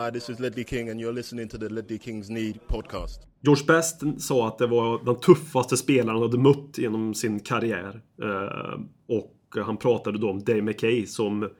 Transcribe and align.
Hi, 0.00 0.10
this 0.10 0.30
is 0.30 0.40
Ledley 0.40 0.64
King 0.64 0.88
and 0.88 1.00
you're 1.00 1.12
listening 1.12 1.48
to 1.48 1.58
the 1.58 1.68
Ledley 1.68 1.98
Kings 1.98 2.30
Need 2.30 2.58
podcast. 2.66 3.20
George 3.40 3.64
Best 3.66 4.02
sa 4.18 4.48
att 4.48 4.58
det 4.58 4.66
var 4.66 5.04
den 5.04 5.20
tuffaste 5.20 5.76
spelaren 5.76 6.08
han 6.08 6.22
hade 6.22 6.38
mött 6.38 6.78
genom 6.78 7.14
sin 7.14 7.40
karriär. 7.40 8.00
Eh, 8.22 8.80
och 9.08 9.64
han 9.64 9.76
pratade 9.76 10.18
då 10.18 10.30
om 10.30 10.44
Dave 10.44 10.62
McKay 10.62 11.06
som 11.06 11.50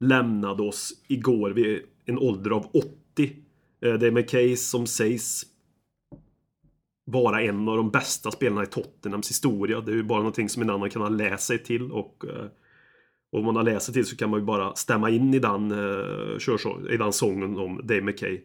lämnade 0.00 0.62
oss 0.62 0.92
igår 1.08 1.50
vid 1.50 1.82
en 2.04 2.18
ålder 2.18 2.50
av 2.50 2.66
80. 2.66 3.32
Eh, 3.84 3.92
Dave 3.92 4.10
McKay 4.10 4.56
som 4.56 4.86
sägs 4.86 5.42
vara 7.04 7.42
en 7.42 7.68
av 7.68 7.76
de 7.76 7.90
bästa 7.90 8.30
spelarna 8.30 8.62
i 8.62 8.66
Tottenhams 8.66 9.30
historia. 9.30 9.80
Det 9.80 9.92
är 9.92 9.96
ju 9.96 10.02
bara 10.02 10.18
någonting 10.18 10.48
som 10.48 10.62
en 10.62 10.70
annan 10.70 10.90
kan 10.90 11.02
ha 11.02 11.08
läst 11.08 11.46
sig 11.46 11.58
till 11.58 11.92
och 11.92 12.24
eh, 12.28 12.46
och 13.34 13.40
om 13.40 13.46
man 13.46 13.56
har 13.56 13.62
läst 13.62 13.86
sig 13.86 13.94
till 13.94 14.06
så 14.06 14.16
kan 14.16 14.30
man 14.30 14.40
ju 14.40 14.46
bara 14.46 14.74
stämma 14.74 15.10
in 15.10 15.34
i 15.34 15.38
den, 15.38 15.72
uh, 15.72 16.90
i 16.90 16.96
den 16.96 17.12
sången 17.12 17.58
om 17.58 17.80
Dave 17.84 18.00
McKay. 18.00 18.40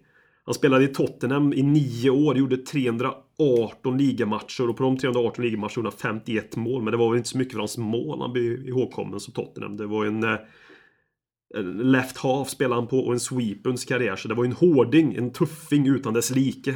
Han 0.46 0.54
spelade 0.54 0.84
i 0.84 0.88
Tottenham 0.88 1.54
i 1.54 1.64
nio 1.64 2.10
år, 2.10 2.38
gjorde 2.38 2.58
318 2.58 3.98
ligamatcher 3.98 4.70
och 4.70 4.78
på 4.78 4.84
de 4.84 4.98
318 4.98 5.46
ligamatcherna 5.46 5.74
gjorde 5.76 5.90
han 5.90 6.22
51 6.22 6.56
mål. 6.56 6.84
Men 6.84 6.92
det 6.92 6.98
var 6.98 7.10
väl 7.10 7.18
inte 7.18 7.30
så 7.30 7.38
mycket 7.38 7.54
för 7.54 7.60
hans 7.60 7.78
mål 7.78 8.22
han 8.22 8.34
blev 8.34 8.68
ihågkommen 8.68 9.20
som 9.20 9.34
Tottenham. 9.34 9.78
Det 9.78 9.86
var 9.86 10.06
en, 10.06 10.24
uh, 10.24 10.38
left 11.84 12.18
half 12.18 12.50
spelade 12.50 12.82
han 12.82 12.88
på 12.88 13.00
och 13.00 13.14
en 13.14 13.20
sweep 13.20 13.66
under 13.66 13.88
karriär. 13.88 14.16
Så 14.16 14.28
det 14.28 14.36
var 14.36 14.46
en 14.46 14.52
hårding, 14.52 15.16
en 15.16 15.32
tuffing 15.34 15.88
utan 15.88 16.14
dess 16.14 16.36
like. 16.36 16.76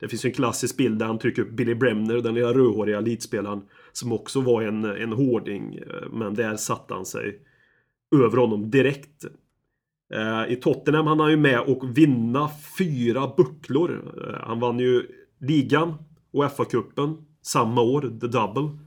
Det 0.00 0.08
finns 0.08 0.24
ju 0.24 0.28
en 0.28 0.34
klassisk 0.34 0.76
bild 0.76 0.98
där 0.98 1.06
han 1.06 1.18
trycker 1.18 1.42
upp 1.42 1.50
Billy 1.50 1.74
Bremner, 1.74 2.14
den 2.14 2.34
lilla 2.34 2.52
rödhåriga 2.52 2.98
elitspelaren. 2.98 3.62
Som 3.92 4.12
också 4.12 4.40
var 4.40 4.62
en, 4.62 4.84
en 4.84 5.12
hårding, 5.12 5.74
eh, 5.74 6.10
men 6.12 6.34
där 6.34 6.56
satte 6.56 6.94
han 6.94 7.06
sig 7.06 7.40
över 8.12 8.36
honom 8.36 8.70
direkt. 8.70 9.24
Eh, 10.14 10.52
I 10.52 10.56
Tottenham 10.56 11.06
han 11.06 11.30
ju 11.30 11.36
med 11.36 11.60
och 11.60 11.98
vinna 11.98 12.50
fyra 12.78 13.32
bucklor. 13.36 14.14
Eh, 14.26 14.46
han 14.46 14.60
vann 14.60 14.78
ju 14.78 15.06
ligan 15.40 15.94
och 16.32 16.44
FA-cupen 16.44 17.24
samma 17.42 17.82
år, 17.82 18.00
the 18.00 18.26
double. 18.26 18.78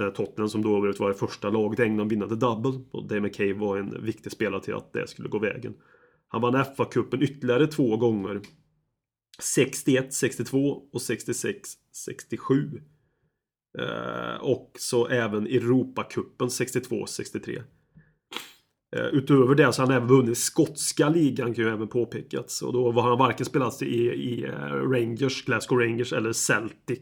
Eh, 0.00 0.08
Tottenham 0.08 0.48
som 0.48 0.62
då 0.62 0.80
var 0.80 1.08
det 1.08 1.14
första 1.14 1.50
laget 1.50 1.80
i 1.80 1.82
England 1.82 2.08
vinna 2.08 2.28
the 2.28 2.34
double. 2.34 2.80
Och 2.90 3.08
Dave 3.08 3.20
McKay 3.20 3.52
var 3.52 3.78
en 3.78 4.04
viktig 4.04 4.32
spelare 4.32 4.62
till 4.62 4.74
att 4.74 4.92
det 4.92 5.08
skulle 5.08 5.28
gå 5.28 5.38
vägen. 5.38 5.74
Han 6.28 6.42
vann 6.42 6.54
FA-cupen 6.54 7.22
ytterligare 7.22 7.66
två 7.66 7.96
gånger. 7.96 8.40
61, 9.42 10.14
62 10.14 10.82
och 10.92 11.02
66, 11.02 11.68
67. 11.92 12.82
och 14.40 14.72
så 14.78 15.06
även 15.06 15.46
Europacupen 15.46 16.50
62, 16.50 17.06
63. 17.06 17.62
Eh, 18.94 19.06
utöver 19.06 19.54
det 19.54 19.72
så 19.72 19.82
har 19.82 19.86
han 19.86 19.96
även 19.96 20.08
vunnit 20.08 20.38
skotska 20.38 21.08
ligan 21.08 21.54
kan 21.54 21.64
ju 21.64 21.70
även 21.70 21.88
påpekats. 21.88 22.62
Och 22.62 22.72
då 22.72 22.92
har 22.92 23.08
han 23.08 23.18
varken 23.18 23.46
spelat 23.46 23.82
i, 23.82 23.96
i 24.04 24.44
eh, 24.44 24.90
Rangers, 24.90 25.44
Glasgow 25.44 25.78
Rangers 25.78 26.12
eller 26.12 26.32
Celtic. 26.32 27.00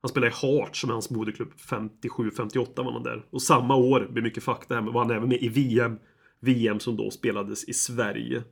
Han 0.00 0.08
spelade 0.08 0.32
i 0.32 0.34
Hearts 0.42 0.80
som 0.80 0.90
är 0.90 0.94
hans 0.94 1.10
moderklubb. 1.10 1.52
57-58 1.68 2.66
var 2.76 2.92
han 2.92 3.02
där. 3.02 3.24
Och 3.30 3.42
samma 3.42 3.76
år, 3.76 4.08
blir 4.10 4.22
mycket 4.22 4.42
fakta 4.42 4.74
här, 4.74 4.82
var 4.82 5.04
han 5.04 5.10
även 5.10 5.28
med 5.28 5.42
i 5.42 5.48
VM. 5.48 5.98
VM 6.40 6.80
som 6.80 6.96
då 6.96 7.10
spelades 7.10 7.68
i 7.68 7.72
Sverige. 7.72 8.42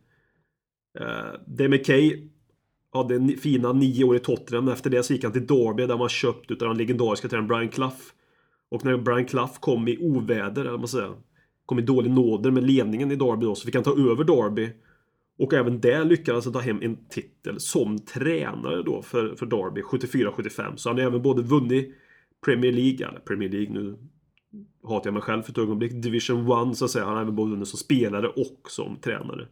Eh, 0.98 1.06
uh, 1.06 1.32
Dave 1.46 1.82
hade 2.92 3.36
fina 3.36 3.72
nio 3.72 4.04
år 4.04 4.16
i 4.16 4.18
Tottenham. 4.18 4.68
Efter 4.68 4.90
det 4.90 5.02
så 5.02 5.12
gick 5.12 5.24
han 5.24 5.32
till 5.32 5.46
Derby 5.46 5.86
där 5.86 5.96
man 5.96 6.08
köpt 6.08 6.50
utav 6.50 6.68
den 6.68 6.78
legendariska 6.78 7.28
tränaren 7.28 7.48
Brian 7.48 7.68
Clough. 7.68 8.00
Och 8.70 8.84
när 8.84 8.96
Brian 8.96 9.24
Clough 9.24 9.60
kom 9.60 9.88
i 9.88 9.98
oväder, 9.98 10.64
eller 10.64 10.78
man 10.78 10.88
säger, 10.88 11.14
kom 11.70 11.78
i 11.78 11.82
dålig 11.82 12.10
nåder 12.10 12.50
med 12.50 12.62
ledningen 12.62 13.10
i 13.10 13.16
Derby 13.16 13.46
då, 13.46 13.54
så 13.54 13.66
fick 13.66 13.74
han 13.74 13.84
ta 13.84 13.90
över 13.90 14.24
Derby. 14.24 14.70
Och 15.38 15.54
även 15.54 15.80
där 15.80 16.04
lyckades 16.04 16.44
han 16.44 16.52
ta 16.52 16.60
hem 16.60 16.82
en 16.82 17.08
titel 17.08 17.60
som 17.60 17.98
tränare 17.98 18.82
då 18.82 19.02
för, 19.02 19.34
för 19.34 19.46
Derby 19.46 19.82
74-75. 19.82 20.76
Så 20.76 20.88
han 20.88 20.98
har 20.98 21.06
även 21.06 21.22
både 21.22 21.42
vunnit 21.42 21.94
Premier 22.44 22.72
League, 22.72 23.08
eller 23.08 23.20
Premier 23.20 23.48
League 23.50 23.72
nu 23.72 23.96
hatar 24.88 25.06
jag 25.06 25.14
mig 25.14 25.22
själv 25.22 25.42
för 25.42 25.50
ett 25.52 25.58
ögonblick, 25.58 25.92
Division 25.92 26.70
1 26.70 26.76
så 26.76 26.84
att 26.84 26.90
säga. 26.90 27.04
Han 27.04 27.14
har 27.14 27.22
även 27.22 27.36
både 27.36 27.50
vunnit 27.50 27.68
som 27.68 27.78
spelare 27.78 28.28
och 28.28 28.60
som 28.68 28.96
tränare. 28.96 29.48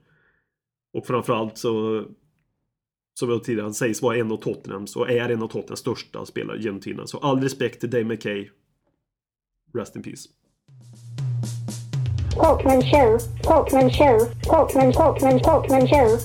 Och 0.92 1.06
framförallt 1.06 1.58
så 1.58 2.04
som 3.14 3.30
jag 3.30 3.44
tidigare 3.44 3.64
han 3.64 3.74
sägs 3.74 4.02
vara 4.02 4.16
en 4.16 4.32
av 4.32 4.36
Tottenhams 4.36 4.96
och 4.96 5.10
är 5.10 5.28
en 5.28 5.42
av 5.42 5.48
Tottenhams 5.48 5.80
största 5.80 6.26
spelare 6.26 6.62
genom 6.62 6.80
tiden. 6.80 7.08
Så 7.08 7.18
all 7.18 7.40
respekt 7.40 7.80
till 7.80 7.90
Dave 7.90 8.04
McKay. 8.04 8.48
Rest 9.74 9.96
in 9.96 10.02
peace. 10.02 10.28
Talkman 12.38 12.82
show, 12.82 13.18
Talkman 13.42 13.90
show, 13.90 14.18
Talkman, 14.42 14.92
Talkman, 14.92 15.40
Talkman 15.40 15.88
show. 15.88 16.18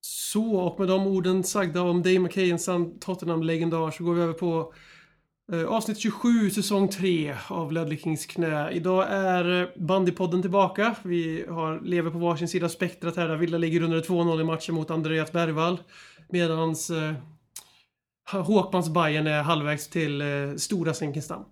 Så, 0.00 0.56
och 0.56 0.80
med 0.80 0.88
de 0.88 1.06
orden 1.06 1.44
sagda 1.44 1.82
om 1.82 2.02
Dave 2.02 2.18
McKay, 2.18 2.50
en 2.50 2.98
Tottenham-legendar, 2.98 3.90
så 3.90 4.04
går 4.04 4.14
vi 4.14 4.22
över 4.22 4.32
på 4.32 4.72
eh, 5.52 5.64
avsnitt 5.64 5.98
27, 5.98 6.50
säsong 6.50 6.88
3 6.88 7.34
av 7.48 7.72
Ledley 7.72 7.98
Kings 7.98 8.26
knä. 8.26 8.70
Idag 8.70 9.06
är 9.10 9.72
Bandypodden 9.86 10.42
tillbaka. 10.42 10.94
Vi 11.02 11.44
har, 11.48 11.80
lever 11.80 12.10
på 12.10 12.18
varsin 12.18 12.48
sida 12.48 12.68
spektrat 12.68 13.16
här, 13.16 13.28
där 13.28 13.36
Villa 13.36 13.58
ligger 13.58 13.82
under 13.82 14.00
2-0 14.00 14.40
i 14.40 14.44
matchen 14.44 14.74
mot 14.74 14.90
Andreas 14.90 15.32
Bergvall. 15.32 15.80
Medans 16.28 16.90
eh, 16.90 17.12
Håkmans 18.30 18.88
Bayern 18.88 19.26
är 19.26 19.42
halvvägs 19.42 19.88
till 19.88 20.20
eh, 20.20 20.26
stora 20.56 20.94
Zinkensdamm. 20.94 21.44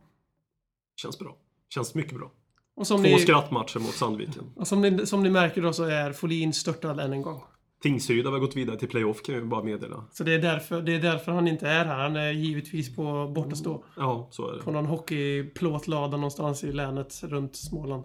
Känns 1.02 1.18
bra. 1.18 1.36
Känns 1.74 1.94
mycket 1.94 2.14
bra. 2.14 2.30
Och 2.76 2.86
som 2.86 3.02
Två 3.02 3.08
ni, 3.08 3.18
skrattmatcher 3.18 3.78
mot 3.78 3.94
Sandviken. 3.94 4.44
Och 4.56 4.66
som 4.66 4.80
ni, 4.80 5.06
som 5.06 5.22
ni 5.22 5.30
märker 5.30 5.62
då 5.62 5.72
så 5.72 5.84
är 5.84 6.12
Folin 6.12 6.52
störtad 6.52 7.00
än 7.00 7.12
en 7.12 7.22
gång. 7.22 7.42
Tingsryd 7.82 8.26
har 8.26 8.38
gått 8.38 8.56
vidare 8.56 8.78
till 8.78 8.88
playoff 8.88 9.22
kan 9.22 9.34
jag 9.34 9.48
bara 9.48 9.62
meddela. 9.62 10.04
Så 10.12 10.24
det 10.24 10.34
är, 10.34 10.38
därför, 10.38 10.82
det 10.82 10.94
är 10.94 11.00
därför 11.00 11.32
han 11.32 11.48
inte 11.48 11.68
är 11.68 11.84
här. 11.84 12.02
Han 12.02 12.16
är 12.16 12.30
givetvis 12.30 12.96
på 12.96 13.32
bortastå. 13.34 13.84
Ja, 13.96 14.28
så 14.30 14.48
är 14.48 14.56
det. 14.56 14.62
På 14.62 14.70
någon 14.70 14.86
hockeyplåtlada 14.86 16.16
någonstans 16.16 16.64
i 16.64 16.72
länet 16.72 17.22
runt 17.22 17.56
Småland. 17.56 18.04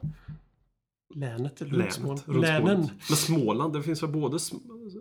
Länet 1.13 1.61
eller 1.61 1.77
Länet, 1.77 1.93
Småland? 1.93 2.41
Länen. 2.41 2.89
Men 3.09 3.17
Småland, 3.17 3.73
det 3.73 3.83
finns 3.83 4.03
väl 4.03 4.09
både 4.09 4.39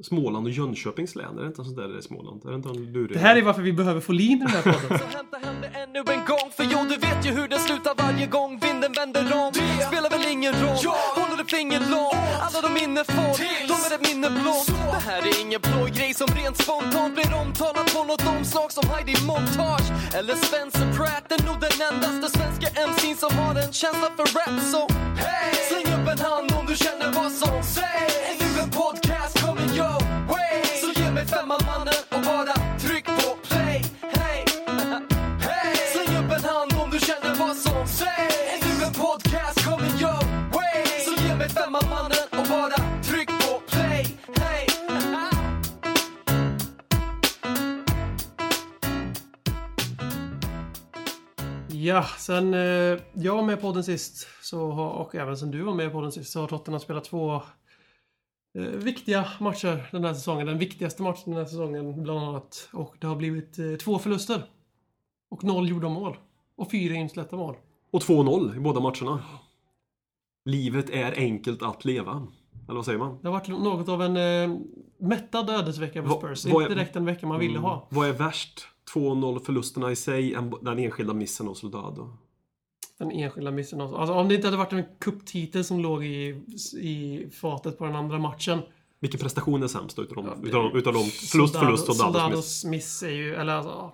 Småland 0.03 0.47
och 0.47 0.53
Jönköpings 0.53 1.17
län? 1.17 1.39
Är 1.39 1.43
det 1.43 1.47
inte 1.47 1.65
sånt 1.65 1.77
där 1.77 1.99
i 1.99 2.03
Småland? 2.03 2.45
Är 2.45 2.49
det, 2.49 2.57
inte 2.57 2.69
en 2.69 3.09
det 3.09 3.19
här 3.19 3.37
är 3.37 3.43
varför 3.43 3.63
vi 3.63 3.73
behöver 3.73 4.01
få 4.01 4.13
lin 4.13 4.39
i 4.39 4.41
den 4.41 4.49
här 4.49 4.63
podden. 4.73 4.99
Så 4.99 5.17
hämta 5.17 5.39
hem 5.39 5.57
det 5.61 5.67
ännu 5.67 5.99
en 5.99 6.25
gång 6.25 6.51
För 6.57 6.65
jo, 6.73 6.79
du 6.89 6.97
vet 6.97 7.27
ju 7.27 7.31
hur 7.31 7.49
det 7.49 7.59
slutar 7.59 7.95
varje 7.99 8.27
gång 8.27 8.59
vinden 8.59 8.93
vänder 8.93 9.23
om 9.23 9.53
Det 9.55 9.87
spelar 9.87 10.11
väl 10.11 10.33
ingen 10.33 10.53
roll 10.53 10.79
ja. 10.83 10.95
Finger 11.55 11.81
långt 11.81 12.15
Alla 12.41 12.61
de 12.61 12.73
minne 12.73 13.05
får, 13.05 13.39
de 13.69 13.75
är 13.87 13.95
ett 13.95 14.09
minne 14.09 14.31
blått 14.31 14.67
Det 14.67 15.11
här 15.11 15.23
är 15.23 15.41
ingen 15.41 15.61
plågrej 15.61 16.15
som 16.15 16.29
rent 16.29 16.57
spontant 16.63 17.15
blir 17.15 17.35
omtalat 17.35 17.95
på 17.95 18.05
något 18.05 18.27
omslag 18.27 18.73
som 18.73 18.89
Heidi 18.91 19.15
Montage 19.27 19.89
eller 20.15 20.35
Spencer 20.37 20.93
Pratt. 20.97 21.33
Är 21.33 21.47
nog 21.47 21.61
den 21.61 21.77
endaste 21.89 22.39
svenska 22.39 22.69
MC'n 22.89 23.17
som 23.17 23.39
har 23.39 23.55
en 23.55 23.73
känsla 23.73 24.09
för 24.17 24.27
rap 24.37 24.61
så 24.73 24.83
hey! 25.23 25.55
Släng 25.69 25.89
upp 25.97 26.09
en 26.13 26.19
hand 26.19 26.53
om 26.59 26.67
du 26.67 26.77
känner 26.77 27.13
vad 27.13 27.33
som 27.33 27.63
sägs. 27.63 28.57
Är 28.59 28.63
en 28.63 28.71
podcast? 28.71 29.41
Coming 29.43 29.71
your 29.77 30.01
way 30.29 30.64
sen 52.27 52.55
eh, 52.55 53.01
jag 53.13 53.35
var 53.35 53.43
med 53.43 53.61
på 53.61 53.73
den 53.73 53.85
sist 53.85 54.29
så 54.43 54.71
har, 54.71 54.91
och 54.91 55.15
även 55.15 55.37
sen 55.37 55.51
du 55.51 55.63
var 55.63 55.75
med 55.75 55.93
på 55.93 56.01
den 56.01 56.13
sist 56.13 56.33
så 56.33 56.41
har 56.41 56.49
Tottenham 56.49 56.81
spelat 56.81 57.05
två 57.05 57.35
eh, 58.59 58.63
viktiga 58.63 59.27
matcher 59.41 59.89
den 59.93 60.05
här 60.05 60.15
säsongen. 60.15 60.47
Den 60.47 60.59
viktigaste 60.59 61.03
matchen 61.03 61.25
den 61.25 61.35
här 61.35 61.45
säsongen 61.45 62.03
bland 62.03 62.21
annat. 62.21 62.69
Och 62.73 62.97
det 63.01 63.07
har 63.07 63.17
blivit 63.17 63.59
eh, 63.59 63.75
två 63.75 63.99
förluster. 63.99 64.43
Och 65.31 65.45
noll 65.45 65.69
gjorda 65.69 65.89
mål. 65.89 66.17
Och 66.57 66.71
fyra 66.71 66.95
insläppta 66.95 67.37
mål. 67.37 67.57
Och 67.91 68.03
2-0 68.03 68.57
i 68.57 68.61
båda 68.61 68.81
matcherna. 68.81 69.23
Livet 70.45 70.91
är 70.91 71.13
enkelt 71.17 71.63
att 71.63 71.85
leva. 71.85 72.27
Eller 72.69 72.75
vad 72.75 72.85
säger 72.85 72.99
man? 72.99 73.19
Det 73.23 73.29
har 73.29 73.33
varit 73.33 73.49
något 73.49 73.89
av 73.89 74.03
en 74.03 74.17
eh, 74.17 74.59
mättad 74.99 75.51
ödesvecka 75.51 76.03
för 76.03 76.11
Spurs. 76.11 76.45
Va, 76.45 76.63
Inte 76.63 76.75
direkt 76.75 76.95
den 76.95 77.05
vecka 77.05 77.27
man 77.27 77.41
ville 77.41 77.59
mm, 77.59 77.63
ha. 77.63 77.89
Vad 77.91 78.09
är 78.09 78.13
värst? 78.13 78.69
2-0 78.95 79.45
förlusterna 79.45 79.91
i 79.91 79.97
sig, 79.97 80.37
den 80.63 80.79
enskilda 80.79 81.15
missen 81.15 81.47
hos 81.47 81.59
Soldado? 81.59 82.17
Den 82.99 83.11
enskilda 83.11 83.51
missen 83.51 83.81
hos... 83.81 83.93
Alltså 83.93 84.15
om 84.15 84.29
det 84.29 84.35
inte 84.35 84.47
hade 84.47 84.57
varit 84.57 84.73
en 84.73 84.85
kupptitel 84.99 85.65
som 85.65 85.81
låg 85.81 86.05
i, 86.05 86.43
i 86.81 87.27
fatet 87.33 87.79
på 87.79 87.85
den 87.85 87.97
andra 87.97 88.19
matchen. 88.19 88.59
Vilken 89.01 89.21
prestation 89.21 89.63
är 89.63 89.69
sämst 89.69 89.99
utav 89.99 90.17
dem? 90.17 90.27
Ja, 90.27 90.49
utav, 90.49 90.77
utav 90.77 90.93
dem? 90.93 91.05
Förlust, 91.05 91.57
förlust, 91.57 91.95
Soldados 91.95 92.65
miss. 92.65 92.65
miss 92.65 93.03
är 93.03 93.11
ju... 93.11 93.35
Eller 93.35 93.53
alltså... 93.53 93.93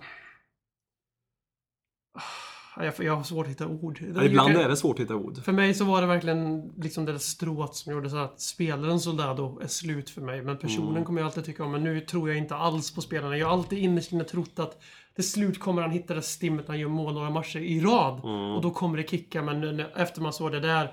Jag, 2.77 2.93
jag 2.99 3.15
har 3.15 3.23
svårt 3.23 3.45
att 3.45 3.51
hitta 3.51 3.67
ord. 3.67 3.99
Ja, 4.15 4.23
ibland 4.23 4.55
är 4.57 4.69
det 4.69 4.77
svårt 4.77 4.95
att 4.95 5.03
hitta 5.03 5.15
ord. 5.15 5.37
För 5.43 5.51
mig 5.51 5.73
så 5.73 5.85
var 5.85 6.01
det 6.01 6.07
verkligen 6.07 6.71
liksom 6.77 7.05
det 7.05 7.11
där 7.11 7.19
strået 7.19 7.75
som 7.75 7.93
gjorde 7.93 8.09
så 8.09 8.17
att 8.17 8.41
spelaren 8.41 8.99
Soldado 8.99 9.59
är 9.63 9.67
slut 9.67 10.09
för 10.09 10.21
mig. 10.21 10.41
Men 10.41 10.57
personen 10.57 10.91
Mm. 10.91 11.05
kommer 11.05 11.21
jag 11.21 11.25
alltid 11.25 11.45
tycka 11.45 11.63
om. 11.63 11.71
Men 11.71 11.83
nu 11.83 11.99
tror 11.99 12.29
jag 12.29 12.37
inte 12.37 12.55
alls 12.55 12.95
på 12.95 13.01
spelarna. 13.01 13.37
Jag 13.37 13.47
har 13.47 13.53
alltid 13.53 13.79
innerst 13.79 14.11
inne 14.11 14.23
trott 14.23 14.59
att 14.59 14.81
till 15.15 15.29
slut 15.31 15.59
kommer 15.59 15.81
han 15.81 15.91
hitta 15.91 16.13
det 16.13 16.21
stimmet 16.21 16.67
när 16.67 16.73
han 16.73 16.79
gör 16.79 16.89
mål 16.89 17.13
några 17.13 17.29
matcher 17.29 17.59
i 17.59 17.79
rad. 17.79 18.21
Mm. 18.23 18.51
Och 18.55 18.61
då 18.61 18.71
kommer 18.71 18.97
det 18.97 19.09
kicka. 19.09 19.41
Men 19.41 19.79
efter 19.79 20.21
man 20.21 20.33
såg 20.33 20.51
det 20.51 20.59
där. 20.59 20.91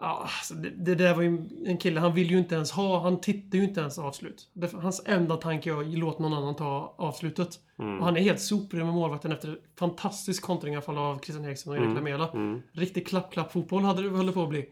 Ja, 0.00 0.28
alltså 0.38 0.54
det, 0.54 0.70
det 0.70 0.94
där 0.94 1.14
var 1.14 1.22
ju 1.22 1.48
en 1.66 1.78
kille, 1.78 2.00
han 2.00 2.14
vill 2.14 2.30
ju 2.30 2.38
inte 2.38 2.54
ens 2.54 2.70
ha, 2.70 3.02
han 3.02 3.20
tittar 3.20 3.58
ju 3.58 3.64
inte 3.64 3.80
ens 3.80 3.98
avslut. 3.98 4.50
Det, 4.52 4.72
hans 4.72 5.02
enda 5.06 5.36
tanke 5.36 5.70
är 5.70 5.80
att 5.80 5.86
låta 5.98 6.22
någon 6.22 6.34
annan 6.34 6.56
ta 6.56 6.94
avslutet. 6.98 7.60
Mm. 7.78 7.98
Och 7.98 8.04
han 8.04 8.16
är 8.16 8.20
helt 8.20 8.40
soprig 8.40 8.84
med 8.84 8.94
målvakten 8.94 9.32
efter 9.32 9.58
fantastisk 9.78 10.42
kontring 10.42 10.72
i 10.72 10.76
alla 10.76 10.84
fall 10.84 10.98
av 10.98 11.18
Christian 11.18 11.44
Eriksson 11.44 11.70
och 11.72 11.76
Erik 11.76 11.84
Mm. 11.84 11.94
Lamela. 11.96 12.28
Mm. 12.28 12.62
Riktig 12.72 13.06
klapp-klapp-fotboll 13.06 13.82
hade 13.82 14.02
det 14.02 14.08
höll 14.16 14.26
det 14.26 14.32
på 14.32 14.42
att 14.42 14.48
bli. 14.48 14.68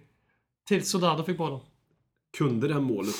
Tills 0.68 0.90
Soldado 0.90 1.24
fick 1.24 1.38
bollen. 1.38 1.60
Kunde 2.38 2.68
det 2.68 2.74
här 2.74 2.80
målet 2.80 3.14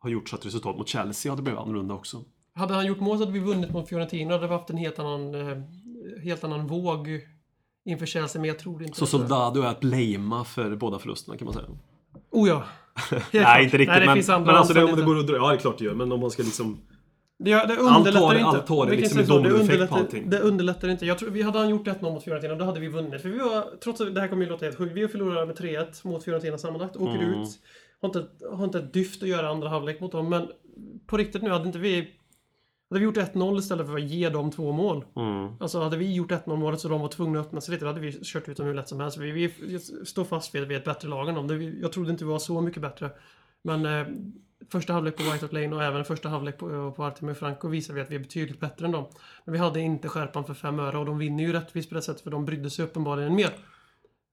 ha 0.00 0.10
gjort 0.10 0.28
så 0.28 0.36
att 0.36 0.46
resultatet 0.46 0.78
mot 0.78 0.88
Chelsea 0.88 1.32
hade 1.32 1.42
blivit 1.42 1.60
annorlunda 1.60 1.94
också? 1.94 2.24
Hade 2.54 2.74
han 2.74 2.86
gjort 2.86 3.00
mål 3.00 3.18
så 3.18 3.24
hade 3.24 3.38
vi 3.38 3.44
vunnit 3.44 3.72
mot 3.72 3.88
Fiorentina. 3.88 4.28
Då 4.30 4.36
hade 4.36 4.46
vi 4.46 4.54
haft 4.54 4.70
en 4.70 4.76
helt 4.76 4.98
annan, 4.98 5.34
eh, 5.34 5.58
helt 6.24 6.44
annan 6.44 6.66
våg 6.66 7.08
inför 7.86 8.06
Chelsea. 8.06 8.40
Men 8.40 8.48
jag 8.48 8.58
tror 8.58 8.82
inte 8.82 8.98
Så 8.98 9.04
det. 9.04 9.10
Soldado 9.10 9.62
är 9.62 9.66
att 9.66 9.80
blamea 9.80 10.44
för 10.44 10.76
båda 10.76 10.98
förlusterna 10.98 11.36
kan 11.38 11.44
man 11.44 11.54
säga. 11.54 11.66
Oh 12.30 12.48
ja. 12.48 12.64
Nej, 13.32 13.64
inte 13.64 13.76
riktigt. 13.78 13.88
Nej, 13.88 14.00
det 14.00 14.06
men 14.06 14.14
finns 14.14 14.28
andra 14.28 14.46
men 14.46 14.54
alltså 14.56 14.74
det, 14.74 14.84
om 14.84 14.96
det 14.96 15.02
går 15.02 15.18
att 15.18 15.26
dra... 15.26 15.36
Ja, 15.36 15.48
det 15.48 15.54
är 15.54 15.58
klart 15.58 15.78
det 15.78 15.84
gör. 15.84 15.94
Men 15.94 16.12
om 16.12 16.20
man 16.20 16.30
ska 16.30 16.42
liksom... 16.42 16.78
Det, 17.38 17.50
det 17.50 17.60
Allt 17.60 17.80
underlättar 17.80 18.26
har- 18.26 18.34
inte. 18.34 18.46
allt 18.48 18.90
Vi 18.90 18.96
kan 18.96 18.96
liksom 18.96 19.18
en 19.18 19.26
det, 19.26 19.32
dominoeffekt 19.50 19.88
på 19.90 19.94
allting. 19.96 20.30
det 20.30 20.40
underlättar 20.40 20.88
inte. 20.88 21.06
Jag 21.06 21.18
tror, 21.18 21.30
vi 21.30 21.42
hade 21.42 21.58
han 21.58 21.68
gjort 21.68 21.86
1-0 21.86 22.02
mot 22.02 22.24
Fiorentina, 22.24 22.54
då 22.54 22.64
hade 22.64 22.80
vi 22.80 22.88
vunnit. 22.88 23.22
För 23.22 23.28
vi 23.28 23.38
var, 23.38 23.64
trots 23.84 24.00
att 24.00 24.14
det 24.14 24.20
här 24.20 24.28
kommer 24.28 24.44
ju 24.44 24.50
låta 24.50 24.64
helt 24.64 24.78
sjukt, 24.78 24.92
vi 24.96 25.08
förlorade 25.08 25.46
med 25.46 25.56
3-1 25.58 25.86
mot 26.08 26.24
Fiorentina 26.24 26.58
sammanlagt. 26.58 26.96
Åker 26.96 27.22
Mm. 27.22 27.40
ut. 27.42 27.48
Har 28.02 28.08
inte, 28.08 28.26
har 28.52 28.64
inte 28.64 28.78
ett 28.78 28.92
dyft 28.92 29.22
att 29.22 29.28
göra 29.28 29.48
andra 29.48 29.68
halvlek 29.68 30.00
mot 30.00 30.12
dem. 30.12 30.28
Men 30.28 30.48
på 31.06 31.16
riktigt 31.16 31.42
nu, 31.42 31.50
hade 31.50 31.66
inte 31.66 31.78
vi... 31.78 32.08
Hade 32.90 33.00
vi 33.00 33.04
gjort 33.04 33.16
1-0 33.16 33.58
istället 33.58 33.86
för 33.86 33.94
att 33.94 34.02
ge 34.02 34.28
dem 34.28 34.50
två 34.50 34.72
mål. 34.72 35.04
Mm. 35.16 35.56
Alltså 35.60 35.80
hade 35.80 35.96
vi 35.96 36.14
gjort 36.14 36.30
1-0 36.30 36.56
målet 36.56 36.80
så 36.80 36.88
de 36.88 37.00
var 37.00 37.08
tvungna 37.08 37.40
att 37.40 37.46
öppna 37.46 37.60
sig 37.60 37.72
lite, 37.72 37.84
då 37.84 37.88
hade 37.88 38.00
vi 38.00 38.12
kört 38.24 38.48
ut 38.48 38.56
dem 38.56 38.66
hur 38.66 38.74
lätt 38.74 38.88
som 38.88 39.00
helst. 39.00 39.18
Vi, 39.18 39.30
vi 39.32 39.78
står 40.04 40.24
fast 40.24 40.54
vid 40.54 40.62
att 40.62 40.68
vi 40.68 40.74
är 40.74 40.78
ett 40.78 40.84
bättre 40.84 41.08
lag 41.08 41.28
än 41.28 41.34
dem. 41.34 41.78
Jag 41.82 41.92
trodde 41.92 42.10
inte 42.10 42.24
vi 42.24 42.30
var 42.30 42.38
så 42.38 42.60
mycket 42.60 42.82
bättre. 42.82 43.10
Men 43.62 43.86
eh, 43.86 44.06
första 44.72 44.92
halvlek 44.92 45.16
på 45.16 45.22
White 45.22 45.44
Hart 45.44 45.52
Lane 45.52 45.76
och 45.76 45.82
även 45.82 46.04
första 46.04 46.28
halvlek 46.28 46.58
på, 46.58 46.92
på 46.92 47.04
Artemio 47.04 47.34
Franco 47.34 47.68
visar 47.68 47.94
vi 47.94 48.00
att 48.00 48.10
vi 48.10 48.14
är 48.14 48.20
betydligt 48.20 48.60
bättre 48.60 48.86
än 48.86 48.92
dem. 48.92 49.06
Men 49.44 49.52
vi 49.52 49.58
hade 49.58 49.80
inte 49.80 50.08
skärpan 50.08 50.44
för 50.44 50.54
fem 50.54 50.80
öre 50.80 50.98
och 50.98 51.06
de 51.06 51.18
vinner 51.18 51.44
ju 51.44 51.52
rättvist 51.52 51.88
på 51.88 51.94
det 51.94 52.02
sättet 52.02 52.22
för 52.22 52.30
de 52.30 52.44
brydde 52.44 52.70
sig 52.70 52.84
uppenbarligen 52.84 53.34
mer. 53.34 53.52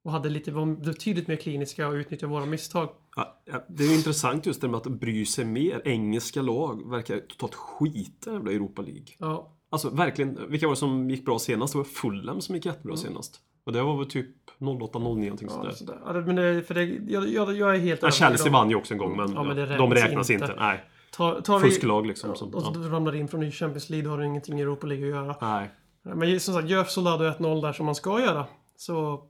Och 0.04 0.12
hade 0.12 0.30
lite, 0.30 0.52
var 0.52 0.66
betydligt 0.66 1.28
mer 1.28 1.36
kliniska 1.36 1.88
och 1.88 1.94
utnyttjade 1.94 2.34
våra 2.34 2.46
misstag. 2.46 2.90
Ja, 3.16 3.42
ja, 3.46 3.66
det 3.70 3.84
är 3.84 3.96
intressant 3.96 4.46
just 4.46 4.62
det 4.62 4.68
med 4.68 4.78
att 4.78 4.88
bry 4.88 5.26
sig 5.26 5.46
mer. 5.46 5.82
Engelska 5.86 6.42
lag 6.42 6.90
verkar 6.90 7.20
totalt 7.20 7.56
skita 7.56 8.32
i 8.32 8.56
Europa 8.56 8.82
League. 8.82 9.06
Ja, 9.18 9.54
Alltså 9.74 9.90
verkligen, 9.90 10.40
vilka 10.50 10.68
var 10.68 10.74
det 10.74 10.80
som 10.80 11.10
gick 11.10 11.26
bra 11.26 11.40
senast? 11.40 11.74
Det 11.74 11.78
var 11.78 11.86
Fulham 11.86 12.42
som 12.42 12.56
gick 12.56 12.66
jättebra 12.66 12.98
senast. 12.98 13.40
Och 13.66 13.74
det 13.74 13.82
var 13.82 13.98
väl 13.98 14.06
typ 14.06 14.28
08-09 14.60 15.00
någonting 15.00 15.48
ja, 15.52 15.56
sådär. 15.56 15.72
sådär. 15.72 15.98
Ja, 16.06 16.14
men 16.14 16.36
det, 16.36 16.64
för 16.64 16.74
det, 16.74 16.84
jag, 16.84 17.30
jag, 17.30 17.58
jag 17.58 17.76
är 17.76 17.80
helt 17.80 18.02
Ja, 18.02 18.12
Chelsea 18.12 18.52
vann 18.52 18.70
ju 18.70 18.76
också 18.76 18.94
en 18.94 18.98
gång 18.98 19.18
men, 19.18 19.34
Ja, 19.34 19.44
men 19.44 19.78
de 19.78 19.94
räknas 19.94 20.30
inte. 20.30 20.46
inte. 20.46 20.56
Nej. 20.60 20.84
Tar, 21.12 21.42
tar 21.42 21.60
Fusklag 21.60 22.06
liksom. 22.08 22.36
Som, 22.36 22.54
och 22.54 22.64
så 22.64 22.72
ja. 22.76 22.90
ramlar 22.90 23.16
in 23.16 23.28
från 23.28 23.52
Champions 23.52 23.90
League, 23.90 24.06
då 24.06 24.12
har 24.12 24.18
du 24.18 24.26
ingenting 24.26 24.60
i 24.60 24.62
Europa 24.62 24.88
League 24.88 25.06
att 25.06 25.16
göra. 25.16 25.36
Nej. 25.42 25.70
Men 26.02 26.40
som 26.40 26.54
sagt, 26.54 26.70
gör 26.70 26.84
Soldado 26.84 27.24
1-0 27.24 27.62
där 27.62 27.74
som 27.74 27.86
man 27.86 27.96
ska 27.96 28.20
göra. 28.20 28.46
Så, 28.76 29.24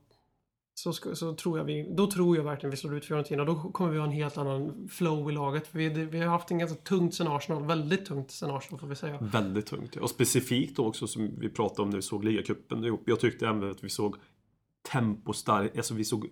så, 0.74 0.92
ska, 0.92 1.14
så 1.14 1.34
tror 1.34 1.58
jag 1.58 1.64
vi, 1.64 1.94
då 1.96 2.10
tror 2.10 2.36
jag 2.36 2.44
verkligen 2.44 2.70
vi 2.70 2.76
slår 2.76 2.96
ut 2.96 3.04
Fiorentina. 3.04 3.44
Då 3.44 3.54
kommer 3.54 3.90
vi 3.90 3.98
ha 3.98 4.04
en 4.04 4.12
helt 4.12 4.38
annan 4.38 4.88
flow 4.88 5.30
i 5.30 5.32
laget. 5.32 5.66
För 5.66 5.78
vi, 5.78 5.88
vi 5.88 6.18
har 6.18 6.26
haft 6.26 6.50
en 6.50 6.58
ganska 6.58 6.78
tungt 6.78 7.14
sen 7.14 7.28
Arsenal. 7.28 7.66
Väldigt 7.66 8.06
tungt 8.06 8.30
sen 8.30 8.50
Arsenal 8.50 8.80
får 8.80 8.86
vi 8.86 8.94
säga. 8.94 9.18
Väldigt 9.20 9.66
tungt. 9.66 9.96
Och 9.96 10.10
specifikt 10.10 10.76
då 10.76 10.86
också 10.86 11.06
som 11.06 11.38
vi 11.38 11.48
pratade 11.48 11.82
om 11.82 11.90
när 11.90 11.96
vi 11.96 12.02
såg 12.02 12.24
ligacupen 12.24 12.84
ihop. 12.84 13.02
Jag 13.06 13.20
tyckte 13.20 13.48
även 13.48 13.70
att 13.70 13.84
vi 13.84 13.88
såg 13.88 14.16
tempostark, 14.92 15.76
alltså 15.76 15.94
vi 15.94 16.04
såg 16.04 16.28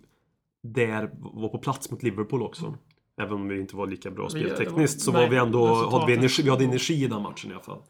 där, 0.63 1.09
var 1.19 1.49
på 1.49 1.57
plats 1.57 1.91
mot 1.91 2.03
Liverpool 2.03 2.41
också. 2.41 2.77
Även 3.17 3.33
om 3.33 3.47
vi 3.47 3.59
inte 3.59 3.75
var 3.75 3.87
lika 3.87 4.11
bra 4.11 4.29
speltekniskt 4.29 5.01
så 5.01 5.11
var 5.11 5.27
vi 5.27 5.37
ändå, 5.37 5.89
hade 5.89 6.05
vi, 6.05 6.13
energi, 6.13 6.43
vi 6.43 6.49
hade 6.49 6.63
energi 6.63 7.03
i 7.03 7.07
den 7.07 7.21
matchen 7.21 7.51
i 7.51 7.53
alla 7.53 7.63
fall. 7.63 7.81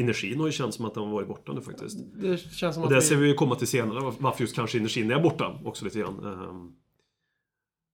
Energin 0.00 0.38
har 0.40 0.46
ju 0.46 0.52
känts 0.52 0.76
som 0.76 0.86
att 0.86 0.94
den 0.94 1.02
har 1.04 1.10
varit 1.10 1.28
borta 1.28 1.52
nu 1.52 1.60
faktiskt. 1.60 1.98
Det 2.14 2.38
känns 2.38 2.74
som 2.74 2.84
Och 2.84 2.88
att 2.90 2.96
det 2.96 3.02
ser 3.02 3.16
vi... 3.16 3.22
vi 3.22 3.28
ju 3.28 3.34
komma 3.34 3.54
till 3.54 3.66
senare, 3.68 4.12
varför 4.18 4.40
just 4.42 4.54
kanske 4.56 4.78
energin 4.78 5.10
är 5.10 5.20
borta 5.20 5.60
också 5.64 5.84
lite 5.84 5.98
grann. 5.98 6.24
Ehm, 6.24 6.72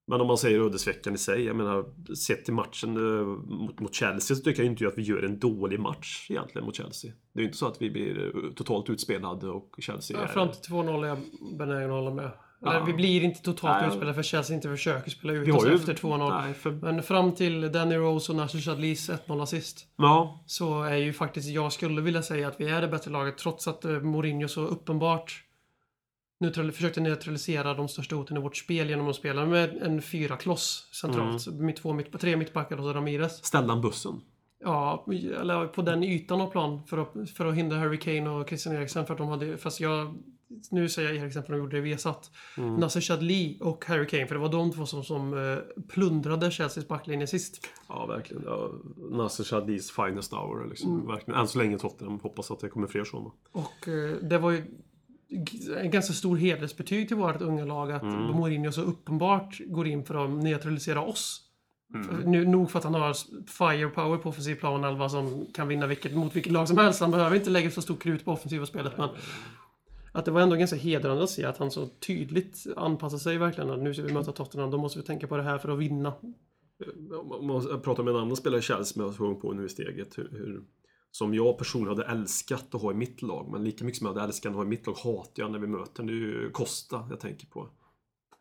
Men 0.09 0.21
om 0.21 0.27
man 0.27 0.39
säger 0.39 0.61
ödesveckan 0.61 1.15
i 1.15 1.19
sig, 1.19 1.45
jag 1.45 1.57
menar 1.57 1.85
sett 2.15 2.45
till 2.45 2.55
matchen 2.55 2.97
eh, 2.97 3.27
mot, 3.57 3.81
mot 3.81 3.95
Chelsea 3.95 4.37
så 4.37 4.43
tycker 4.43 4.63
jag 4.63 4.73
inte 4.73 4.89
att 4.89 4.99
vi 4.99 5.03
gör 5.03 5.23
en 5.23 5.39
dålig 5.39 5.81
match 5.81 6.27
egentligen 6.31 6.67
mot 6.67 6.77
Chelsea. 6.77 7.13
Det 7.33 7.39
är 7.39 7.43
ju 7.43 7.47
inte 7.47 7.59
så 7.59 7.67
att 7.67 7.83
vi 7.83 7.91
blir 7.91 8.37
eh, 8.37 8.53
totalt 8.53 8.91
utspelade 8.91 9.49
och 9.49 9.75
Chelsea 9.79 10.17
Ja, 10.17 10.23
är... 10.25 10.29
fram 10.29 10.49
till 10.49 10.73
2-0 10.73 11.05
är 11.05 11.09
jag 11.09 11.19
benägen 11.59 11.91
att 11.91 11.97
hålla 11.97 12.15
med. 12.15 12.31
Eller, 12.63 12.81
vi 12.81 12.93
blir 12.93 13.23
inte 13.23 13.43
totalt 13.43 13.79
Nej. 13.79 13.87
utspelade 13.89 14.15
för 14.15 14.23
Chelsea 14.23 14.57
inte 14.57 14.69
försöker 14.69 15.11
spela 15.11 15.33
ut 15.33 15.55
oss 15.55 15.67
ju- 15.67 15.75
efter 15.75 15.95
2-0. 15.95 16.43
Nej, 16.43 16.55
för... 16.55 16.71
Men 16.71 17.03
fram 17.03 17.35
till 17.35 17.73
Danny 17.73 17.97
Rose 17.97 18.33
och 18.33 18.37
Nasser 18.37 18.59
Chadlis 18.59 19.11
1-0 19.11 19.43
assist. 19.43 19.87
Ja, 19.97 20.45
så 20.47 20.83
är 20.83 20.97
ju 20.97 21.13
faktiskt, 21.13 21.49
jag 21.49 21.73
skulle 21.73 22.01
vilja 22.03 22.23
säga 22.23 22.49
att 22.49 22.61
vi 22.61 22.69
är 22.69 22.81
det 22.81 22.89
bättre 22.89 23.11
laget 23.11 23.39
trots 23.39 23.69
att 23.69 23.85
eh, 23.85 23.91
Mourinho 23.91 24.49
så 24.49 24.61
uppenbart 24.61 25.43
neutral, 26.41 26.73
försökte 26.73 27.01
neutralisera 27.01 27.75
de 27.75 27.89
största 27.89 28.17
hoten 28.17 28.37
i 28.37 28.41
vårt 28.41 28.57
spel 28.57 28.91
genom 28.91 29.09
att 29.09 29.17
spela 29.17 29.47
med 29.47 29.77
en 29.83 30.03
fyra 30.03 30.37
kloss 30.37 30.89
centralt. 30.93 31.47
Mitt, 31.47 31.77
två, 31.77 31.93
mitt, 31.93 32.21
tre 32.21 32.37
mittbackar 32.37 32.77
och 32.77 32.85
så 32.85 32.93
Ramirez. 32.93 33.45
ställde 33.45 33.73
han 33.73 33.83
bussen? 33.83 34.21
Ja, 34.65 35.07
eller 35.41 35.67
på 35.67 35.83
den 35.83 36.05
ytan 36.05 36.41
av 36.41 36.51
plan 36.51 36.83
för 36.87 36.99
att, 36.99 37.31
för 37.31 37.47
att 37.47 37.55
hindra 37.55 37.79
Harry 37.79 37.99
Kane 37.99 38.31
och 38.31 38.49
Christian 38.49 38.75
Eriksen 38.77 39.07
för 39.07 39.15
att 39.15 39.19
de 39.19 39.29
hade, 39.29 39.59
fast 39.59 39.81
jag 39.81 40.15
nu 40.71 40.89
säger 40.89 41.09
jag 41.09 41.19
Eriksen 41.19 41.43
för 41.43 41.53
de 41.53 41.59
gjorde 41.59 41.77
det 41.77 41.81
Viasat. 41.81 42.31
Mm. 42.57 42.75
Nasser 42.75 43.01
Chadli 43.01 43.59
och 43.61 43.85
Harry 43.85 44.07
Kane, 44.07 44.27
för 44.27 44.35
det 44.35 44.41
var 44.41 44.53
de 44.53 44.73
två 44.73 44.87
som, 44.87 45.05
som 45.05 45.53
eh, 45.53 45.59
plundrade 45.89 46.51
Chelseas 46.51 46.89
backlinje 46.89 47.27
sist. 47.27 47.69
Ja, 47.89 48.07
verkligen. 48.07 48.43
Ja, 48.47 48.71
Nasser 49.11 49.45
Chadis 49.45 49.91
finest 49.91 50.33
hour 50.33 50.69
liksom. 50.69 50.95
Mm. 50.95 51.07
Verkligen. 51.07 51.41
Än 51.41 51.49
så 51.49 51.59
länge 51.59 51.79
Tottenham. 51.79 52.21
Hoppas 52.21 52.51
att 52.51 52.61
det 52.61 52.69
kommer 52.69 52.87
fler 52.87 53.05
sådana. 53.05 53.31
Och 53.53 53.89
eh, 53.89 54.17
det 54.23 54.39
var 54.39 54.51
ju 54.51 54.65
en 55.77 55.91
ganska 55.91 56.13
stor 56.13 56.37
hedersbetyg 56.37 57.09
till 57.09 57.17
vårt 57.17 57.43
unga 57.43 57.65
lag 57.65 57.93
att 57.93 58.03
Mm. 58.03 58.37
Mourinho 58.37 58.73
så 58.73 58.83
uppenbart 58.83 59.61
går 59.67 59.87
in 59.87 60.05
för 60.05 60.25
att 60.25 60.45
neutralisera 60.45 61.01
oss. 61.01 61.43
Mm. 61.95 62.31
Nu, 62.31 62.47
nog 62.47 62.71
för 62.71 62.79
att 62.79 62.85
han 62.85 62.95
har 62.95 63.15
firepower 63.47 64.19
på 64.19 64.29
offensiv 64.29 64.55
plan 64.55 64.85
11 64.85 65.09
som 65.09 65.47
kan 65.55 65.69
vinna 65.69 65.87
vilket, 65.87 66.15
mot 66.15 66.37
vilket 66.37 66.53
lag 66.53 66.69
som 66.69 66.79
helst. 66.79 67.01
Han 67.01 67.11
behöver 67.11 67.37
inte 67.37 67.51
lägga 67.51 67.71
så 67.71 67.83
stor 67.83 67.97
krut 67.97 68.25
på 68.25 68.33
offensiva 68.33 68.67
spelet. 68.67 68.99
Men 68.99 69.09
att 70.17 70.25
det 70.25 70.31
var 70.31 70.41
ändå 70.41 70.57
ganska 70.57 70.77
hedrande 70.77 71.25
att 71.25 71.31
se 71.31 71.45
att 71.45 71.59
han 71.59 71.71
så 71.71 71.87
tydligt 71.87 72.67
anpassar 72.77 73.19
sig 73.19 73.39
verkligen. 73.39 73.85
Nu 73.85 73.95
ska 73.95 74.03
vi 74.03 74.13
möta 74.13 74.33
Tottenham, 74.33 74.71
då 74.71 74.79
måste 74.79 74.99
vi 74.99 75.05
tänka 75.05 75.27
på 75.27 75.37
det 75.37 75.43
här 75.43 75.59
för 75.59 75.69
att 75.69 75.79
vinna. 75.79 76.15
Om 77.31 77.47
man 77.47 77.81
pratar 77.81 78.03
med 78.03 78.15
en 78.15 78.21
annan 78.21 78.37
spelare 78.37 78.59
i 78.59 78.63
Chelsea 78.63 79.03
med 79.03 79.15
jag 79.19 79.41
på 79.41 79.53
nu 79.53 79.65
i 79.65 79.69
steget. 79.69 80.19
Hur, 80.19 80.29
hur, 80.31 80.63
som 81.11 81.35
jag 81.35 81.59
personligen 81.59 81.99
hade 81.99 82.11
älskat 82.11 82.75
att 82.75 82.83
ha 82.83 82.91
i 82.91 82.95
mitt 82.95 83.23
lag. 83.23 83.49
Men 83.53 83.65
lika 83.65 83.85
mycket 83.85 83.99
som 83.99 84.07
jag 84.07 84.15
hade 84.15 84.27
älskat 84.27 84.51
att 84.51 84.57
ha 84.57 84.65
i 84.65 84.67
mitt 84.67 84.87
lag 84.87 84.95
hatar 84.95 85.43
jag 85.43 85.53
när 85.53 85.59
vi 85.59 85.67
möter. 85.67 86.03
Det 86.03 86.13
är 86.13 86.15
ju 86.15 86.51
Costa 86.51 87.07
jag 87.11 87.21
tänker 87.21 87.47
på. 87.47 87.69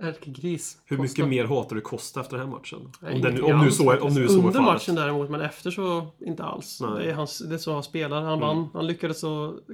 Ärkegris. 0.03 0.77
Hur 0.85 0.97
Costa. 0.97 1.01
mycket 1.21 1.27
mer 1.27 1.45
hatar 1.45 1.75
du 1.75 1.81
Costa 1.81 2.21
efter 2.21 2.37
den 2.37 2.47
här 2.47 2.55
matchen? 2.55 2.91
Nej, 3.01 3.15
Om, 3.15 3.21
den, 3.21 3.43
om, 3.43 3.65
nu 3.65 3.71
så, 3.71 3.99
om 3.99 4.13
nu 4.13 4.27
så 4.27 4.41
Under 4.41 4.61
matchen 4.61 4.95
däremot, 4.95 5.29
men 5.29 5.41
efter 5.41 5.71
så 5.71 6.07
inte 6.25 6.43
alls. 6.43 6.81
Nej. 6.81 6.89
Mm. 6.89 7.03
Det 7.03 7.09
är, 7.11 7.13
hans, 7.15 7.39
det 7.39 7.53
är 7.55 7.57
så 7.57 7.73
han 7.73 7.83
spelar. 7.83 8.21
Han 8.21 8.39
vann. 8.39 8.67
Han 8.73 8.87
lyckades 8.87 9.23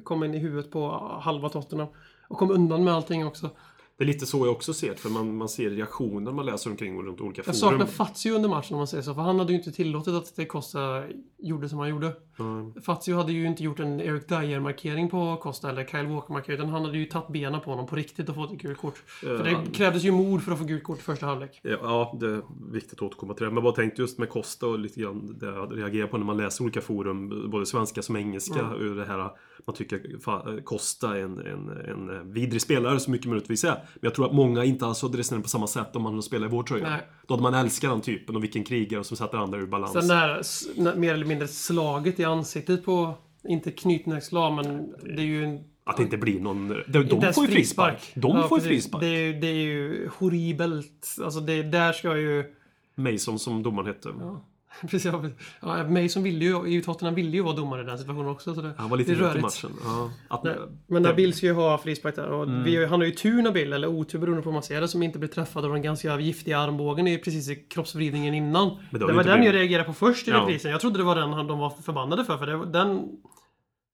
komma 0.04 0.26
in 0.26 0.34
i 0.34 0.38
huvudet 0.38 0.72
på 0.72 0.90
halva 1.22 1.50
Tottenham. 1.50 1.88
Och 2.28 2.38
kom 2.38 2.52
undan 2.52 2.84
med 2.84 2.94
allting 2.94 3.26
också. 3.26 3.50
Det 3.98 4.04
är 4.04 4.08
lite 4.08 4.26
så 4.26 4.46
jag 4.46 4.52
också 4.52 4.74
ser 4.74 4.90
det, 4.90 4.96
för 4.96 5.10
man, 5.10 5.38
man 5.38 5.50
ser 5.50 5.70
reaktioner 5.70 6.32
man 6.32 6.46
läser 6.46 6.70
omkring 6.70 6.98
och 6.98 7.04
runt 7.06 7.22
olika 7.22 7.40
Jag 7.46 7.46
forum. 7.46 7.80
saknar 7.80 7.86
Fazio 7.86 8.32
under 8.32 8.50
matchen 8.50 8.74
om 8.74 8.78
man 8.78 8.88
säger 8.88 9.04
så. 9.04 9.14
För 9.14 9.22
han 9.22 9.40
hade 9.40 9.52
ju 9.54 9.58
inte 9.58 9.72
tillåtit 9.72 10.14
att 10.14 10.36
det 10.36 10.46
Costa 10.46 11.04
gjorde 11.42 11.70
som 11.70 11.80
han 11.80 11.90
gjorde. 11.90 12.12
Mm. 12.40 12.74
Fazio 12.82 13.16
hade 13.16 13.32
ju 13.34 13.48
inte 13.48 13.64
gjort 13.64 13.80
en 13.80 14.02
Eric 14.02 14.28
Dyer-markering 14.28 15.10
på 15.10 15.38
Costa 15.38 15.70
eller 15.70 15.86
Kyle 15.86 16.06
Walker-markering. 16.08 16.58
Utan 16.60 16.70
han 16.70 16.86
hade 16.86 16.98
ju 16.98 17.06
tagit 17.06 17.28
benen 17.28 17.62
på 17.62 17.70
honom 17.70 17.88
på 17.88 17.96
riktigt 17.96 18.30
och 18.30 18.36
fått 18.36 18.52
ett 18.52 18.58
gult 18.62 18.78
kort. 18.78 18.98
För 18.98 19.38
Ja. 19.38 19.44
det 19.44 19.72
krävdes 19.74 20.04
ju 20.04 20.12
mod 20.12 20.44
för 20.44 20.52
att 20.52 20.58
få 20.60 20.64
gult 20.66 20.84
kort 20.84 21.00
i 21.00 21.02
första 21.02 21.26
halvlek. 21.26 21.60
Ja, 21.64 22.18
det 22.20 22.26
är 22.28 22.42
viktigt 22.72 22.94
att 22.94 23.02
återkomma 23.02 23.34
till 23.34 23.44
det. 23.44 23.50
Men 23.50 23.56
jag 23.56 23.64
bara 23.64 23.74
tänkte 23.74 24.02
just 24.02 24.18
med 24.20 24.30
Costa 24.30 24.68
och 24.68 24.80
lite 24.80 25.02
grann 25.02 25.36
det 25.40 25.46
jag 25.46 25.78
reagerar 25.78 26.08
på 26.08 26.18
när 26.18 26.26
man 26.26 26.38
läser 26.38 26.64
olika 26.64 26.82
forum, 26.82 27.50
både 27.52 27.66
svenska 27.66 28.02
som 28.02 28.16
engelska, 28.16 28.60
Mm. 28.60 28.82
ur 28.82 28.96
det 28.96 29.06
här 29.06 29.30
man 29.66 29.76
tycker 29.76 30.62
Costa 30.64 31.18
är 31.18 31.22
en, 31.24 31.40
en, 31.40 31.70
en 32.10 32.34
vidrig 32.34 32.62
spelare 32.62 33.00
så 33.00 33.12
mycket 33.12 33.28
möjligtvis 33.28 33.64
är. 33.64 33.70
Men 33.70 33.80
jag 34.02 34.16
tror 34.16 34.26
att 34.26 34.34
många 34.34 34.64
inte 34.64 34.86
alls 34.86 35.02
hade 35.02 35.18
resonerat 35.18 35.44
på 35.44 35.50
samma 35.50 35.68
sätt 35.68 35.96
om 35.96 36.02
man 36.04 36.12
hade 36.14 36.24
spelat 36.24 36.50
i 36.50 36.52
vår 36.52 36.64
tröja. 36.64 36.90
Nej. 36.90 37.02
Då 37.28 37.34
hade 37.34 37.44
man 37.44 37.54
älskat 37.54 37.92
den 37.92 38.02
typen 38.02 38.36
och 38.36 38.44
vilken 38.44 38.64
krigare 38.64 39.04
som 39.04 39.18
sätter 39.18 39.38
andra 39.38 39.60
ur 39.60 39.66
balans. 39.68 40.08
Sen 40.44 40.88
n- 40.88 40.94
mer 41.00 41.14
eller 41.14 41.26
mindre 41.32 41.48
slaget 41.48 42.20
i 42.20 42.24
ansiktet 42.24 42.86
på, 42.86 43.14
inte 43.48 43.72
knytnävsslag, 43.72 44.54
men 44.54 44.94
det 45.16 45.22
är 45.22 45.26
ju 45.26 45.44
en 45.44 45.64
Att 45.84 45.98
det 45.98 46.04
inte 46.04 46.18
blir 46.18 46.40
någon... 46.40 46.68
De, 46.88 47.04
de 47.04 47.34
får 47.34 47.46
ju 47.46 47.52
frispark. 47.52 48.12
De 48.16 48.38
Ja, 48.38 48.48
får 48.48 48.60
ju 48.60 48.66
frispark. 48.66 49.02
Det 49.02 49.08
är, 49.08 49.26
ju, 49.26 49.40
det 49.40 49.48
är 49.48 49.54
ju 49.54 50.10
horribelt. 50.18 51.18
Alltså 51.24 51.40
det, 51.40 51.64
där 51.64 51.94
ska 51.94 52.18
ju... 52.18 52.56
Mason 52.96 53.40
som 53.40 53.64
domaren 53.64 53.88
hette. 53.88 54.10
Ja. 54.20 54.46
Precis, 54.82 55.06
ja, 55.06 55.24
ja, 55.62 55.88
Mason 55.88 56.24
ville 56.24 56.46
ju, 56.46 56.68
i 56.78 56.82
Tottenham 56.82 57.16
ville 57.16 57.30
ju 57.38 57.42
vara 57.44 57.56
domare 57.56 57.82
i 57.82 57.86
den 57.86 57.98
situationen 57.98 58.28
också. 58.30 58.56
Så 58.56 58.62
det, 58.62 58.74
Han 58.78 58.90
var 58.90 58.98
lite 58.98 59.12
är 59.12 59.16
röd 59.16 59.26
i 59.26 59.30
rörigt. 59.30 59.42
matchen. 59.42 59.72
Ja, 59.86 60.10
att, 60.28 60.44
Nej, 60.44 60.56
Men 60.88 61.04
det- 61.04 61.10
Nabil 61.10 61.34
ska 61.34 61.46
ju 61.46 61.54
ha 61.54 61.78
frispark 61.78 62.16
där. 62.16 62.28
Och 62.28 62.44
Mm. 62.44 62.64
vi, 62.64 62.86
han 62.86 63.00
har 63.00 63.06
ju 63.08 63.12
tur 63.14 63.42
Nabil, 63.42 63.74
eller 63.74 63.88
otur 63.88 64.20
beroende 64.20 64.42
på 64.44 64.50
hur 64.50 64.54
man 64.54 64.64
ser 64.64 64.82
det, 64.82 64.88
som 64.88 65.04
inte 65.04 65.20
blir 65.20 65.30
träffad 65.30 65.66
av 65.66 65.72
den 65.72 65.82
ganska 65.82 66.20
giftiga 66.20 66.60
armbågen 66.60 67.08
i 67.08 67.18
precis 67.18 67.50
i 67.50 67.56
kroppsvridningen 67.56 68.34
innan. 68.34 68.78
Det 68.92 69.00
var 69.14 69.24
den 69.24 69.44
jag 69.44 69.56
reagerade 69.56 69.84
på 69.88 69.94
först 69.94 70.28
i 70.28 70.32
Ja. 70.32 70.38
reprisen. 70.42 70.72
Jag 70.72 70.82
trodde 70.82 70.98
det 70.98 71.04
var 71.04 71.16
den 71.16 71.34
han- 71.34 71.48
de 71.48 71.60
var 71.60 71.70
förbannade 71.70 72.26
för. 72.26 72.38
För 72.38 72.46
det, 72.48 72.66
den, 72.72 73.02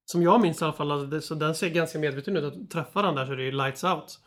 som 0.06 0.24
jag 0.24 0.42
minns 0.42 0.62
i 0.62 0.64
alla 0.66 0.74
fall, 0.74 0.92
alltså 0.92 1.08
det, 1.08 1.22
så 1.22 1.36
den 1.36 1.56
ser 1.56 1.70
ganska 1.70 2.00
medveten 2.00 2.38
ut. 2.38 2.44
Att 2.44 2.70
träffa 2.70 3.02
den 3.02 3.16
där 3.16 3.26
så 3.26 3.32
är 3.32 3.36
det 3.38 3.44
ju 3.44 3.52
lights 3.52 3.84
out. 3.84 4.20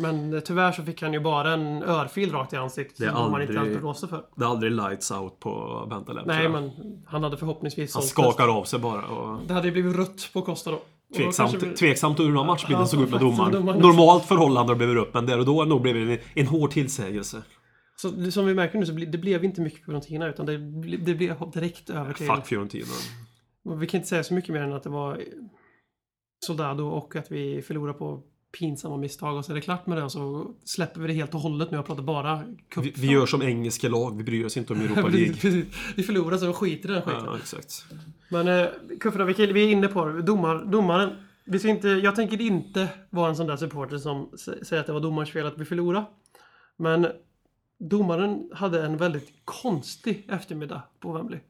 Men 0.00 0.42
tyvärr 0.44 0.72
så 0.72 0.82
fick 0.82 1.02
han 1.02 1.12
ju 1.12 1.20
bara 1.20 1.52
en 1.52 1.82
örfil 1.82 2.32
rakt 2.32 2.52
i 2.52 2.56
ansiktet. 2.56 2.98
Det 2.98 3.06
är 3.06 3.12
som 3.12 3.30
man 3.30 3.42
inte 3.42 3.54
ens 3.54 3.78
blåste 3.78 4.08
för. 4.08 4.24
det 4.36 4.44
är 4.44 4.48
aldrig 4.48 4.72
lights 4.72 5.10
out 5.10 5.40
på 5.40 5.86
Bentaleb. 5.90 6.26
Nej, 6.26 6.48
men 6.48 6.70
han 7.06 7.22
hade 7.22 7.36
förhoppningsvis 7.36 7.94
Han 7.94 8.02
skakar 8.02 8.48
av 8.48 8.64
sig 8.64 8.78
bara. 8.78 9.06
Och... 9.06 9.38
Det 9.46 9.54
hade 9.54 9.66
ju 9.66 9.72
blivit 9.72 9.96
rött 9.96 10.30
på 10.32 10.42
Costa 10.42 10.70
då. 10.70 10.80
Tveksamt, 11.16 11.54
vi- 11.62 11.74
tveksamt 11.74 12.18
hur 12.20 12.24
den 12.34 12.46
matchbilden 12.46 12.80
Ja, 12.80 12.86
såg 12.86 13.02
ut 13.02 13.10
med 13.10 13.20
domaren. 13.20 13.52
domaren. 13.52 13.80
Normalt 13.80 14.24
förhållande 14.24 14.72
har 14.72 14.76
blivit 14.76 14.96
upp, 14.96 15.14
men 15.14 15.26
där 15.26 15.38
och 15.38 15.44
då 15.46 15.64
det 15.64 15.68
nog 15.68 15.82
blivit 15.82 16.20
en, 16.20 16.26
en 16.40 16.46
hård 16.46 16.70
tillsägelse. 16.70 17.42
Så 17.96 18.08
det- 18.08 18.32
som 18.32 18.46
vi 18.46 18.54
märker 18.54 18.78
nu 18.78 18.86
så 18.86 18.92
det 18.92 19.18
blev 19.18 19.44
inte 19.44 19.60
mycket 19.60 19.80
på 19.80 19.84
Fiorentina 19.84 20.28
utan 20.28 20.46
det, 20.46 20.58
det 20.98 21.14
blev 21.14 21.50
direkt 21.52 21.90
över 21.90 22.12
till... 22.12 22.26
Fuck 22.26 22.46
Fiorentina. 22.46 22.86
Vi 23.78 23.86
kan 23.86 23.98
inte 23.98 24.08
säga 24.08 24.24
så 24.24 24.34
mycket 24.34 24.50
mer 24.54 24.62
än 24.62 24.72
att 24.72 24.82
det 24.82 24.90
var 24.90 25.22
Soldado 26.46 26.82
och 26.88 27.16
att 27.16 27.32
vi 27.32 27.62
förlorade 27.62 27.98
på 27.98 28.22
pinsamma 28.58 28.96
misstag 28.96 29.36
och 29.36 29.44
så 29.44 29.52
är 29.52 29.54
det 29.54 29.60
klart 29.60 29.86
med 29.86 29.98
det 29.98 30.10
så 30.10 30.50
släpper 30.64 31.00
vi 31.00 31.06
det 31.06 31.12
helt 31.12 31.34
och 31.34 31.40
hållet 31.40 31.70
nu 31.70 31.78
och 31.78 31.86
pratar 31.86 32.02
bara 32.02 32.42
cup. 32.68 32.84
Vi, 32.84 32.92
vi 32.96 33.06
gör 33.06 33.26
som 33.26 33.42
engelska 33.42 33.88
lag, 33.88 34.16
vi 34.16 34.24
bryr 34.24 34.44
oss 34.44 34.56
inte 34.56 34.72
om 34.72 34.80
Europa 34.80 35.08
League. 35.08 35.64
Vi 35.96 36.02
förlorar 36.02 36.36
så 36.36 36.46
vi 36.46 36.52
skiter 36.52 36.90
i 36.90 36.92
den 36.92 37.02
skiten. 37.02 37.24
Ja, 37.24 37.36
exakt. 37.36 37.84
Men 38.28 38.48
eh, 38.48 38.66
Kufferna, 39.00 39.24
vi, 39.24 39.42
är 39.42 39.56
inne 39.56 39.88
på 39.88 40.04
det. 40.04 40.22
Domar, 40.22 40.64
domaren. 40.64 41.10
Vi 41.44 41.58
ska 41.58 41.68
inte, 41.68 41.88
jag 41.88 42.16
tänker 42.16 42.40
inte 42.40 42.88
vara 43.10 43.28
en 43.28 43.36
sån 43.36 43.46
där 43.46 43.56
supporter 43.56 43.98
som 43.98 44.30
sä- 44.30 44.64
säger 44.64 44.80
att 44.80 44.86
det 44.86 44.92
var 44.92 45.00
domarens 45.00 45.30
fel 45.30 45.46
att 45.46 45.58
vi 45.58 45.64
förlorade. 45.64 46.04
Men 46.76 47.06
domaren 47.78 48.50
hade 48.54 48.82
en 48.86 48.96
väldigt 48.96 49.32
konstig 49.44 50.26
eftermiddag 50.28 50.82
på 51.00 51.12
Wembley. 51.12 51.40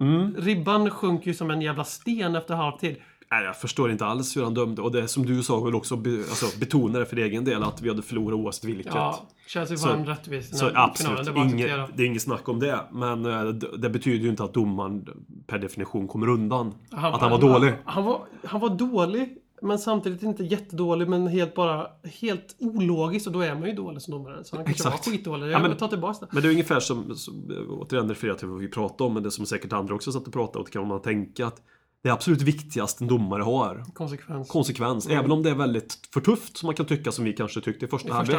Mm. 0.00 0.34
Ribban 0.36 0.90
sjönk 0.90 1.26
ju 1.26 1.34
som 1.34 1.50
en 1.50 1.62
jävla 1.62 1.84
sten 1.84 2.36
efter 2.36 2.54
halvtid. 2.54 2.96
Nej, 3.34 3.44
jag 3.44 3.56
förstår 3.56 3.90
inte 3.90 4.06
alls 4.06 4.36
hur 4.36 4.42
han 4.44 4.54
dömde. 4.54 4.82
Och 4.82 4.92
det 4.92 5.08
som 5.08 5.26
du 5.26 5.42
sa 5.42 5.60
väl 5.60 5.74
också 5.74 5.96
be, 5.96 6.10
alltså, 6.10 6.58
betona 6.60 6.98
det 6.98 7.06
för 7.06 7.16
egen 7.16 7.44
del 7.44 7.62
att 7.62 7.82
vi 7.82 7.88
hade 7.88 8.02
förlorat 8.02 8.38
oavsett 8.38 8.64
vilket. 8.64 8.94
Ja, 8.94 9.26
Chelsea 9.46 9.76
vann 9.96 10.06
rättvist 10.06 10.56
Så 10.56 10.70
absolut, 10.74 11.24
Det 11.34 11.40
inget, 11.40 11.96
det 11.96 12.02
är 12.02 12.06
inget 12.06 12.22
snack 12.22 12.48
om 12.48 12.60
det. 12.60 12.80
Men 12.92 13.26
eh, 13.26 13.44
det, 13.44 13.76
det 13.76 13.90
betyder 13.90 14.24
ju 14.24 14.30
inte 14.30 14.44
att 14.44 14.54
domaren 14.54 15.08
per 15.46 15.58
definition 15.58 16.08
kommer 16.08 16.28
undan. 16.28 16.74
att 16.90 17.20
han 17.20 17.30
var 17.30 17.40
dålig. 17.40 17.72
Han 17.84 18.04
var, 18.04 18.20
han 18.44 18.60
var 18.60 18.68
dålig, 18.68 19.38
men 19.62 19.78
samtidigt 19.78 20.22
inte 20.22 20.44
jättedålig, 20.44 21.08
men 21.08 21.26
helt 21.26 21.54
bara 21.54 21.86
helt 22.20 22.56
ologiskt. 22.58 23.26
Och 23.26 23.32
då 23.32 23.40
är 23.40 23.54
man 23.54 23.68
ju 23.68 23.74
dålig 23.74 24.02
som 24.02 24.12
domare. 24.12 24.44
Så 24.44 24.56
han 24.56 24.64
kanske 24.64 24.88
Exakt. 24.88 25.06
var 25.06 25.12
skitdålig. 25.12 25.46
Ja, 25.46 25.50
Jag 25.50 25.60
men- 25.62 25.70
vill 25.70 25.78
ta 25.80 25.88
tillbaka 25.88 26.18
det. 26.20 26.26
Men 26.32 26.42
det 26.42 26.48
är 26.48 26.50
ungefär 26.50 26.80
som, 26.80 27.16
som 27.16 27.50
återigen 27.80 28.08
refererar 28.08 28.34
till 28.34 28.48
vad 28.48 28.58
vi 28.60 28.68
pratade 28.68 29.04
om, 29.08 29.14
men 29.14 29.22
det 29.22 29.30
som 29.30 29.46
säkert 29.46 29.72
andra 29.72 29.94
också 29.94 30.12
satt 30.12 30.26
och 30.26 30.32
pratade 30.32 30.58
om, 30.58 30.64
kan 30.64 30.88
man 30.88 31.02
tänka 31.02 31.46
att 31.46 31.62
det 32.04 32.10
absolut 32.10 32.42
viktigaste 32.42 33.04
en 33.04 33.08
domare 33.08 33.42
har, 33.42 33.84
Konsekvens. 33.94 34.48
konsekvens. 34.48 35.06
Även 35.08 35.32
om 35.32 35.42
det 35.42 35.50
är 35.50 35.54
väldigt 35.54 36.08
för 36.14 36.20
tufft, 36.20 36.56
som 36.56 36.66
man 36.66 36.74
kan 36.74 36.86
tycka, 36.86 37.12
som 37.12 37.24
vi 37.24 37.32
kanske 37.32 37.60
tyckte 37.60 37.84
i 37.84 37.88
första 37.88 38.08
halvlek. 38.14 38.36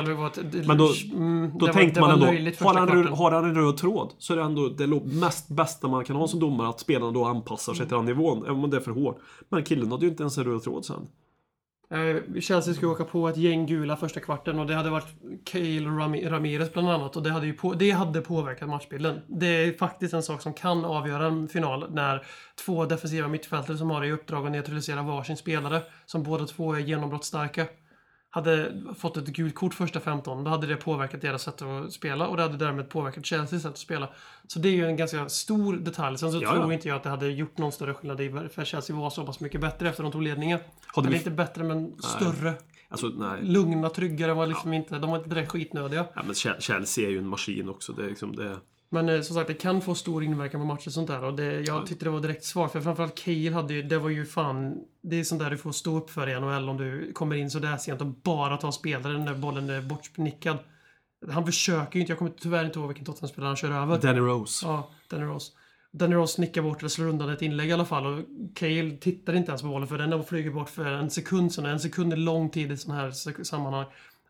Men 0.67 0.77
då- 0.77 0.91
mm, 1.15 1.51
Då 1.57 1.65
tänkte 1.73 2.01
var, 2.01 2.07
man 2.07 2.21
ändå, 2.21 2.25
har 2.59 2.73
han, 2.75 3.07
har 3.13 3.31
han 3.31 3.45
en 3.45 3.55
röd 3.55 3.77
tråd 3.77 4.13
så 4.17 4.33
är 4.33 4.37
det 4.37 4.43
ändå 4.43 4.69
det 4.69 4.87
mest 5.05 5.47
bästa 5.47 5.87
man 5.87 6.05
kan 6.05 6.15
ha 6.15 6.27
som 6.27 6.39
domare 6.39 6.69
att 6.69 6.79
spelarna 6.79 7.11
då 7.11 7.25
anpassar 7.25 7.73
sig 7.73 7.85
till 7.87 7.95
den 7.95 8.05
nivån, 8.05 8.43
även 8.45 8.63
om 8.63 8.69
det 8.69 8.77
är 8.77 8.81
för 8.81 8.91
hårt. 8.91 9.17
Men 9.49 9.63
killen 9.63 9.91
hade 9.91 10.05
ju 10.05 10.11
inte 10.11 10.23
ens 10.23 10.37
en 10.37 10.43
röd 10.43 10.63
tråd 10.63 10.85
sen. 10.85 11.07
Eh, 11.89 12.41
Chelsea 12.41 12.73
skulle 12.73 12.91
åka 12.91 13.03
på 13.03 13.29
ett 13.29 13.37
gäng 13.37 13.65
gula 13.65 13.97
första 13.97 14.19
kvarten 14.19 14.59
och 14.59 14.67
det 14.67 14.75
hade 14.75 14.89
varit 14.89 15.07
Cale 15.43 15.89
Rami- 15.89 16.29
Ramirez 16.29 16.73
bland 16.73 16.89
annat 16.89 17.15
och 17.15 17.23
det 17.23 17.29
hade, 17.29 17.45
ju 17.45 17.53
på, 17.53 17.73
det 17.73 17.91
hade 17.91 18.21
påverkat 18.21 18.69
matchbilden. 18.69 19.21
Det 19.27 19.47
är 19.47 19.73
faktiskt 19.73 20.13
en 20.13 20.23
sak 20.23 20.41
som 20.41 20.53
kan 20.53 20.85
avgöra 20.85 21.25
en 21.25 21.47
final 21.47 21.85
när 21.91 22.25
två 22.65 22.85
defensiva 22.85 23.27
mittfältare 23.27 23.77
som 23.77 23.89
har 23.89 24.03
i 24.03 24.11
uppdrag 24.11 24.45
att 24.45 24.51
neutralisera 24.51 25.01
varsin 25.01 25.37
spelare, 25.37 25.81
som 26.05 26.23
båda 26.23 26.45
två 26.45 26.73
är 26.73 26.79
genombrottsstarka, 26.79 27.65
hade 28.35 28.81
fått 28.97 29.17
ett 29.17 29.25
gult 29.27 29.55
kort 29.55 29.73
första 29.73 29.99
15, 29.99 30.43
då 30.43 30.51
hade 30.51 30.67
det 30.67 30.75
påverkat 30.75 31.21
deras 31.21 31.41
sätt 31.43 31.61
att 31.61 31.93
spela 31.93 32.27
och 32.27 32.37
det 32.37 32.43
hade 32.43 32.57
därmed 32.57 32.89
påverkat 32.89 33.25
Chelseas 33.25 33.61
sätt 33.61 33.71
att 33.71 33.77
spela. 33.77 34.09
Så 34.47 34.59
det 34.59 34.69
är 34.69 34.73
ju 34.73 34.85
en 34.85 34.95
ganska 34.97 35.29
stor 35.29 35.73
detalj. 35.77 36.17
Sen 36.17 36.31
så 36.31 36.41
Ja, 36.41 36.51
tror 36.51 36.63
ja. 36.65 36.73
inte 36.73 36.87
jag 36.87 36.95
att 36.95 37.03
det 37.03 37.09
hade 37.09 37.27
gjort 37.27 37.57
någon 37.57 37.71
större 37.71 37.93
skillnad 37.93 38.21
i 38.21 38.29
för 38.29 38.65
Chelsea 38.65 38.95
var 38.95 39.09
så 39.09 39.25
pass 39.25 39.39
mycket 39.39 39.61
bättre 39.61 39.89
efter 39.89 40.03
de 40.03 40.11
tog 40.11 40.21
ledningen. 40.21 40.59
Hade 40.85 41.07
Eller 41.07 41.11
vi... 41.11 41.17
inte 41.17 41.31
bättre, 41.31 41.63
men 41.63 41.95
större. 42.01 42.53
Alltså, 42.89 43.07
nej. 43.07 43.39
Lugna, 43.43 43.89
tryggare 43.89 44.33
var 44.33 44.47
liksom 44.47 44.73
inte... 44.73 44.99
De 44.99 45.09
var 45.09 45.17
inte 45.17 45.29
direkt 45.29 45.51
skitnödiga. 45.51 46.05
Ja, 46.13 46.21
men 46.23 46.33
Che- 46.33 46.59
Chelsea 46.59 47.05
är 47.07 47.11
ju 47.11 47.17
en 47.17 47.27
maskin 47.27 47.69
också. 47.69 47.93
Det 47.93 48.03
är 48.05 48.09
liksom 48.09 48.35
det... 48.35 48.57
Men 48.95 49.09
eh, 49.09 49.21
som 49.21 49.35
sagt, 49.35 49.47
det 49.47 49.53
kan 49.53 49.81
få 49.81 49.95
stor 49.95 50.23
inverkan 50.23 50.61
på 50.61 50.67
matcher 50.67 50.87
och 50.87 50.93
sånt 50.93 51.07
där. 51.07 51.23
Och 51.23 51.33
det, 51.33 51.61
jag 51.61 51.87
tyckte 51.87 52.05
det 52.05 52.11
var 52.11 52.19
direkt 52.19 52.43
svar. 52.43 52.67
För 52.67 52.81
framförallt 52.81 53.15
Cale 53.15 53.51
hade 53.51 53.73
ju... 53.73 53.83
Det 53.83 53.97
var 53.97 54.09
ju 54.09 54.25
fan... 54.25 54.77
Det 55.01 55.19
är 55.19 55.23
sånt 55.23 55.41
där 55.41 55.49
du 55.49 55.57
får 55.57 55.71
stå 55.71 55.97
upp 55.97 56.09
för 56.09 56.29
i 56.29 56.39
NHL 56.39 56.69
om 56.69 56.77
du 56.77 57.13
kommer 57.13 57.35
in 57.35 57.51
så 57.51 57.59
där 57.59 57.77
sent 57.77 58.01
och 58.01 58.07
bara 58.07 58.57
ta 58.57 58.71
spelare 58.71 59.17
när 59.17 59.35
bollen 59.35 59.69
är 59.69 59.81
bortnickad. 59.81 60.57
Han 61.31 61.45
försöker 61.45 61.95
ju 61.95 62.01
inte. 62.01 62.11
Jag 62.11 62.17
kommer 62.17 62.31
tyvärr 62.31 62.65
inte 62.65 62.79
ihåg 62.79 62.87
vilken 62.87 63.05
Tottenham-spelare 63.05 63.47
han 63.47 63.55
kör 63.55 63.71
över. 63.71 64.01
Danny 64.01 64.19
Rose. 64.19 64.65
Ja, 64.65 64.91
Danny 65.09 65.23
Rose. 65.23 65.51
Danny 65.91 66.15
Rose 66.15 66.41
nickar 66.41 66.61
bort 66.61 66.79
eller 66.79 66.89
slår 66.89 67.05
undan 67.05 67.29
ett 67.29 67.41
inlägg 67.41 67.69
i 67.69 67.73
alla 67.73 67.85
fall. 67.85 68.05
Och 68.05 68.25
Cale 68.55 68.91
tittar 68.91 69.33
inte 69.33 69.51
ens 69.51 69.61
på 69.61 69.67
bollen 69.67 69.87
för 69.87 69.97
den 69.97 70.23
flyger 70.23 70.51
bort 70.51 70.69
för 70.69 70.85
en 70.85 71.09
sekund 71.09 71.53
sedan. 71.53 71.65
En 71.65 71.79
sekund 71.79 72.13
är 72.13 72.17
lång 72.17 72.49
tid 72.49 72.71
i 72.71 72.77
sådana 72.77 73.01
här 73.01 73.43
sammanhang. 73.43 73.85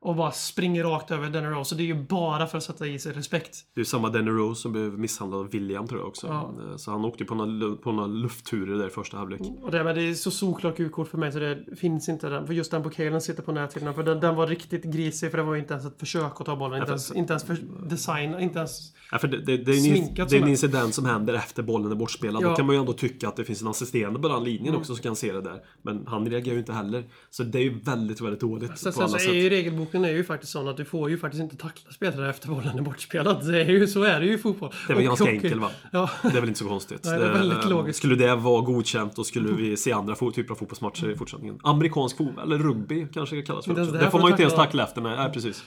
Och 0.06 0.16
bara 0.16 0.32
springer 0.32 0.84
rakt 0.84 1.12
över 1.12 1.30
Danny 1.30 1.48
Rose. 1.48 1.70
Så 1.70 1.76
det 1.76 1.84
är 1.84 1.86
ju 1.86 2.04
bara 2.04 2.48
för 2.48 2.58
att 2.58 2.64
sätta 2.64 2.88
i 2.88 3.00
sig 3.00 3.14
respekt. 3.14 3.52
Det 3.74 3.80
är 3.80 3.82
ju 3.82 3.86
samma 3.86 4.10
Danny 4.10 4.32
Rose 4.32 4.62
som 4.62 4.72
blev 4.72 5.00
misshandlad 5.00 5.40
av 5.40 5.50
William 5.52 5.88
tror 5.88 6.00
jag 6.00 6.08
också. 6.08 6.28
Ja. 6.28 6.54
Eh, 6.72 6.78
Så 6.78 6.92
han 6.92 7.06
åkte 7.06 7.24
ju 7.24 7.28
på 7.28 7.36
några, 7.36 7.50
lu- 7.52 7.76
på 7.78 7.92
några 7.92 8.08
luftturer 8.08 8.78
där 8.78 8.88
i 8.88 8.90
första 8.90 9.18
halvlek. 9.18 9.42
Och 9.62 9.72
det, 9.72 9.84
men 9.84 9.96
det 9.96 10.02
är 10.10 10.14
så 10.14 10.32
solklart 10.32 10.78
gult 10.78 11.10
för 11.10 11.18
mig 11.18 11.32
så 11.32 11.40
det 11.40 11.66
finns 11.80 12.10
inte 12.10 12.30
den. 12.30 12.48
För 12.48 12.54
just 12.54 12.72
den 12.72 12.84
på 12.84 12.90
Calen 12.90 13.22
sitter 13.22 13.44
på 13.44 13.52
näthinnan. 13.52 13.94
För 13.94 14.04
den, 14.04 14.20
den 14.20 14.36
var 14.36 14.48
riktigt 14.48 14.84
grisig 14.84 15.32
för 15.32 15.38
det 15.38 15.44
var 15.44 15.56
inte 15.56 15.74
ens 15.74 15.86
ett 15.86 16.00
försök 16.00 16.32
att 16.40 16.46
ta 16.46 16.56
bollen. 16.56 16.80
Inte 16.80 16.92
ens, 16.92 17.12
inte 17.12 17.34
ens 17.34 17.44
för 17.44 17.58
design. 17.90 18.40
Inte 18.40 18.60
ens... 18.60 18.80
Ja, 19.12 19.18
för 19.18 19.28
det, 19.28 19.38
det, 19.46 19.58
det 19.58 19.72
är 19.72 19.76
Sminkat 19.76 20.30
det 20.30 20.38
är 20.38 20.42
en 20.42 20.48
incident 20.48 20.94
som 20.96 21.06
händer 21.06 21.34
efter 21.34 21.64
bollen 21.64 21.92
är 21.92 21.96
bortspelad. 21.96 22.44
Ja. 22.44 22.50
Då 22.50 22.56
kan 22.56 22.66
man 22.66 22.76
ju 22.76 22.80
ändå 22.80 22.94
tycka 22.94 23.28
att 23.28 23.36
det 23.36 23.44
finns 23.44 23.62
en 23.62 23.68
assisterande 23.68 24.20
på 24.20 24.28
den 24.28 24.44
linjen 24.44 24.68
Mm. 24.68 24.80
också 24.80 24.96
som 24.96 25.04
kan 25.04 25.16
se 25.16 25.32
det 25.34 25.42
där. 25.42 25.62
Men 25.82 26.08
han 26.08 26.30
reagerar 26.30 26.54
ju 26.54 26.60
inte 26.60 26.74
heller. 26.74 27.04
Så 27.30 27.44
det 27.44 27.58
är 27.60 27.64
ju 27.64 27.80
väldigt, 27.80 28.22
väldigt 28.22 28.40
dåligt 28.40 28.78
Sen, 28.80 28.92
på 28.92 28.96
sen 28.96 29.04
alla 29.04 29.20
så 29.20 29.30
är 29.30 29.34
ju 29.34 29.42
sätt. 29.44 29.54
Regelboken 29.96 30.06
är 30.06 30.18
ju 30.18 30.24
faktiskt 30.24 30.52
sån 30.52 30.68
att 30.68 30.78
du 30.78 30.86
får 30.86 31.10
ju 31.10 31.18
faktiskt 31.18 31.42
inte 31.44 31.58
tackla 31.58 31.92
spelare 31.92 32.30
efter 32.30 32.48
bollen 32.48 32.78
är 32.78 32.82
bortspelad. 32.82 33.48
Det 33.48 33.62
är 33.62 33.66
ju, 33.70 33.88
så 33.88 34.04
är 34.04 34.20
det 34.20 34.25
ju 34.25 34.34
i 34.34 34.38
fotboll. 34.38 34.72
Det 34.88 34.94
är 34.94 34.96
väl 34.98 35.06
ganska 35.06 35.24
och- 35.24 35.30
enkel 35.30 35.60
va? 35.60 35.70
Ja. 35.92 36.10
Det 36.22 36.28
är 36.28 36.34
väl 36.42 36.48
inte 36.48 36.60
så 36.60 36.68
konstigt. 36.68 37.02
Nej, 37.06 37.20
det 37.20 37.25
är 37.25 37.34
väldigt 37.34 37.64
eh, 37.64 37.70
logiskt. 37.70 38.00
Skulle 38.00 38.16
det 38.16 38.36
vara 38.36 38.62
godkänt 38.62 39.16
då 39.16 39.24
skulle 39.24 39.52
vi 39.54 39.78
se 39.78 39.92
andra 39.92 40.16
typer 40.16 40.52
av 40.52 40.56
fotbollsmatcher 40.56 41.10
i 41.10 41.16
fortsättningen. 41.16 41.60
Amerikansk 41.64 42.18
fotboll, 42.18 42.44
eller 42.44 42.58
rugby 42.64 43.08
kanske 43.14 43.36
det 43.36 43.42
kallas 43.42 43.66
för. 43.66 43.74
Det 43.75 43.92
Det 43.92 44.12
får 44.12 44.20
man 44.20 44.28
ju 44.28 44.32
inte 44.32 44.44
ens 44.44 44.56
tackla. 44.56 44.84
efter. 44.84 45.02
Nej, 45.02 45.32
precis. 45.34 45.64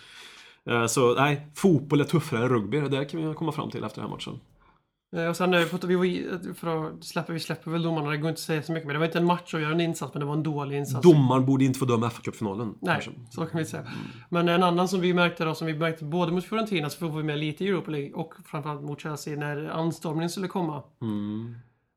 Eh, 0.71 0.87
Så 0.87 1.15
nej, 1.15 1.47
fotboll 1.55 2.01
är 2.01 2.05
tuffare 2.05 2.43
än 2.43 2.49
rugby. 2.49 2.81
Det 2.81 3.05
kan 3.05 3.29
vi 3.29 3.35
komma 3.35 3.53
fram 3.53 3.71
till 3.71 3.85
efter 3.85 4.01
den 4.01 4.11
här 4.11 4.17
matchen. 4.17 4.41
Eh, 5.17 5.27
Och 5.27 5.37
sen 5.37 5.51
på- 5.71 5.87
vi, 5.87 5.95
var 5.97 6.05
i, 6.05 6.39
för 6.55 6.87
att 6.89 7.05
släppa, 7.05 7.33
vi 7.33 7.41
släpper 7.41 7.71
väl 7.71 7.83
domarna, 7.83 8.11
det 8.11 8.17
går 8.17 8.31
inte 8.31 8.39
att 8.39 8.43
säga 8.43 8.63
så 8.63 8.73
mycket. 8.73 8.87
Men 8.87 8.95
det 8.95 8.99
var 8.99 9.07
inte 9.07 9.19
en 9.19 9.25
match 9.25 9.55
att 9.55 9.61
göra 9.61 9.73
en 9.73 9.81
insats, 9.81 10.15
men 10.15 10.21
det 10.21 10.27
var 10.27 10.35
en 10.35 10.43
dålig 10.43 10.77
insats. 10.79 11.03
Domaren 11.03 11.47
borde 11.47 11.65
inte 11.65 11.79
få 11.79 11.85
döma 11.85 12.09
FA-cupfinalen. 12.11 12.75
Nej, 12.81 12.93
kanske. 13.03 13.11
så 13.31 13.47
kan 13.47 13.59
vi 13.59 13.65
säga. 13.65 13.83
Men 14.29 14.49
en 14.49 14.63
annan 14.63 14.89
som 14.89 15.01
vi 15.01 15.15
märkte 15.15 15.45
då, 15.45 15.55
som 15.55 15.67
vi 15.67 15.75
märkte 15.75 16.05
både 16.05 16.33
mot 16.33 16.45
Fiorentina, 16.45 16.91
så 16.91 16.99
får 16.99 17.17
vi 17.17 17.23
med 17.23 17.39
lite 17.39 17.65
i 17.65 17.69
Europa 17.69 17.91
League, 17.91 18.13
och 18.13 18.35
framförallt 18.45 18.83
mot 18.83 19.01
Chelsea 19.01 19.37
när 19.39 19.69
anstormningen 19.69 20.31
skulle 20.31 20.49
komma. 20.49 20.83
Mm. 21.03 21.55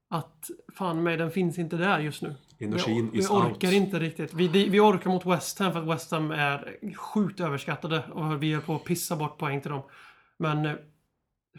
Att 0.09 0.49
fan 0.77 1.03
mig, 1.03 1.17
den 1.17 1.31
finns 1.31 1.59
inte 1.59 1.77
där 1.77 1.99
just 1.99 2.21
nu. 2.21 2.35
Energin 2.59 3.09
vi, 3.13 3.19
vi 3.19 3.25
orkar 3.25 3.67
out. 3.67 3.73
inte 3.75 3.99
riktigt. 3.99 4.33
Vi, 4.33 4.47
vi 4.47 4.79
orkar 4.79 5.09
mot 5.09 5.25
West 5.25 5.59
Ham 5.59 5.71
för 5.71 5.79
att 5.79 5.87
West 5.87 6.11
Ham 6.11 6.31
är 6.31 6.77
sjukt 6.95 7.39
överskattade 7.39 8.03
och 8.13 8.43
vi 8.43 8.53
är 8.53 8.59
på 8.59 8.75
att 8.75 8.83
pissa 8.83 9.15
bort 9.15 9.37
poäng 9.37 9.61
till 9.61 9.71
dem. 9.71 9.81
Men 10.39 10.65
eh, 10.65 10.73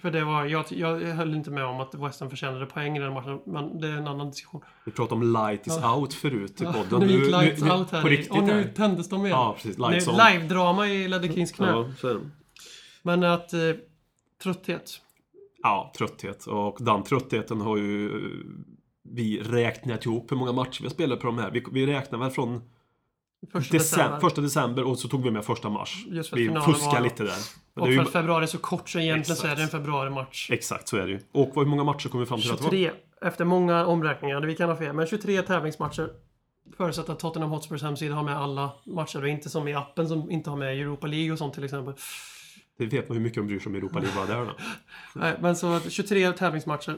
för 0.01 0.11
det 0.11 0.25
var, 0.25 0.45
jag, 0.45 0.65
jag 0.71 0.99
höll 1.01 1.35
inte 1.35 1.51
med 1.51 1.65
om 1.65 1.81
att 1.81 1.95
West 1.95 2.21
Ham 2.21 2.31
förtjänade 2.31 2.67
poäng 2.67 2.97
i 2.97 3.01
den 3.01 3.13
matchen, 3.13 3.41
men 3.47 3.81
det 3.81 3.89
är 3.89 3.93
en 3.93 4.07
annan 4.07 4.31
diskussion. 4.31 4.61
Vi 4.85 4.93
pratade 4.93 5.15
om 5.15 5.33
light 5.33 5.67
is 5.67 5.79
Ja. 5.83 5.97
out 5.97 6.15
förut 6.15 6.61
i 6.61 6.65
Ja, 6.65 6.73
podden. 6.73 7.09
nu 7.09 7.13
gick 7.13 7.31
lights 7.31 7.63
nu- 7.63 7.71
out 7.73 7.91
här. 7.91 8.03
På 8.03 8.09
i- 8.09 8.11
riktigt 8.13 8.31
och 8.33 8.43
nu 8.45 8.53
här. 8.53 8.73
tändes 8.77 9.09
de 9.09 9.21
igen. 9.27 9.31
Ja, 9.39 9.53
precis. 9.57 9.79
Nu- 9.79 9.89
Lights 9.91 10.09
on. 10.09 10.15
Live-drama 10.15 10.87
i 10.89 11.09
Ledder 11.09 11.29
Kings 11.29 11.53
knä. 11.53 11.67
Ja, 11.67 11.91
så 11.99 12.09
är 12.09 12.15
det. 12.15 12.21
Men 13.03 13.25
att... 13.25 13.53
Eh, 13.53 13.61
trötthet. 14.43 15.01
Ja, 15.63 15.93
trötthet. 15.99 16.47
Och 16.47 16.77
den 16.81 17.03
tröttheten 17.03 17.61
har 17.61 17.77
ju 17.77 18.07
eh, 18.07 18.31
vi 19.03 19.41
räknat 19.43 20.07
ihop 20.07 20.33
hur 20.33 20.37
många 20.37 20.53
matcher 20.53 20.81
vi 20.83 20.87
har 20.87 20.95
spelat 20.95 21.21
på 21.21 21.27
de 21.27 21.39
här. 21.39 21.51
Vi, 21.51 21.65
vi 21.73 21.87
räknar 21.87 22.19
väl 22.19 22.31
från 22.31 22.61
Första 23.53 23.73
December, 23.73 24.03
december. 24.05 24.21
första 24.21 24.41
december 24.41 24.85
och 24.85 24.99
så 24.99 25.09
tog 25.09 25.23
vi 25.25 25.31
med 25.31 25.45
första 25.45 25.69
mars. 25.69 26.05
Just 26.09 26.31
för 26.31 26.37
Vi 26.37 26.49
var- 26.49 27.01
lite 27.01 27.23
där. 27.25 27.33
Men 27.75 27.83
Och 27.83 27.87
för 27.89 27.93
ju, 27.93 28.01
att 28.01 28.11
februari 28.13 28.43
är 28.43 28.47
så 28.47 28.59
kort 28.59 28.89
så 28.89 28.99
egentligen 28.99 29.37
så 29.37 29.47
är 29.47 29.51
Exakt. 29.53 29.57
det 29.73 29.77
en 29.77 29.83
februari-match. 29.83 30.51
exakt 30.51 30.89
så 30.89 30.97
är 30.97 31.03
det 31.07 31.11
ju. 31.13 31.21
Och 31.33 31.53
hur 31.55 31.65
många 31.65 31.85
matcher 31.85 32.09
kom 32.09 32.21
vi 32.21 32.27
fram 32.27 32.41
till 32.41 32.51
att 32.51 32.59
det 32.59 32.65
var? 32.65 32.71
23. 32.71 32.91
Efter 33.23 33.45
många 33.45 33.87
omräkningar, 33.87 34.41
vi 34.41 34.55
kan 34.57 34.69
ha 34.69 34.77
fel, 34.77 34.93
men 34.93 35.07
23 35.07 35.43
tävlingsmatcher. 35.43 36.09
Förutsatt 36.77 37.09
att 37.09 37.19
Tottenham 37.19 37.51
Hotspurs 37.51 37.83
hemsida 37.83 38.15
har 38.15 38.23
med 38.23 38.37
alla 38.37 38.71
matcher 38.87 39.23
och 39.23 39.29
inte 39.29 39.49
som 39.51 39.69
i 39.69 39.75
appen 39.75 40.09
som 40.09 40.31
inte 40.31 40.51
har 40.51 40.57
med 40.57 40.81
Europa 40.81 41.07
League 41.07 41.33
och 41.33 41.39
sånt 41.39 41.55
till 41.55 41.65
exempel. 41.65 41.95
Det 42.79 42.87
vet 42.87 43.09
man 43.09 43.17
hur 43.17 43.25
mycket 43.25 43.37
de 43.39 43.47
bryr 43.47 43.59
sig 43.61 43.71
om 43.71 43.75
Europa 43.77 43.99
League 43.99 44.27
bara 44.27 44.45
där. 44.45 44.53
Nej, 45.15 45.37
men 45.41 45.57
så 45.57 45.73
att 45.73 45.93
23 45.93 46.33
tävlingsmatcher 46.33 46.97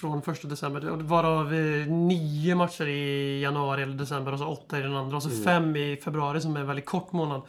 från 0.00 0.18
1 0.18 0.48
december. 0.48 0.90
och 0.90 1.02
Varav 1.02 1.54
eh, 1.54 1.86
nio 1.86 2.54
matcher 2.54 2.86
i 2.86 3.40
januari 3.40 3.82
eller 3.82 3.94
december 3.94 4.32
och 4.32 4.38
så 4.38 4.46
åtta 4.46 4.78
i 4.78 4.82
den 4.82 4.96
andra. 4.96 5.16
Och 5.16 5.22
så 5.22 5.30
fem 5.30 5.76
i 5.76 5.96
februari 5.96 6.40
som 6.40 6.56
är 6.56 6.60
en 6.60 6.66
väldigt 6.66 6.86
kort 6.86 7.12
månad. 7.12 7.42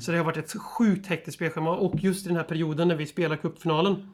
Så 0.00 0.12
det 0.12 0.18
har 0.18 0.24
varit 0.24 0.36
ett 0.36 0.60
sjukt 0.60 1.06
hektiskt 1.06 1.36
spelschema. 1.36 1.70
Och 1.70 1.94
just 1.94 2.26
i 2.26 2.28
den 2.28 2.36
här 2.36 2.44
perioden 2.44 2.88
när 2.88 2.96
vi 2.96 3.06
spelar 3.06 3.36
cupfinalen 3.36 4.08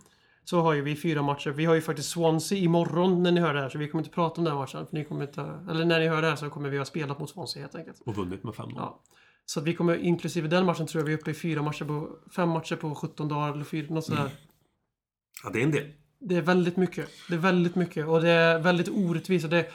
så 0.45 0.61
har 0.61 0.75
ju 0.75 0.83
vi 0.83 0.97
fyra 0.97 1.23
matcher. 1.23 1.51
Vi 1.51 1.65
har 1.65 1.75
ju 1.75 1.81
faktiskt 1.81 2.09
Swansea 2.11 2.59
imorgon 2.59 3.23
när 3.23 3.33
ni 3.33 3.41
hör 3.41 3.55
det 3.55 3.61
här. 3.61 3.69
Så 3.69 3.79
vi 3.79 3.89
kommer 3.89 4.05
inte 4.05 4.15
prata 4.15 4.41
om 4.41 4.45
den 4.45 4.55
matchen. 4.55 4.87
För 4.87 4.97
ni 4.97 5.05
kommer 5.05 5.23
inte, 5.25 5.41
eller 5.71 5.85
när 5.85 6.01
ni 6.01 6.09
hör 6.09 6.23
det 6.23 6.29
här 6.29 6.37
så 6.37 6.51
kommer 6.51 6.69
vi 6.69 6.79
ha 6.79 6.85
spelat 6.85 7.19
mot 7.19 7.31
Swansea 7.31 7.63
helt 7.63 7.75
enkelt. 7.75 8.01
Och 8.07 8.17
vunnit 8.17 8.45
med 8.45 8.55
5-0. 8.55 8.73
Ja. 8.77 9.03
Så 9.45 9.61
att 9.61 9.67
vi 9.67 9.75
kommer, 9.75 9.97
inklusive 9.97 10.49
den 10.49 10.67
matchen, 10.67 10.87
tror 10.87 11.01
jag 11.01 11.07
vi 11.07 11.13
är 11.13 11.19
uppe 11.19 11.31
i 11.31 11.35
fyra 11.35 11.63
matcher 11.63 11.85
på, 11.85 12.09
fem 12.37 12.49
matcher 12.49 12.77
på 12.77 12.95
17 12.95 13.29
dagar 13.29 13.53
eller 13.53 13.65
fyra, 13.65 13.95
något 13.95 14.05
sådär. 14.05 14.31
Ja, 15.45 15.51
det 15.51 15.59
är 15.59 15.65
en 15.65 15.71
del. 15.71 15.93
Det 16.23 16.37
är 16.37 16.43
väldigt 16.43 16.77
mycket. 16.77 17.09
Det 17.29 17.35
är 17.35 17.39
väldigt 17.39 17.75
mycket 17.75 18.07
och 18.07 18.21
det 18.23 18.31
är 18.31 18.59
väldigt 18.59 18.89
orättvist. 18.89 19.45
Och 19.45 19.51
det, 19.51 19.67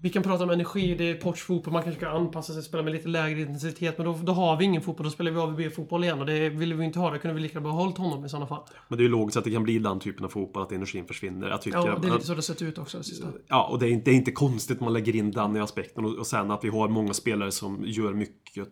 vi 0.00 0.10
kan 0.10 0.22
prata 0.22 0.44
om 0.44 0.50
energi, 0.50 0.94
det 0.94 1.10
är 1.10 1.14
portsfotboll, 1.14 1.72
man 1.72 1.82
kanske 1.82 2.00
kan 2.00 2.16
anpassa 2.16 2.52
sig 2.52 2.58
och 2.58 2.64
spela 2.64 2.82
med 2.82 2.92
lite 2.92 3.08
lägre 3.08 3.40
intensitet. 3.40 3.98
Men 3.98 4.06
då, 4.06 4.18
då 4.22 4.32
har 4.32 4.56
vi 4.56 4.64
ingen 4.64 4.82
fotboll, 4.82 5.04
då 5.04 5.10
spelar 5.10 5.30
vi 5.30 5.38
AVB-fotboll 5.38 6.04
igen. 6.04 6.20
Och 6.20 6.26
det 6.26 6.48
vill 6.48 6.74
vi 6.74 6.84
inte 6.84 6.98
ha, 6.98 7.10
då 7.10 7.18
kunde 7.18 7.34
vi 7.34 7.40
lika 7.40 7.60
bra 7.60 7.72
behållit 7.72 7.98
honom 7.98 8.24
i 8.24 8.28
sådana 8.28 8.46
fall. 8.46 8.62
Men 8.88 8.98
det 8.98 9.02
är 9.02 9.04
ju 9.04 9.10
logiskt 9.10 9.36
att 9.36 9.44
det 9.44 9.50
kan 9.50 9.62
bli 9.62 9.78
den 9.78 10.00
typen 10.00 10.24
av 10.24 10.28
fotboll, 10.28 10.62
att 10.62 10.72
energin 10.72 11.06
försvinner. 11.06 11.48
Jag 11.48 11.62
tycker 11.62 11.78
Ja, 11.78 11.84
det 11.84 11.90
är 11.90 11.96
att- 11.96 12.04
lite 12.04 12.26
så 12.26 12.32
det 12.32 12.36
har 12.36 12.42
sett 12.42 12.62
ut 12.62 12.78
också 12.78 12.98
det 12.98 13.04
sista. 13.04 13.26
Ja, 13.48 13.68
och 13.72 13.78
det 13.78 13.86
är, 13.88 13.90
inte, 13.90 14.10
det 14.10 14.14
är 14.14 14.16
inte 14.16 14.32
konstigt 14.32 14.80
man 14.80 14.92
lägger 14.92 15.16
in 15.16 15.30
den 15.30 15.56
i 15.56 15.60
aspekten 15.60 16.04
och, 16.04 16.18
och 16.18 16.26
sen 16.26 16.50
att 16.50 16.64
vi 16.64 16.68
har 16.68 16.88
många 16.88 17.14
spelare 17.14 17.50
som 17.52 17.84
gör 17.86 18.12
mycket, 18.12 18.68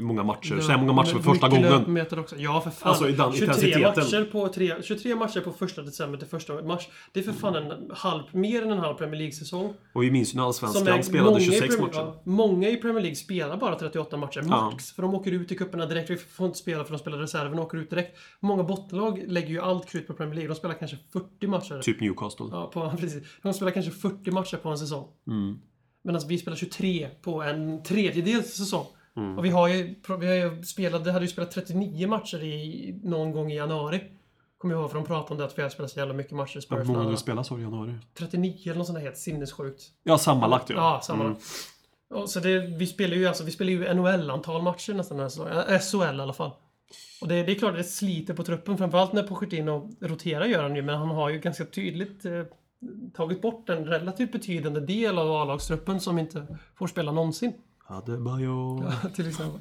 många 0.00 0.22
matcher. 0.22 0.60
Så 0.60 0.70
här 0.72 0.78
många 0.78 0.92
matcher 0.92 1.10
för 1.10 1.20
första 1.22 1.48
gången. 1.48 2.18
också. 2.18 2.36
Ja, 2.38 2.60
för 2.60 2.70
fan. 2.70 2.88
Alltså, 2.88 3.08
i 3.08 3.12
den 3.12 3.32
23 3.32 3.44
intensiteten. 3.46 4.04
matcher, 4.04 4.28
på 4.32 4.48
tre, 4.48 4.74
23 4.82 5.14
matcher 5.14 5.40
på 5.40 5.52
första 5.52 5.82
december 5.82 6.18
till 6.18 6.28
första 6.28 6.62
mars. 6.62 6.88
Det 7.12 7.20
är 7.20 7.24
för 7.24 7.32
fan 7.32 7.56
en 7.56 7.90
halv, 7.90 8.22
mer 8.32 8.62
än 8.62 8.70
en 8.70 8.78
halv 8.78 8.94
Premier 8.94 9.18
League-säsong. 9.18 9.74
Och 9.92 10.02
vi 10.02 10.10
minns 10.10 10.34
ju 10.34 10.36
när 10.36 10.44
Allsvenskan 10.62 11.04
spelade 11.04 11.30
många 11.30 11.40
i 11.40 11.44
26 11.44 11.60
Premier- 11.76 11.86
matcher. 11.86 11.98
ja, 11.98 12.20
många 12.24 12.68
i 12.68 12.76
Premier 12.76 13.00
League 13.02 13.16
spelar 13.16 13.56
bara 13.56 13.78
38 13.78 14.16
matcher, 14.16 14.40
Ja. 14.44 14.70
max. 14.70 14.92
För 14.92 15.02
de 15.02 15.14
åker 15.14 15.32
ut 15.32 15.52
i 15.52 15.56
cuperna 15.56 15.86
direkt. 15.86 16.10
Vi 16.10 16.16
får 16.16 16.46
inte 16.46 16.58
spela 16.58 16.84
för 16.84 16.92
de 16.92 16.98
spelar 16.98 17.18
reserven 17.18 17.58
och 17.58 17.64
åker 17.64 17.78
ut 17.78 17.90
direkt. 17.90 18.16
Många 18.40 18.62
bottenlag 18.62 19.24
lägger 19.26 19.48
ju 19.48 19.60
allt 19.60 19.86
krut 19.86 20.06
på 20.06 20.14
Premier 20.14 20.34
League. 20.34 20.48
De 20.48 20.54
spelar 20.54 20.74
kanske 20.74 20.96
40 21.12 21.46
matcher. 21.46 21.80
Typ 21.82 22.00
Newcastle. 22.00 22.46
Ja, 22.50 22.70
på, 22.74 22.92
precis. 23.00 23.22
De 23.42 23.52
spelar 23.54 23.72
kanske 23.72 23.92
40 23.92 24.30
matcher 24.30 24.56
på 24.56 24.68
en 24.68 24.78
säsong. 24.78 25.08
Mm. 25.26 25.58
Medan 26.04 26.20
vi 26.28 26.38
spelar 26.38 26.56
23 26.56 27.08
på 27.22 27.42
en 27.42 27.82
tredjedels 27.82 28.54
säsong. 28.54 28.86
Mm. 29.16 29.38
Och 29.38 29.44
vi 29.44 29.48
har 29.50 29.68
ju, 29.68 29.94
vi 30.20 30.26
har 30.26 30.34
ju 30.34 30.62
spelat, 30.62 31.06
hade 31.06 31.20
ju 31.24 31.28
spelat 31.28 31.50
39 31.50 32.08
matcher 32.08 32.42
i, 32.42 33.00
någon 33.02 33.32
gång 33.32 33.52
i 33.52 33.56
januari. 33.56 34.00
Kommer 34.64 34.74
jag 34.74 34.82
ihåg 34.82 34.90
för 34.90 34.98
de 34.98 35.06
pratade 35.06 35.32
om 35.32 35.38
det 35.38 35.44
att 35.44 35.58
vi 35.58 35.62
hade 35.62 35.74
spelat 35.74 35.90
så 35.90 35.98
jävla 35.98 36.14
mycket 36.14 36.32
matcher 36.32 36.58
i 36.58 36.76
Hur 36.76 36.84
många 36.84 37.00
Spurs. 37.02 37.10
du 37.10 37.16
spelar 37.16 37.42
så 37.42 37.58
i 37.58 37.62
januari? 37.62 37.94
39 38.18 38.56
eller 38.64 38.74
något 38.74 38.86
sånt 38.86 38.98
där 38.98 39.04
helt 39.04 39.16
sinnessjukt. 39.16 39.82
Ja, 40.02 40.18
sammanlagt 40.18 40.70
ja. 40.70 40.76
Ja, 40.76 41.00
samma. 41.00 41.36
Och 42.10 42.30
så 42.30 42.40
det, 42.40 42.58
vi 42.58 42.86
spelar 42.86 43.16
ju 43.16 43.26
alltså, 43.26 43.44
vi 43.44 43.50
spelar 43.50 43.70
ju 43.70 43.94
NHL-antal 43.94 44.62
matcher 44.62 44.94
nästan 44.94 45.16
den 45.16 45.24
här 45.24 45.28
säsongen. 45.28 45.52
Äh, 45.56 45.78
SHL 45.78 46.18
i 46.18 46.22
alla 46.22 46.32
fall. 46.32 46.50
Och 47.20 47.28
det, 47.28 47.42
det 47.42 47.52
är 47.52 47.54
klart 47.54 47.70
att 47.70 47.76
det 47.76 47.84
sliter 47.84 48.34
på 48.34 48.44
truppen, 48.44 48.78
framförallt 48.78 49.12
när 49.12 49.22
Pochettino 49.22 49.90
roterar 50.00 50.44
gör 50.44 50.62
han 50.62 50.76
ju, 50.76 50.82
men 50.82 50.94
han 50.94 51.08
har 51.08 51.30
ju 51.30 51.38
ganska 51.38 51.64
tydligt 51.64 52.24
eh, 52.24 52.42
tagit 53.14 53.42
bort 53.42 53.68
en 53.68 53.84
relativt 53.84 54.32
betydande 54.32 54.80
del 54.80 55.18
av 55.18 55.32
A-lagstruppen 55.32 56.00
som 56.00 56.18
inte 56.18 56.58
får 56.74 56.86
spela 56.86 57.12
någonsin. 57.12 57.52
Adebayo. 57.86 58.84
till 59.14 59.28
exempel. 59.28 59.60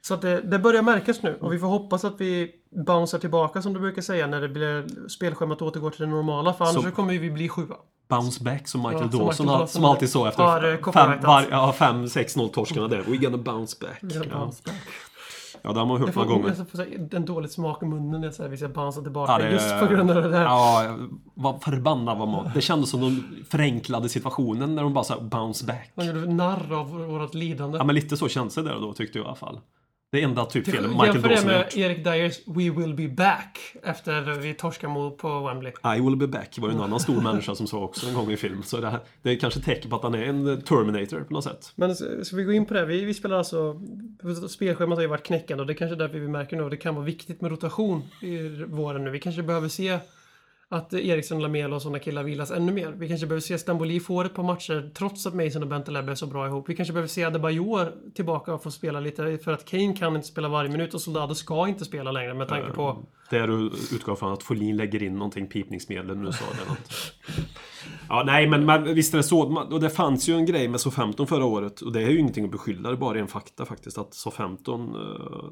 Så 0.00 0.14
att 0.14 0.22
det, 0.22 0.40
det 0.40 0.58
börjar 0.58 0.82
märkas 0.82 1.22
nu 1.22 1.38
och 1.40 1.52
vi 1.52 1.58
får 1.58 1.66
hoppas 1.66 2.04
att 2.04 2.20
vi 2.20 2.61
bouncear 2.86 3.20
tillbaka 3.20 3.62
som 3.62 3.72
du 3.72 3.80
brukar 3.80 4.02
säga 4.02 4.26
när 4.26 4.40
det 4.40 4.48
blir 4.48 5.08
spelschemat 5.08 5.62
återgår 5.62 5.90
till 5.90 6.00
det 6.00 6.06
normala 6.06 6.52
för 6.52 6.64
annars 6.64 6.74
Så- 6.74 6.82
så 6.82 6.90
kommer 6.90 7.18
vi 7.18 7.30
bli 7.30 7.48
sjua. 7.48 7.76
Bounce 8.08 8.44
back 8.44 8.68
som 8.68 8.80
Michael 8.82 9.02
Ja, 9.04 9.10
som 9.10 9.18
Dawson, 9.20 9.46
Dawson 9.46 9.68
som 9.68 9.84
alltid 9.84 10.10
sa 10.10 10.28
efter 10.28 10.42
har, 10.42 10.64
eh, 10.64 10.70
fem, 10.74 10.82
copyrightat. 10.82 11.24
var, 11.24 11.44
ja, 11.50 11.72
5-6-0 11.78 12.48
torskarna 12.48 12.88
där. 12.88 13.02
We're 13.02 13.16
gonna 13.24 13.36
bounce 13.42 13.76
back. 13.80 13.98
Ja, 14.00 14.38
bounce 14.38 14.62
back. 14.64 14.74
ja 15.62 15.72
det 15.72 15.78
har 15.78 15.86
man 15.86 16.00
hört 16.00 16.14
några 16.14 16.28
gånger. 16.28 16.54
jag 16.58 16.68
får 16.70 17.14
en 17.16 17.24
dålig 17.24 17.50
smak 17.50 17.82
i 17.82 17.86
munnen 17.86 18.20
när 18.20 18.28
jag 18.28 18.34
säger 18.34 18.48
att 18.48 18.52
vi 18.52 18.56
ska 18.56 18.68
bouncea 18.68 19.02
tillbaka 19.02 19.32
Ja, 19.32 19.38
det- 19.38 19.50
just 19.50 19.78
på 19.80 19.86
grund 19.86 20.10
av 20.10 20.22
det 20.22 20.28
där. 20.30 20.42
Ja, 20.42 20.96
vad 21.34 21.62
förbannad 21.62 22.18
var 22.18 22.26
man. 22.26 22.50
Det 22.54 22.60
kändes 22.60 22.90
som 22.90 23.00
de 23.00 23.24
förenklade 23.50 24.08
situationen 24.08 24.74
när 24.74 24.82
de 24.82 24.92
bara 24.94 25.04
sa 25.04 25.20
bounce 25.20 25.66
back. 25.66 25.90
Man 25.94 26.06
gjorde 26.06 26.20
narr 26.34 26.72
av 26.72 26.90
vårt 26.90 27.34
lidande. 27.34 27.78
Ja, 27.78 27.84
men 27.84 27.94
lite 27.94 28.16
så 28.16 28.28
känns 28.28 28.54
det 28.54 28.62
där 28.62 28.80
då 28.80 28.92
tyckte 28.92 29.18
jag 29.18 29.24
i 29.24 29.26
alla 29.26 29.36
fall. 29.36 29.60
Det 30.12 30.22
enda 30.22 30.44
typ 30.44 30.68
Jämför 30.68 30.88
Michael 30.88 31.22
det 31.22 31.28
Dawson 31.28 31.48
har 31.48 31.56
med 31.56 31.64
gjort. 31.64 31.76
Erik 31.76 32.04
Dyers 32.04 32.40
We 32.46 32.70
will 32.70 32.94
be 32.94 33.08
back 33.08 33.76
efter 33.82 34.22
vi 34.22 34.54
torskade 34.54 34.92
mot 34.92 35.18
på 35.18 35.46
Wembley. 35.46 35.72
I 35.96 36.00
will 36.00 36.16
be 36.16 36.26
back 36.26 36.58
var 36.58 36.68
ju 36.68 36.74
en 36.74 36.80
annan 36.80 37.00
stor 37.00 37.20
människa 37.22 37.54
som 37.54 37.66
sa 37.66 37.78
också 37.78 38.06
en 38.06 38.14
gång 38.14 38.30
i 38.30 38.36
film. 38.36 38.62
Så 38.62 38.80
det, 38.80 38.90
här, 38.90 39.00
det 39.22 39.30
är 39.30 39.36
kanske 39.36 39.60
tecken 39.60 39.90
på 39.90 39.96
att 39.96 40.02
han 40.02 40.14
är 40.14 40.22
en 40.22 40.62
Terminator 40.62 41.20
på 41.20 41.34
något 41.34 41.44
sätt. 41.44 41.72
Men 41.74 41.94
ska 41.96 42.36
vi 42.36 42.44
gå 42.44 42.52
in 42.52 42.66
på 42.66 42.74
det? 42.74 42.86
Vi, 42.86 43.04
vi 43.04 43.14
spelar 43.14 43.38
alltså... 43.38 43.80
Spelschemat 44.48 44.98
har 44.98 45.02
ju 45.02 45.08
varit 45.08 45.26
knäckande 45.26 45.60
och 45.60 45.66
det 45.66 45.72
är 45.72 45.74
kanske 45.74 45.94
är 45.94 45.98
därför 45.98 46.18
vi 46.18 46.28
märker 46.28 46.56
nu 46.56 46.64
att 46.64 46.70
det 46.70 46.76
kan 46.76 46.94
vara 46.94 47.04
viktigt 47.04 47.40
med 47.40 47.50
rotation 47.50 48.02
i 48.22 48.48
våren 48.66 49.04
nu. 49.04 49.10
Vi 49.10 49.20
kanske 49.20 49.42
behöver 49.42 49.68
se 49.68 49.98
att 50.72 50.94
Eriksson, 50.94 51.42
Lamela 51.42 51.76
och 51.76 51.82
sådana 51.82 51.98
killar 51.98 52.22
vilas 52.22 52.50
ännu 52.50 52.72
mer. 52.72 52.92
Vi 52.96 53.08
kanske 53.08 53.26
behöver 53.26 53.40
se 53.40 53.58
Stamboli 53.58 54.00
få 54.00 54.22
ett 54.22 54.34
par 54.34 54.42
matcher 54.42 54.90
trots 54.94 55.26
att 55.26 55.34
Mason 55.34 55.62
och 55.62 55.68
Bentaleb 55.68 56.08
är 56.08 56.14
så 56.14 56.26
bra 56.26 56.46
ihop. 56.46 56.68
Vi 56.68 56.76
kanske 56.76 56.92
behöver 56.92 57.08
se 57.08 57.24
Adebayor 57.24 57.92
tillbaka 58.14 58.54
och 58.54 58.62
få 58.62 58.70
spela 58.70 59.00
lite 59.00 59.38
för 59.38 59.52
att 59.52 59.64
Kane 59.64 59.96
kan 59.96 60.16
inte 60.16 60.28
spela 60.28 60.48
varje 60.48 60.70
minut 60.70 60.94
och 60.94 61.00
Soldado 61.00 61.34
ska 61.34 61.68
inte 61.68 61.84
spela 61.84 62.12
längre 62.12 62.34
med 62.34 62.48
tanke 62.48 62.70
på... 62.70 62.98
Där 63.30 63.46
du 63.48 63.70
utgår 63.92 64.14
från 64.16 64.32
att 64.32 64.42
Folin 64.42 64.76
lägger 64.76 65.02
in 65.02 65.14
någonting 65.14 65.46
pipningsmedel 65.46 66.16
nu 66.16 66.32
sa 66.32 66.44
det 66.64 66.68
något. 66.68 66.88
Ja, 68.08 68.22
nej, 68.26 68.46
men, 68.48 68.64
men 68.66 68.94
visst 68.94 69.14
är 69.14 69.16
det 69.18 69.22
så. 69.22 69.48
Man- 69.48 69.72
Och 69.72 69.80
det 69.80 69.90
fanns 69.90 70.28
ju 70.28 70.34
en 70.34 70.46
grej 70.46 70.68
med 70.68 70.80
SO15 70.80 71.26
förra 71.26 71.44
året. 71.44 71.80
Och 71.80 71.92
det 71.92 72.02
är 72.02 72.08
ju 72.10 72.18
ingenting 72.18 72.44
att 72.44 72.50
beskylla, 72.50 72.88
det 72.88 72.94
är 72.94 72.98
bara 72.98 73.18
en 73.18 73.28
fakta 73.28 73.66
faktiskt. 73.66 73.98
Att 73.98 74.10
SO15 74.10 74.96
uh, 74.96 75.50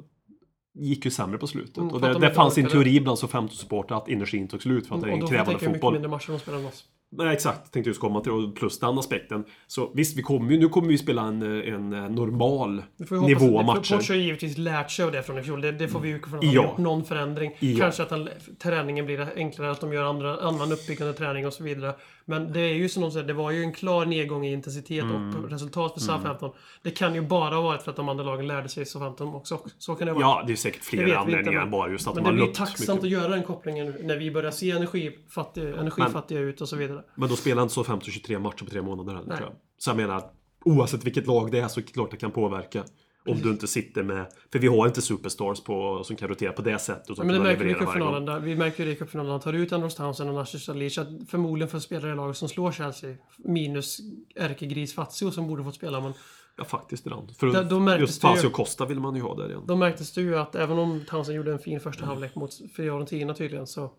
gick 0.75 1.05
ju 1.05 1.11
sämre 1.11 1.39
på 1.39 1.47
slutet. 1.47 1.77
Mm, 1.77 1.89
och 1.91 2.01
det, 2.01 2.13
de 2.13 2.21
det 2.21 2.35
fanns 2.35 2.59
en 2.59 2.67
teori 2.69 3.01
bland 3.01 3.19
SO15-supportrar 3.19 3.97
att 3.97 4.09
energin 4.09 4.49
tog 4.49 4.63
slut 4.63 4.87
för 4.87 4.95
att 4.95 5.01
det 5.01 5.07
är 5.07 5.11
och 5.11 5.15
en 5.15 5.21
då 5.21 5.27
krävande 5.27 5.51
tänka 5.51 5.61
hur 5.65 5.69
mycket 5.69 5.81
fotboll. 5.81 5.93
mindre 5.93 6.11
matcher 6.11 6.31
de 6.33 6.39
spelar 6.39 6.59
än 6.59 6.67
oss. 6.67 6.85
Nej, 7.13 7.33
exakt. 7.35 7.73
Tänkte 7.73 7.91
just 7.91 8.01
komma 8.01 8.21
till. 8.21 8.33
Och 8.33 8.57
plus 8.57 8.79
den 8.79 8.99
aspekten. 8.99 9.45
Så 9.67 9.93
visst, 9.95 10.19
vi 10.19 10.23
kommer 10.23 10.53
ju, 10.53 10.59
nu 10.59 10.69
kommer 10.69 10.89
vi 10.89 10.99
spela 10.99 11.23
en, 11.23 11.43
en 11.43 11.91
normal 11.91 12.83
ju 12.99 13.05
hoppas 13.17 13.27
nivå 13.29 13.59
att- 13.61 13.67
matcher. 13.67 13.97
Porsche 13.97 14.13
har 14.13 14.19
ju 14.19 14.25
givetvis 14.25 14.59
lärt 14.59 14.91
sig 14.91 15.05
av 15.05 15.13
det 15.13 15.23
från 15.23 15.39
i 15.39 15.43
fjol. 15.43 15.61
Det, 15.61 15.73
det 15.73 15.89
får 15.89 16.01
vi 16.01 16.11
utgå 16.11 16.31
från. 16.31 16.39
att 16.39 16.45
Ja. 16.55 16.75
någon 16.79 17.05
förändring. 17.05 17.57
Ja. 17.59 17.79
Kanske 17.79 18.03
att 18.03 18.11
han, 18.11 18.29
träningen 18.63 19.07
blir 19.07 19.29
enklare, 19.37 19.71
att 19.71 19.81
de 19.81 19.93
gör 19.93 20.05
andra, 20.05 20.37
annan 20.41 20.73
uppbyggande 20.73 21.13
träning 21.15 21.47
och 21.47 21.53
så 21.53 21.65
vidare. 21.65 21.95
Men 22.31 22.53
det 22.53 22.61
är 22.61 22.75
ju 22.75 22.89
som 22.89 23.03
de 23.03 23.11
säger, 23.11 23.27
det 23.27 23.33
var 23.33 23.51
ju 23.51 23.63
en 23.63 23.73
klar 23.73 24.07
nedgång 24.07 24.45
i 24.47 24.53
intensitet 24.53 25.05
Mm. 25.05 25.37
och 25.45 25.51
resultat 25.51 25.93
för 25.93 26.01
Southampton. 26.01 26.53
Det 26.83 26.91
kan 26.91 27.15
ju 27.15 27.21
bara 27.21 27.55
ha 27.55 27.63
varit 27.63 27.83
för 27.83 27.91
att 27.91 27.97
de 27.97 28.09
andra 28.09 28.25
lagen 28.25 28.47
lärde 28.47 28.69
sig 28.69 28.87
Southampton 28.87 29.35
också. 29.35 29.59
Så 29.79 29.95
kan 29.95 30.07
det 30.07 30.13
vara. 30.13 30.23
Ja, 30.23 30.45
det 30.47 30.53
är 30.53 30.57
säkert 30.57 30.85
flera 30.85 31.19
anledningar 31.19 31.53
men- 31.53 31.63
än 31.65 31.71
bara 31.71 31.91
just 31.91 32.09
att 32.09 32.15
Men 32.15 32.25
de 32.25 32.31
det 32.35 32.41
har 32.41 32.47
lukt 32.47 32.59
tacksamt 32.59 32.89
mycket. 33.03 33.05
att 33.05 33.23
göra 33.23 33.29
den 33.29 33.43
kopplingen 33.43 33.95
när 34.03 34.17
vi 34.17 34.31
börjar 34.31 34.51
se 34.51 34.71
energifattiga, 34.71 35.77
energifattiga 35.77 36.41
ut 36.41 36.61
och 36.61 36.69
så 36.69 36.77
vidare. 36.77 37.03
Men 37.15 37.29
då 37.29 37.37
spelar 37.37 37.63
inte 37.63 37.75
så 37.75 37.85
15-23 37.85 38.39
matcher 38.39 38.65
på 38.65 38.71
tre 38.71 38.83
månader 38.83 39.13
heller 39.15 39.37
tror 39.37 39.49
jag. 39.49 39.57
Så 39.79 39.91
jag 39.91 39.97
menar, 39.97 40.23
oavsett 40.65 41.05
vilket 41.05 41.27
lag 41.27 41.51
det 41.53 41.59
är 41.61 41.69
så 41.69 41.81
är 41.81 41.85
det 41.85 41.93
klart 41.93 42.11
det 42.11 42.17
kan 42.17 42.31
påverka. 42.31 42.85
Om 43.27 43.41
du 43.41 43.51
inte 43.51 43.67
sitter 43.67 44.03
med... 44.03 44.27
För 44.53 44.59
vi 44.59 44.67
har 44.67 44.87
inte 44.87 45.03
superstars 45.03 45.61
på, 45.61 46.05
som 46.05 46.17
kan 46.17 46.29
rotera 46.29 46.53
på 46.53 46.63
det 46.63 46.79
sättet. 46.79 47.19
Och 47.19 47.27
Men 47.27 47.35
det 47.35 47.41
märker 47.43 47.65
vi 47.65 47.71
i 47.71 47.75
cupfinalen. 47.75 48.27
Där. 48.27 48.41
Vi 48.41 48.57
märker 48.57 48.87
det 48.87 48.93
i 48.93 48.97
cupfinalen. 48.97 49.31
Han 49.31 49.41
tar 49.41 49.53
ut 49.53 49.73
Andros 49.73 49.95
Townsend 49.95 50.39
och 50.39 50.49
Salic. 50.49 50.99
Att 50.99 51.09
förmodligen 51.29 51.69
för 51.69 51.79
spelare 51.79 52.13
i 52.13 52.15
laget 52.15 52.37
som 52.37 52.49
slår 52.49 52.73
Chelsea. 52.73 53.17
Minus 53.39 53.99
ärkegris 54.37 54.95
Fazio 54.95 55.31
som 55.31 55.49
borde 55.49 55.65
fått 55.65 55.75
spela. 55.75 56.01
Men 56.01 56.13
Ja, 56.57 56.65
faktiskt 56.65 57.07
ibland. 57.07 57.37
För 57.37 57.65
då 57.65 57.81
märktes 57.81 58.09
just 58.09 58.23
det 58.23 58.29
ju- 58.29 58.35
Fazio 58.35 58.51
Costa 58.51 58.87
vill 58.87 59.01
man 59.01 59.17
ju 59.17 59.23
ha 59.23 59.35
där 59.35 59.49
igen. 59.49 59.63
då 59.67 59.77
märktes 59.77 60.13
det 60.13 60.21
ju 60.21 60.39
att 60.39 60.55
även 60.55 60.79
om 60.79 61.05
Townsend 61.09 61.37
gjorde 61.37 61.53
en 61.53 61.59
fin 61.59 61.81
första 61.81 62.07
halvlek 62.07 62.35
mot 62.35 62.51
Fiorentina 62.77 63.35
tydligen 63.35 63.67
så... 63.67 63.93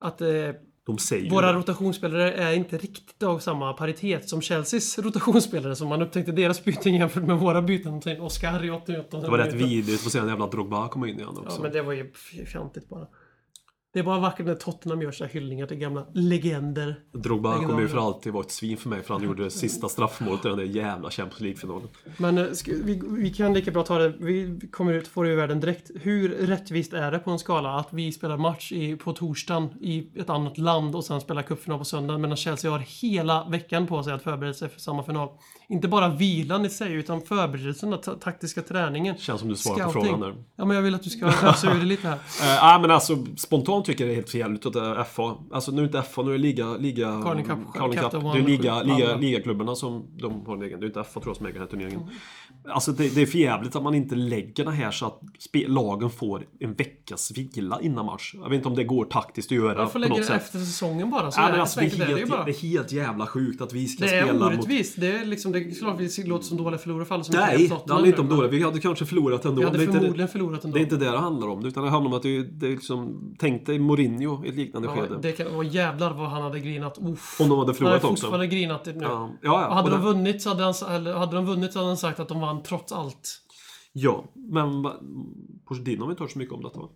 Att 0.00 0.20
eh, 0.20 0.28
De 0.86 0.98
säger 0.98 1.30
våra 1.30 1.52
rotationsspelare 1.52 2.32
är 2.32 2.52
inte 2.52 2.78
riktigt 2.78 3.22
av 3.22 3.38
samma 3.38 3.72
paritet 3.72 4.28
som 4.28 4.40
Chelseas 4.40 4.98
rotationsspelare. 4.98 5.76
Som 5.76 5.88
man 5.88 6.02
upptäckte 6.02 6.32
deras 6.32 6.64
byten 6.64 6.94
jämfört 6.94 7.22
med 7.22 7.38
våra 7.38 7.62
byten. 7.62 8.20
Oscar 8.20 8.64
i 8.64 8.70
88. 8.70 9.20
Det 9.20 9.28
var 9.28 9.38
rätt 9.38 9.54
vidrigt 9.54 10.06
att 10.06 10.12
se 10.12 10.18
en 10.18 10.28
jävla 10.28 10.46
Drogba 10.46 10.88
komma 10.88 11.08
in 11.08 11.16
igen 11.16 11.28
också. 11.28 11.56
Ja, 11.56 11.62
men 11.62 11.72
det 11.72 11.82
var 11.82 11.92
ju 11.92 12.12
fjantigt 12.46 12.88
bara. 12.88 13.06
Det 13.92 13.98
är 13.98 14.02
bara 14.02 14.18
vackert 14.18 14.46
när 14.46 14.54
Tottenham 14.54 15.02
gör 15.02 15.14
här 15.20 15.28
hyllningar 15.28 15.66
till 15.66 15.76
gamla 15.76 16.06
legender. 16.12 16.96
Drogba 17.12 17.56
kommer 17.56 17.80
ju 17.80 17.88
för 17.88 17.98
alltid 18.06 18.32
vara 18.32 18.44
ett 18.44 18.50
svin 18.50 18.76
för 18.76 18.88
mig 18.88 19.02
för 19.02 19.14
han 19.14 19.22
gjorde 19.22 19.44
det 19.44 19.50
sista 19.50 19.88
straffmålet 19.88 20.44
i 20.44 20.48
den 20.48 20.58
där 20.58 20.64
jävla 20.64 21.10
Champions 21.10 21.40
League-finalen. 21.40 21.88
Men 22.16 22.38
eh, 22.38 22.52
ska, 22.52 22.72
vi, 22.84 23.02
vi 23.08 23.30
kan 23.30 23.54
lika 23.54 23.70
bra 23.70 23.82
ta 23.82 23.98
det, 23.98 24.08
vi 24.18 24.60
kommer 24.72 24.92
ut, 24.92 25.08
får 25.08 25.24
det 25.24 25.30
ur 25.30 25.36
världen 25.36 25.60
direkt. 25.60 25.90
Hur 25.94 26.28
rättvist 26.28 26.92
är 26.92 27.10
det 27.10 27.18
på 27.18 27.30
en 27.30 27.38
skala 27.38 27.74
att 27.74 27.88
vi 27.90 28.12
spelar 28.12 28.36
match 28.36 28.72
i, 28.72 28.96
på 28.96 29.12
torsdagen 29.12 29.70
i 29.80 30.20
ett 30.20 30.30
annat 30.30 30.58
land 30.58 30.96
och 30.96 31.04
sen 31.04 31.20
spelar 31.20 31.42
cupfinal 31.42 31.78
på 31.78 31.84
söndagen 31.84 32.20
medan 32.20 32.36
Chelsea 32.36 32.70
har 32.70 32.78
hela 32.78 33.44
veckan 33.48 33.86
på 33.86 34.02
sig 34.02 34.12
att 34.12 34.22
förbereda 34.22 34.54
sig 34.54 34.68
för 34.68 34.80
samma 34.80 35.02
final? 35.02 35.28
Inte 35.68 35.88
bara 35.88 36.08
vilan 36.08 36.64
i 36.64 36.70
sig 36.70 36.92
utan 36.92 37.20
förberedelserna, 37.22 37.96
ta- 37.96 38.14
taktiska 38.14 38.62
träningen. 38.62 39.16
Känns 39.16 39.40
som 39.40 39.48
du 39.48 39.56
svarar 39.56 39.84
på 39.84 39.92
frågan 39.92 40.20
där. 40.20 40.34
Ja 40.56 40.64
men 40.64 40.76
jag 40.76 40.82
vill 40.82 40.94
att 40.94 41.02
du 41.02 41.10
ska 41.10 41.26
ösa 41.26 41.74
ur 41.74 41.78
det 41.78 41.84
lite 41.86 42.08
här. 42.08 42.18
Eh, 42.42 42.62
Nej 42.62 42.80
men 42.80 42.90
alltså 42.90 43.16
spontant 43.36 43.81
tycker 43.84 44.04
jag 44.04 44.10
det 44.10 44.14
är 44.14 44.16
helt 44.16 44.30
för 44.30 44.38
jävligt 44.38 44.66
att 44.66 44.72
det 44.72 44.80
är 44.80 45.04
FA. 45.04 45.36
Alltså 45.50 45.72
nu 45.72 45.78
är 45.78 45.88
det 45.88 45.98
inte 45.98 46.10
FA, 46.10 46.22
nu 46.22 46.28
är 46.28 46.32
det 46.32 46.38
liga... 46.38 46.76
liga 46.76 47.22
Carling 47.22 47.44
Cup, 47.44 47.58
Carling 47.74 47.98
Cup. 47.98 48.12
Det 48.12 48.18
är 48.18 48.46
liga, 48.46 48.82
liga, 48.82 49.16
ligaklubbarna 49.16 49.74
som 49.74 50.06
de 50.16 50.46
har 50.46 50.56
en 50.56 50.62
egen. 50.62 50.80
Det 50.80 50.86
är 50.86 50.88
inte 50.88 51.04
FA 51.04 51.20
tror 51.20 51.28
jag 51.30 51.36
som 51.36 51.46
äger 51.46 51.54
den 51.54 51.62
här 51.62 51.70
turneringen. 51.70 52.00
Mm. 52.00 52.14
Alltså 52.68 52.92
det, 52.92 53.14
det 53.14 53.22
är 53.22 53.26
för 53.26 53.38
jävligt 53.38 53.76
att 53.76 53.82
man 53.82 53.94
inte 53.94 54.14
lägger 54.14 54.64
det 54.64 54.70
här 54.70 54.90
så 54.90 55.06
att 55.06 55.20
lagen 55.68 56.10
får 56.10 56.44
en 56.60 56.74
veckas 56.74 57.30
vila 57.36 57.80
innan 57.80 58.06
match. 58.06 58.34
Jag 58.34 58.48
vet 58.48 58.56
inte 58.56 58.68
om 58.68 58.74
det 58.74 58.84
går 58.84 59.04
taktiskt 59.04 59.52
att 59.52 59.56
göra 59.56 59.90
lägga 59.94 60.08
något 60.08 60.18
det 60.18 60.24
sätt. 60.24 60.36
efter 60.42 60.58
säsongen 60.58 61.10
bara. 61.10 61.30
Så 61.30 61.40
Ja, 61.40 61.48
är 61.48 61.52
det. 61.52 61.60
alltså, 61.60 61.74
Så 61.74 61.80
det, 61.80 61.86
är 61.86 62.02
är 62.02 62.06
det 62.12 62.18
helt, 62.18 62.30
bara. 62.30 62.44
det 62.44 62.50
är 62.50 62.54
helt 62.62 62.92
jävla 62.92 63.26
sjukt 63.26 63.60
att 63.60 63.72
vi 63.72 63.86
ska 63.86 64.04
Det 64.04 64.10
är 64.18 64.22
spela 64.22 64.38
mot... 64.44 64.54
orättvist. 64.54 64.94
Det 65.00 65.12
är 65.12 65.24
liksom, 65.24 65.52
det 65.52 65.58
är 65.58 65.78
klart 65.78 66.00
vi 66.00 66.22
låter 66.28 66.44
som 66.44 66.56
dåliga 66.56 66.78
förlorare 66.78 67.04
för 67.04 67.14
alla 67.14 67.24
som 67.24 67.34
Nej, 67.36 67.62
inte 67.62 67.74
det 67.86 67.92
handlar 67.92 68.08
inte 68.08 68.20
om 68.20 68.28
dåligt. 68.28 68.52
Vi 68.52 68.62
hade 68.62 68.80
kanske 68.80 69.06
förlorat 69.06 69.44
ändå. 69.44 69.60
Vi 69.60 69.64
hade 69.66 69.78
Det 69.78 69.84
är 69.84 69.92
förmodligen 69.92 70.28
förlorat 70.28 70.64
ändå. 70.64 70.74
Det 70.74 70.80
är 70.80 70.82
inte 70.82 70.96
det 70.96 71.10
det 71.10 71.18
handlar 71.18 71.48
om. 71.48 71.66
Utan 71.66 71.84
det 71.84 71.90
handlar 71.90 72.10
om 72.10 72.16
att 72.16 72.22
det, 72.22 72.42
det 72.42 72.66
är 72.66 72.70
liksom... 72.70 73.18
Tänk 73.38 73.66
dig 73.66 73.78
Mourinho 73.78 74.44
i 74.44 74.48
ett 74.48 74.54
liknande 74.54 74.88
Ja, 74.96 75.02
skede. 75.02 75.18
det 75.22 75.32
kan, 75.32 75.46
och 75.46 75.64
jävlar 75.64 76.12
vad 76.14 76.28
han 76.30 76.42
hade 76.42 76.60
grinat. 76.60 76.98
Uff. 76.98 77.40
Om 77.40 77.48
de 77.48 77.58
hade 77.58 77.68
han 77.68 77.74
förlorat 77.74 78.02
hade 78.02 78.12
också. 78.12 78.20
fortfarande 78.26 78.46
grinat 78.46 78.86
nu. 78.86 78.98
Ja, 79.00 79.08
ja. 79.08 79.30
ja. 79.42 79.66
Och 79.68 79.74
hade, 79.74 79.84
och 79.84 79.90
de 79.90 79.96
det- 80.06 80.12
vunnit 80.12 80.42
så 80.42 80.48
hade 80.48 80.64
han, 80.64 80.74
eller 80.94 81.14
hade 81.14 81.36
de 81.36 81.46
vunnit 81.46 81.72
så 81.72 81.78
hade 81.78 81.88
han 81.88 81.96
sagt 81.96 82.20
att 82.20 82.28
de 82.28 82.40
vann 82.40 82.51
trots 82.62 82.92
allt. 82.92 83.38
Ja, 83.92 84.24
men 84.34 84.82
Pochettino 85.64 86.00
har 86.00 86.06
vi 86.06 86.10
inte 86.10 86.22
hört 86.22 86.30
så 86.30 86.38
mycket 86.38 86.54
om 86.54 86.62
detta 86.62 86.78
va? 86.80 86.88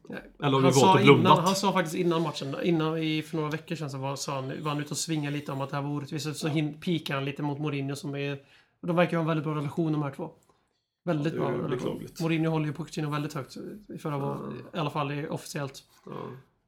Eller 0.43 0.51
har 0.51 0.51
vi 0.51 0.55
han, 0.55 0.63
valt 0.63 0.75
sa 0.75 0.97
att 0.99 1.03
blunda? 1.05 1.31
han 1.41 1.55
sa 1.55 1.73
faktiskt 1.73 1.97
innan 1.97 2.23
matchen, 2.23 2.55
innan 2.63 2.99
i, 2.99 3.23
för 3.23 3.37
några 3.37 3.51
veckor 3.51 3.77
sedan 3.77 3.91
så 3.91 3.99
var, 3.99 4.17
sa 4.17 4.35
han, 4.35 4.63
var 4.63 4.71
han 4.71 4.81
ute 4.81 4.91
och 4.91 4.97
svingade 4.97 5.37
lite 5.37 5.53
om 5.53 5.61
att 5.61 5.71
det 5.71 5.77
här 5.77 5.83
var 5.83 5.91
orättvist. 5.91 6.37
Så 6.37 6.49
hin- 6.49 6.81
pikade 6.81 7.17
han 7.19 7.25
lite 7.25 7.43
mot 7.43 7.59
Mourinho 7.59 7.97
som 7.97 8.15
är... 8.15 8.39
De 8.83 8.97
verkar 8.97 9.17
ha 9.17 9.21
en 9.23 9.27
väldigt 9.29 9.45
bra 9.45 9.55
relation 9.55 9.93
de 9.93 10.03
här 10.03 10.11
två. 10.11 10.31
Väldigt 11.05 11.35
Ja, 11.35 11.41
bra 11.41 11.51
relation. 11.53 12.07
Mourinho 12.21 12.51
håller 12.51 12.67
ju 12.67 12.73
Pochettino 12.73 13.11
väldigt 13.11 13.33
högt. 13.33 13.57
i 13.95 13.99
För 13.99 14.13
att 14.13 14.21
vara, 14.21 14.39
I 14.75 14.79
alla 14.79 14.91
fall 14.91 15.27
officiellt. 15.27 15.83
Ja. 16.07 16.13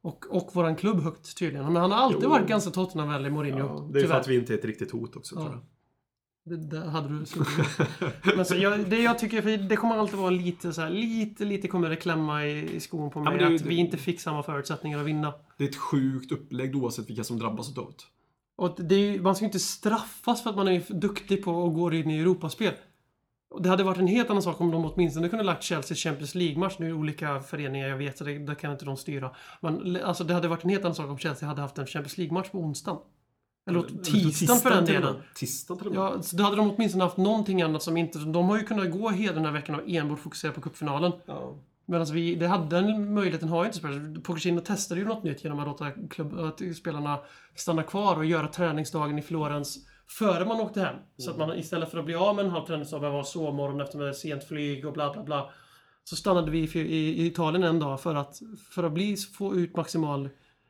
Och, 0.01 0.25
och 0.29 0.49
våran 0.53 0.75
klubb 0.75 0.99
högt 1.01 1.37
tydligen. 1.37 1.65
Men 1.65 1.75
han 1.75 1.91
har 1.91 1.97
alltid 1.97 2.23
Jo. 2.23 2.29
varit 2.29 2.47
ganska 2.47 2.71
Tottenham-vänlig, 2.71 3.31
Mourinho. 3.31 3.59
Ja, 3.59 3.65
det 3.93 3.99
är 3.99 4.01
för 4.01 4.07
tyvärr. 4.07 4.19
att 4.19 4.27
vi 4.27 4.35
inte 4.39 4.53
är 4.53 4.57
ett 4.57 4.65
riktigt 4.65 4.91
hot 4.91 5.15
också 5.15 5.35
Ja. 5.35 5.41
tror 5.41 5.53
jag. 5.53 5.61
Det, 6.45 6.57
det 6.57 6.89
hade 6.89 7.09
du 7.09 7.25
Men 8.35 8.45
så 8.45 8.55
jag, 8.55 8.89
det 8.89 9.01
jag 9.01 9.19
tycker, 9.19 9.41
för 9.41 9.57
det 9.57 9.75
kommer 9.75 9.95
alltid 9.95 10.19
vara 10.19 10.29
lite 10.29 10.73
så 10.73 10.81
här, 10.81 10.89
lite, 10.89 11.45
lite 11.45 11.67
kommer 11.67 11.89
det 11.89 11.95
klämma 11.95 12.45
i, 12.45 12.75
i 12.75 12.79
skon 12.79 13.09
på 13.09 13.19
mig. 13.19 13.37
men 13.37 13.49
det 13.49 13.55
att 13.55 13.61
vi 13.61 13.75
inte 13.75 13.97
fick 13.97 14.21
samma 14.21 14.43
förutsättningar 14.43 14.99
att 14.99 15.05
vinna. 15.05 15.33
Det 15.57 15.63
är 15.63 15.69
ett 15.69 15.75
sjukt 15.75 16.31
upplägg 16.31 16.75
oavsett 16.75 17.09
vilka 17.09 17.23
som 17.23 17.39
drabbas 17.39 17.77
av 17.77 17.85
det. 17.97 18.03
Och 18.55 18.75
det 18.77 18.95
är, 18.95 19.19
man 19.19 19.35
ska 19.35 19.43
ju 19.43 19.47
inte 19.47 19.59
straffas 19.59 20.43
för 20.43 20.49
att 20.49 20.55
man 20.55 20.67
är 20.67 20.83
duktig 20.93 21.43
på 21.43 21.67
att 21.67 21.73
gå 21.73 21.93
in 21.93 22.11
i 22.11 22.19
Europaspel. 22.19 22.73
Det 23.59 23.69
hade 23.69 23.83
varit 23.83 23.97
en 23.97 24.07
helt 24.07 24.29
annan 24.29 24.43
sak 24.43 24.61
om 24.61 24.71
de 24.71 24.85
åtminstone 24.85 25.29
kunde 25.29 25.45
lagt 25.45 25.63
Chelsea 25.63 25.95
Champions 25.95 26.35
League-match. 26.35 26.75
Nu 26.79 26.85
är 26.85 26.89
det 26.89 26.95
olika 26.95 27.39
föreningar, 27.39 27.87
jag 27.87 27.97
vet, 27.97 28.17
så 28.17 28.23
det, 28.23 28.39
det 28.39 28.55
kan 28.55 28.71
inte 28.71 28.85
de 28.85 28.97
styra. 28.97 29.35
Men 29.61 29.97
alltså, 30.03 30.23
det 30.23 30.33
hade 30.33 30.47
varit 30.47 30.63
en 30.63 30.69
helt 30.69 30.83
annan 30.83 30.95
sak 30.95 31.09
om 31.09 31.17
Chelsea 31.17 31.49
hade 31.49 31.61
haft 31.61 31.77
en 31.77 31.87
Champions 31.87 32.17
League-match 32.17 32.49
på 32.49 32.59
onsdagen. 32.59 32.99
Eller 33.67 33.83
tisdagen 34.03 34.59
för 34.59 34.69
den 34.69 34.85
delen. 34.85 35.15
Tisdagen 35.35 35.77
till 35.77 35.87
och 35.87 35.93
med. 35.93 36.01
Ja, 36.01 36.21
så 36.21 36.35
då 36.35 36.43
hade 36.43 36.55
de 36.55 36.71
åtminstone 36.71 37.03
haft 37.03 37.17
någonting 37.17 37.61
annat 37.61 37.83
som 37.83 37.97
inte... 37.97 38.19
De 38.19 38.49
har 38.49 38.57
ju 38.57 38.63
kunnat 38.63 38.91
gå 38.91 39.09
hela 39.09 39.33
den 39.33 39.45
här 39.45 39.51
veckan 39.51 39.75
och 39.75 39.89
enbart 39.89 40.19
fokusera 40.19 40.51
på 40.51 40.61
cupfinalen. 40.61 41.11
Ja. 41.25 41.55
Medan 41.85 42.05
vi, 42.13 42.35
det 42.35 42.47
hade, 42.47 42.81
den 42.81 43.13
möjligheten 43.13 43.49
har 43.49 43.63
ju 43.63 43.65
inte 43.65 43.77
spelat. 43.77 44.23
Pochettino 44.23 44.61
testade 44.61 45.01
ju 45.01 45.07
något 45.07 45.23
nytt 45.23 45.43
genom 45.43 45.59
att 45.59 45.67
låta 45.67 45.91
klubb, 45.91 46.39
att 46.39 46.75
spelarna 46.75 47.19
stanna 47.55 47.83
kvar 47.83 48.15
och 48.15 48.25
göra 48.25 48.47
träningsdagen 48.47 49.19
i 49.19 49.21
Florens 49.21 49.77
före 50.07 50.45
man 50.45 50.59
åkte 50.59 50.81
hem. 50.81 50.95
Så 51.17 51.31
att 51.31 51.37
man 51.37 51.57
istället 51.57 51.91
för 51.91 51.97
att 51.97 52.05
bli 52.05 52.15
av 52.15 52.35
med 52.35 52.45
en 52.45 52.51
halv 52.51 52.65
träningsdag 52.65 53.01
behöver 53.01 53.17
ha 53.17 53.25
sovmorgon 53.25 53.81
efter 53.81 53.97
med 53.97 54.15
sent 54.15 54.43
flyg 54.43 54.85
och 54.85 54.93
bla 54.93 55.13
bla 55.13 55.23
bla. 55.23 55.49
Så 56.03 56.15
stannade 56.15 56.51
vi 56.51 56.59
i, 56.59 56.79
i, 56.79 57.23
i 57.23 57.25
Italien 57.25 57.63
en 57.63 57.79
dag 57.79 58.01
för 58.01 58.15
att, 58.15 58.39
för 58.71 58.83
att 58.83 58.91
bli, 58.91 59.17
få 59.17 59.55
ut 59.55 59.75
maximal 59.75 60.29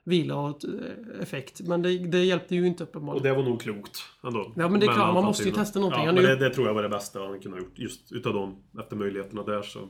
vila 0.09 0.35
och 0.35 0.65
eh, 0.65 1.21
effekt. 1.21 1.61
Men 1.61 1.81
det, 1.81 1.97
det 1.97 2.23
hjälpte 2.25 2.55
ju 2.55 2.67
inte 2.67 2.83
Och 2.83 2.89
uppenbarligen. 2.89 3.23
det 3.23 3.33
var 3.33 3.43
nog 3.49 3.61
klokt 3.61 3.99
ändå. 4.23 4.53
Ja, 4.55 4.69
men 4.69 4.79
det 4.79 4.85
är 4.85 4.93
klart, 4.93 5.13
man 5.13 5.23
måste 5.23 5.43
ju 5.43 5.51
testa 5.51 5.79
någonting. 5.79 6.05
Ja, 6.05 6.11
men 6.11 6.23
det, 6.23 6.35
det 6.35 6.49
tror 6.49 6.67
jag 6.67 6.73
var 6.73 6.83
det 6.83 6.89
bästa 6.89 7.19
han 7.19 7.39
kunde 7.39 7.57
ha 7.57 7.63
gjort. 7.63 7.79
Just 7.79 8.11
utav 8.11 8.33
dem, 8.33 8.63
efter 8.79 8.95
möjligheterna 8.95 9.43
där 9.43 9.61
så. 9.61 9.89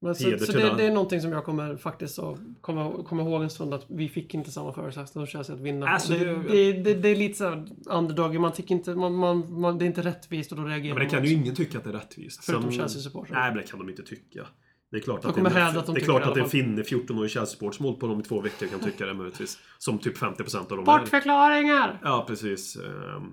Men 0.00 0.14
så 0.14 0.38
så 0.38 0.52
det, 0.52 0.74
det 0.76 0.84
är 0.84 0.90
någonting 0.92 1.20
som 1.20 1.32
jag 1.32 1.44
kommer 1.44 1.76
faktiskt 1.76 2.18
att 2.18 2.38
komma, 2.60 3.02
komma 3.04 3.22
ihåg 3.22 3.42
en 3.42 3.50
stund 3.50 3.74
att 3.74 3.86
vi 3.88 4.08
fick 4.08 4.34
inte 4.34 4.50
samma 4.50 4.72
förutsättningar 4.72 5.26
som 5.26 5.30
Chelsea 5.32 5.54
att 5.56 5.60
vinna. 5.62 5.88
Alltså, 5.88 6.12
det, 6.12 6.24
det- 6.24 6.72
det, 6.72 6.94
det, 6.94 7.08
är 7.08 7.16
lite 7.16 7.34
såhär 7.38 7.66
underdog, 7.90 8.34
man 8.40 8.52
tycker 8.52 8.74
inte, 8.74 8.94
man, 8.94 9.14
man, 9.14 9.60
man, 9.60 9.78
det 9.78 9.84
är 9.84 9.86
inte 9.86 10.02
rättvist 10.02 10.52
och 10.52 10.58
då 10.58 10.64
reagerar 10.64 10.88
Ja, 10.88 10.94
men 10.94 11.04
det 11.04 11.10
kan 11.10 11.18
man 11.18 11.28
ju 11.28 11.34
ingen 11.34 11.54
tycka 11.54 11.78
att 11.78 11.84
det 11.84 11.90
är 11.90 11.94
rättvist. 11.94 12.44
Förutom 12.44 12.72
Chelsea-supportrar. 12.72 13.34
Nej, 13.34 13.50
men 13.50 13.56
det 13.62 13.62
kan 13.70 13.78
de 13.78 13.88
inte 13.88 14.02
tycka. 14.02 14.46
Det 14.90 14.96
är 14.96 15.00
klart 15.00 15.22
De 15.22 15.46
att, 15.46 15.52
hävda 15.52 15.80
att 15.80 15.86
de 15.86 15.94
det 15.94 16.00
är 16.00 16.04
klart 16.04 16.22
det 16.22 16.30
att 16.30 16.36
en 16.36 16.48
finne 16.48 16.82
14-årig 16.82 17.30
Chelsea-supporter 17.30 17.76
som 17.76 17.84
hållit 17.84 18.00
på 18.00 18.06
dem 18.06 18.20
i 18.20 18.22
två 18.22 18.40
veckor 18.40 18.66
kan 18.66 18.80
tycka 18.80 19.06
det 19.06 19.14
möjligtvis. 19.14 19.58
Som 19.78 19.98
typ 19.98 20.18
50% 20.18 20.56
av 20.56 20.68
dem 20.68 20.78
är. 20.78 20.84
Bortförklaringar! 20.84 22.00
Ja, 22.02 22.24
precis. 22.28 22.76
Ehm, 22.76 23.32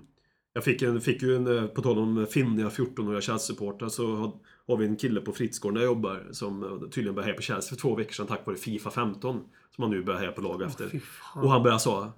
Jag 0.52 0.64
fick, 0.64 0.82
en, 0.82 1.00
fick 1.00 1.22
ju 1.22 1.36
en, 1.36 1.58
eh, 1.58 1.66
på 1.66 1.82
tal 1.82 1.98
om 1.98 2.26
finniga 2.30 2.68
14-åriga 2.68 3.20
Chelsea-supportrar 3.20 3.88
så 3.88 4.16
har, 4.16 4.32
har 4.66 4.76
vi 4.76 4.86
en 4.86 4.96
kille 4.96 5.20
på 5.20 5.32
Fritzgården 5.32 5.74
där 5.74 5.82
jag 5.82 5.88
jobbar 5.88 6.26
som 6.30 6.62
eh, 6.62 6.88
tydligen 6.88 7.14
började 7.14 7.30
heja 7.30 7.36
på 7.36 7.42
Chelsea 7.42 7.68
för 7.68 7.76
två 7.76 7.94
veckor 7.94 8.12
sedan 8.12 8.26
tack 8.26 8.46
vare 8.46 8.56
Fifa 8.56 8.90
15. 8.90 9.40
Som 9.74 9.82
han 9.82 9.90
nu 9.90 10.02
börjar 10.02 10.20
heja 10.20 10.32
på 10.32 10.40
lag 10.40 10.62
efter. 10.62 10.88
Fy 10.88 11.00
fan. 11.00 11.44
Och 11.44 11.50
han 11.50 11.62
började 11.62 11.80
så 11.80 12.12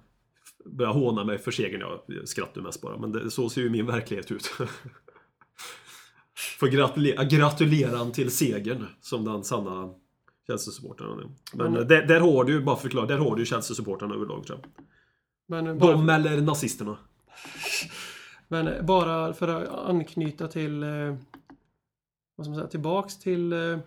Började 0.65 0.99
håna 0.99 1.23
mig 1.23 1.37
för 1.37 1.51
segern. 1.51 1.81
Jag 2.07 2.27
skrattar 2.27 2.61
mest 2.61 2.81
bara. 2.81 2.97
Men 2.97 3.11
det, 3.11 3.31
så 3.31 3.49
ser 3.49 3.61
ju 3.61 3.69
min 3.69 3.85
verklighet 3.85 4.31
ut. 4.31 4.51
Får 6.59 6.67
gratulera, 6.67 7.23
gratulera 7.23 7.97
han 7.97 8.11
till 8.11 8.31
segern. 8.31 8.85
Som 9.01 9.25
den 9.25 9.43
sanna 9.43 9.93
Chelsea-supportern. 10.47 11.19
är. 11.19 11.29
Men 11.57 11.77
eh, 11.77 11.81
där, 11.83 12.07
där 12.07 12.19
har 12.19 12.43
du 12.43 12.53
ju, 12.53 12.61
bara 12.61 12.75
förklara, 12.75 13.05
där 13.05 13.17
har 13.17 13.35
du 13.35 13.41
ju 13.41 13.45
Chelsea-supportrarna 13.45 14.15
överlag 14.15 14.45
tror 14.47 14.59
jag. 14.59 14.85
Men 15.47 15.77
bara, 15.77 15.91
De 15.91 16.09
eller 16.09 16.41
nazisterna. 16.41 16.97
men 18.47 18.85
bara 18.85 19.33
för 19.33 19.47
att 19.47 19.69
anknyta 19.89 20.47
till... 20.47 20.83
Eh, 20.83 20.89
vad 22.35 22.45
ska 22.45 22.49
man 22.51 22.55
säga? 22.55 22.67
Tillbaks 22.67 23.19
till... 23.19 23.53
Eh, 23.53 23.77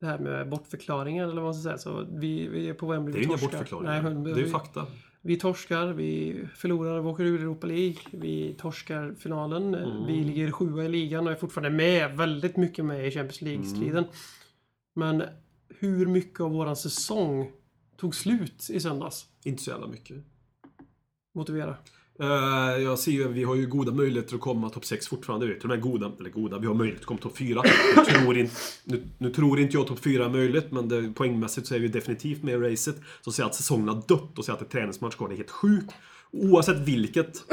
det 0.00 0.06
här 0.06 0.18
med 0.18 0.48
bortförklaringar 0.48 1.24
eller 1.24 1.34
vad 1.34 1.44
man 1.44 1.54
ska 1.54 1.62
säga. 1.62 1.78
Så 1.78 2.06
vi, 2.12 2.48
vi 2.48 2.68
är 2.68 2.74
på 2.74 2.86
Wembley. 2.86 3.12
Det 3.12 3.18
är 3.18 3.20
ju 3.20 3.26
inga 3.28 3.36
bortförklaringar. 3.36 3.92
Nej, 3.92 4.02
men 4.02 4.24
det 4.24 4.30
är 4.30 4.36
ju 4.36 4.48
fakta. 4.48 4.86
Vi 5.24 5.36
torskar, 5.36 5.86
vi 5.86 6.40
förlorar, 6.54 7.00
vi 7.00 7.08
åker 7.08 7.24
ur 7.24 7.40
Europa 7.40 7.66
League. 7.66 7.98
Vi 8.10 8.54
torskar 8.58 9.14
finalen. 9.18 9.74
Mm. 9.74 10.06
Vi 10.06 10.24
ligger 10.24 10.50
sjua 10.50 10.84
i 10.84 10.88
ligan 10.88 11.26
och 11.26 11.32
är 11.32 11.36
fortfarande 11.36 11.76
med, 11.76 12.16
väldigt 12.16 12.56
mycket 12.56 12.84
med 12.84 13.06
i 13.06 13.10
Champions 13.10 13.40
League-striden. 13.40 14.04
Mm. 14.04 14.10
Men 14.94 15.22
hur 15.68 16.06
mycket 16.06 16.40
av 16.40 16.50
våran 16.50 16.76
säsong 16.76 17.50
tog 17.96 18.14
slut 18.14 18.70
i 18.70 18.80
söndags? 18.80 19.26
Inte 19.44 19.62
så 19.62 19.70
jävla 19.70 19.86
mycket. 19.86 20.16
Motivera. 21.34 21.76
Eh, 22.20 22.82
jag 22.82 22.98
ser 22.98 23.12
ju, 23.12 23.28
vi 23.28 23.44
har 23.44 23.54
ju 23.54 23.66
goda 23.66 23.92
möjligheter 23.92 24.34
att 24.34 24.40
komma 24.40 24.70
topp 24.70 24.84
6 24.84 25.08
fortfarande. 25.08 25.46
Till 25.46 25.62
och 25.62 25.68
med 25.68 25.80
goda, 25.80 26.12
eller 26.20 26.30
goda, 26.30 26.58
vi 26.58 26.66
har 26.66 26.74
möjlighet 26.74 27.00
att 27.00 27.06
komma 27.06 27.20
topp 27.20 27.36
4. 27.36 27.62
Nu 27.96 28.04
tror, 28.04 28.38
inte, 28.38 28.54
nu, 28.84 29.02
nu 29.18 29.30
tror 29.30 29.60
inte 29.60 29.76
jag 29.76 29.86
topp 29.86 29.98
4 29.98 30.24
är 30.24 30.30
möjligt, 30.30 30.72
men 30.72 30.88
det, 30.88 31.12
poängmässigt 31.12 31.66
så 31.66 31.74
är 31.74 31.78
vi 31.78 31.88
definitivt 31.88 32.42
med 32.42 32.54
i 32.54 32.56
racet. 32.56 32.96
Så 33.20 33.32
säga 33.32 33.46
att 33.46 33.54
säsongen 33.54 33.88
har 33.88 34.02
dött 34.08 34.38
och 34.38 34.44
säga 34.44 34.54
att 34.54 34.60
det 34.60 34.66
är 34.66 34.80
träningsmatch 34.80 35.14
kvar, 35.14 35.28
det 35.28 35.34
är 35.34 35.36
helt 35.36 35.50
sjukt. 35.50 35.92
Oavsett 36.30 36.78
vilket... 36.78 37.44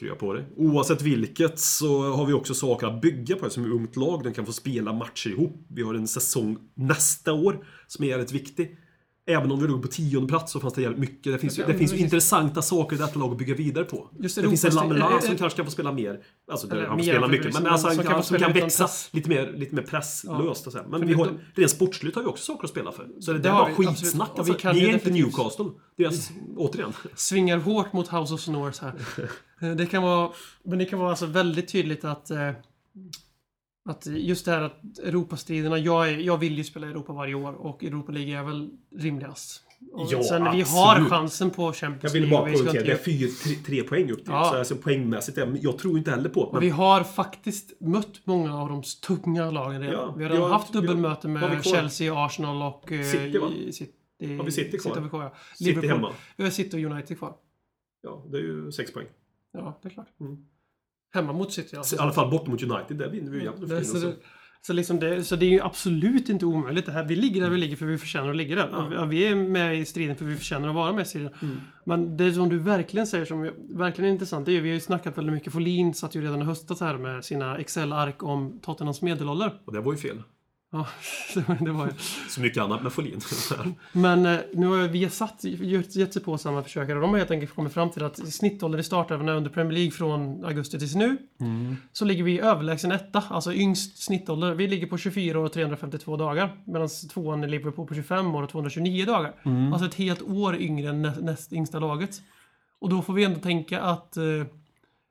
Krya 0.00 0.14
på 0.14 0.32
dig. 0.32 0.44
Oavsett 0.56 1.02
vilket 1.02 1.58
så 1.58 2.02
har 2.02 2.26
vi 2.26 2.32
också 2.32 2.54
saker 2.54 2.86
att 2.86 3.00
bygga 3.00 3.36
på 3.36 3.50
som 3.50 3.64
är 3.64 3.70
ungt 3.70 3.96
lag. 3.96 4.22
Den 4.22 4.34
kan 4.34 4.46
få 4.46 4.52
spela 4.52 4.92
matcher 4.92 5.30
ihop. 5.30 5.66
Vi 5.68 5.82
har 5.82 5.94
en 5.94 6.08
säsong 6.08 6.58
nästa 6.74 7.32
år 7.32 7.66
som 7.86 8.04
är 8.04 8.08
jävligt 8.08 8.32
viktig. 8.32 8.78
Även 9.26 9.50
om 9.52 9.60
vi 9.60 9.66
låg 9.68 9.82
på 9.82 9.88
tionde 9.88 10.28
plats 10.28 10.52
så 10.52 10.60
fanns 10.60 10.74
det 10.74 10.82
jävligt 10.82 11.00
mycket. 11.00 11.32
Det 11.32 11.38
finns, 11.38 11.58
ju- 11.58 11.62
Ja, 11.62 11.68
det 11.68 11.74
finns 11.78 11.92
ju 11.92 11.96
intressanta 11.98 12.62
saker 12.62 12.96
i 12.96 12.98
detta 12.98 13.18
lag 13.18 13.32
att 13.32 13.38
bygga 13.38 13.54
vidare 13.54 13.84
på. 13.84 14.10
Just 14.20 14.34
det 14.34 14.40
Europas- 14.42 14.48
finns 14.50 14.64
en 14.64 14.74
Lamela 14.74 15.08
eh, 15.08 15.14
eh, 15.14 15.20
som 15.20 15.36
kanske 15.36 15.56
kan 15.56 15.64
få 15.66 15.70
spela 15.72 15.92
mer. 15.92 16.20
Alltså, 16.50 16.66
det, 16.66 16.86
han 16.86 16.98
får 16.98 17.04
spela 17.04 17.28
mycket. 17.28 17.54
Men 17.54 17.66
alltså, 17.66 17.88
som 17.88 17.98
han 17.98 18.06
kan 18.06 18.22
som 18.22 18.38
kan 18.38 18.52
växa 18.52 18.88
lite 19.10 19.28
mer, 19.28 19.52
lite 19.56 19.74
mer 19.74 19.82
presslöst. 19.82 20.74
Här. 20.74 20.84
Men 20.88 21.00
vi 21.06 21.06
det- 21.06 21.14
har, 21.14 21.28
rent 21.54 21.70
sportsligt 21.70 22.16
har 22.16 22.22
vi 22.22 22.28
också 22.28 22.44
saker 22.44 22.64
att 22.64 22.70
spela 22.70 22.92
för. 22.92 23.08
Så 23.20 23.32
det, 23.32 23.38
Det 23.38 23.50
var 23.50 23.70
skitsnack. 23.70 24.30
Alltså, 24.38 24.70
vi 24.72 24.84
är 24.88 24.92
inte 24.92 25.10
Newcastle. 25.10 25.64
Deras, 25.96 26.30
återigen. 26.56 26.92
Svingar 27.14 27.58
hårt 27.58 27.92
mot 27.92 28.08
House 28.08 28.34
of 28.34 28.40
Snores 28.40 28.78
här. 28.80 28.92
Eh, 29.62 29.70
Det 29.70 29.86
kan 29.86 30.02
vara, 30.02 30.30
men 30.64 30.78
det 30.78 30.84
kan 30.84 30.98
vara 30.98 31.10
alltså 31.10 31.26
väldigt 31.26 31.68
tydligt 31.68 32.04
att 32.04 32.30
eh, 32.30 32.50
Att 33.86 34.06
just 34.06 34.44
det 34.44 34.50
här 34.52 34.62
att 34.62 34.98
Europastriderna, 34.98 35.78
jag, 35.78 36.08
är, 36.08 36.18
jag 36.18 36.38
vill 36.38 36.58
ju 36.58 36.64
spela 36.64 36.86
Europa 36.86 37.12
varje 37.12 37.34
år 37.34 37.52
och 37.52 37.84
Europa 37.84 38.12
League 38.12 38.38
är 38.38 38.42
väl 38.44 38.70
rimligast. 38.96 39.60
Och 39.92 40.06
Ja, 40.10 40.22
sen 40.22 40.42
vi 40.42 40.48
absolut. 40.48 40.68
har 40.68 41.04
chansen 41.10 41.50
på 41.50 41.62
Jag 41.62 41.74
Champions 41.76 42.14
League. 42.14 42.30
bara 42.30 42.42
och 42.42 42.48
vi 42.48 42.56
ska 42.56 42.64
poängtera, 42.64 42.84
det 42.86 42.92
är 42.92 43.04
fyra, 43.04 43.28
tre, 43.44 43.54
tre 43.54 43.82
poäng 43.82 44.10
upp 44.10 44.18
dit. 44.18 44.26
Ja. 44.28 44.44
Så 44.44 44.56
alltså, 44.58 44.76
poängmässigt, 44.76 45.38
jag 45.60 45.78
tror 45.78 45.98
inte 45.98 46.10
heller 46.10 46.28
på 46.28 46.44
det. 46.46 46.52
Men 46.52 46.60
vi 46.60 46.68
har 46.70 47.04
faktiskt 47.04 47.80
mött 47.80 48.20
många 48.26 48.58
av 48.62 48.68
de 48.68 48.82
tunga 49.06 49.50
lagen 49.50 49.80
redan. 49.80 49.94
Ja, 49.94 50.14
vi 50.16 50.22
har 50.24 50.30
redan 50.30 50.46
vi 50.46 50.52
haft 50.52 50.74
vi 50.74 50.80
dubbelmöte 50.80 51.26
vi 51.28 51.32
med? 51.34 51.64
Chelsea, 51.64 52.24
Arsenal 52.24 52.62
och... 52.62 52.92
eh, 52.92 53.04
City, 53.04 53.38
va? 53.38 53.48
City, 53.72 54.36
Har 54.36 54.44
vi 54.44 54.50
City 54.50 54.78
kvar? 54.78 55.00
vi 55.00 55.08
kvar 55.08 55.22
ja. 55.22 55.34
City 55.54 55.70
Liverpool. 55.70 55.90
hemma. 55.90 56.12
Vi 56.36 56.44
har 56.44 56.50
City 56.50 56.76
och 56.86 56.90
United 56.92 57.18
kvar. 57.18 57.34
Ja, 58.02 58.24
det 58.30 58.36
är 58.38 58.42
ju 58.42 58.72
sex 58.72 58.92
poäng. 58.92 59.06
Ja, 59.52 59.78
det 59.82 59.88
är 59.88 59.90
klart. 59.90 60.08
Mm. 60.20 60.46
Hemma 61.14 61.32
mot 61.32 61.52
City 61.52 61.76
alltså. 61.76 61.96
I 61.96 61.98
alla 61.98 62.12
fall 62.12 62.30
bort 62.30 62.46
mot 62.46 62.62
United, 62.62 62.96
där 62.96 63.08
vinner 63.08 63.30
vi 63.30 63.38
ju 63.38 63.44
jämnt 63.44 63.62
och 63.62 63.68
så, 63.68 63.96
det, 63.98 64.14
så, 64.62 64.72
liksom 64.72 65.00
det, 65.00 65.24
så 65.24 65.36
det 65.36 65.46
är 65.46 65.50
ju 65.50 65.60
absolut 65.60 66.28
inte 66.28 66.46
omöjligt 66.46 66.86
det 66.86 66.92
här. 66.92 67.04
Vi 67.04 67.16
ligger 67.16 67.40
där 67.40 67.50
vi 67.50 67.58
ligger 67.58 67.76
för 67.76 67.86
vi 67.86 67.98
förtjänar 67.98 68.30
att 68.30 68.36
ligga 68.36 68.56
där. 68.56 68.92
Ja. 68.94 69.04
Vi 69.04 69.26
är 69.26 69.34
med 69.34 69.78
i 69.78 69.84
striden 69.84 70.16
för 70.16 70.24
vi 70.24 70.36
förtjänar 70.36 70.68
att 70.68 70.74
vara 70.74 70.92
med 70.92 71.02
i 71.02 71.08
striden. 71.08 71.30
Mm. 71.42 71.56
Men 71.84 72.16
det 72.16 72.32
som 72.32 72.48
du 72.48 72.58
verkligen 72.58 73.06
säger 73.06 73.24
som 73.24 73.50
verkligen 73.70 74.08
är 74.08 74.12
intressant, 74.12 74.46
det 74.46 74.52
är 74.52 74.54
ju, 74.54 74.60
vi 74.60 74.68
har 74.68 74.74
ju 74.74 74.80
snackat 74.80 75.18
väldigt 75.18 75.34
mycket. 75.34 75.52
Folin 75.52 75.94
satt 75.94 76.14
ju 76.14 76.22
redan 76.22 76.42
i 76.42 76.44
höstas 76.44 76.80
här 76.80 76.98
med 76.98 77.24
sina 77.24 77.58
Excel-ark 77.58 78.22
om 78.22 78.60
Tottenhams 78.62 79.02
medelålder. 79.02 79.54
Och 79.64 79.72
det 79.72 79.80
var 79.80 79.92
ju 79.92 79.98
fel. 79.98 80.22
Ja, 80.74 80.86
det 81.60 81.70
var 81.70 81.86
ju. 81.86 81.92
Så 82.28 82.40
mycket 82.40 82.62
annat 82.62 82.82
med 82.82 82.92
Folin. 82.92 83.20
Men 83.92 84.26
eh, 84.26 84.38
nu 84.52 84.66
har 84.66 84.88
vi 84.88 85.10
satt, 85.10 85.44
gett 85.44 86.12
sig 86.12 86.22
på 86.22 86.38
samma 86.38 86.62
försökare 86.62 86.94
och 86.94 87.02
de 87.02 87.10
har 87.10 87.18
helt 87.18 87.30
enkelt 87.30 87.54
kommit 87.54 87.72
fram 87.72 87.90
till 87.90 88.04
att 88.04 88.32
snittålder 88.32 88.78
i 88.78 88.82
startelvorna 88.82 89.32
under 89.32 89.50
Premier 89.50 89.72
League 89.72 89.90
från 89.90 90.44
augusti 90.44 90.78
tills 90.78 90.94
nu 90.94 91.16
så 91.92 92.04
ligger 92.04 92.24
vi 92.24 92.40
överlägsen 92.40 92.92
etta, 92.92 93.22
alltså 93.30 93.52
yngst 93.54 94.02
snittålder. 94.02 94.54
Vi 94.54 94.68
ligger 94.68 94.86
på 94.86 94.98
24 94.98 95.40
år 95.40 95.44
och 95.44 95.52
352 95.52 96.16
dagar 96.16 96.56
medan 96.64 96.88
tvåan 97.12 97.44
är 97.44 97.48
Liverpool 97.48 97.86
på 97.86 97.94
25 97.94 98.34
år 98.34 98.42
och 98.42 98.50
229 98.50 99.06
dagar. 99.06 99.34
Alltså 99.72 99.88
ett 99.88 99.94
helt 99.94 100.22
år 100.22 100.56
yngre 100.56 100.88
än 100.88 101.02
nä 101.02 101.14
näst 101.20 101.52
yngsta 101.52 101.78
laget. 101.78 102.22
Och 102.80 102.88
då 102.90 103.02
får 103.02 103.12
vi 103.12 103.24
ändå 103.24 103.40
tänka 103.40 103.80
att 103.80 104.16
eh, 104.16 104.24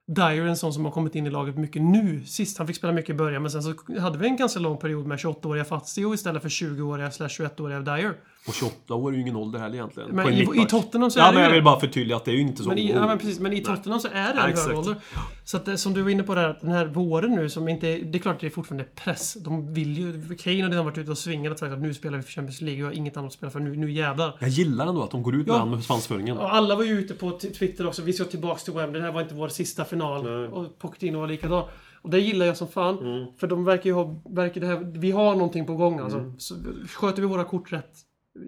Dyer 0.08 0.42
är 0.42 0.46
en 0.46 0.58
sån 0.58 0.74
som 0.74 0.86
har 0.86 0.92
kommit 0.92 1.16
in 1.16 1.28
i 1.28 1.30
laget 1.30 1.58
mycket 1.58 1.82
nu. 1.82 2.24
Sist 2.26 2.58
han 2.58 2.68
fick 2.68 2.76
spela 2.76 2.94
mycket 2.94 3.10
i 3.10 3.14
början 3.14 3.42
men 3.42 3.52
sen 3.52 3.64
så 3.64 3.74
hade 4.00 4.18
vi 4.18 4.28
en 4.28 4.36
ganska 4.36 4.60
lång 4.60 4.78
period 4.78 5.06
med 5.06 5.18
28-åriga 5.18 5.66
Fazio 5.66 6.14
istället 6.14 6.42
för 6.42 6.50
20-åriga 6.50 7.12
slash 7.12 7.28
21-åriga 7.28 7.80
Dyer. 7.80 8.18
Och 8.48 8.54
28 8.54 8.96
år 8.96 9.12
är 9.12 9.16
ju 9.16 9.22
ingen 9.22 9.36
ålder 9.36 9.60
heller 9.60 9.76
egentligen. 9.76 10.10
Men 10.10 10.34
i, 10.34 10.42
i. 10.42 10.66
Tottenham 10.70 11.12
så 11.12 11.20
Ja, 11.20 11.24
är 11.24 11.28
det 11.28 11.34
men 11.34 11.44
jag 11.44 11.52
vill 11.52 11.64
bara 11.64 11.80
förtydliga 11.80 12.18
att 12.18 12.26
det 12.26 12.32
är 12.32 12.36
ju 12.36 12.42
inte 12.42 12.64
så. 12.64 12.70
Men 12.70 12.78
i, 12.78 12.92
ja, 12.92 13.08
men 13.08 13.18
precis, 13.18 13.40
men 13.40 13.54
i 13.54 13.62
Tottenham 13.62 14.00
så 14.00 14.08
är 14.08 14.34
det 14.34 14.34
Ja, 14.36 14.48
en 14.48 14.58
hög 14.58 14.78
ålder. 14.78 14.96
Så 15.44 15.58
att 15.58 15.80
som 15.80 15.94
du 15.94 16.02
var 16.02 16.10
inne 16.10 16.24
på 16.24 16.36
där, 16.36 16.50
att 16.50 16.62
den 16.62 16.70
här 16.70 16.86
våren 16.86 17.32
nu 17.32 17.50
som 17.50 17.68
inte... 17.68 17.98
Det 17.98 18.18
är 18.18 18.20
klart 18.20 18.36
att 18.36 18.42
det 18.42 18.48
är 18.48 18.52
fortfarande 18.52 18.84
press. 18.84 19.34
De 19.34 19.74
vill 19.74 19.98
ju... 19.98 20.36
Kane 20.36 20.64
har 20.64 20.70
redan 20.70 20.86
varit 20.86 20.98
ute 20.98 21.12
och 21.12 21.18
svingat 21.18 21.54
och 21.54 21.60
sagt 21.60 21.74
att 21.74 21.82
nu 21.82 21.94
spelar 21.94 22.18
vi 22.18 22.24
för 22.24 22.32
Champions 22.32 22.62
League 22.62 22.84
och 22.84 22.90
har 22.90 22.94
inget 22.96 23.18
annat 23.18 23.28
att 23.28 23.34
spela 23.34 23.50
för. 23.52 23.60
Nu, 23.60 23.76
nu 23.76 23.92
jävlar. 23.92 24.38
Jag 24.40 24.50
gillar 24.50 24.88
ändå 24.88 25.04
att 25.04 25.12
de 25.12 25.24
går 25.24 25.36
ut 25.36 25.48
Ja. 25.48 25.54
med 25.54 25.62
ja. 25.62 25.66
med 25.76 25.84
svansföringen. 25.84 26.38
Och 26.38 26.56
alla 26.56 26.76
var 26.76 26.84
ju 26.84 27.00
ute 27.00 27.14
på 27.14 27.40
Twitter 27.40 27.88
också. 27.88 28.02
Vi 28.02 28.14
ska 28.14 28.24
tillbaks 28.24 28.64
till 28.64 28.74
Wembley. 28.74 29.02
Det 29.02 29.08
här 29.08 29.14
var 29.14 29.22
inte 29.22 29.36
vår 29.36 29.48
sista 29.48 29.86
final. 29.86 30.24
Nej. 30.24 30.48
Och 30.48 30.80
Pochettino 30.80 31.20
var 31.20 31.28
likadan. 31.28 31.64
Och 32.02 32.10
det 32.10 32.20
gillar 32.20 32.46
jag 32.46 32.58
som 32.58 32.68
fan. 32.68 33.00
Mm. 33.00 33.26
För 33.38 33.48
de 33.48 33.66
verkar 33.66 33.90
ju 33.90 33.94
ha... 33.94 34.22
Verkar 34.30 34.62
det 34.62 34.68
här, 34.68 34.92
vi 35.00 35.12
har 35.12 35.34
någonting 35.36 35.66
på 35.66 35.76
gång 35.76 36.00
alltså. 36.00 36.18
Mm. 36.18 36.40
Så 36.40 36.56
sköter 36.88 37.22
vi 37.22 37.28
våra 37.28 37.44
kort 37.44 37.74
rätt 37.74 37.92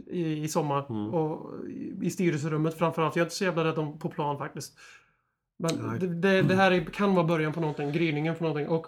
i, 0.08 0.44
i 0.44 0.48
sommar 0.48 0.86
Mm. 0.90 1.14
och 1.14 1.68
i, 1.70 1.94
i 2.02 2.10
styrelserummet 2.10 2.78
framförallt. 2.78 3.16
Jag 3.16 3.22
är 3.22 3.26
inte 3.26 3.36
så 3.36 3.44
jävla 3.44 3.64
rädd 3.64 3.78
om 3.80 4.00
på 4.00 4.10
plan 4.10 4.38
faktiskt. 4.38 4.78
Men 5.58 6.00
det, 6.00 6.08
det, 6.08 6.42
det 6.42 6.56
här 6.56 6.72
är, 6.72 6.86
kan 6.86 7.16
vara 7.16 7.26
början 7.26 7.54
på 7.54 7.60
någonting. 7.62 7.92
Gryningen 7.92 8.36
på 8.36 8.44
någonting. 8.44 8.68
Och 8.68 8.88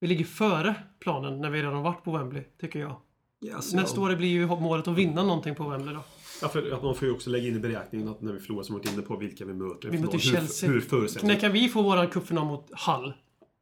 vi 0.00 0.06
ligger 0.06 0.24
före 0.24 0.74
planen 1.00 1.40
när 1.40 1.50
vi 1.50 1.58
redan 1.62 1.82
varit 1.82 2.04
på 2.04 2.12
Wembley, 2.18 2.42
tycker 2.60 2.78
jag. 2.80 2.96
Yes, 3.44 3.74
Nästa 3.74 4.00
år 4.00 4.16
blir 4.16 4.28
ju 4.28 4.46
målet 4.46 4.88
att 4.88 4.96
vinna 4.98 5.22
någonting 5.22 5.54
på 5.54 5.68
Wembley 5.68 5.94
då. 5.94 6.00
Ja, 6.42 6.48
för 6.48 6.72
att 6.72 6.82
man 6.82 6.94
får 6.94 7.08
ju 7.08 7.14
också 7.14 7.30
lägga 7.30 7.48
in 7.48 7.56
i 7.56 7.58
beräkningen 7.58 8.08
att 8.08 8.20
när 8.20 8.32
vi 8.32 8.38
förlorar 8.40 8.62
som 8.62 8.74
varit 8.76 8.92
inne 8.92 9.02
på 9.02 9.16
vilka 9.16 9.44
vi 9.44 9.54
möter. 9.54 9.88
Vi 9.88 9.98
möter 9.98 10.12
hur- 10.12 10.18
Chelsea. 10.18 10.70
Hur 10.70 10.80
förutsättningar. 10.80 11.34
När 11.34 11.40
kan 11.40 11.52
vi 11.52 11.68
få 11.68 11.82
våran 11.82 12.08
cupfinal 12.08 12.46
mot 12.46 12.70
Hull? 12.86 13.12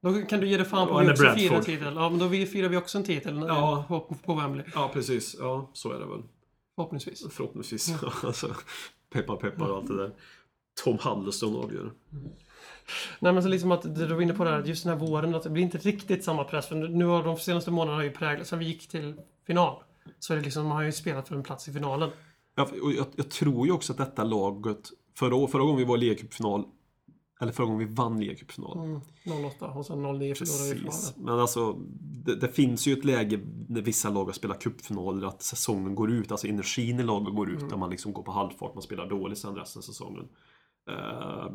Då 0.02 0.22
kan 0.22 0.40
du 0.40 0.48
ge 0.48 0.56
det 0.56 0.64
fan 0.64 0.88
på 0.88 0.94
Ja, 0.94 1.00
att 1.00 1.06
vi 1.06 1.10
också 1.12 1.22
Bradford. 1.22 1.40
firar 1.40 1.62
titel. 1.62 1.94
Ja, 1.96 2.10
men 2.10 2.18
då 2.18 2.28
firar 2.28 2.68
vi 2.68 2.76
också 2.76 2.98
en 2.98 3.04
titel 3.04 3.44
Ja. 3.48 3.84
på, 3.88 4.00
på 4.00 4.34
Wembley. 4.34 4.64
Ja, 4.74 4.90
precis. 4.92 5.36
Ja, 5.38 5.70
så 5.72 5.92
är 5.92 5.98
det 5.98 6.06
väl. 6.06 6.22
Förhoppningsvis. 6.74 7.24
Förhoppningsvis. 7.30 7.94
alltså, 8.24 8.54
peppar 9.12 9.36
peppar 9.36 9.68
och 9.68 9.76
allt 9.76 9.86
det 9.88 9.96
där. 9.96 10.12
Tom 10.84 10.98
Huddleston 11.00 11.56
avgör. 11.56 11.92
Nej 13.18 13.32
men 13.32 13.42
så 13.42 13.48
liksom 13.48 13.72
att 13.72 13.94
du 13.94 14.06
var 14.06 14.20
inne 14.22 14.34
på 14.34 14.44
det 14.44 14.50
här, 14.50 14.62
just 14.62 14.84
den 14.84 14.98
här 14.98 15.06
våren, 15.06 15.34
att 15.34 15.42
det 15.42 15.50
blir 15.50 15.62
inte 15.62 15.78
riktigt 15.78 16.24
samma 16.24 16.44
press. 16.44 16.66
För 16.66 16.74
nu 16.76 17.04
har 17.04 17.22
de 17.24 17.36
senaste 17.36 17.70
månaderna 17.70 17.96
har 17.96 18.04
ju 18.04 18.10
präglat, 18.10 18.46
sen 18.46 18.58
vi 18.58 18.64
gick 18.64 18.88
till 18.88 19.14
final. 19.46 19.82
Så 20.18 20.32
är 20.32 20.36
det 20.36 20.42
liksom, 20.44 20.66
man 20.66 20.76
har 20.76 20.82
ju 20.84 20.92
spelat 20.92 21.28
för 21.28 21.34
en 21.36 21.42
plats 21.42 21.68
i 21.68 21.72
finalen. 21.72 22.10
Ja, 22.54 22.68
och 22.82 22.92
jag, 22.92 23.06
jag 23.16 23.30
tror 23.30 23.66
ju 23.66 23.72
också 23.72 23.92
att 23.92 23.98
detta 23.98 24.24
laget, 24.24 24.90
förra, 25.18 25.46
förra 25.48 25.62
gången 25.62 25.76
vi 25.76 25.84
var 25.84 25.96
i 25.96 26.00
ligacupfinal, 26.00 26.64
eller 27.40 27.52
förra 27.52 27.66
gången 27.66 27.88
vi 27.88 27.94
vann 27.94 28.20
ligacupfinal. 28.20 28.78
Mm, 28.78 29.44
08 29.46 29.66
och 29.68 29.86
sen 29.86 30.02
09 30.02 30.34
förlorade 30.34 30.74
vi 30.74 30.80
finalen. 30.80 31.00
Men 31.16 31.38
alltså, 31.38 31.72
det, 32.24 32.36
det 32.36 32.48
finns 32.48 32.86
ju 32.86 32.92
ett 32.92 33.04
läge 33.04 33.40
när 33.68 33.82
vissa 33.82 34.10
lag 34.10 34.24
har 34.24 34.32
spelat 34.32 34.62
cupfinaler 34.62 35.26
att 35.26 35.42
säsongen 35.42 35.94
går 35.94 36.10
ut, 36.10 36.30
alltså 36.30 36.46
energin 36.46 37.00
i 37.00 37.02
laget 37.02 37.34
går 37.34 37.50
ut, 37.50 37.56
Mm. 37.58 37.68
där 37.68 37.76
man 37.76 37.90
liksom 37.90 38.12
går 38.12 38.22
på 38.22 38.32
halvfart, 38.32 38.74
man 38.74 38.82
spelar 38.82 39.08
dåligt 39.08 39.38
sen 39.38 39.54
resten 39.56 39.80
av 39.80 39.82
säsongen. 39.82 40.28
Eh, 40.90 40.94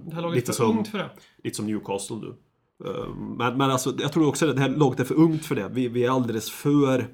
Det 0.06 0.16
här 0.16 0.22
laget 0.22 0.32
är 0.32 0.36
lite, 0.36 0.46
för 0.46 0.54
som, 0.54 0.78
ungt 0.78 0.88
för 0.88 0.98
det. 0.98 1.10
lite 1.44 1.56
som 1.56 1.66
Newcastle 1.66 2.16
nu. 2.18 2.36
Eh, 2.90 3.16
men, 3.16 3.58
men 3.58 3.72
alltså, 3.72 3.94
jag 4.00 4.12
tror 4.14 4.28
också 4.28 4.50
att 4.50 4.56
det 4.56 4.62
här 4.62 4.70
laget 4.70 5.00
är 5.00 5.04
för 5.04 5.16
ungt 5.16 5.46
för 5.46 5.56
det. 5.56 5.70
Vi, 5.70 5.88
vi 5.88 6.04
är 6.06 6.10
alldeles 6.10 6.52
för... 6.52 7.08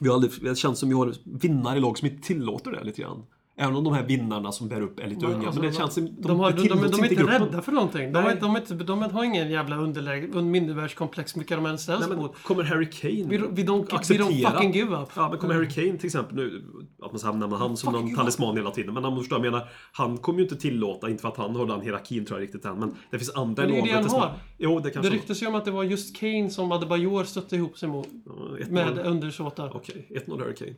Vi 0.00 0.08
har 0.08 0.14
aldrig, 0.14 0.32
det 0.42 0.56
känns 0.56 0.78
som 0.78 0.88
vi 0.88 0.94
har 0.94 1.14
vinnare 1.24 1.76
i 1.76 1.80
lag 1.80 1.98
som 1.98 2.08
inte 2.08 2.26
tillåter 2.26 2.70
det 2.70 2.84
lite 2.84 3.02
grann. 3.02 3.22
Även 3.58 3.76
om 3.76 3.84
de 3.84 3.92
här 3.94 4.02
vinnarna 4.02 4.52
som 4.52 4.68
bär 4.68 4.80
upp 4.80 5.00
är 5.00 5.06
lite 5.08 5.26
unga. 5.26 5.46
Alltså, 5.46 5.60
men 5.60 5.70
det 5.70 5.76
känns 5.76 5.94
som... 5.94 6.04
De, 6.04 6.28
de, 6.28 6.40
har, 6.40 6.50
de, 6.50 6.56
de, 6.56 6.62
tillåts 6.62 6.82
de 6.90 7.00
är 7.00 7.04
inte 7.04 7.14
gruppen. 7.14 7.42
rädda 7.42 7.62
för 7.62 7.72
någonting. 7.72 8.12
De, 8.12 8.18
är, 8.26 8.36
de, 8.40 8.56
är 8.56 8.60
inte, 8.60 8.74
de 8.74 9.02
har 9.02 9.24
ingen 9.24 9.50
jävla 9.50 9.76
underläge, 9.76 10.26
un- 10.26 10.42
mindervärdeskomplex 10.42 11.36
vilka 11.36 11.56
de 11.56 11.66
än 11.66 11.78
ställs 11.78 12.08
mot. 12.08 12.42
kommer 12.42 12.62
Harry 12.62 12.90
Kane 12.90 13.12
We 13.12 13.36
don't, 13.38 13.54
we 13.56 13.62
don't, 13.62 13.86
we 13.90 13.96
acceptera... 13.96 14.26
don't 14.28 14.50
fucking 14.52 14.72
give 14.72 14.96
up. 14.96 15.08
Ja, 15.16 15.28
men 15.28 15.38
kommer 15.38 15.54
Harry 15.54 15.68
Kane 15.68 15.98
till 15.98 16.06
exempel 16.06 16.36
nu, 16.36 16.64
att 17.02 17.12
man 17.12 17.18
ska 17.18 17.32
nämna 17.32 17.56
han 17.56 17.76
som 17.76 17.92
någon 17.92 18.14
talisman 18.16 18.56
hela 18.56 18.70
tiden. 18.70 18.94
Men 18.94 19.02
du 19.02 19.16
förstår, 19.20 19.44
jag 19.44 19.52
menar, 19.52 19.68
han 19.92 20.18
kommer 20.18 20.38
ju 20.38 20.44
inte 20.44 20.56
tillåta, 20.56 21.10
inte 21.10 21.22
för 21.22 21.28
att 21.28 21.36
han 21.36 21.56
har 21.56 21.66
den 21.66 21.80
hierarkin 21.80 22.24
tror 22.26 22.40
jag 22.40 22.44
riktigt 22.44 22.64
än, 22.64 22.78
men 22.78 22.94
det 23.10 23.18
finns 23.18 23.34
andra 23.34 23.62
Men 23.62 23.72
det 23.72 23.78
är 23.80 23.86
det 23.86 23.92
han 23.92 24.10
har. 24.20 24.32
Jo, 24.58 24.76
det 24.78 24.82
Det 24.84 24.90
kanske... 24.90 25.12
ryktas 25.12 25.42
ju 25.42 25.46
om 25.46 25.54
att 25.54 25.64
det 25.64 25.70
var 25.70 25.84
just 25.84 26.16
Kane 26.16 26.50
som 26.50 26.72
Adebayor 26.72 27.24
stötte 27.24 27.56
ihop 27.56 27.78
sig 27.78 27.88
mot. 27.88 28.08
Ja, 28.26 28.32
1-0. 28.58 28.70
Med 28.70 28.98
undersåtar. 28.98 29.70
Okej, 29.76 30.22
1-0 30.26 30.38
Harry 30.38 30.54
Kane. 30.54 30.74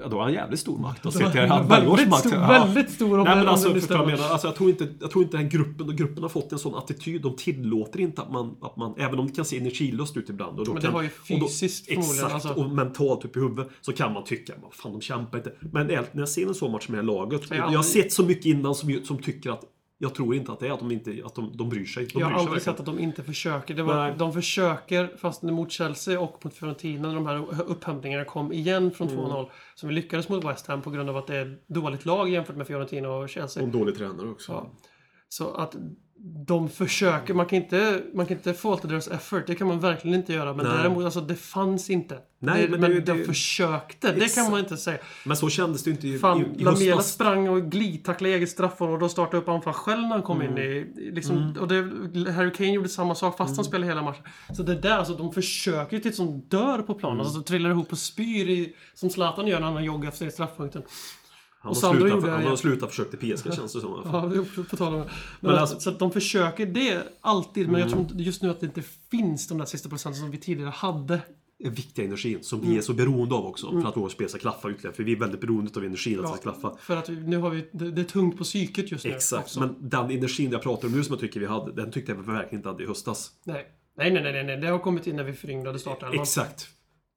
Ja, 0.00 0.08
då 0.08 0.16
har 0.16 0.22
han 0.24 0.32
jävligt 0.32 0.60
stor 0.60 0.78
makt. 0.78 1.06
Och 1.06 1.12
varje 1.14 1.86
års 1.88 1.98
väldigt 1.98 2.08
makt. 2.08 2.20
stor, 2.28 2.34
Ja. 2.34 2.48
väldigt 2.48 2.90
stor 2.90 3.18
om 3.18 3.24
Nej 3.24 3.36
men 3.36 3.48
alltså, 3.48 3.74
förstår 3.74 3.96
jag 3.96 4.06
menar, 4.06 4.28
alltså 4.28 4.46
jag 4.46 4.56
tror 4.56 4.70
inte, 4.70 4.88
jag 5.00 5.10
tror 5.10 5.24
inte 5.24 5.36
den 5.36 5.48
gruppen, 5.48 5.88
och 5.88 5.94
gruppen 5.94 6.22
har 6.22 6.28
fått 6.28 6.52
en 6.52 6.58
sån 6.58 6.74
attityd. 6.74 7.22
De 7.22 7.36
tillåter 7.36 8.00
inte 8.00 8.22
att 8.22 8.32
man, 8.32 8.56
att 8.60 8.76
man 8.76 8.94
även 8.98 9.18
om 9.18 9.26
det 9.26 9.32
kan 9.32 9.44
se 9.44 9.58
energilöst 9.58 10.16
ut 10.16 10.28
ibland. 10.28 10.58
Och 10.58 10.64
då 10.66 10.72
Men 10.72 10.80
det 10.82 10.86
kan, 10.86 10.94
har 10.94 11.02
ju 11.02 11.08
och 11.34 11.40
då- 11.40 11.46
fysiskt 11.48 11.90
Exakt, 11.90 12.32
alltså. 12.34 12.48
och 12.48 12.70
mentalt 12.70 13.24
upp 13.24 13.36
i 13.36 13.40
huvudet. 13.40 13.68
Så 13.80 13.92
kan 13.92 14.12
man 14.12 14.24
tycka, 14.24 14.52
fan 14.72 14.92
de 14.92 15.00
kämpar 15.00 15.38
inte. 15.38 15.52
Men 15.60 15.86
när 15.86 16.04
jag 16.12 16.28
ser 16.28 16.46
en 16.46 16.54
sån 16.54 16.72
match 16.72 16.88
med 16.88 16.98
det 16.98 17.02
här 17.02 17.06
laget. 17.18 17.42
jag 17.50 17.58
Jag, 17.58 17.64
har 17.78 17.82
sett 17.82 18.12
så 18.12 18.22
mycket 18.24 18.46
innan 18.46 18.74
som, 18.74 19.00
som 19.04 19.18
tycker 19.18 19.50
att 19.50 19.62
jag 20.02 20.14
tror 20.14 20.34
inte 20.34 20.52
att 20.52 20.60
det 20.60 20.66
är 20.68 20.72
att 20.72 20.78
de, 20.78 20.90
inte, 20.92 21.22
att 21.24 21.34
de, 21.34 21.56
de 21.56 21.68
bryr 21.68 21.84
sig. 21.84 22.06
De 22.06 22.20
Jag 22.20 22.26
har 22.26 22.32
aldrig 22.32 22.50
verkligen. 22.52 22.76
sett 22.76 22.80
att 22.80 22.86
de 22.86 22.98
inte 22.98 23.22
försöker. 23.22 23.74
Det 23.74 23.82
var, 23.82 23.94
Nej. 23.94 24.14
de 24.18 24.32
försöker, 24.32 25.16
fast 25.16 25.42
mot 25.42 25.72
Chelsea 25.72 26.20
och 26.20 26.44
mot 26.44 26.54
Fiorentina, 26.54 27.08
när 27.08 27.14
de 27.14 27.26
här 27.26 27.62
upphämtningarna 27.66 28.24
kom 28.24 28.52
igen 28.52 28.90
från 28.90 29.08
Mm. 29.08 29.20
2-0. 29.24 29.48
Som 29.74 29.88
vi 29.88 29.94
lyckades 29.94 30.28
mot 30.28 30.44
West 30.44 30.66
Ham 30.66 30.82
på 30.82 30.90
grund 30.90 31.10
av 31.10 31.16
att 31.16 31.26
det 31.26 31.36
är 31.36 31.58
dåligt 31.66 32.04
lag 32.06 32.28
jämfört 32.28 32.56
med 32.56 32.66
Fiorentina 32.66 33.08
och 33.08 33.28
Chelsea. 33.28 33.62
Och 33.62 33.68
dålig 33.68 33.96
tränare 33.96 34.28
också. 34.28 34.52
Ja. 34.52 34.70
Så 35.32 35.54
att 35.54 35.76
de 36.46 36.68
försöker, 36.68 37.34
man 37.34 37.46
kan 37.46 37.58
inte, 37.58 38.02
man 38.14 38.26
kan 38.26 38.36
inte 38.36 38.54
faulta 38.54 38.88
deras 38.88 39.08
effort, 39.08 39.46
det 39.46 39.54
kan 39.54 39.66
man 39.68 39.80
verkligen 39.80 40.16
inte 40.16 40.32
göra. 40.32 40.54
Men 40.54 40.66
Nej. 40.66 40.76
däremot, 40.76 41.04
alltså 41.04 41.20
det 41.20 41.34
fanns 41.34 41.90
inte. 41.90 42.18
Nej, 42.38 42.62
det, 42.62 42.68
men 42.68 42.80
men 42.80 42.90
det- 42.90 43.00
de 43.00 43.18
det- 43.18 43.24
försökte, 43.24 44.12
det 44.12 44.34
kan 44.34 44.50
man 44.50 44.60
inte 44.60 44.76
säga. 44.76 44.98
Men 45.24 45.36
så 45.36 45.48
kändes 45.48 45.82
det 45.84 45.90
inte 45.90 46.08
i, 46.08 46.18
Fan, 46.18 46.38
i, 46.40 46.60
i 46.60 46.64
Lamela 46.64 46.94
höstas. 46.96 47.12
sprang 47.12 47.48
och 47.48 47.62
glidtacklade 47.70 48.34
eget 48.34 48.48
straffområde 48.50 48.94
och 48.94 49.00
då 49.00 49.08
startade 49.08 49.36
upp 49.42 49.48
anfall 49.48 49.72
själv 49.72 50.00
när 50.02 50.08
han 50.08 50.22
kom 50.22 50.40
Mm. 50.40 50.52
in 50.52 50.58
i... 50.58 50.92
Liksom, 51.12 51.56
Och 51.60 51.68
det, 51.68 52.32
Harry 52.32 52.52
Kane 52.52 52.72
gjorde 52.72 52.88
samma 52.88 53.14
sak 53.14 53.36
fast 53.36 53.56
han 53.56 53.64
spelade 53.64 53.86
hela 53.88 54.02
matchen. 54.02 54.24
Så 54.56 54.62
det 54.62 54.74
där, 54.74 54.96
alltså 54.98 55.14
de 55.14 55.32
försöker 55.32 55.96
ju 55.96 56.02
tills 56.02 56.16
de 56.16 56.40
dör 56.48 56.78
på 56.82 56.94
planen. 56.94 57.16
Mm. 57.16 57.26
Alltså 57.26 57.42
trillar 57.42 57.70
ihop 57.70 57.92
och 57.92 57.98
spyr 57.98 58.48
i, 58.48 58.74
som 58.94 59.10
Zlatan 59.10 59.46
gör 59.46 59.60
när 59.60 59.70
han 59.72 59.84
joggar 59.84 60.08
efter 60.08 60.30
straffpunkten. 60.30 60.82
Han 61.62 61.70
och 61.70 61.76
har 61.76 61.90
slutat, 61.94 62.10
gjorde 62.10 62.30
han 62.30 62.42
har 62.42 62.50
ja. 62.50 62.56
slutat 62.56 62.90
försöka 62.90 63.16
till 63.16 63.36
PSG 63.36 63.52
känns 63.54 63.72
det 63.72 63.80
som. 63.80 64.02
Ja, 64.04 64.20
det 64.26 64.36
är 64.36 64.64
på 64.64 64.76
tal 64.76 64.94
om 64.94 65.00
det. 65.00 65.10
Men 65.40 65.54
alltså- 65.54 65.80
Så 65.80 65.90
att 65.90 65.98
de 65.98 66.12
försöker 66.12 66.66
det 66.66 67.02
alltid, 67.20 67.66
men 67.68 67.80
jag 67.80 67.86
Mm. 67.88 67.90
tror 67.92 68.02
inte 68.02 68.14
just 68.24 68.42
nu 68.42 68.50
att 68.50 68.60
det 68.60 68.66
inte 68.66 68.82
finns 69.10 69.48
de 69.48 69.58
där 69.58 69.64
sista 69.64 69.88
procenten 69.88 70.20
som 70.20 70.30
vi 70.30 70.38
tidigare 70.38 70.70
hade. 70.70 71.20
Den 71.58 71.74
viktiga 71.74 72.04
energin 72.04 72.38
som 72.42 72.58
Mm. 72.58 72.70
vi 72.70 72.78
är 72.78 72.82
så 72.82 72.92
beroende 72.92 73.34
av 73.34 73.46
också 73.46 73.70
för 73.80 73.88
att 73.88 73.96
vårt 73.96 74.12
spel 74.12 74.28
ska 74.28 74.38
klaffa 74.38 74.70
ytterligare. 74.70 74.94
För 74.96 75.02
vi 75.02 75.12
är 75.12 75.16
väldigt 75.16 75.40
beroende 75.40 75.70
av 75.76 75.84
energin 75.84 76.18
att 76.18 76.22
det 76.24 76.28
ska 76.28 76.52
klaffa. 76.52 76.76
För 76.80 76.96
att 76.96 77.08
nu 77.08 77.36
har 77.38 77.50
vi, 77.50 77.68
det, 77.72 78.00
är 78.00 78.04
tungt 78.04 78.38
på 78.38 78.44
psyket 78.44 78.92
just 78.92 79.04
nu. 79.04 79.10
Exakt, 79.10 79.42
också. 79.44 79.60
men 79.60 79.74
den 79.80 80.10
energin 80.10 80.50
jag 80.52 80.62
pratar 80.62 80.88
om 80.88 80.94
nu 80.94 81.04
som 81.04 81.12
jag 81.12 81.20
tycker 81.20 81.40
vi 81.40 81.46
hade, 81.46 81.72
den 81.72 81.92
tyckte 81.92 82.12
jag 82.12 82.22
verkligen 82.22 82.58
inte 82.58 82.68
hade 82.68 82.84
i 82.84 82.86
höstas. 82.86 83.30
Nej. 83.44 83.66
Nej, 83.96 84.10
nej, 84.12 84.22
nej, 84.22 84.44
nej. 84.44 84.56
Det 84.56 84.66
har 84.68 84.78
kommit 84.78 85.06
in 85.06 85.16
när 85.16 85.24
vi 85.24 85.32
föryngrade 85.32 85.78
startelvan. 85.78 86.20
Exakt. 86.22 86.66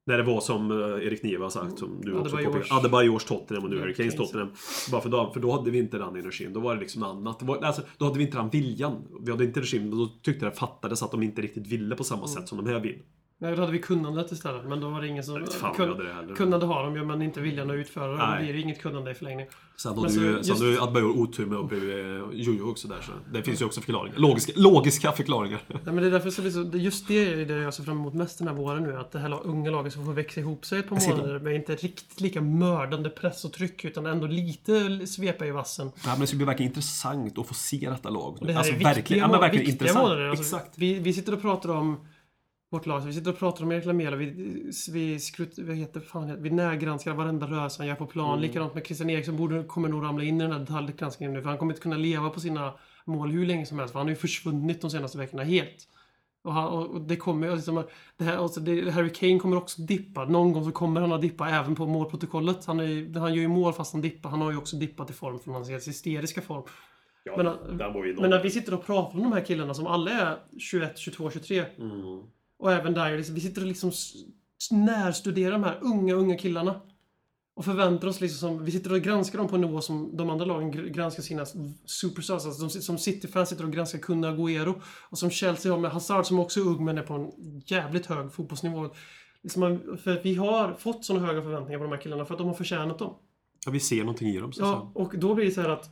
När 0.08 0.16
det 0.16 0.22
var 0.22 0.40
som 0.40 0.70
eh, 0.70 0.76
Erik 1.06 1.22
Niva 1.22 1.44
har 1.44 1.50
sagt, 1.50 1.78
som 1.78 2.00
du 2.02 2.12
också 2.14 2.36
Adebayors. 2.36 2.54
påpekade. 2.54 2.80
Adebayors 2.80 3.24
Tottenham 3.24 3.64
och 3.64 3.70
nu 3.70 3.80
Harry 3.80 3.94
Kanes. 3.94 4.16
Tottenham. 4.16 4.48
Bara 4.90 5.00
för 5.00 5.08
då, 5.10 5.30
för 5.32 5.40
då 5.40 5.52
hade 5.52 5.70
vi 5.70 5.78
inte 5.78 5.98
den 5.98 6.16
energin. 6.16 6.52
Då 6.52 6.60
var 6.60 6.74
det 6.74 6.80
liksom 6.80 7.02
annat. 7.02 7.38
Det 7.38 7.44
var, 7.46 7.62
alltså, 7.64 7.82
då 7.98 8.04
hade 8.04 8.18
vi 8.18 8.24
inte 8.24 8.36
den 8.36 8.50
viljan. 8.50 9.02
Vi 9.20 9.30
hade 9.30 9.44
inte 9.44 9.60
energin, 9.60 9.88
men 9.88 9.98
då 9.98 10.06
tyckte 10.22 10.44
jag 10.44 10.52
det 10.52 10.58
fattades 10.58 11.02
att 11.02 11.10
de 11.10 11.22
inte 11.22 11.42
riktigt 11.42 11.66
ville 11.66 11.96
på 11.96 12.04
samma 12.04 12.22
Mm. 12.22 12.28
sätt 12.28 12.48
som 12.48 12.64
de 12.64 12.70
här 12.70 12.80
vill. 12.80 12.98
Nej, 13.38 13.54
då 13.56 13.60
hade 13.60 13.72
vi 13.72 13.78
kunnandet 13.78 14.32
istället. 14.32 14.64
Men 14.64 14.80
då 14.80 14.88
var 14.88 15.00
det 15.00 15.08
ingen 15.08 15.24
som... 15.24 15.40
vet 15.40 15.54
fan 15.54 15.74
kun- 15.74 15.98
det 16.04 16.12
heller. 16.14 16.34
Kunnande 16.34 16.66
har 16.66 16.84
de 16.84 16.96
ju, 16.96 17.04
men 17.04 17.22
inte 17.22 17.40
viljan 17.40 17.70
att 17.70 17.74
utföra 17.74 18.06
det. 18.12 18.36
Då 18.36 18.42
blir 18.44 18.52
det 18.52 18.60
inget 18.60 18.80
kunnande 18.82 19.10
i 19.10 19.14
förlängningen. 19.14 19.52
Sen 19.76 19.98
hade 19.98 20.10
så 20.10 20.20
ju 20.20 20.26
just- 20.36 20.80
Adebayor 20.82 21.18
otur 21.18 21.46
med 21.46 21.58
att 21.58 21.68
bli 21.68 22.00
eh, 22.00 22.40
Jojo 22.40 22.70
också 22.70 22.88
där. 22.88 23.00
Så 23.00 23.12
det 23.32 23.42
finns 23.42 23.60
ju 23.60 23.64
också 23.64 23.80
förklaringar. 23.80 24.18
Logiska, 24.18 24.52
logiska 24.56 25.12
förklaringar. 25.12 25.60
Nej, 25.68 25.80
men 25.84 25.96
det 25.96 26.06
är 26.06 26.10
därför 26.10 26.30
så 26.30 26.42
blir 26.42 26.50
så, 26.50 26.70
just 26.78 27.08
det 27.08 27.32
är 27.32 27.46
det 27.46 27.54
jag 27.54 27.74
ser 27.74 27.82
fram 27.82 27.96
emot 27.98 28.14
mest 28.14 28.38
den 28.38 28.48
här 28.48 28.54
våren 28.54 28.82
nu. 28.82 28.96
Att 28.98 29.12
det 29.12 29.18
här 29.18 29.46
unga 29.46 29.70
laget 29.70 29.92
ska 29.92 30.04
få 30.04 30.12
växa 30.12 30.40
ihop 30.40 30.64
sig 30.66 30.78
ett 30.78 30.88
par 30.88 31.08
månader 31.10 31.38
med 31.38 31.54
inte 31.54 31.74
riktigt 31.74 32.20
lika 32.20 32.40
mördande 32.40 33.10
press 33.10 33.44
och 33.44 33.52
tryck 33.52 33.84
utan 33.84 34.06
ändå 34.06 34.26
lite 34.26 35.06
svepa 35.06 35.46
i 35.46 35.50
vassen. 35.50 35.90
Ja, 36.04 36.10
men 36.10 36.20
det 36.20 36.26
ska 36.26 36.36
bli 36.36 36.46
verkligen 36.46 36.70
intressant 36.70 37.38
att 37.38 37.46
få 37.46 37.54
se 37.54 37.88
detta 37.90 38.10
lag. 38.10 38.38
Det 38.40 38.52
här 38.52 38.58
alltså 38.58 38.72
är 38.72 38.76
viktiga, 38.76 38.94
verkligen, 38.94 39.20
ja, 39.20 39.26
men 39.28 39.36
må- 39.36 39.40
verkligen 39.40 39.66
viktiga 39.66 39.86
intressant. 39.88 40.08
månader. 40.08 40.28
Alltså, 40.28 40.56
Exakt. 40.56 40.78
Vi, 40.78 40.94
vi 40.98 41.12
sitter 41.12 41.32
och 41.34 41.40
pratar 41.42 41.68
om 41.68 42.00
vårt 42.70 42.86
lag. 42.86 43.02
Så 43.02 43.06
vi 43.06 43.14
sitter 43.14 43.30
och 43.30 43.38
pratar 43.38 43.64
om 43.64 43.72
Erik 43.72 43.84
Lamela. 43.84 44.16
Vi, 44.16 44.30
vi, 44.92 45.20
skrut, 45.20 45.58
vad 45.58 45.76
heter, 45.76 46.00
fan, 46.00 46.42
vi 46.42 46.50
närgranskar 46.50 47.14
varenda 47.14 47.46
rörelse 47.46 47.80
han 47.80 47.86
gör 47.86 47.94
på 47.94 48.06
plan. 48.06 48.32
Mm. 48.32 48.40
Likadant 48.40 48.74
med 48.74 48.86
Christian 48.86 49.10
Eriksson 49.10 49.36
borde, 49.36 49.64
kommer 49.64 49.88
nog 49.88 50.04
ramla 50.04 50.24
in 50.24 50.40
i 50.40 50.44
den 50.44 50.52
här 50.52 50.58
detaljgranskningen 50.58 51.32
nu. 51.32 51.42
För 51.42 51.48
han 51.48 51.58
kommer 51.58 51.72
inte 51.72 51.82
kunna 51.82 51.96
leva 51.96 52.30
på 52.30 52.40
sina 52.40 52.74
mål 53.04 53.30
hur 53.30 53.46
länge 53.46 53.66
som 53.66 53.78
helst. 53.78 53.92
För 53.92 53.98
han 53.98 54.06
har 54.06 54.10
ju 54.10 54.16
försvunnit 54.16 54.80
de 54.80 54.90
senaste 54.90 55.18
veckorna 55.18 55.42
helt. 55.42 55.88
Och, 56.44 56.52
han, 56.52 56.68
och 56.68 57.00
det 57.00 57.16
kommer 57.16 57.56
liksom, 57.56 57.84
det 58.16 58.24
här, 58.24 58.36
alltså 58.36 58.60
det, 58.60 58.90
Harry 58.90 59.12
Kane 59.12 59.38
kommer 59.38 59.56
också 59.56 59.82
dippa. 59.82 60.24
Någon 60.24 60.52
gång 60.52 60.64
så 60.64 60.72
kommer 60.72 61.00
han 61.00 61.12
att 61.12 61.20
dippa 61.20 61.48
även 61.48 61.74
på 61.74 61.86
målprotokollet. 61.86 62.64
Han, 62.66 62.80
är, 62.80 63.18
han 63.18 63.34
gör 63.34 63.40
ju 63.42 63.48
mål 63.48 63.72
fast 63.72 63.92
han 63.92 64.02
dippar. 64.02 64.30
Han 64.30 64.40
har 64.40 64.50
ju 64.50 64.56
också 64.56 64.76
dippat 64.76 65.10
i 65.10 65.12
form 65.12 65.38
från 65.38 65.54
hans 65.54 65.68
helt 65.68 65.88
hysteriska 65.88 66.40
form. 66.40 66.62
Ja, 67.24 67.36
Men, 67.36 67.76
Men 68.20 68.30
när 68.30 68.42
vi 68.42 68.50
sitter 68.50 68.74
och 68.74 68.86
pratar 68.86 69.18
om 69.18 69.22
de 69.22 69.32
här 69.32 69.44
killarna 69.44 69.74
som 69.74 69.86
alla 69.86 70.10
är 70.10 70.38
21, 70.58 70.98
22, 70.98 71.30
23 71.30 71.64
Mm. 71.78 72.22
Och 72.58 72.72
även 72.72 72.94
där, 72.94 73.16
liksom, 73.16 73.34
vi 73.34 73.40
sitter 73.40 73.60
och 73.62 73.68
liksom 73.68 73.92
närstuderar 74.70 75.52
de 75.52 75.64
här 75.64 75.78
unga, 75.82 76.14
unga 76.14 76.36
killarna. 76.38 76.80
Och 77.54 77.64
förväntar 77.64 78.08
oss 78.08 78.20
liksom 78.20 78.48
som, 78.48 78.64
vi 78.64 78.72
sitter 78.72 78.92
och 78.92 79.00
granskar 79.00 79.38
dem 79.38 79.48
på 79.48 79.54
en 79.54 79.60
nivå 79.60 79.80
som 79.80 80.16
de 80.16 80.30
andra 80.30 80.44
lagen 80.44 80.72
gr- 80.72 80.88
granskar 80.88 81.22
sina 81.22 81.46
superstars. 81.84 82.46
Alltså 82.46 82.62
de, 82.62 82.70
som 82.70 82.98
City-fans 82.98 83.48
sitter 83.48 83.64
och 83.64 83.72
granskar 83.72 83.98
Kun 83.98 84.24
Agüero. 84.24 84.74
Och 85.10 85.18
som 85.18 85.30
Chelsea 85.30 85.72
har 85.72 85.78
med 85.78 85.90
Hazard 85.90 86.26
som 86.26 86.38
också 86.38 86.60
är 86.60 86.64
ung 86.64 86.84
men 86.84 86.98
är 86.98 87.02
på 87.02 87.14
en 87.14 87.30
jävligt 87.66 88.06
hög 88.06 88.32
fotbollsnivå. 88.32 88.90
Liksom 89.42 89.82
för 90.02 90.20
vi 90.22 90.34
har 90.34 90.74
fått 90.74 91.04
sådana 91.04 91.26
höga 91.26 91.42
förväntningar 91.42 91.78
på 91.78 91.84
de 91.84 91.92
här 91.92 92.00
killarna 92.00 92.24
för 92.24 92.34
att 92.34 92.38
de 92.38 92.46
har 92.46 92.54
förtjänat 92.54 92.98
dem. 92.98 93.14
Ja, 93.66 93.72
vi 93.72 93.80
ser 93.80 94.00
någonting 94.00 94.28
i 94.28 94.38
dem. 94.38 94.52
Så 94.52 94.62
Ja, 94.62 94.92
och 94.94 95.18
då 95.18 95.34
blir 95.34 95.44
det 95.44 95.50
så 95.50 95.60
här 95.60 95.68
att 95.68 95.90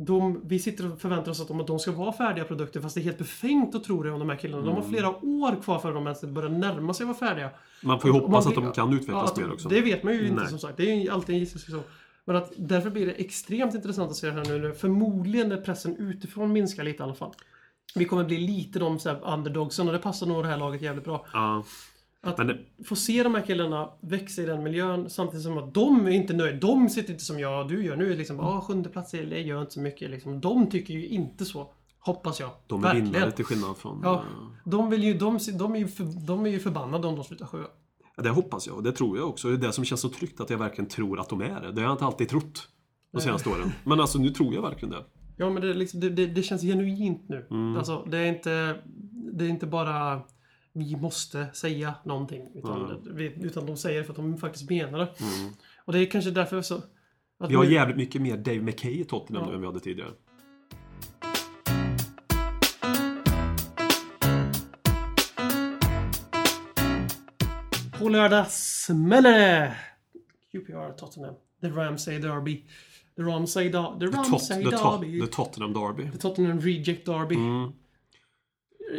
de, 0.00 0.40
vi 0.44 0.58
sitter 0.58 0.92
och 0.92 1.00
förväntar 1.00 1.30
oss 1.30 1.40
att 1.40 1.48
de, 1.48 1.60
att 1.60 1.66
de 1.66 1.78
ska 1.78 1.92
vara 1.92 2.12
färdiga 2.12 2.44
produkter 2.44 2.80
fast 2.80 2.94
det 2.94 3.00
är 3.00 3.02
helt 3.02 3.18
befängt 3.18 3.74
att 3.74 3.84
tro 3.84 4.02
det 4.02 4.10
om 4.12 4.18
de 4.18 4.28
här 4.28 4.36
killarna. 4.36 4.62
De 4.64 4.68
har 4.74 4.78
Mm. 4.82 4.90
flera 4.90 5.08
år 5.24 5.62
kvar 5.62 5.78
för 5.78 5.92
de 5.94 6.04
ens 6.06 6.20
börjar 6.22 6.48
närma 6.50 6.94
sig 6.94 7.06
vara 7.06 7.16
färdiga. 7.16 7.50
Man 7.82 8.00
får 8.00 8.10
ju 8.10 8.14
hoppas 8.20 8.44
man 8.44 8.56
att 8.56 8.62
de 8.64 8.72
kan 8.72 8.92
utvecklas 8.92 9.30
att 9.30 9.34
de- 9.36 9.42
mer 9.42 9.52
också. 9.52 9.68
Det 9.68 9.80
vet 9.80 10.02
man 10.02 10.12
ju 10.14 10.22
inte 10.28 10.40
Nej. 10.40 10.48
som 10.50 10.58
sagt. 10.58 10.76
Det 10.76 10.90
är 10.90 10.94
ju 10.96 11.10
alltid 11.10 11.34
en 11.34 11.38
gissning 11.40 11.60
så. 11.80 11.80
Men 12.24 12.36
att 12.36 12.52
därför 12.56 12.90
blir 12.90 13.06
det 13.06 13.12
extremt 13.12 13.74
intressant 13.74 14.10
att 14.10 14.16
se 14.16 14.26
det 14.26 14.32
här 14.32 14.58
nu. 14.58 14.72
Förmodligen 14.74 15.48
när 15.48 15.56
pressen 15.56 15.96
utifrån 15.96 16.52
minskar 16.52 16.84
lite 16.84 17.02
i 17.02 17.04
alla 17.04 17.14
fall. 17.14 17.32
Vi 17.94 18.04
kommer 18.04 18.24
bli 18.24 18.38
lite 18.38 18.78
de 18.78 18.98
så 18.98 19.08
här, 19.08 19.32
underdogsen 19.34 19.86
och 19.86 19.92
det 19.92 19.98
passar 19.98 20.26
nog 20.26 20.42
det 20.44 20.48
här 20.48 20.56
laget 20.58 20.82
jävligt 20.82 21.04
bra. 21.04 21.26
Ja. 21.32 21.64
Att 22.22 22.36
det, 22.36 22.58
få 22.84 22.96
se 22.96 23.22
de 23.22 23.34
här 23.34 23.42
killarna 23.42 23.90
växa 24.00 24.42
i 24.42 24.46
den 24.46 24.62
miljön 24.62 25.10
samtidigt 25.10 25.44
som 25.44 25.58
att 25.58 25.74
de 25.74 26.06
är 26.06 26.10
inte 26.10 26.32
nöjda. 26.32 26.58
De 26.58 26.88
sitter 26.88 27.12
inte 27.12 27.24
som 27.24 27.40
jag 27.40 27.62
och 27.62 27.70
du 27.70 27.84
gör 27.84 27.96
nu. 27.96 28.16
Liksom, 28.16 28.40
ah, 28.40 28.60
sjunde 28.60 28.88
plats 28.88 29.14
i 29.14 29.26
LA 29.26 29.36
gör 29.36 29.60
inte 29.60 29.72
så 29.72 29.80
mycket. 29.80 30.10
Liksom. 30.10 30.40
De 30.40 30.70
tycker 30.70 30.94
ju 30.94 31.06
inte 31.08 31.44
så. 31.44 31.72
Hoppas 31.98 32.40
jag. 32.40 32.50
de 32.66 32.80
är 32.80 32.82
Verkligen. 32.82 33.12
vinnare 33.12 33.30
till 33.30 33.44
skillnad 33.44 33.76
från... 33.76 34.00
Ja, 34.02 34.14
eh, 34.14 34.70
de, 34.70 34.90
vill 34.90 35.04
ju, 35.04 35.14
de, 35.14 35.38
de, 35.58 35.74
är 35.74 35.78
ju 35.78 35.88
för, 35.88 36.26
de 36.26 36.46
är 36.46 36.50
ju 36.50 36.58
förbannade 36.58 37.06
om 37.06 37.14
de 37.14 37.24
slutar 37.24 37.46
sjua. 37.46 37.66
Ja, 38.16 38.22
det 38.22 38.30
hoppas 38.30 38.66
jag 38.66 38.76
och 38.76 38.82
det 38.82 38.92
tror 38.92 39.18
jag 39.18 39.28
också. 39.28 39.48
Det 39.48 39.54
är 39.54 39.68
det 39.68 39.72
som 39.72 39.84
känns 39.84 40.00
så 40.00 40.08
tryggt 40.08 40.40
att 40.40 40.50
jag 40.50 40.58
verkligen 40.58 40.88
tror 40.88 41.20
att 41.20 41.28
de 41.28 41.40
är 41.40 41.60
det. 41.60 41.72
Det 41.72 41.80
har 41.80 41.88
jag 41.88 41.94
inte 41.94 42.04
alltid 42.04 42.28
trott 42.28 42.68
de 43.12 43.20
senaste 43.20 43.48
åren. 43.48 43.72
Men 43.84 44.00
alltså 44.00 44.18
nu 44.18 44.30
tror 44.30 44.54
jag 44.54 44.62
verkligen 44.62 44.90
det. 44.90 45.04
Ja, 45.36 45.50
men 45.50 45.62
det, 45.62 45.74
liksom, 45.74 46.00
det, 46.00 46.08
det, 46.10 46.26
det 46.26 46.42
känns 46.42 46.62
genuint 46.62 47.28
nu. 47.28 47.46
Mm. 47.50 47.76
Alltså, 47.76 48.04
det 48.10 48.18
är 48.18 48.26
inte, 48.26 48.80
det 49.32 49.44
är 49.44 49.48
inte 49.48 49.66
bara 49.66 50.20
vi 50.72 50.96
måste 50.96 51.46
säga 51.54 51.94
någonting. 52.04 52.48
Utan, 52.54 52.90
Mm. 52.90 53.44
utan 53.44 53.66
de 53.66 53.76
säger 53.76 53.98
det 53.98 54.04
för 54.04 54.12
att 54.12 54.16
de 54.16 54.38
faktiskt 54.38 54.70
menar 54.70 54.98
det. 54.98 55.08
Mm. 55.20 55.52
Och 55.84 55.92
det 55.92 55.98
är 55.98 56.06
kanske 56.06 56.30
därför 56.30 56.62
så... 56.62 56.82
Att 57.40 57.50
Vi 57.50 57.54
har 57.54 57.64
nu- 57.64 57.72
jävligt 57.72 57.96
mycket 57.96 58.22
mer 58.22 58.36
Dave 58.36 58.60
McKay 58.60 59.00
i 59.00 59.04
Tottenham 59.04 59.48
Ja. 59.48 59.54
än 59.54 59.60
vi 59.60 59.66
hade 59.66 59.80
tidigare. 59.80 60.10
På 67.98 68.08
lördag 68.08 68.46
smäller 68.50 69.32
det! 69.38 69.76
QPR 70.52 70.92
Tottenham. 70.96 71.34
The 71.60 71.68
Ramsay 71.68 72.18
Derby. 72.18 72.64
The 73.16 73.22
Ramsay, 73.22 73.68
da, 73.70 73.96
the 74.00 74.06
Ramsay 74.06 74.64
the, 74.64 74.70
Derby. 74.70 75.20
the 75.20 75.26
Tottenham 75.26 75.72
Derby. 75.72 76.10
The 76.12 76.18
Tottenham 76.18 76.60
Reject 76.60 77.06
Derby. 77.06 77.34
Mm. 77.36 77.72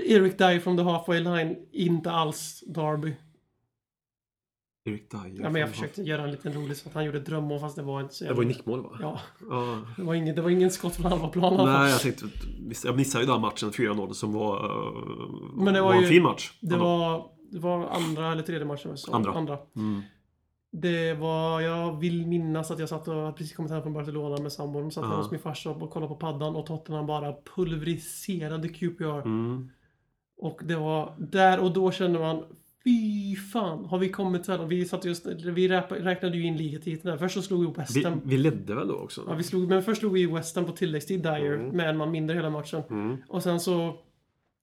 Eric 0.06 0.38
Dye 0.38 0.60
from 0.60 0.78
the 0.78 0.84
halfway 0.84 1.19
line. 1.19 1.56
Inte 1.71 2.12
alls 2.12 2.63
Derby. 2.67 3.13
Erik 4.86 5.12
Dyer. 5.12 5.39
Ja, 5.43 5.49
men 5.49 5.62
jag 5.62 5.69
försökte 5.69 6.02
göra 6.02 6.23
en 6.23 6.32
liten 6.32 6.54
rolig 6.54 6.78
så 6.78 6.89
att 6.89 6.95
han 6.95 7.06
gjorde 7.06 7.19
drömmål 7.19 7.60
fast 7.60 7.75
det 7.75 7.82
var 7.82 8.02
inte 8.02 8.13
så 8.15 8.23
Det 8.25 8.34
var 8.34 8.41
ju 8.43 8.47
nickmål 8.47 8.82
va? 8.84 8.97
Ja, 9.02 9.19
Ja. 9.49 9.82
det 9.97 10.04
var 10.04 10.13
ingen, 10.13 10.36
det 10.36 10.41
var 10.41 10.49
ingen 10.49 10.71
skott 10.71 10.95
från 10.95 11.06
halva 11.06 11.28
planen. 11.28 11.65
Nej, 11.65 11.91
jag 11.91 11.99
tänkte... 12.02 12.25
Jag 12.84 12.95
missade 12.95 13.23
ju 13.25 13.32
den 13.32 13.41
matchen 13.41 13.71
4-0 13.71 14.13
som 14.13 14.34
var, 14.34 14.65
uh, 14.65 15.63
Men 15.63 15.73
det 15.73 15.82
var 15.82 15.93
en 15.93 16.02
ju- 16.02 16.08
fin 16.08 16.23
match. 16.23 16.52
Det 16.62 16.78
var, 16.78 17.32
det 17.52 17.60
var 17.60 17.88
andra 17.88 18.32
eller 18.32 18.43
tredje 18.43 18.65
matchen. 18.65 18.97
Så, 18.97 19.13
Andra. 19.13 19.32
andra. 19.34 19.58
Mm. 19.75 20.02
Det 20.71 21.13
var, 21.13 21.62
jag 21.62 21.99
vill 21.99 22.28
minnas 22.28 22.71
att 22.71 22.80
jag 22.80 22.89
satt 22.89 23.08
och 23.08 23.15
hade 23.15 23.32
precis 23.34 23.56
kommit 23.56 23.71
hem 23.71 23.82
från 23.84 23.93
Barcelona 23.93 24.41
med 24.43 24.52
sambon. 24.52 24.91
Satt 24.91 25.02
Ja. 25.04 25.10
hemma 25.10 25.21
hos 25.21 25.32
min 25.32 25.39
farsa 25.39 25.69
och 25.69 25.89
kollade 25.91 26.08
på 26.10 26.15
paddan 26.15 26.56
och 26.56 26.65
Tottenham 26.65 27.06
bara 27.06 27.34
pulveriserade 27.56 28.69
QPR. 28.69 29.21
Mm. 29.25 29.69
Och 30.39 30.60
det 30.63 30.75
var 30.75 31.13
där 31.17 31.60
och 31.60 31.71
då 31.73 31.91
kände 31.91 32.19
man 32.19 32.43
Fy 32.84 33.36
fan, 33.36 33.86
har 33.86 33.97
vi 33.97 34.10
kommit 34.10 34.45
så 34.45 34.52
här? 34.52 34.65
Vi, 34.65 34.86
satt 34.86 35.06
just, 35.06 35.25
vi 35.45 35.67
räknade 35.89 36.38
ju 36.38 36.43
in 36.43 36.58
ligatiteln 36.58 37.12
där. 37.12 37.17
Först 37.17 37.36
så 37.36 37.41
slog 37.41 37.65
vi 37.65 37.73
West 37.82 37.95
Vi, 37.97 38.04
Ham. 38.04 38.21
vi 38.25 38.38
ledde 38.38 38.75
väl 38.75 38.88
då 38.88 38.93
också? 38.95 39.23
Ja, 39.28 39.34
vi 39.34 39.43
slog, 39.43 39.69
men 39.69 39.84
först 39.84 39.99
slog 39.99 40.13
vi 40.13 40.25
West 40.25 40.56
Ham 40.56 40.65
på 40.65 40.71
tilläggstid, 40.71 41.21
Dyer, 41.23 41.54
Mm. 41.56 41.67
med 41.78 41.89
en 41.89 41.97
man 41.97 42.12
mindre 42.12 42.36
hela 42.36 42.49
matchen. 42.49 42.84
Mm. 42.89 43.17
Och 43.28 43.43
sen 43.43 43.60
så... 43.60 43.95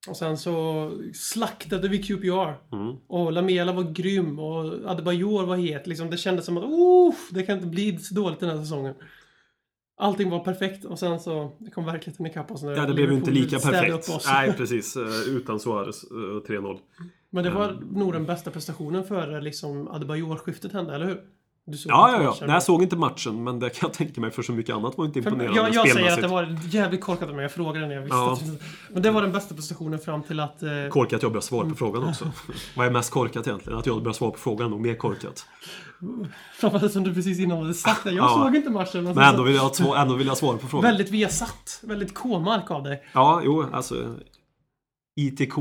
Och 0.08 0.16
sen 0.16 0.38
så 0.38 0.90
slaktade 1.14 1.88
vi 1.88 2.02
QPR. 2.02 2.74
Mm. 2.76 2.96
Och 3.06 3.32
Lamela 3.32 3.72
var 3.72 3.82
grym 3.82 4.38
och 4.38 4.90
Adebayor 4.90 5.46
var 5.46 5.56
het. 5.56 5.86
Liksom, 5.86 6.10
det 6.10 6.16
kändes 6.16 6.44
som 6.44 6.56
att 6.56 6.64
det 7.30 7.42
kan 7.42 7.56
inte 7.56 7.68
bli 7.68 7.98
så 7.98 8.14
dåligt 8.14 8.40
den 8.40 8.48
här 8.50 8.56
säsongen. 8.58 8.94
Allting 9.98 10.30
var 10.30 10.38
perfekt 10.38 10.84
och 10.84 10.98
sen 10.98 11.20
så 11.20 11.52
kom 11.74 11.84
verkligheten 11.84 12.26
ikapp 12.26 12.50
oss. 12.50 12.62
När 12.62 12.72
Ja, 12.76 12.86
det 12.86 12.94
blev 12.94 13.10
ju 13.10 13.16
inte 13.16 13.30
lika 13.30 13.58
perfekt. 13.58 14.08
Nej, 14.26 14.52
precis. 14.56 14.96
Eh, 14.96 15.28
Utan 15.28 15.60
Suarez 15.60 16.04
eh, 16.04 16.16
3-0. 16.16 16.78
Men 17.30 17.44
det 17.44 17.50
var 17.50 17.68
Mm. 17.68 17.84
nog 17.88 18.12
den 18.12 18.26
bästa 18.26 18.50
prestationen 18.50 19.04
före 19.04 19.40
liksom 19.40 19.88
Adebayor-skiftet 19.88 20.72
hände, 20.72 20.94
eller 20.94 21.06
hur? 21.06 21.20
Du 21.68 21.78
såg 21.78 21.92
Ja, 21.92 22.12
ja, 22.12 22.22
ja. 22.22 22.36
Nej, 22.40 22.50
jag 22.50 22.62
såg 22.62 22.82
inte 22.82 22.96
matchen, 22.96 23.44
men 23.44 23.58
det 23.58 23.70
kan 23.70 23.88
jag 23.88 23.92
tänka 23.92 24.20
mig 24.20 24.30
för 24.30 24.42
så 24.42 24.52
mycket 24.52 24.74
annat 24.74 24.98
var 24.98 25.04
inte 25.04 25.18
imponerande 25.18 25.56
jag, 25.56 25.74
jag 25.74 25.90
säger 25.90 26.12
att 26.12 26.20
det 26.20 26.28
var 26.28 26.58
jävligt 26.70 27.00
korkat 27.00 27.28
av 27.28 27.34
mig. 27.34 27.42
Jag 27.42 27.52
frågade 27.52 27.86
när 27.86 27.94
jag 27.94 28.02
visste 28.02 28.16
Ja. 28.16 28.32
att... 28.32 28.42
Men 28.90 29.02
det 29.02 29.10
var 29.10 29.22
den 29.22 29.32
bästa 29.32 29.54
prestationen 29.54 29.98
fram 29.98 30.22
till 30.22 30.40
att... 30.40 30.62
Eh, 30.62 30.68
Korkat 30.90 31.16
att 31.16 31.22
jag 31.22 31.32
börjar 31.32 31.40
svara 31.42 31.60
på 31.60 31.66
Mm. 31.66 31.76
frågan 31.76 32.04
också. 32.08 32.30
Vad 32.76 32.86
är 32.86 32.90
mest 32.90 33.10
korkat 33.10 33.46
egentligen? 33.46 33.78
Att 33.78 33.86
jag 33.86 34.02
börjar 34.02 34.12
svara 34.14 34.30
på 34.30 34.38
frågan 34.38 34.70
nog 34.70 34.80
mer 34.80 34.94
korkat. 34.94 35.46
framförallt 36.60 36.92
som 36.92 37.04
du 37.04 37.14
precis 37.14 37.38
innan 37.38 37.58
hade 37.58 37.74
sagt 37.74 38.04
det. 38.04 38.10
Jag 38.12 38.24
Ja. 38.24 38.42
såg 38.44 38.56
inte 38.56 38.70
matchen. 38.70 39.04
Men, 39.04 39.14
Men 39.14 39.24
ändå 39.24 39.42
vill 39.42 39.54
jag, 39.54 39.62
ha 39.62 39.68
ett 39.70 39.76
svar- 39.76 39.96
ändå 39.96 40.14
vill 40.14 40.26
jag 40.26 40.36
svara 40.36 40.58
på 40.58 40.66
frågan. 40.66 40.90
Väldigt 40.90 41.10
viasatt. 41.10 41.80
Väldigt 41.82 42.14
K-mark 42.14 42.70
av 42.70 42.82
dig. 42.82 43.02
Ja, 43.12 43.40
jo, 43.44 43.64
alltså. 43.72 44.14
ITK. 45.20 45.56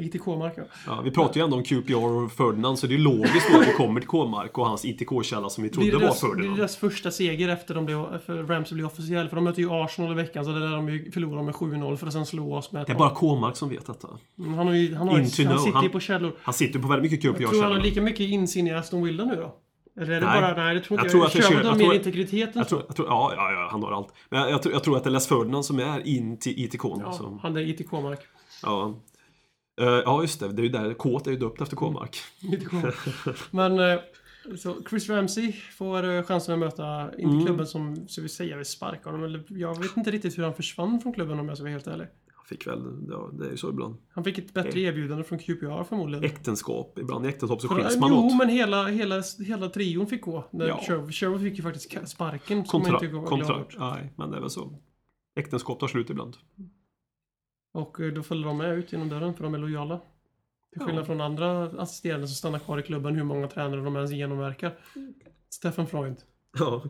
ITK-mark, 0.00 0.52
ja. 0.56 0.62
Ja, 0.86 1.00
vi 1.04 1.10
pratar 1.10 1.36
ju 1.36 1.44
ändå 1.44 1.56
om 1.56 1.62
QPR 1.62 1.94
och 2.24 2.32
Ferdinand, 2.32 2.78
så 2.78 2.86
det 2.86 2.94
är 2.94 2.98
logiskt 2.98 3.54
att 3.54 3.66
det 3.66 3.72
kommer 3.72 4.00
till 4.00 4.08
K-mark 4.08 4.58
och 4.58 4.66
hans 4.66 4.84
ITK-källa 4.84 5.48
som 5.48 5.64
vi 5.64 5.70
trodde 5.70 5.92
var 5.92 6.00
deras, 6.00 6.20
blir 6.20 6.28
det 6.30 6.34
Ferdinand. 6.36 6.58
deras 6.58 6.76
första 6.76 7.10
seger 7.10 7.48
efter 7.48 7.74
de 7.74 7.84
blev, 7.86 8.18
för 8.26 8.42
Ramsey 8.42 8.74
blev 8.74 8.86
officiell? 8.86 9.28
För 9.28 9.36
de 9.36 9.44
möter 9.44 9.62
ju 9.62 9.70
Arsenal 9.70 10.12
i 10.12 10.14
veckan, 10.14 10.44
så 10.44 10.50
det 10.50 10.60
där 10.60 10.76
de 10.76 10.88
ju 10.88 11.10
förlorar 11.10 11.42
med 11.42 11.54
7-0 11.54 11.96
för 11.96 12.06
att 12.06 12.12
sen 12.12 12.26
slå 12.26 12.54
oss 12.56 12.72
med 12.72 12.80
ett 12.82 12.86
Det 12.86 12.92
är 12.92 12.98
bara 12.98 13.10
K-mark 13.10 13.56
som 13.56 13.68
vet 13.68 13.86
detta. 13.86 14.08
Mm, 14.38 14.54
Han, 14.54 14.66
har 14.66 14.74
ju, 14.74 14.94
han, 14.94 15.08
har 15.08 15.14
to 15.14 15.20
han 15.20 15.58
sitter 15.60 15.82
ju 15.82 15.88
på 15.88 16.00
källor. 16.00 16.32
Han 16.42 16.54
sitter 16.54 16.78
på 16.78 16.88
väldigt 16.88 17.12
mycket 17.12 17.24
Jag 17.24 17.36
tror 17.36 17.46
han 17.48 17.56
har 17.56 17.60
QPR-källor. 17.68 17.84
lika 17.84 18.02
mycket 18.02 18.20
insyn 18.20 18.66
i 18.66 18.74
Aston 18.74 19.02
Villa 19.04 19.24
nu 19.24 19.34
då? 19.36 19.54
Eller 20.02 20.12
är 20.12 20.20
det 20.20 20.26
Nej. 20.26 20.40
bara... 20.40 20.56
Nej, 20.64 20.74
det 20.74 20.80
tror 20.80 20.98
Jag 20.98 21.04
inte 21.04 21.10
tror 21.10 21.22
jag. 21.22 21.26
att 21.26 21.32
det 21.32 21.42
Kör 21.42 21.48
kör- 21.50 21.58
de 21.62 21.66
jag 21.68 21.76
mer 21.78 21.84
tror- 21.84 21.94
integriteten 21.94 22.52
Jag 22.58 22.68
tror, 22.68 22.82
jag 22.86 22.96
tror, 22.96 23.08
ja, 23.08 23.32
ja, 23.36 23.52
ja, 23.52 23.68
han 23.70 23.82
har 23.82 23.92
allt. 23.92 24.08
Men 24.30 24.40
jag, 24.40 24.50
jag, 24.50 24.62
tror, 24.62 24.74
jag 24.74 24.84
tror 24.84 24.96
att 24.96 25.04
det 25.04 25.10
är 25.10 25.12
Les 25.12 25.26
Ferdinand 25.28 25.64
som 25.64 25.78
är 25.78 26.06
in 26.06 26.38
till 26.38 26.64
ITK. 26.64 26.84
Ja, 26.84 27.12
så, 27.12 27.38
han 27.42 27.56
är 27.56 27.60
ITK-mark. 27.60 28.20
ja. 28.62 28.94
Eh, 29.80 29.86
ja, 29.86 30.22
just 30.22 30.40
det. 30.40 30.48
Det 30.52 30.62
är 30.62 30.64
ju 30.64 30.68
där. 30.70 30.94
K 30.94 31.20
är 31.26 31.30
ju 31.30 31.36
döpt 31.36 31.60
efter 31.60 31.76
K-mark. 31.76 32.16
Men 33.50 33.78
eh, 33.78 33.98
så 34.56 34.76
Chris 34.90 35.08
Ramsey 35.08 35.52
får 35.52 36.04
eh, 36.04 36.22
chansen 36.22 36.54
att 36.54 36.60
möta, 36.60 37.04
inte 37.18 37.22
Mm. 37.22 37.44
klubben 37.46 37.66
som, 37.66 38.08
så 38.08 38.22
vi 38.22 38.28
säga, 38.28 38.56
vill 38.56 38.66
sparka 38.66 39.10
honom. 39.10 39.24
Eller, 39.24 39.44
jag 39.48 39.82
vet 39.82 39.96
inte 39.96 40.10
riktigt 40.10 40.38
hur 40.38 40.42
han 40.44 40.54
försvann 40.54 41.00
från 41.00 41.12
klubben 41.12 41.38
om 41.38 41.48
jag 41.48 41.56
ska 41.56 41.64
vara 41.64 41.72
helt 41.72 41.86
ärlig. 41.86 42.06
Han 42.36 42.44
fick 42.46 42.66
väl, 42.66 43.06
ja, 43.10 43.30
det 43.32 43.46
är 43.46 43.50
ju 43.50 43.56
så 43.56 43.68
ibland. 43.68 43.96
Han 44.10 44.24
fick 44.24 44.38
ett 44.38 44.54
bättre 44.54 44.80
erbjudande 44.80 45.24
från 45.24 45.38
QPR 45.38 45.84
förmodligen. 45.84 46.24
Äktenskap. 46.24 46.98
Ibland 46.98 47.26
i 47.26 47.28
äktenskap 47.28 47.60
så 47.60 47.68
skiljs 47.68 47.96
man 47.96 48.10
jo, 48.10 48.16
åt. 48.16 48.36
men 48.36 48.48
hela, 48.48 48.86
hela, 48.86 49.22
hela 49.46 49.68
trion 49.68 50.06
fick 50.06 50.22
gå. 50.22 50.44
Ja. 50.50 50.80
Sherwood, 50.86 51.14
Sherwood 51.14 51.40
fick 51.40 51.56
ju 51.56 51.62
faktiskt 51.62 52.08
sparken. 52.08 52.64
Kontra, 52.64 52.98
kontra, 53.26 53.64
nej, 53.78 54.12
men 54.16 54.30
det 54.30 54.36
är 54.36 54.40
väl 54.40 54.50
så. 54.50 54.78
Äktenskap 55.38 55.80
tar 55.80 55.88
slut 55.88 56.10
ibland. 56.10 56.36
Och 57.76 58.00
eh, 58.00 58.12
då 58.12 58.22
följde 58.22 58.48
de 58.48 58.56
med 58.58 58.74
ut 58.78 58.92
genom 58.92 59.08
dörren 59.08 59.34
för 59.34 59.44
de 59.44 59.54
är 59.54 59.58
lojala. 59.58 60.00
Till 60.72 60.82
skillnad 60.82 61.02
Ja. 61.02 61.06
från 61.06 61.20
andra 61.20 61.62
assisterande 61.62 62.26
som 62.26 62.34
stannar 62.34 62.58
kvar 62.58 62.78
i 62.78 62.82
klubben 62.82 63.14
hur 63.14 63.24
många 63.24 63.48
tränare 63.48 63.80
de 63.80 63.96
ens 63.96 64.10
genomverkar. 64.12 64.74
Stefan 65.50 65.86
Freund. 65.86 66.16
Ja, 66.58 66.82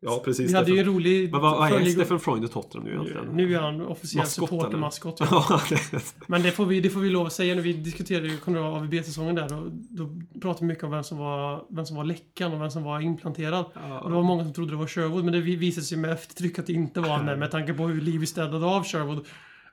ja 0.00 0.22
precis. 0.24 0.50
Vi 0.50 0.54
hade 0.54 0.70
ju 0.70 0.78
en 0.78 0.84
rolig... 0.84 1.32
Men 1.32 1.40
vad, 1.40 1.58
vad 1.58 1.72
är 1.82 1.84
Stefan 1.84 2.20
Freund 2.20 2.44
i 2.44 2.48
Tottenham 2.48 2.84
nu 2.88 2.92
egentligen? 2.94 3.24
Nu 3.32 3.54
är 3.54 3.60
han 3.60 3.80
officiell 3.80 4.26
supportermaskot. 4.26 5.16
Ja. 5.20 5.60
Ja, 5.92 5.98
Men 6.26 6.42
det 6.42 6.50
får, 6.50 6.66
vi, 6.66 6.80
det 6.80 6.90
får 6.90 7.00
vi 7.00 7.10
lov 7.10 7.26
att 7.26 7.32
säga 7.32 7.54
när 7.54 7.62
vi 7.62 7.72
diskuterade 7.72 8.28
ju 8.28 8.58
AVB-säsongen 8.58 9.34
där. 9.34 9.48
Då, 9.48 9.70
då 9.70 10.08
pratade 10.40 10.64
vi 10.66 10.68
mycket 10.68 10.84
om 10.84 10.90
vem 10.90 11.04
som, 11.04 11.18
var, 11.18 11.64
vem 11.70 11.86
som 11.86 11.96
var 11.96 12.04
läckan 12.04 12.52
och 12.52 12.60
vem 12.60 12.70
som 12.70 12.82
var 12.82 13.00
implanterad. 13.00 13.64
Och 14.02 14.10
det 14.10 14.16
var 14.16 14.22
många 14.22 14.44
som 14.44 14.52
trodde 14.52 14.70
det 14.72 14.76
var 14.76 14.86
Sherwood, 14.86 15.24
men 15.24 15.32
det 15.32 15.40
vi- 15.40 15.56
visade 15.56 15.84
sig 15.86 15.98
med 15.98 16.10
eftertryck 16.12 16.58
att 16.58 16.66
det 16.66 16.72
inte 16.72 17.00
var 17.00 17.08
han 17.08 17.38
med 17.38 17.50
tanke 17.50 17.74
på 17.74 17.86
hur 17.86 18.00
Livi 18.00 18.26
städade 18.26 18.66
av 18.66 18.84
Sherwood. 18.84 19.26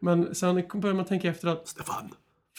Men 0.04 0.36
sen 0.36 0.56
började 0.74 0.94
man 0.94 1.06
tänka 1.06 1.30
efter 1.30 1.48
att 1.48 1.68
Stefan! 1.68 2.10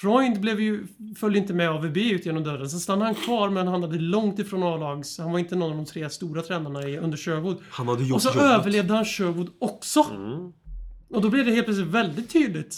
Freund 0.00 0.40
blev 0.40 0.60
ju, 0.60 0.86
följde 1.16 1.38
inte 1.38 1.54
med 1.54 1.70
AVB 1.70 1.96
ut 1.96 2.26
genom 2.26 2.44
dörren. 2.44 2.70
Sen 2.70 2.80
stannade 2.80 3.04
han 3.04 3.14
kvar, 3.14 3.50
men 3.50 3.66
han 3.66 3.82
hade 3.82 3.98
långt 3.98 4.38
ifrån 4.38 4.62
A-lags. 4.62 5.18
Han 5.18 5.32
var 5.32 5.38
inte 5.38 5.56
någon 5.56 5.70
av 5.70 5.76
de 5.76 5.84
tre 5.86 6.10
stora 6.10 6.42
tränarna 6.42 6.82
i, 6.82 6.98
under 6.98 7.16
Sherwood. 7.18 7.56
Han 7.70 7.88
hade 7.88 8.04
gjort 8.04 8.14
Och 8.16 8.22
så 8.22 8.28
jobbet. 8.28 8.42
överlevde 8.42 8.94
han 8.94 9.04
Sherwood 9.04 9.50
också! 9.58 10.00
Mm. 10.10 10.52
Och 11.10 11.22
då 11.22 11.30
blev 11.30 11.44
det 11.46 11.52
helt 11.52 11.64
plötsligt 11.66 11.88
väldigt 11.88 12.30
tydligt. 12.32 12.76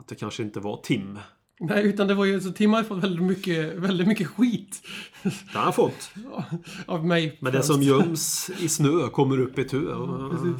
Att 0.00 0.08
det 0.08 0.14
kanske 0.14 0.42
inte 0.42 0.60
var 0.60 0.76
Tim. 0.76 1.18
Nej, 1.60 1.86
utan 1.86 2.08
det 2.08 2.14
var 2.14 2.24
ju 2.24 2.40
så 2.40 2.50
Tim 2.50 2.72
har 2.72 2.82
fått 2.82 3.04
väldigt 3.04 3.22
mycket, 3.22 3.74
väldigt 3.74 4.08
mycket 4.08 4.26
skit. 4.26 4.82
Det 5.22 5.58
har 5.58 5.64
han 5.64 5.72
fått. 5.72 6.10
Av 6.86 7.06
mig. 7.06 7.38
Men 7.40 7.52
det 7.52 7.62
som 7.62 7.82
göms 7.82 8.50
i 8.60 8.68
snö 8.68 9.08
kommer 9.08 9.40
upp 9.40 9.58
i 9.58 9.64
tö. 9.64 9.78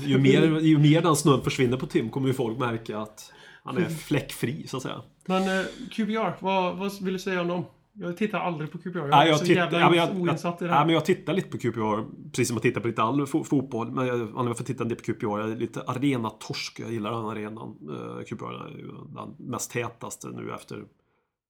Ju 0.04 0.18
mer, 0.18 0.60
ju 0.60 0.78
mer 0.78 1.02
den 1.02 1.16
snön 1.16 1.42
försvinner 1.42 1.76
på 1.76 1.86
Tim 1.86 2.10
kommer 2.10 2.28
ju 2.28 2.34
folk 2.34 2.58
märka 2.58 2.98
att 2.98 3.32
han 3.64 3.78
är 3.78 3.88
fläckfri, 3.88 4.66
så 4.66 4.76
att 4.76 4.82
säga. 4.82 5.02
Men 5.26 5.42
eh, 5.42 5.64
QPR, 5.90 6.36
vad, 6.44 6.76
vad 6.76 7.02
vill 7.02 7.12
du 7.12 7.18
säga 7.18 7.40
om 7.40 7.48
dem? 7.48 7.64
Jag 8.00 8.16
tittar 8.16 8.38
aldrig 8.38 8.72
på 8.72 8.78
QPR. 8.78 8.98
Jag 8.98 9.06
är 9.06 9.10
Nej, 9.10 9.28
jag, 9.28 9.38
så 9.38 9.44
tittar, 9.44 9.62
jävla 9.62 9.80
ja, 9.80 9.94
jag, 9.94 10.20
oinsatt 10.20 10.62
i 10.62 10.64
det 10.64 10.70
ja, 10.70 10.76
här. 10.76 10.84
men 10.84 10.94
jag 10.94 11.04
tittar 11.04 11.32
lite 11.32 11.48
på 11.48 11.58
QPR, 11.58 12.28
precis 12.30 12.48
som 12.48 12.54
jag 12.54 12.62
tittar 12.62 12.80
på 12.80 12.86
lite 12.88 13.02
all 13.02 13.26
fo 13.26 13.44
fotboll. 13.44 13.90
Men 13.90 14.06
jag, 14.06 14.30
jag 14.34 14.66
tittar 14.66 14.84
en 14.84 14.88
del 14.88 14.98
på 14.98 15.04
QPR, 15.04 15.26
jag 15.26 15.50
är 15.50 15.56
lite 15.56 15.82
arena-torsk. 15.82 16.80
Jag 16.80 16.92
gillar 16.92 17.10
den 17.10 17.24
arenan. 17.24 17.76
Uh, 17.90 18.24
QPR 18.24 18.66
är 18.66 18.78
ju 18.78 18.86
den 18.86 19.48
mest 19.50 19.70
tätaste 19.70 20.28
nu 20.28 20.52
efter 20.54 20.84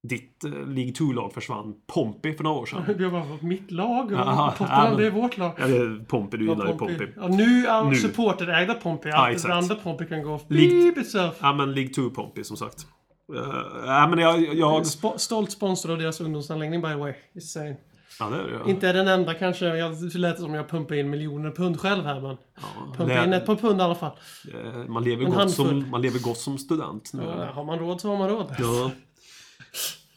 ditt 0.09 0.44
uh, 0.44 0.53
League 0.53 0.92
2-lag 0.92 1.32
försvann. 1.32 1.74
Pompey 1.94 2.34
för 2.34 2.44
några 2.44 2.59
år 2.59 2.66
sedan. 2.66 2.82
Det 2.99 3.09
var 3.09 3.44
mitt 3.44 3.70
lag 3.70 4.14
Aha, 4.14 4.51
Tottenham, 4.51 4.92
ja, 4.92 4.96
det 4.99 5.07
är 5.07 5.11
vårt 5.11 5.38
lag. 5.38 5.53
Ja, 5.59 5.66
Pompey, 6.09 6.38
du 6.38 6.46
Ja, 6.46 6.53
gillar 6.53 6.66
ju 6.66 6.78
Pompey. 6.78 6.96
Pompey. 6.96 7.14
Ja, 7.16 7.28
nu 7.28 7.66
är 7.66 7.84
Nu. 7.84 7.94
supporterägda 7.94 8.74
Pompey. 8.74 9.12
Ja, 9.12 9.30
exakt. 9.30 9.55
andra 9.55 9.74
Pompey 9.74 10.09
kan 10.09 10.22
gå 10.22 10.40
itself. 10.51 11.34
Ja, 11.40 11.53
men 11.53 11.72
League 11.74 11.92
2 11.92 12.11
Pompey 12.11 12.44
som 12.44 12.57
sagt. 12.57 12.86
Uh, 13.34 14.08
men 14.10 14.18
jag... 14.18 14.54
jag 14.54 14.86
stolt 15.20 15.50
sponsor 15.52 15.92
av 15.92 15.98
deras 15.98 16.20
ungdomsanläggning 16.20 16.80
by 16.82 16.88
the 16.88 16.94
way. 16.94 17.12
Saying. 17.40 17.76
ja, 18.20 18.30
det 18.30 18.36
är 18.36 18.42
det. 18.42 18.58
Ja. 18.64 18.70
Inte 18.70 18.92
den 18.92 19.08
enda 19.08 19.34
kanske. 19.34 19.66
Jag 19.66 20.14
lät 20.14 20.38
som 20.40 20.54
jag 20.54 20.68
pumpar 20.68 20.94
in 20.94 21.10
miljoner 21.10 21.50
pund 21.50 21.80
själv 21.80 22.04
här 22.04 22.20
men. 22.20 22.36
Ja, 22.54 22.94
Pumpar 22.96 23.24
in 23.24 23.32
ett 23.32 23.46
par 23.46 23.56
pund 23.56 23.80
i 23.80 23.82
alla 23.82 23.94
fall. 23.94 24.12
eh, 24.54 24.88
man, 24.88 25.04
lever 25.04 25.24
En 25.24 25.30
gott 25.30 25.38
handfull. 25.38 25.82
som, 25.82 25.90
man 25.90 26.02
lever 26.02 26.18
gott 26.18 26.38
som 26.38 26.58
student 26.58 27.12
nu. 27.12 27.22
Ja, 27.22 27.44
har 27.52 27.64
man 27.64 27.78
råd 27.78 28.00
så 28.00 28.08
har 28.08 28.16
man 28.18 28.28
råd. 28.28 28.54
Ja. 28.58 28.90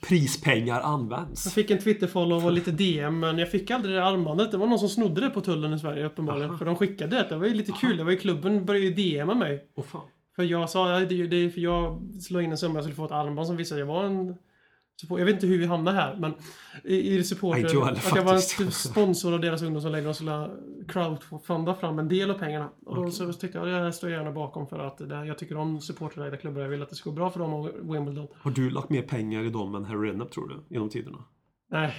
Prispengar 0.08 0.76
Jag 0.76 0.86
används. 0.86 1.54
fick 1.54 1.72
en 1.72 1.80
Twitter-follow 1.80 2.46
och 2.46 2.52
lite 2.52 2.72
DM, 2.72 3.20
men 3.20 3.38
jag 3.38 3.52
fick 3.52 3.72
aldrig 3.72 3.96
det 3.96 4.06
armbandet. 4.06 4.52
Det 4.52 4.58
var 4.58 4.68
någon 4.68 4.80
som 4.80 4.90
snodde 4.90 5.22
det 5.22 5.30
på 5.30 5.42
tullen 5.42 5.74
i 5.74 5.80
Sverige 5.80 6.06
uppenbarligen. 6.06 6.58
För 6.58 6.66
de 6.66 6.76
skickade 6.76 7.16
det. 7.16 7.26
Det 7.30 7.36
var 7.38 7.48
ju 7.48 7.54
lite 7.54 7.72
kul. 7.72 7.98
Det 7.98 8.04
var 8.04 8.12
ju 8.12 8.18
klubben 8.18 8.66
började 8.66 8.86
ju 8.86 9.24
DMa 9.24 9.34
mig. 9.36 9.66
Åh 9.76 9.84
fan. 9.86 10.02
För 10.42 10.48
jag 10.48 10.70
sa, 10.70 11.00
det, 11.00 11.22
är 11.22 11.28
det 11.28 11.36
är 11.36 11.50
för 11.50 11.62
jag 11.62 12.02
slog 12.22 12.44
in 12.44 12.52
en 12.52 12.58
summa 12.58 12.76
jag 12.76 12.84
skulle 12.84 12.96
få 12.96 13.06
ett 13.06 13.12
armband 13.12 13.48
som 13.48 13.58
visade 13.58 13.82
jag 13.82 13.88
var 13.88 14.04
en... 14.04 14.36
Jag 15.10 15.26
vet 15.26 15.36
inte 15.36 15.48
hur 15.48 15.58
vi 15.58 15.66
hamnade 15.66 15.98
här, 15.98 16.16
men 16.16 16.34
i, 16.84 16.96
i 16.96 17.24
jag 17.42 17.54
heller, 17.54 17.92
att 17.92 18.16
jag 18.16 18.24
var 18.24 18.34
en 18.34 18.40
faktiskt. 18.40 18.90
sponsor 18.90 19.34
av 19.34 19.40
deras 19.40 19.62
ungdomsanläggning 19.62 20.10
och 20.10 20.16
skulle 20.16 20.50
crowdfunda 20.88 21.76
fram 21.76 22.00
en 22.00 22.08
del 22.08 22.32
av 22.32 22.34
pengarna. 22.34 22.70
Och 22.86 22.96
då 22.96 23.12
så 23.12 23.34
tyckte 23.34 23.58
jag, 23.58 23.68
jag 23.68 23.96
står 23.96 24.10
gärna 24.10 24.32
bakom 24.32 24.68
för 24.68 24.80
att 24.80 24.98
det, 24.98 25.26
jag 25.26 25.38
tycker 25.38 25.58
om 25.58 25.82
supporterägda 25.82 26.38
klubbar. 26.38 26.62
Jag 26.62 26.70
vill 26.70 26.82
att 26.82 26.90
det 26.90 26.96
ska 26.96 27.10
gå 27.10 27.16
bra 27.16 27.30
för 27.30 27.40
dem 27.40 27.54
och 27.54 27.70
Wimbledon. 27.82 28.28
Har 28.42 28.52
du 28.52 28.70
lagt 28.70 28.90
mer 28.90 29.02
pengar 29.02 29.44
i 29.44 29.50
dem 29.50 29.76
än 29.76 29.86
Harry 29.86 30.08
Redknapp 30.10 30.32
tror 30.32 30.48
du? 30.48 30.76
Genom 30.76 30.90
tiderna? 30.90 31.18
Nej. 31.72 31.94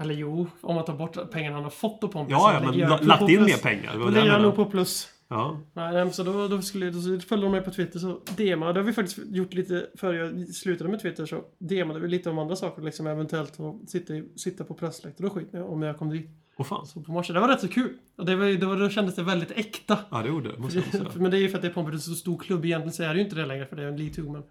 Eller 0.00 0.14
jo, 0.14 0.46
om 0.60 0.74
man 0.74 0.84
tar 0.84 0.94
bort 0.96 1.30
pengarna 1.30 1.56
han 1.56 1.64
har 1.64 1.70
fått 1.70 2.00
på 2.00 2.08
Pompis. 2.08 2.32
Ja, 2.32 2.54
ja 2.54 2.70
men 2.70 2.78
jag 2.78 3.04
lagt 3.04 3.28
in 3.28 3.42
mer 3.42 3.62
pengar. 3.62 3.98
det 3.98 4.04
det 4.04 4.10
lägger 4.10 4.26
jag 4.26 4.34
jag 4.34 4.42
nog 4.42 4.56
på 4.56 4.64
plus. 4.64 5.08
Ja. 5.30 5.60
Nej, 5.72 6.12
så 6.12 6.22
då, 6.22 6.48
då, 6.48 6.62
skulle, 6.62 6.90
då 6.90 7.00
följde 7.20 7.46
de 7.46 7.50
mig 7.52 7.60
på 7.60 7.70
Twitter 7.70 7.98
så 7.98 8.20
DMade, 8.36 8.72
det 8.72 8.80
har 8.80 8.86
vi 8.86 8.92
faktiskt 8.92 9.18
gjort 9.30 9.54
lite 9.54 9.86
före 9.94 10.16
jag 10.16 10.48
slutade 10.48 10.90
med 10.90 11.00
Twitter 11.02 11.26
så 11.26 11.44
DMade 11.58 12.00
vi 12.00 12.08
lite 12.08 12.30
om 12.30 12.38
andra 12.38 12.56
saker 12.56 12.82
liksom 12.82 13.06
eventuellt 13.06 13.60
att 13.60 13.90
sitta, 13.90 14.14
i- 14.14 14.28
sitta 14.36 14.64
på 14.64 14.74
pressläktaren 14.74 15.30
och 15.30 15.36
skit 15.36 15.54
om 15.54 15.82
jag 15.82 15.98
kom 15.98 16.10
dit. 16.10 16.30
Åh 16.56 16.66
fan. 16.66 16.86
Så 16.86 17.00
på 17.00 17.12
matchen. 17.12 17.34
Det 17.34 17.40
var 17.40 17.48
rätt 17.48 17.60
så 17.60 17.68
kul. 17.68 17.92
Och 18.16 18.24
det 18.26 18.36
var, 18.36 18.76
då 18.80 18.88
kändes 18.90 19.14
det 19.14 19.22
väldigt 19.22 19.50
äkta. 19.50 19.98
Ja, 20.10 20.22
det 20.22 20.28
gjorde 20.28 20.52
det. 20.52 20.58
Måste 20.58 20.78
jag 20.78 20.86
säga. 20.86 21.04
men 21.14 21.30
det 21.30 21.36
är 21.36 21.40
ju 21.40 21.48
för 21.48 21.56
att 21.56 21.62
det 21.62 21.68
är 21.76 21.92
en 21.92 22.00
så 22.00 22.14
stor 22.14 22.38
klubb 22.38 22.64
egentligen 22.64 22.92
så 22.92 23.02
är 23.02 23.08
det 23.08 23.14
ju 23.14 23.24
inte 23.24 23.36
det 23.36 23.46
längre 23.46 23.66
för 23.66 23.76
det 23.76 23.82
är 23.82 23.86
en 23.88 24.12
2 24.12 24.22
men. 24.32 24.42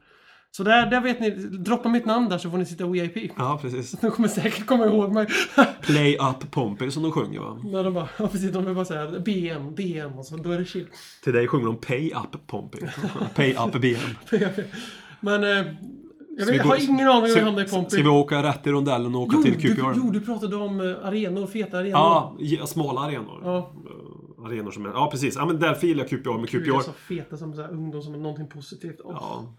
Så 0.52 0.64
där, 0.64 0.86
där 0.90 1.02
vet 1.02 1.20
ni, 1.20 1.30
droppa 1.40 1.90
mitt 1.90 2.06
namn 2.06 2.30
där 2.30 2.38
så 2.38 2.50
får 2.50 2.58
ni 2.58 2.66
sitta 2.66 2.88
VIP. 2.88 3.32
Ja, 3.38 3.60
precis. 3.62 3.92
De 4.02 4.12
kommer 4.12 4.28
säkert 4.28 4.66
komma 4.66 4.86
ihåg 4.86 5.12
mig. 5.14 5.28
Play 5.82 6.18
Up 6.18 6.52
Pompey 6.52 6.92
som 6.92 7.04
de 7.04 7.12
sjunger 7.12 7.40
va? 7.40 7.60
När 7.64 7.84
de 7.84 7.94
bara, 7.94 8.10
ja 8.20 8.28
precis, 8.28 8.52
de 8.52 8.66
vill 8.66 8.76
bara 8.76 8.86
säga 8.86 9.20
BM, 9.20 9.76
BM 9.76 10.14
och 10.20 10.26
så, 10.26 10.38
då 10.38 10.52
är 10.52 10.60
det 10.60 10.66
chill. 10.66 10.88
Till 11.24 11.34
dig 11.34 11.48
sjunger 11.48 11.66
de 11.66 11.78
Pay 11.78 12.12
Up 12.12 12.48
Pompey. 12.48 12.82
Pay 13.36 13.54
Up 13.54 13.82
BM. 13.82 14.00
Men, 15.20 15.44
eh, 15.44 15.50
jag, 16.38 16.46
vet, 16.46 16.56
jag 16.56 16.64
har 16.64 16.84
ingen 16.90 17.08
aning 17.08 17.22
hur 17.22 17.28
jag 17.28 17.30
Ska, 17.32 17.44
hamnade 17.46 17.68
i 17.68 17.70
Pompey. 17.70 17.90
ska 17.90 18.04
vi 18.04 18.10
åka 18.10 18.44
rätt 18.44 18.68
i 18.68 18.72
rondellen 18.72 19.16
och 19.16 19.22
åka 19.22 19.36
jo, 19.38 19.44
till 19.44 19.54
du, 19.62 19.76
QPR? 19.76 19.94
jo, 19.96 20.12
du 20.12 20.22
pratade 20.22 20.56
om 20.56 20.80
eh, 20.82 20.86
arenor, 21.08 21.48
feta 21.48 21.78
arenor. 21.78 21.92
Ja, 22.40 22.66
smala 22.68 23.02
arenor. 23.02 23.42
Ja. 23.44 23.58
Eh, 23.58 24.46
Arenor 24.46 24.72
som 24.72 24.86
är... 24.86 24.90
Ja, 24.90 25.10
precis. 25.12 25.36
Ja, 25.36 25.46
men 25.46 25.60
därför 25.60 25.88
gillar 25.88 26.04
jag 26.04 26.10
QPR. 26.10 26.30
Men 26.38 26.48
Kul, 26.48 26.68
jag 26.68 26.76
QPR... 26.76 26.86
sa 26.86 26.92
feta 26.92 27.38
som 27.38 27.54
så 27.54 27.62
här, 27.62 27.72
ungdom 27.72 28.02
som 28.02 28.14
är 28.14 28.18
någonting 28.18 28.48
positivt. 28.48 29.00
Oh, 29.02 29.12
Ja. 29.20 29.54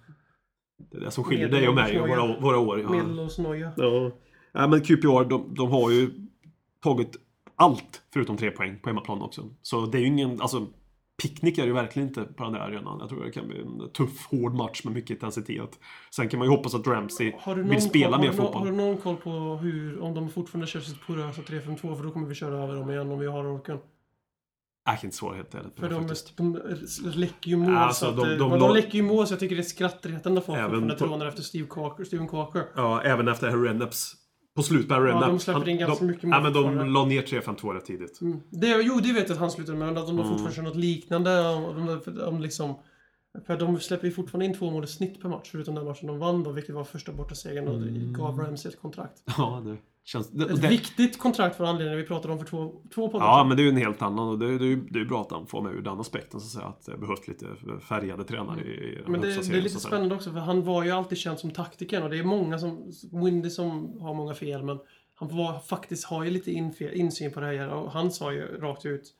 Det 0.79 0.97
är 0.97 1.01
det 1.01 1.11
som 1.11 1.25
skiljer 1.25 1.49
dig 1.49 1.69
och 1.69 1.75
mig 1.75 2.01
och 2.01 2.09
våra, 2.09 2.41
våra 2.41 2.59
år. 2.59 2.81
Ja. 2.81 2.91
Medelårsnoja. 2.91 3.73
Ja. 3.77 4.11
ja, 4.53 4.67
men 4.67 4.81
QPR 4.81 5.29
de, 5.29 5.55
de 5.55 5.71
har 5.71 5.91
ju 5.91 6.11
tagit 6.83 7.17
allt 7.57 8.03
förutom 8.13 8.37
tre 8.37 8.51
poäng 8.51 8.79
på 8.83 8.89
hemmaplan 8.89 9.23
också. 9.23 9.43
Så 9.63 9.87
det 9.87 9.99
är 9.99 10.01
ju 10.01 10.07
ingen, 10.07 10.41
alltså 10.41 10.67
picknick 11.23 11.59
är 11.59 11.63
det 11.63 11.69
ju 11.69 11.75
verkligen 11.75 12.09
inte 12.09 12.23
på 12.23 12.45
den 12.45 12.53
där 12.53 12.61
arenan. 12.61 12.99
Jag 13.01 13.09
tror 13.09 13.25
det 13.25 13.31
kan 13.31 13.49
bli 13.49 13.61
en 13.61 13.91
tuff, 13.93 14.27
hård 14.27 14.55
match 14.55 14.85
med 14.85 14.95
mycket 14.95 15.11
intensitet. 15.11 15.79
Sen 16.11 16.29
kan 16.29 16.39
man 16.39 16.49
ju 16.49 16.57
hoppas 16.57 16.75
att 16.75 16.87
Ramsey 16.87 17.33
Har 17.39 17.55
du, 17.57 17.63
någon 17.63 17.71
vill 17.71 17.83
spela 17.83 18.17
koll, 18.17 18.21
mer 18.21 18.29
har, 18.29 18.35
fotboll. 18.35 18.63
har 18.63 18.67
du 18.67 18.77
någon 18.77 18.97
koll 18.97 19.17
på 19.17 19.31
hur, 19.31 20.01
om 20.01 20.15
de 20.15 20.31
fortfarande 20.31 20.67
kör 20.67 20.81
sitt 20.81 21.07
porösa 21.07 21.43
3-5-2 21.43 21.97
för 21.97 22.05
då 22.05 22.11
kommer 22.11 22.27
vi 22.27 22.35
köra 22.35 22.63
över 22.63 22.75
dem 22.75 22.91
igen 22.91 23.13
om 23.13 23.19
vi 23.19 23.27
har 23.27 23.47
orken. 23.47 23.79
Kan 24.97 25.11
inte 25.11 25.27
helt 25.37 25.55
ärligt. 25.55 25.81
För 25.81 25.89
de, 25.91 27.11
de 27.13 27.19
läcker 27.19 27.51
ju 27.51 27.57
mål 27.57 27.75
Alltså, 27.77 28.05
så 28.05 28.11
att, 28.11 28.17
de- 28.17 28.29
de, 28.29 28.51
de 28.51 28.59
de, 28.61 28.75
läcker 28.75 28.95
ju 28.99 29.03
mål 29.03 29.27
så 29.27 29.33
jag 29.33 29.41
tycker 29.41 29.57
det 29.57 29.61
är 29.63 29.65
skrattretande 29.65 30.39
att 30.41 30.47
folk 30.47 30.59
fortfarande 30.59 30.99
trånar 30.99 31.27
efter 31.27 31.43
Steve 31.43 31.67
Carker, 31.71 32.05
Steven 32.05 32.29
Carker. 32.29 32.63
Ja, 32.77 33.03
även 33.03 33.29
efter 33.29 33.51
Harry 33.51 33.69
Redknapps 33.69 34.13
på 34.57 34.63
slut 34.63 34.89
på 34.89 34.95
Harry 34.95 35.05
Ja, 35.09 35.15
Redknapp. 35.15 35.31
de 35.31 35.39
släpper 35.39 35.69
in 35.69 35.79
ganska 35.79 36.05
de, 36.05 36.07
mycket 36.11 36.23
mål 36.25 36.33
Ja, 36.33 36.41
men 36.41 36.53
de 36.53 36.91
la 36.93 37.05
ner 37.05 37.23
3-5-2 37.23 37.73
rätt 37.73 37.85
tidigt. 37.85 38.21
Mm. 38.21 38.41
Det, 38.51 38.69
jo, 38.83 39.01
det 39.03 39.13
vet 39.13 39.29
jag 39.29 39.35
att 39.35 39.41
han 39.41 39.51
slutade 39.51 39.79
med, 39.79 39.87
men 39.89 39.99
att 39.99 40.07
de 40.07 40.17
Mm. 40.17 40.29
fortfarande 40.29 40.57
kör 40.57 40.63
något 40.63 40.77
liknande. 40.77 41.49
Om, 41.49 41.65
om, 41.65 42.01
om 42.27 42.41
liksom, 42.41 42.75
för 43.47 43.57
de 43.57 43.81
släpper 43.81 44.07
ju 44.07 44.13
fortfarande 44.13 44.47
in 44.47 44.55
två 44.55 44.71
mål 44.71 44.85
i 44.85 44.87
snitt 44.87 45.23
per 45.23 45.29
match, 45.29 45.49
förutom 45.53 45.75
den 45.75 45.85
matchen 45.85 46.07
de 46.07 46.19
vann 46.19 46.43
då, 46.43 46.53
vilket 46.53 46.75
var 46.75 46.85
första 46.85 47.13
bortasegern 47.13 47.69
och 47.69 47.75
Mm. 47.75 47.95
det 47.95 48.19
gav 48.19 48.39
Ramsey 48.39 48.73
ett 48.73 48.81
kontrakt. 48.81 49.23
Ja, 49.39 49.63
det 49.65 49.77
känns... 50.05 50.31
Det, 50.31 50.45
Ett 50.45 50.63
det, 50.63 50.69
viktigt 50.69 51.19
kontrakt 51.19 51.57
för 51.57 51.65
anledningen 51.65 51.99
vi 51.99 52.07
pratade 52.07 52.33
om 52.33 52.39
för 52.39 52.47
två, 52.47 52.83
två 52.95 53.09
poddar 53.09 53.27
Ja, 53.27 53.45
men 53.45 53.57
det 53.57 53.63
är 53.63 53.65
ju 53.65 53.71
en 53.71 53.77
helt 53.77 54.03
annan 54.03 54.29
och 54.29 54.39
det, 54.39 54.59
det, 54.59 54.65
är 54.65 54.77
det 54.77 54.99
är 54.99 55.03
ju 55.03 55.09
bra 55.09 55.21
att 55.21 55.31
han 55.31 55.47
får 55.47 55.63
med 55.63 55.73
ur 55.73 55.83
den 55.83 56.01
aspekten 56.01 56.41
så 56.41 56.47
att 56.47 56.53
säga. 56.53 56.65
Att 56.65 56.87
det 56.87 56.99
behövs 56.99 57.29
lite 57.29 57.47
färgade 57.89 58.25
tränare 58.25 58.61
i, 58.61 58.93
i 58.93 58.95
den 59.03 59.13
Men 59.13 59.21
det, 59.21 59.27
högsta 59.27 59.41
det 59.41 59.45
är 59.45 59.49
serien, 59.49 59.65
lite 59.65 59.81
spännande 59.81 60.15
också 60.15 60.33
för 60.33 60.39
han 60.39 60.65
var 60.65 60.85
ju 60.85 60.91
alltid 60.91 61.19
känd 61.19 61.39
som 61.39 61.51
taktikern 61.51 62.03
och 62.03 62.11
det 62.11 62.19
är 62.19 62.25
många 62.25 62.59
som, 62.59 62.93
Windy 63.13 63.51
som 63.51 64.01
har 64.01 64.15
många 64.15 64.35
fel 64.35 64.63
men 64.63 64.79
han 65.15 65.37
var, 65.37 65.59
faktiskt 65.59 66.05
har 66.05 66.25
ju 66.25 66.31
lite 66.31 66.51
infe, 66.53 66.95
insyn 66.95 67.33
på 67.33 67.41
det 67.41 67.47
här 67.47 67.69
och 67.69 67.93
han 67.93 68.11
sa 68.11 68.33
ju 68.33 68.61
rakt 68.61 68.87
ut 68.87 69.15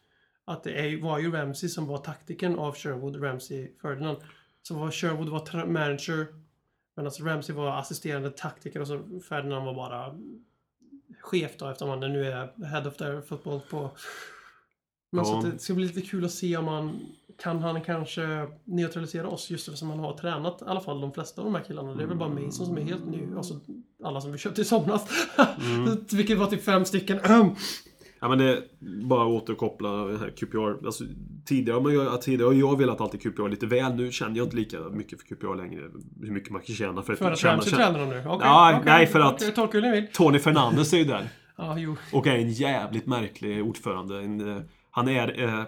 att 0.49 0.65
det 0.65 1.03
var 1.03 1.19
ju 1.19 1.33
Ramsey 1.33 1.69
som 1.69 1.87
var 1.87 1.99
taktikern 1.99 2.55
av 2.59 2.75
Sherwood, 2.75 3.23
Ramsey, 3.23 3.69
Ferdinand. 3.83 4.19
Så 4.63 4.75
var 4.75 4.91
Sherwood 4.91 5.29
var 5.29 5.67
manager 5.67 6.27
Medan 6.97 7.13
Ramsey 7.21 7.55
var 7.55 7.79
assisterande 7.79 8.31
taktiker 8.31 8.81
och 8.81 8.87
så 8.87 9.21
Ferdinand 9.29 9.67
var 9.67 9.75
bara 9.75 10.15
chef 11.21 11.57
då 11.59 11.69
eftersom 11.69 11.89
han 11.89 12.01
nu 12.01 12.27
är 12.27 12.65
head 12.65 12.89
of 12.89 12.97
their 12.97 13.21
football 13.21 13.61
på... 13.71 13.91
Men 15.11 15.25
Ja. 15.25 15.25
så 15.25 15.49
det 15.49 15.59
ska 15.59 15.75
bli 15.75 15.87
lite 15.87 16.01
kul 16.01 16.25
att 16.25 16.33
se 16.33 16.57
om 16.57 16.69
han 16.69 17.01
kan 17.39 17.59
han 17.59 17.81
kanske 17.81 18.49
neutralisera 18.65 19.29
oss 19.29 19.51
just 19.51 19.69
eftersom 19.69 19.91
han 19.91 19.99
har 19.99 20.17
tränat 20.17 20.63
i 20.63 20.65
alla 20.65 20.81
fall 20.81 21.01
de 21.01 21.13
flesta 21.13 21.41
av 21.41 21.45
de 21.45 21.55
här 21.55 21.65
killarna. 21.65 21.95
Det 21.95 22.03
är 22.03 22.07
väl 22.07 22.17
bara 22.17 22.29
Mason 22.29 22.67
som 22.67 22.79
är 22.79 22.83
helt 22.83 23.07
ny. 23.07 23.21
Alltså 23.37 23.61
alla 24.05 24.21
som 24.21 24.33
vi 24.33 24.39
köpte 24.39 24.61
i 24.61 24.65
somras. 24.65 25.09
Vilket 26.13 26.39
var 26.39 26.47
typ 26.47 26.65
fem 26.65 26.85
stycken. 26.85 27.21
Ja 28.21 28.29
men 28.29 28.39
det, 28.39 28.63
bara 29.05 29.27
återkoppla 29.27 29.89
här 29.89 30.31
QPR. 30.37 30.87
Alltså, 30.87 31.05
tidigare, 31.45 31.93
ju, 31.93 32.17
tidigare 32.21 32.49
har 32.49 32.55
jag 32.55 32.79
velat 32.79 33.01
alltid 33.01 33.23
QPR 33.23 33.49
lite 33.49 33.67
väl. 33.67 33.95
Nu 33.95 34.13
känner 34.13 34.37
jag 34.37 34.47
inte 34.47 34.57
lika 34.57 34.79
mycket 34.81 35.21
för 35.21 35.27
QPR 35.27 35.55
längre. 35.57 35.83
Hur 36.21 36.31
mycket 36.33 36.51
man 36.51 36.63
kan 36.63 36.75
tjäna 36.75 37.03
för, 37.03 37.15
För 37.15 37.33
att 37.33 37.45
Ramsey 37.45 37.73
tränar 37.73 37.99
dem 37.99 38.09
nu? 38.09 38.19
Okej, 38.19 38.39
Ja, 38.43 38.71
okej, 38.73 38.83
nej, 38.85 39.07
för 39.07 39.21
att- 39.21 39.55
vill. 39.91 40.07
Tony 40.13 40.39
Fernandes 40.39 40.93
är 40.93 40.99
ju 40.99 41.05
där. 41.05 41.29
Jo. 41.77 41.97
Och 42.13 42.27
är 42.27 42.39
en 42.39 42.51
jävligt 42.51 43.07
märklig 43.07 43.65
ordförande. 43.65 44.21
En, 44.21 44.57
eh, 44.57 44.63
han 44.91 45.09
är... 45.09 45.43
Eh, 45.43 45.63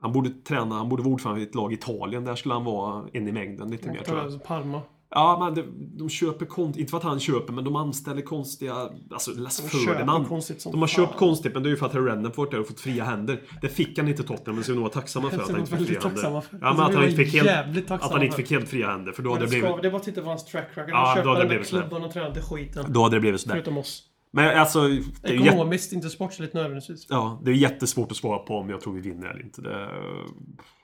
han 0.00 0.12
borde 0.12 0.30
träna, 0.30 0.74
han 0.74 0.88
borde 0.88 1.02
vara 1.02 1.14
ordförande 1.14 1.40
i 1.40 1.44
ett 1.44 1.54
lag 1.54 1.72
i 1.72 1.74
Italien. 1.74 2.24
Där 2.24 2.34
skulle 2.34 2.54
han 2.54 2.64
vara 2.64 3.04
en 3.12 3.28
i 3.28 3.32
mängden 3.32 3.70
lite 3.70 3.90
mer 3.90 4.02
tror 4.02 4.18
jag. 4.18 4.44
Parma. 4.44 4.80
Ja, 5.10 5.36
men 5.40 5.54
de, 5.54 5.62
de 5.98 6.08
köper 6.08 6.46
konst, 6.46 6.78
Inte 6.78 6.90
för 6.90 6.98
att 6.98 7.04
han 7.04 7.20
köper, 7.20 7.52
men 7.52 7.64
de 7.64 7.76
anställer 7.76 8.22
konstiga... 8.22 8.74
Alltså, 9.10 9.30
köper 9.34 9.92
Ferdinand. 9.92 10.28
konstigt 10.28 10.64
De 10.64 10.80
har 10.80 10.88
fan. 10.88 11.06
köpt 11.06 11.18
konstigt, 11.18 11.54
men 11.54 11.62
det 11.62 11.68
är 11.68 11.70
ju 11.70 11.76
för 11.76 11.86
att 11.86 11.92
Harry 11.92 12.22
där 12.50 12.60
och 12.60 12.66
fått 12.66 12.80
fria 12.80 13.04
händer. 13.04 13.42
Det 13.62 13.68
fick 13.68 13.98
han 13.98 14.08
inte 14.08 14.22
Tottenham, 14.22 14.54
men 14.54 14.64
så 14.64 14.72
är 14.72 14.76
nog 14.76 14.92
tacksamma 14.92 15.30
för 15.30 15.42
att 15.42 15.50
han 15.50 15.60
inte 15.60 15.76
fick 15.76 15.86
fria 15.86 16.00
händer. 16.00 16.22
Ja, 16.22 16.42
men 16.60 16.80
att 16.80 16.94
han 16.94 17.04
inte 17.04 17.16
fick 17.16 17.34
helt, 17.34 17.90
att 17.90 18.12
han 18.12 18.22
inte 18.22 18.36
fick 18.36 18.50
helt 18.50 18.68
fria 18.68 18.90
händer, 18.90 19.12
för 19.12 19.22
då 19.22 19.30
hade 19.32 19.44
det 19.44 19.48
blivit... 19.48 19.82
det 19.82 19.90
var 19.90 19.98
titta 19.98 20.22
på 20.22 20.28
hans 20.28 20.44
track 20.44 20.68
record. 20.74 20.90
Ja, 20.90 20.96
Han 20.96 21.16
då 21.16 21.22
köpte 21.24 21.42
där 21.42 21.48
blivit 21.48 21.68
klubban 21.68 22.04
och 22.04 22.12
tränade 22.12 22.42
skiten. 22.42 22.84
Då 22.88 23.02
hade 23.02 23.16
det 23.16 23.20
blivit 23.20 23.40
sådär. 23.40 23.54
Förutom 23.54 23.78
oss. 23.78 24.02
Men 24.30 24.58
alltså, 24.58 24.80
Ekonomiskt, 25.22 25.92
inte 25.92 26.10
sportsligt 26.10 26.54
nödvändigtvis. 26.54 27.06
ja, 27.08 27.42
det 27.44 27.50
är 27.50 27.54
jättesvårt 27.54 28.10
att 28.10 28.16
svara 28.16 28.38
på 28.38 28.54
om 28.54 28.70
jag 28.70 28.80
tror 28.80 28.94
vi 28.94 29.00
vinner 29.00 29.26
eller 29.26 29.42
inte. 29.42 29.62
Det, 29.62 29.88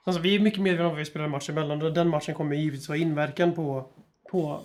Alltså, 0.06 0.22
vi 0.22 0.34
är 0.34 0.40
mycket 0.40 0.60
medvetna 0.60 0.84
om 0.86 0.90
vad 0.90 0.98
vi 0.98 1.04
spelar 1.04 1.28
match 1.28 1.50
emellan. 1.50 1.82
och 1.82 1.92
Den 1.92 2.08
matchen 2.08 2.34
kommer 2.34 2.56
givetvis 2.56 2.88
ha 2.88 2.96
inverkan 2.96 3.52
på, 3.52 3.86
på 4.30 4.60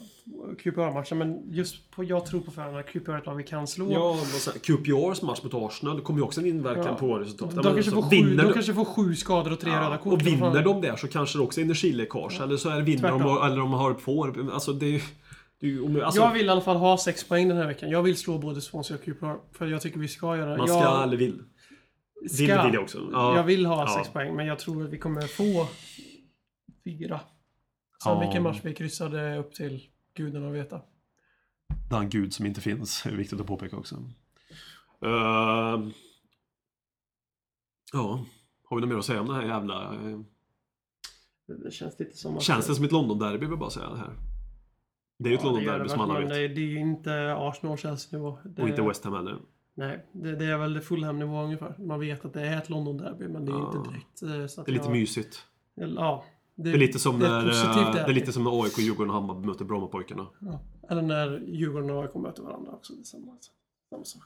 QPR-matchen. 0.63 1.17
Men 1.17 1.53
just 1.53 1.91
på, 1.91 2.03
jag 2.03 2.25
tror 2.25 2.41
på 2.41 2.51
förhand 2.51 2.77
att 2.77 2.85
QPR 2.87 3.11
är 3.11 3.17
ett 3.17 3.25
lag 3.25 3.35
vi 3.35 3.43
kan 3.43 3.67
slå. 3.67 3.91
ja, 3.91 4.17
QPRs 4.63 5.21
match 5.21 5.39
mot 5.43 5.53
Arsenal 5.53 6.01
kommer 6.01 6.19
ju 6.19 6.23
också 6.25 6.39
en 6.41 6.47
inverkan 6.47 6.85
Ja. 6.85 6.95
på 6.95 7.17
resultatet. 7.19 7.55
de, 7.55 7.63
kanske 7.63 7.83
så 7.83 7.91
får 7.91 8.01
sju, 8.09 8.35
de 8.35 8.43
du- 8.47 8.53
kanske 8.53 8.73
får 8.73 8.85
sju 8.85 9.15
skador 9.15 9.51
och 9.53 9.59
tre 9.59 9.71
röda 9.71 9.91
Ja, 9.91 9.97
kort. 9.97 10.13
och 10.13 10.21
fan. 10.21 10.31
vinner 10.39 10.63
de 10.63 10.81
där 10.81 10.95
så 10.95 11.07
kanske 11.07 11.37
det 11.37 11.43
också 11.43 11.59
är 11.61 11.65
energiläckage. 11.65 12.41
Eller 12.41 12.57
så 12.57 12.69
är 12.69 12.75
det 12.75 12.81
vinner 12.81 13.09
de, 13.11 13.21
eller 13.45 13.57
de 13.57 13.73
har 13.73 13.93
får. 13.93 14.51
Alltså 14.53 14.73
det 14.73 15.01
om- 15.85 16.01
Alltså, 16.03 16.21
jag 16.21 16.33
vill 16.33 16.45
i 16.45 16.49
alla 16.49 16.61
fall 16.61 16.77
ha 16.77 16.97
sex 16.97 17.23
poäng 17.23 17.47
den 17.47 17.57
här 17.57 17.67
veckan. 17.67 17.89
Jag 17.89 18.03
vill 18.03 18.17
slå 18.17 18.37
både 18.37 18.61
Swansea 18.61 18.97
och 18.97 19.03
QPR. 19.03 19.35
För 19.57 19.67
jag 19.67 19.81
tycker 19.81 19.99
vi 19.99 20.07
ska 20.07 20.37
göra 20.37 20.51
det. 20.51 20.57
man 20.57 20.67
ska 20.67 20.77
jag, 20.77 21.03
eller 21.03 21.17
vill. 21.17 21.39
Vill 22.21 22.29
ska. 22.47 22.63
vill 22.63 22.73
jag 22.73 22.83
också. 22.83 23.09
Ja. 23.11 23.35
Jag 23.35 23.43
vill 23.43 23.65
ha 23.65 23.81
Ja. 23.81 23.97
sex 23.97 24.13
poäng, 24.13 24.35
men 24.35 24.45
jag 24.47 24.59
tror 24.59 24.83
att 24.85 24.89
vi 24.89 24.97
kommer 24.97 25.21
få 25.21 25.67
fyra. 26.83 27.19
Sen 28.03 28.11
Ja. 28.13 28.19
vilken 28.19 28.43
match 28.43 28.59
vi 28.63 28.75
kryssade 28.75 29.37
upp 29.37 29.53
till 29.53 29.87
gudarna 30.13 30.49
veta. 30.51 30.81
Den 31.89 32.09
gud 32.09 32.33
som 32.33 32.45
inte 32.45 32.61
finns, 32.61 33.05
är 33.05 33.11
viktigt 33.11 33.39
att 33.41 33.47
påpeka 33.47 33.77
också. 33.77 33.95
Ehm, 35.01 35.91
ja, 37.93 38.25
har 38.63 38.75
vi 38.77 38.81
något 38.81 38.89
mer 38.89 38.97
att 38.97 39.05
säga 39.05 39.21
om 39.21 39.27
det 39.27 39.33
här 39.33 39.43
jävla... 39.43 39.93
eh, 39.93 40.19
Det 41.47 41.71
känns 41.73 41.99
lite 41.99 42.17
som 42.17 42.37
att... 42.37 42.43
Känns 42.43 42.67
det 42.67 42.75
som 42.75 42.85
ett 42.85 42.91
London-derby 42.91 43.37
vill 43.39 43.49
jag 43.49 43.59
bara 43.59 43.69
säga 43.69 43.89
det 43.89 43.97
här. 43.97 44.13
Det 45.17 45.29
är 45.29 45.31
ju 45.31 45.35
ett 45.37 45.43
Ja, 45.43 45.49
det 45.49 45.55
London-derby 45.55 45.83
det 45.83 45.89
som 45.89 46.01
alla 46.01 46.13
men 46.13 46.21
vet. 46.21 46.29
det, 46.29 46.47
det 46.47 46.61
är 46.61 46.65
ju 46.65 46.79
inte 46.79 47.35
Arsenal 47.37 47.77
Chelsea-nivå. 47.77 48.37
Det- 48.45 48.61
Och 48.61 48.69
inte 48.69 48.81
West 48.81 49.03
Ham 49.03 49.13
heller. 49.13 49.37
Nej, 49.73 50.05
det, 50.11 50.35
det 50.35 50.45
är 50.45 50.57
väl 50.57 50.81
Fulham-nivå 50.81 51.41
ungefär. 51.43 51.75
Man 51.77 51.99
vet 51.99 52.25
att 52.25 52.33
det 52.33 52.41
är 52.41 52.57
ett 52.57 52.69
London-derby, 52.69 53.27
men 53.27 53.45
det 53.45 53.51
är 53.51 53.55
Ja. 53.55 53.73
inte 53.77 53.89
direkt 53.89 54.21
eh, 54.23 54.47
så 54.47 54.61
att 54.61 54.65
Det 54.65 54.71
är 54.71 54.73
lite 54.73 54.85
jag, 54.85 54.91
mysigt. 54.91 55.45
Ja. 55.75 56.25
Det 56.63 56.71
är 56.71 56.77
lite 56.77 56.99
som 56.99 57.19
det 57.19 57.27
är 57.27 57.29
när, 57.29 57.47
eh, 57.47 57.93
det 57.93 57.99
är 57.99 58.13
lite 58.13 58.33
som 58.33 58.43
när 58.43 58.63
AIK, 58.63 58.77
Djurgården 58.79 59.09
och 59.09 59.15
Hammarby 59.15 59.47
möter 59.47 59.65
Brommapojkarna. 59.65 60.27
Ja. 60.39 60.61
Eller 60.89 61.01
när 61.01 61.39
Djurgården 61.47 61.89
och 61.89 62.03
AIK 62.03 62.15
möter 62.15 62.43
varandra 62.43 62.71
också. 62.71 62.93
Det 62.93 62.99
är 62.99 63.03
samma, 63.03 63.37
samma 63.89 64.05
sak. 64.05 64.23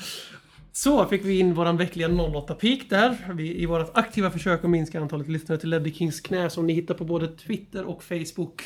Så 0.73 1.07
fick 1.07 1.25
vi 1.25 1.39
in 1.39 1.55
våran 1.55 1.77
veckliga 1.77 2.09
08-peak 2.09 2.87
där. 2.89 3.33
Vi, 3.35 3.63
I 3.63 3.67
vårt 3.67 3.91
aktiva 3.95 4.31
försök 4.31 4.65
att 4.65 4.71
minska 4.71 5.01
antalet 5.01 5.29
lyssnare 5.29 5.59
till 5.59 5.71
Ledley 5.71 5.93
Kings 5.93 6.21
knä 6.21 6.51
som 6.51 6.67
ni 6.67 6.73
hittar 6.73 6.95
på 6.95 7.05
både 7.05 7.29
Twitter 7.29 7.85
och 7.85 8.03
Facebook. 8.03 8.63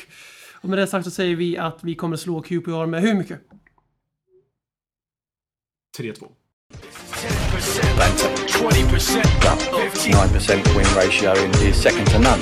Och 0.61 0.69
med 0.69 0.79
det 0.79 0.87
sagt 0.87 1.05
så 1.05 1.11
säger 1.11 1.35
vi 1.35 1.57
att 1.57 1.83
vi 1.83 1.95
kommer 1.95 2.15
slå 2.15 2.41
QPR 2.41 2.85
med 2.85 3.01
hur 3.01 3.13
mycket? 3.13 3.41
3-2. 5.99 6.27
Banter. 7.97 8.29
9% 10.09 10.75
win 10.77 10.85
ratio 10.95 11.33
is 11.69 11.75
second 11.81 12.05
to 12.07 12.19
none. 12.19 12.39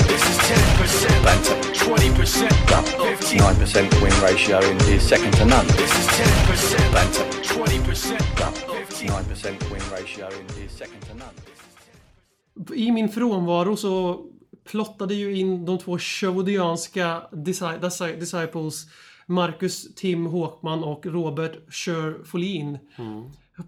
Banter. 1.23 1.55
9% 3.37 4.01
win 4.01 4.13
ratio 4.21 4.59
is 4.95 5.01
second 5.09 5.33
to 5.33 5.45
none. 5.45 5.67
Banter. 6.93 7.25
9% 9.01 9.71
win 9.71 9.81
ratio 9.91 10.27
is 10.65 10.71
second 10.77 11.01
to 11.07 11.13
none. 11.13 11.33
I 12.75 12.91
min 12.91 13.09
frånvaro 13.09 13.75
så 13.77 14.21
plottade 14.71 15.13
ju 15.15 15.35
in 15.37 15.65
de 15.65 15.77
två 15.79 15.97
disi- 17.31 18.19
disciples 18.19 18.85
Marcus 19.25 19.95
Tim 19.95 20.25
Håkman 20.25 20.83
och 20.83 21.05
Robert 21.05 21.73
Scher 21.73 22.23
Folin. 22.25 22.77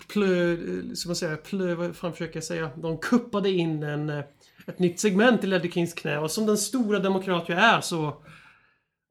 Plö, 0.08 0.58
som 0.94 1.10
man 1.10 1.16
säger, 1.16 1.36
plö, 1.36 1.76
vad 1.76 1.96
fan 1.96 2.12
försöker 2.12 2.36
jag 2.36 2.44
säga? 2.44 2.70
De 2.76 2.98
kuppade 2.98 3.50
in 3.50 3.84
en, 3.84 4.10
eh, 4.10 4.24
ett 4.68 4.80
nytt 4.80 5.00
segment 5.00 5.44
i 5.44 5.48
Ledder 5.48 5.70
Kings 5.70 5.94
knä 5.94 6.18
och 6.18 6.32
som 6.32 6.46
den 6.46 6.58
stora 6.58 7.00
demokrat 7.00 7.50
jag 7.50 7.60
är 7.60 7.82
så 7.82 8.24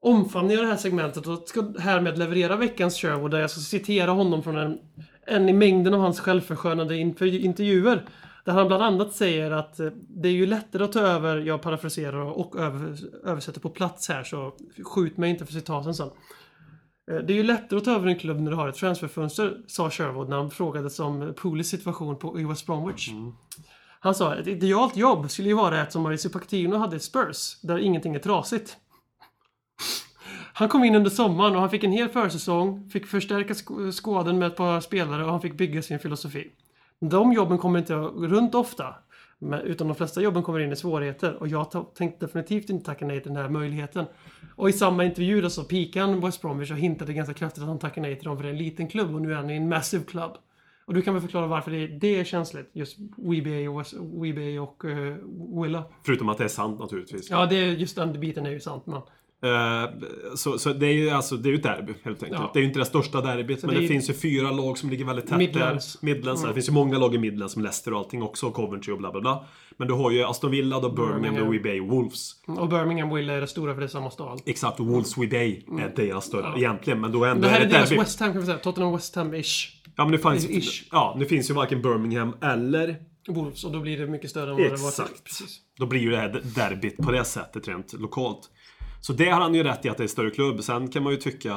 omfamnar 0.01 0.53
jag 0.53 0.63
det 0.63 0.69
här 0.69 0.77
segmentet 0.77 1.27
och 1.27 1.43
ska 1.47 1.73
härmed 1.79 2.17
leverera 2.17 2.55
veckans 2.55 2.97
show 2.97 3.29
där 3.29 3.39
jag 3.39 3.51
ska 3.51 3.59
citera 3.59 4.11
honom 4.11 4.43
från 4.43 4.57
en, 4.57 4.79
en 5.27 5.49
i 5.49 5.53
mängden 5.53 5.93
av 5.93 5.99
hans 5.99 6.19
självförskönande 6.19 6.97
intervjuer. 6.97 8.05
Där 8.45 8.53
han 8.53 8.67
bland 8.67 8.83
annat 8.83 9.13
säger 9.13 9.51
att 9.51 9.79
eh, 9.79 9.89
det 10.07 10.27
är 10.27 10.33
ju 10.33 10.45
lättare 10.45 10.83
att 10.83 10.91
ta 10.91 10.99
över, 10.99 11.37
jag 11.37 11.61
parafraserar 11.61 12.21
och 12.21 12.59
över, 12.59 12.97
översätter 13.25 13.59
på 13.59 13.69
plats 13.69 14.09
här 14.09 14.23
så 14.23 14.53
skjut 14.83 15.17
mig 15.17 15.29
inte 15.29 15.45
för 15.45 15.53
citaten 15.53 15.95
sen. 15.95 16.09
Eh, 17.09 17.15
Det 17.15 17.33
är 17.33 17.35
ju 17.37 17.43
lättare 17.43 17.77
att 17.77 17.85
ta 17.85 17.91
över 17.95 18.07
en 18.07 18.19
klubb 18.19 18.39
när 18.39 18.51
du 18.51 18.57
har 18.57 18.67
ett 18.67 18.75
transferfönster, 18.75 19.57
sa 19.67 19.89
Sherwood 19.89 20.29
när 20.29 20.37
han 20.37 20.51
frågades 20.51 20.99
om 20.99 21.33
Poolis 21.37 21.69
situation 21.69 22.15
på, 22.19 22.39
i 22.39 22.43
West 22.45 22.65
Bromwich. 22.65 23.09
Han 24.01 24.15
sa 24.15 24.35
ett 24.35 24.47
idealt 24.47 24.97
jobb 24.97 25.31
skulle 25.31 25.49
ju 25.49 25.55
vara 25.55 25.81
ett 25.81 25.91
som 25.91 26.01
Mauricio 26.03 26.29
Pochettino 26.29 26.75
hade 26.77 26.95
i 26.95 26.99
Spurs, 26.99 27.61
där 27.61 27.77
ingenting 27.77 28.15
är 28.15 28.19
trasigt. 28.19 28.77
Han 30.53 30.69
kom 30.69 30.83
in 30.83 30.95
under 30.95 31.09
sommaren 31.09 31.55
och 31.55 31.61
han 31.61 31.69
fick 31.69 31.83
en 31.83 31.91
hel 31.91 32.09
försäsong, 32.09 32.89
fick 32.89 33.05
förstärka 33.07 33.53
sk- 33.53 33.91
skåden 33.91 34.39
med 34.39 34.47
ett 34.47 34.55
par 34.55 34.81
spelare 34.81 35.23
och 35.25 35.31
han 35.31 35.41
fick 35.41 35.53
bygga 35.57 35.81
sin 35.81 35.99
filosofi. 35.99 36.51
De 36.99 37.33
jobben 37.33 37.57
kommer 37.57 37.79
inte 37.79 37.93
runt 37.95 38.55
ofta, 38.55 38.95
utan 39.63 39.87
de 39.87 39.95
flesta 39.95 40.21
jobben 40.21 40.43
kommer 40.43 40.59
in 40.59 40.71
i 40.71 40.75
svårigheter 40.75 41.33
och 41.35 41.47
jag 41.47 41.91
tänkte 41.95 42.25
definitivt 42.25 42.69
inte 42.69 42.85
tacka 42.85 43.05
nej 43.05 43.21
till 43.23 43.33
den 43.33 43.41
här 43.41 43.49
möjligheten. 43.49 44.05
Och 44.59 44.69
i 44.69 44.73
samma 44.73 45.05
intervju 45.05 45.41
då 45.41 45.49
så 45.49 45.63
pikade 45.63 46.05
han 46.05 46.21
West 46.21 46.41
Bromwich 46.41 46.71
och 46.71 46.77
hintade 46.77 47.13
ganska 47.13 47.33
kraftigt 47.33 47.63
att 47.63 47.69
han 47.69 47.79
tackar 47.79 48.01
nej 48.01 48.15
till 48.15 48.25
dem 48.25 48.37
för 48.37 48.43
det 48.43 48.49
är 48.49 48.53
en 48.53 48.57
liten 48.57 48.87
klubb 48.87 49.15
och 49.15 49.21
nu 49.21 49.31
är 49.31 49.35
han 49.35 49.49
i 49.49 49.55
en 49.55 49.69
massive 49.69 50.03
club. 50.03 50.31
Och 50.85 50.93
du 50.93 51.01
kan 51.01 51.13
väl 51.13 51.21
förklara 51.21 51.47
varför 51.47 51.71
det, 51.71 51.87
det 51.87 52.19
är 52.19 52.23
känsligt, 52.23 52.69
just 52.73 52.97
Weebay 53.17 53.67
och, 53.67 53.79
West, 53.79 53.93
Weebay 53.93 54.59
och 54.59 54.83
uh, 54.85 55.15
Willa. 55.61 55.83
Förutom 56.05 56.29
att 56.29 56.37
det 56.37 56.43
är 56.43 56.47
sant 56.47 56.79
naturligtvis. 56.79 57.29
Ja, 57.29 57.45
det 57.45 57.55
är 57.55 57.65
just 57.65 57.95
den 57.95 58.19
biten 58.19 58.45
är 58.45 58.51
ju 58.51 58.59
sant, 58.59 58.85
men... 58.85 59.01
Eh, 59.41 59.89
så, 60.35 60.57
så 60.59 60.73
det 60.73 60.87
är 60.87 60.91
ju 60.93 61.09
alltså, 61.09 61.35
det 61.37 61.49
är 61.49 61.53
ett 61.53 61.63
derby 61.63 61.93
helt 62.03 62.23
enkelt. 62.23 62.41
Ja. 62.41 62.51
Det 62.53 62.59
är 62.59 62.61
ju 62.61 62.67
inte 62.67 62.79
det 62.79 62.85
största 62.85 63.21
derbyt, 63.21 63.61
men 63.63 63.73
det 63.73 63.79
det, 63.79 63.85
är- 63.85 63.87
finns 63.87 64.09
ju 64.09 64.13
fyra 64.13 64.51
lag 64.51 64.77
som 64.77 64.89
ligger 64.89 65.05
väldigt 65.05 65.27
tätt 65.27 65.37
Midlands. 65.37 65.99
där. 65.99 66.05
Midlands. 66.05 66.43
Det 66.43 66.53
finns 66.53 66.69
ju 66.69 66.73
många 66.73 66.97
lag 66.97 67.15
i 67.15 67.17
Midlands 67.17 67.53
som 67.53 67.61
Leicester 67.63 67.93
och 67.93 67.99
allting 67.99 68.23
också, 68.23 68.47
och 68.47 68.53
Coventry 68.53 68.93
och 68.93 68.97
bla 68.97 69.11
bla 69.11 69.21
bla. 69.21 69.45
Men 69.77 69.87
du 69.87 69.93
har 69.93 70.11
ju 70.11 70.23
Aston 70.23 70.51
Villa, 70.51 70.79
då 70.79 70.89
Birmingham, 70.89 71.21
Birmingham. 71.21 71.51
Wee 71.51 71.59
Bay 71.59 71.79
och 71.81 71.87
Wolves. 71.87 72.31
Och 72.47 72.69
Birmingham 72.69 73.15
Willa 73.15 73.33
är 73.33 73.41
det 73.41 73.47
stora 73.47 73.73
för 73.73 73.79
det 73.81 73.85
är 73.85 73.87
samma 73.87 74.11
stad. 74.11 74.41
Exakt, 74.45 74.79
och 74.79 74.85
Wolves 74.85 75.17
Wee 75.17 75.27
Bay 75.27 75.63
är 75.81 75.93
deras 75.95 76.25
större 76.25 76.59
egentligen, 76.59 77.01
men 77.01 77.11
då 77.11 77.25
ändå 77.25 77.41
Det 77.41 77.49
här 77.49 77.59
är 77.59 77.61
är 77.65 77.67
det 77.67 77.73
deras 77.73 77.89
derby. 77.89 78.01
West 78.01 78.19
Ham 78.19 78.31
kan 78.31 78.39
vi 78.41 78.45
säga. 78.45 78.57
Tottenham 78.57 78.93
West 78.93 79.15
Ham-ish. 79.15 79.67
Ja, 79.95 80.03
men 80.05 80.11
det 80.11 80.17
finns, 80.17 80.49
Ish. 80.49 80.87
ja, 80.91 81.15
nu 81.19 81.25
finns 81.25 81.49
ju 81.49 81.53
varken 81.53 81.81
Birmingham 81.81 82.33
eller... 82.41 82.95
Wolves 83.27 83.63
och 83.63 83.71
då 83.71 83.79
blir 83.79 83.97
det 83.97 84.07
mycket 84.07 84.29
större 84.29 84.49
än 84.51 84.55
vad 84.57 84.65
det 84.65 84.69
var 84.69 84.87
Exakt. 84.89 85.39
Då 85.79 85.85
blir 85.85 85.99
ju 85.99 86.09
det 86.09 86.17
här 86.17 86.41
derbyt 86.55 86.97
på 86.97 87.11
det 87.11 87.23
sättet 87.23 87.67
rent 87.67 87.93
lokalt. 87.93 88.39
Så 89.01 89.13
det 89.13 89.29
har 89.29 89.41
han 89.41 89.55
ju 89.55 89.63
rätt 89.63 89.85
i 89.85 89.89
att 89.89 89.97
det 89.97 90.03
är 90.03 90.07
större 90.07 90.29
klubb. 90.31 90.63
Sen 90.63 90.87
kan 90.87 91.03
man 91.03 91.11
ju 91.13 91.17
tycka... 91.19 91.53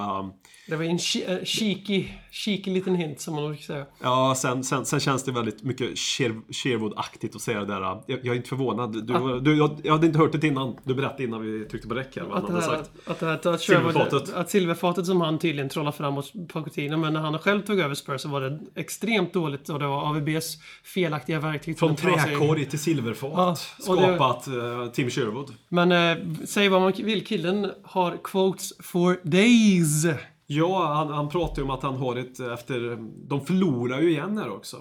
Det 0.66 0.76
var 0.76 0.84
en 0.84 0.90
eh, 0.90 1.44
cheeky, 1.44 2.04
cheeky 2.30 2.70
liten 2.70 2.94
hint 2.94 3.20
som 3.20 3.34
man 3.34 3.46
brukar 3.48 3.62
säga. 3.62 3.86
Ja, 4.02 4.34
sen, 4.36 4.64
sen, 4.64 4.84
sen 4.86 5.00
känns 5.00 5.24
det 5.24 5.32
väldigt 5.32 5.62
mycket 5.62 5.90
Sher- 5.98 6.42
Sherwood-aktigt 6.52 7.34
att 7.36 7.40
säga 7.42 7.60
det 7.60 7.66
där. 7.66 7.80
Jag, 7.80 8.02
jag 8.06 8.26
är 8.26 8.34
inte 8.34 8.48
förvånad. 8.48 9.06
Du, 9.06 9.40
du, 9.40 9.56
jag, 9.58 9.80
jag 9.84 9.92
hade 9.92 10.06
inte 10.06 10.18
hört 10.18 10.32
det 10.40 10.46
innan. 10.46 10.76
Du 10.84 10.94
berättade 10.94 11.24
innan 11.24 11.42
vi 11.42 11.64
tryckte 11.64 11.88
på 11.88 11.94
räck 11.94 12.16
här 12.16 12.22
vad 12.22 12.38
Att 12.38 12.44
han 12.44 12.52
hade 12.52 12.66
sagt. 12.66 12.90
att, 13.06 13.20
här, 13.20 13.28
att, 13.28 13.46
att, 13.46 13.60
Silverfatet. 13.60 14.34
att 14.34 14.50
silverfatet 14.50 15.06
som 15.06 15.20
han 15.20 15.38
tydligen 15.38 15.68
trollar 15.68 15.92
fram 15.92 16.14
hos 16.14 16.32
Pochettino, 16.52 16.96
men 16.96 17.12
när 17.12 17.20
han 17.20 17.38
själv 17.38 17.60
tog 17.62 17.80
över 17.80 17.94
Spurs 17.94 18.20
så 18.20 18.28
var 18.28 18.40
det 18.40 18.58
extremt 18.76 19.32
dåligt 19.32 19.68
och 19.68 19.78
det 19.78 19.86
var 19.86 20.08
AVBs 20.10 20.56
felaktiga 20.84 21.40
verktyg. 21.40 21.78
Från 21.78 21.96
träkorg 21.96 22.64
till 22.64 22.78
silverfat. 22.78 23.30
Ja, 23.36 23.56
och 23.88 23.96
det- 23.96 24.02
Skapat 24.16 24.46
eh, 24.46 24.86
Tim 24.92 25.10
Sherwood. 25.10 25.54
Men 25.68 25.92
eh, 25.92 26.24
säg 26.46 26.68
vad 26.68 26.80
man 26.80 26.92
vill, 26.92 27.24
killen 27.32 27.70
har 27.82 28.16
quotes 28.24 28.72
for 28.78 29.20
days. 29.22 30.18
Ja, 30.46 30.94
han, 30.94 31.08
han 31.08 31.28
pratar 31.28 31.56
ju 31.56 31.62
om 31.62 31.70
att 31.70 31.82
han 31.82 31.96
har 31.96 32.16
ett 32.16 32.40
efter... 32.40 32.98
De 33.28 33.46
förlorar 33.46 34.00
ju 34.00 34.10
igen 34.10 34.38
här 34.38 34.50
också. 34.50 34.76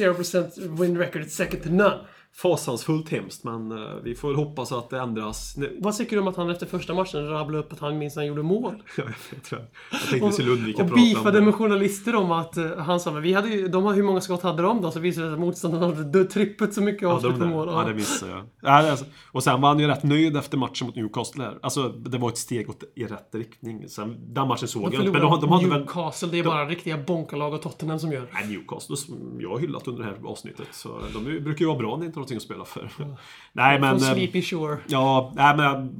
0% 0.00 0.78
win 0.80 0.98
record, 0.98 1.26
second 1.26 1.62
to 1.62 1.68
none. 1.68 1.98
Fasansfullt 2.38 3.08
hemskt, 3.08 3.44
men 3.44 3.72
eh, 3.72 3.94
vi 4.04 4.14
får 4.14 4.28
väl 4.28 4.36
hoppas 4.36 4.72
att 4.72 4.90
det 4.90 5.00
ändras. 5.00 5.56
Nu, 5.56 5.76
Vad 5.80 5.96
tycker 5.96 6.16
du 6.16 6.22
om 6.22 6.28
att 6.28 6.36
han 6.36 6.50
efter 6.50 6.66
första 6.66 6.94
matchen 6.94 7.28
rabblade 7.28 7.58
upp 7.58 7.72
att 7.72 7.80
han 7.80 7.98
minst 7.98 8.16
han 8.16 8.26
gjorde 8.26 8.42
mål? 8.42 8.82
jag, 8.96 9.04
vet, 9.04 9.50
jag, 9.50 9.60
jag 9.92 10.00
tänkte 10.00 10.26
vi 10.26 10.32
skulle 10.32 10.50
undvika 10.50 10.82
och 10.82 10.84
att 10.84 10.88
prata 10.88 11.00
om 11.00 11.12
beefade 11.12 11.38
det. 11.38 11.44
med 11.44 11.54
journalister 11.54 12.14
om 12.14 12.30
att 12.30 12.58
uh, 12.58 12.76
han 12.78 13.00
sa 13.00 13.12
men 13.12 13.22
vi 13.22 13.32
hade 13.32 13.48
ju, 13.48 13.68
de 13.68 13.86
hur 13.86 14.02
många 14.02 14.20
skott 14.20 14.42
hade 14.42 14.62
de 14.62 14.82
då? 14.82 14.90
Så 14.90 15.00
visade 15.00 15.26
det 15.26 15.30
sig 15.30 15.34
att 15.34 15.40
motståndarna 15.40 15.86
hade 15.86 16.24
trippelt 16.24 16.74
så 16.74 16.80
mycket 16.80 17.08
avslut 17.08 17.38
på 17.38 17.46
mål. 17.46 17.68
Ja, 17.68 17.84
det 17.84 17.94
missade 17.94 18.32
jag. 18.32 18.44
Ja, 18.60 18.82
det 18.82 18.88
är 18.88 18.96
så. 18.96 19.04
Och 19.32 19.42
sen 19.42 19.60
var 19.60 19.68
han 19.68 19.78
ju 19.78 19.86
rätt 19.86 20.02
nöjd 20.02 20.36
efter 20.36 20.58
matchen 20.58 20.86
mot 20.86 20.96
Newcastle. 20.96 21.44
Här. 21.44 21.58
Alltså, 21.62 21.88
det 21.88 22.18
var 22.18 22.28
ett 22.28 22.38
steg 22.38 22.70
åt, 22.70 22.84
i 22.96 23.04
rätt 23.04 23.34
riktning. 23.34 23.88
Sen, 23.88 24.34
den 24.34 24.48
matchen 24.48 24.68
såg 24.68 24.82
jag 24.82 24.92
inte. 24.92 25.02
Men 25.02 25.12
de, 25.12 25.40
de 25.40 25.50
hade 25.50 25.68
väl... 25.68 25.78
Newcastle, 25.78 26.28
det 26.28 26.38
är 26.38 26.44
bara 26.44 26.68
riktiga 26.68 26.98
bonkalag 26.98 27.54
och 27.54 27.62
Tottenham 27.62 27.98
som 27.98 28.12
gör. 28.12 28.28
Nej, 28.32 28.48
Newcastle 28.48 28.96
som 28.96 29.36
jag 29.40 29.50
har 29.50 29.58
hyllat 29.58 29.88
under 29.88 30.02
det 30.02 30.08
här 30.08 30.18
avsnittet. 30.24 30.68
Så 30.72 31.00
de 31.12 31.24
brukar 31.24 31.60
ju 31.60 31.66
vara 31.66 31.78
bra 31.78 31.96
när 31.96 32.00
det 32.00 32.06
inte 32.06 32.25
någonting 32.26 32.36
att 32.36 32.42
spela 32.42 32.64
för. 32.64 32.90
Nej, 33.52 33.80
men... 33.80 33.98
Från 33.98 34.08
eh, 34.08 34.14
Sleepy 34.14 34.42
Shore. 34.42 34.78
Ja, 34.86 35.32
nej 35.36 35.56
men... 35.56 35.96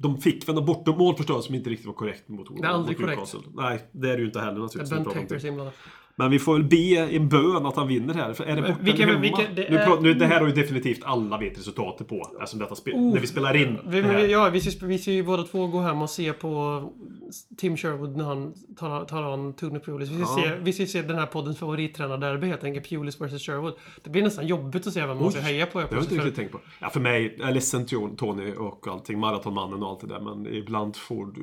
De 0.00 0.20
fick 0.20 0.48
väl 0.48 0.54
något 0.54 0.66
bortom 0.66 1.16
förstås 1.16 1.46
som 1.46 1.54
inte 1.54 1.70
riktigt 1.70 1.86
var 1.86 1.94
korrekt 1.94 2.28
mot, 2.28 2.56
Det 2.60 2.66
är 2.66 2.70
aldrig 2.70 3.00
mot 3.00 3.16
korrekt. 3.16 3.34
Nej, 3.54 3.88
det 3.92 4.10
är 4.10 4.12
det 4.12 4.20
ju 4.20 4.26
inte 4.26 4.40
heller 4.40 4.60
naturligtvis. 4.60 5.04
Ben 5.04 5.04
Tackers 5.04 5.44
inblandad. 5.44 5.74
Men 6.18 6.30
vi 6.30 6.38
får 6.38 6.52
väl 6.54 6.64
be 6.64 7.16
en 7.16 7.28
bön 7.28 7.66
att 7.66 7.76
han 7.76 7.88
vinner 7.88 8.14
här. 8.14 8.32
För 8.32 8.44
är 8.44 8.56
det 8.56 8.62
borta 8.62 8.74
vilka- 8.80 9.02
eller 9.02 9.12
hemma? 9.12 9.22
vilka- 9.22 9.42
det 9.54 9.70
nu, 9.70 9.76
är- 9.76 10.00
nu, 10.00 10.14
det 10.14 10.26
här 10.26 10.40
har 10.40 10.46
ju 10.48 10.52
definitivt 10.54 11.00
alla 11.04 11.38
vet 11.38 11.58
resultatet 11.58 12.08
på. 12.08 12.22
Eftersom 12.38 12.60
detta 12.60 12.74
spel, 12.74 12.96
när 12.96 13.20
vi 13.20 13.26
spelar 13.26 13.56
in 13.56 13.68
Oh. 13.76 13.90
Vi, 13.90 14.32
ja, 14.32 14.48
vi 14.52 14.60
ska, 14.60 14.86
vi 14.86 14.98
ska 14.98 15.10
ju 15.10 15.22
båda 15.22 15.42
två 15.42 15.66
gå 15.66 15.80
hem 15.80 16.02
och 16.02 16.10
se 16.10 16.32
på 16.32 16.82
Tim 17.56 17.76
Sherwood 17.76 18.16
när 18.16 18.24
han 18.24 18.54
tar, 18.78 19.04
tar 19.04 19.22
an 19.22 19.52
Tony 19.52 19.78
Pulis. 19.80 20.08
Vi 20.10 20.24
ska, 20.24 20.40
Ja. 20.40 20.44
se, 20.48 20.54
vi 20.62 20.72
ska 20.72 20.86
se 20.86 21.02
den 21.02 21.16
här 21.18 21.26
poddens 21.26 21.58
favorittränarderby 21.58 22.46
helt 22.46 22.64
enkelt. 22.64 22.88
Pulis 22.88 23.20
vs 23.20 23.42
Sherwood. 23.42 23.74
Det 24.04 24.10
blir 24.10 24.22
nästan 24.22 24.46
jobbigt 24.46 24.86
att 24.86 24.92
se 24.92 25.06
vem 25.06 25.18
man 25.18 25.32
ska 25.32 25.40
heja 25.40 25.66
på. 25.66 25.78
Det 25.80 25.94
har 25.94 26.02
inte 26.02 26.14
riktigt 26.14 26.36
tänkt 26.36 26.52
på. 26.52 26.60
Ja, 26.80 26.90
för 26.90 27.00
mig, 27.00 27.36
jag 27.38 27.48
är 27.48 27.54
ledsen 27.54 27.86
Tony- 27.86 28.16
Tony 28.16 28.52
och 28.52 28.88
allting, 28.88 29.18
maratonmannen 29.18 29.82
och 29.82 29.88
allt 29.88 30.00
det 30.00 30.06
där. 30.06 30.20
Men 30.20 30.46
ibland 30.54 30.96
får 30.96 31.26
du... 31.26 31.42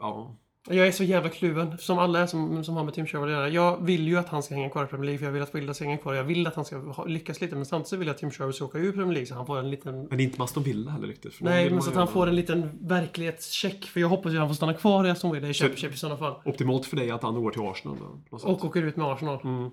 Ja. 0.00 0.36
Jag 0.68 0.86
är 0.86 0.92
så 0.92 1.04
jävla 1.04 1.28
kluven, 1.28 1.78
som 1.78 1.98
alla 1.98 2.20
är 2.20 2.26
som, 2.26 2.64
som 2.64 2.76
har 2.76 2.84
med 2.84 2.94
Tim 2.94 3.06
Sherwood 3.06 3.28
att 3.28 3.34
göra. 3.34 3.48
Jag 3.48 3.84
vill 3.84 4.08
ju 4.08 4.16
att 4.16 4.28
han 4.28 4.42
ska 4.42 4.54
hänga 4.54 4.70
kvar 4.70 4.84
i 4.84 4.86
Premier 4.86 5.04
League, 5.06 5.18
för 5.18 5.24
jag 5.26 5.32
vill 5.32 5.42
att 5.42 5.54
Wilda 5.54 5.74
ska 5.74 5.84
hänga 5.84 5.96
kvar. 5.98 6.14
Jag 6.14 6.24
vill 6.24 6.46
att 6.46 6.54
han 6.54 6.64
ska 6.64 6.78
ha, 6.78 7.04
lyckas 7.04 7.40
lite, 7.40 7.56
men 7.56 7.66
samtidigt 7.66 8.00
vill 8.00 8.06
jag 8.08 8.14
att 8.14 8.20
Tim 8.20 8.30
Sherwood 8.30 8.54
ska 8.54 8.64
åka 8.64 8.78
ur 8.78 8.92
Premier 8.92 9.12
League 9.12 9.26
så 9.26 9.34
han 9.34 9.46
får 9.46 9.58
en 9.58 9.70
liten... 9.70 10.06
Men 10.10 10.20
inte 10.20 10.38
med 10.38 10.44
Aston 10.44 10.62
Villa 10.62 10.90
heller 10.90 11.06
riktigt. 11.08 11.36
Nej, 11.40 11.70
men 11.70 11.82
så 11.82 11.90
att 11.90 11.96
han 11.96 12.06
ha- 12.06 12.12
får 12.12 12.26
en 12.26 12.36
liten 12.36 12.78
verklighetscheck. 12.80 13.84
För 13.84 14.00
jag 14.00 14.08
hoppas 14.08 14.32
ju 14.32 14.36
att 14.36 14.40
han 14.40 14.48
får 14.48 14.54
stanna 14.54 14.74
kvar 14.74 15.06
i 15.06 15.10
Aston 15.10 15.32
Villa 15.32 15.48
i 15.48 15.54
Championship 15.54 15.94
i 15.94 15.96
sådana 15.96 16.16
fall. 16.18 16.34
Optimalt 16.44 16.86
för 16.86 16.96
dig 16.96 17.10
att 17.10 17.22
han 17.22 17.42
går 17.42 17.50
till 17.50 17.62
Arsenal 17.62 17.96
då. 18.30 18.36
Och 18.36 18.64
åker 18.64 18.82
ut 18.82 18.96
med 18.96 19.06
Arsenal. 19.06 19.40
Mm. 19.44 19.70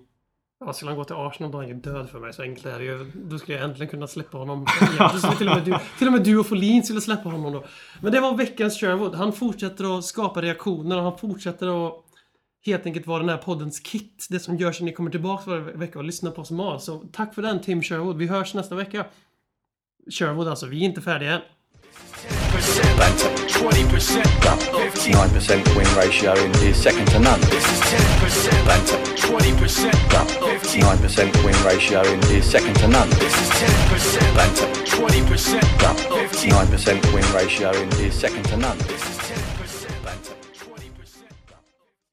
Ja, 0.59 0.73
skulle 0.73 0.91
han 0.91 0.97
gå 0.97 1.03
till 1.03 1.15
Arsenal 1.15 1.51
då 1.51 1.57
är 1.57 1.61
han 1.61 1.69
ju 1.69 1.79
död 1.79 2.09
för 2.09 2.19
mig. 2.19 2.33
Så 2.33 2.41
enkelt 2.41 2.65
är 2.65 2.79
det 2.79 2.85
ju. 2.85 3.11
Då 3.13 3.39
skulle 3.39 3.57
jag 3.57 3.65
äntligen 3.65 3.89
kunna 3.89 4.07
släppa 4.07 4.37
honom. 4.37 4.65
Ja, 4.99 5.09
till, 5.37 5.49
och 5.49 5.55
med 5.55 5.65
du, 5.65 5.75
till 5.97 6.07
och 6.07 6.13
med 6.13 6.23
du 6.23 6.37
och 6.37 6.47
Folin 6.47 6.83
skulle 6.83 7.01
släppa 7.01 7.29
honom 7.29 7.53
då. 7.53 7.65
Men 8.01 8.11
det 8.11 8.19
var 8.19 8.37
veckans 8.37 8.79
Sherwood. 8.79 9.15
Han 9.15 9.33
fortsätter 9.33 9.97
att 9.97 10.05
skapa 10.05 10.41
reaktioner 10.41 10.97
och 10.97 11.03
han 11.03 11.17
fortsätter 11.17 11.87
att 11.87 11.93
helt 12.65 12.85
enkelt 12.85 13.07
vara 13.07 13.19
den 13.19 13.29
här 13.29 13.37
poddens 13.37 13.79
kit. 13.79 14.27
Det 14.29 14.39
som 14.39 14.57
gör 14.57 14.71
så 14.71 14.83
att 14.83 14.85
ni 14.85 14.93
kommer 14.93 15.11
tillbaka 15.11 15.49
varje 15.49 15.63
vecka 15.63 15.99
och 15.99 16.05
lyssnar 16.05 16.31
på 16.31 16.41
oss 16.41 16.51
mal. 16.51 16.79
Så 16.79 17.03
tack 17.11 17.35
för 17.35 17.41
den 17.41 17.61
Tim 17.61 17.83
Sherwood. 17.83 18.17
Vi 18.17 18.27
hörs 18.27 18.53
nästa 18.53 18.75
vecka. 18.75 19.05
Sherwood 20.11 20.47
alltså, 20.47 20.65
vi 20.65 20.81
är 20.81 20.85
inte 20.85 21.01
färdiga 21.01 21.31
än. 21.31 21.41
Banter. 23.57 23.97
20%, 23.97 25.11
9% 25.11 25.75
win 25.75 25.87
ratio 25.97 26.33
is 26.61 26.77
second 26.77 27.07
to 27.07 27.19
none. 27.19 27.41
Banter. 28.65 28.99
20%, 29.15 29.91
9% 30.77 31.43
win 31.43 31.55
ratio 31.65 32.01
is 32.31 32.45
second 32.45 32.75
to 32.75 32.87
none. 32.87 33.09
Banter. 34.35 34.67
20%, 34.85 35.61
9% 36.49 37.13
win 37.13 37.25
ratio 37.33 37.71
is 37.99 38.13
second 38.13 38.45
to 38.45 38.57
none. 38.57 38.77
Banter. 40.03 40.35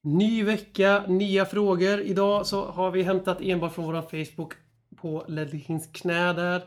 Ny 0.03 0.43
vecka, 0.43 1.03
nya 1.07 1.45
frågor. 1.45 2.01
Idag 2.01 2.45
så 2.45 2.71
har 2.71 2.91
vi 2.91 3.03
hämtat 3.03 3.41
enbart 3.41 3.73
från 3.73 3.85
vår 3.85 4.01
Facebook 4.01 4.53
på 5.01 5.25
Ledlings 5.27 5.89
knä 5.91 6.33
där. 6.33 6.61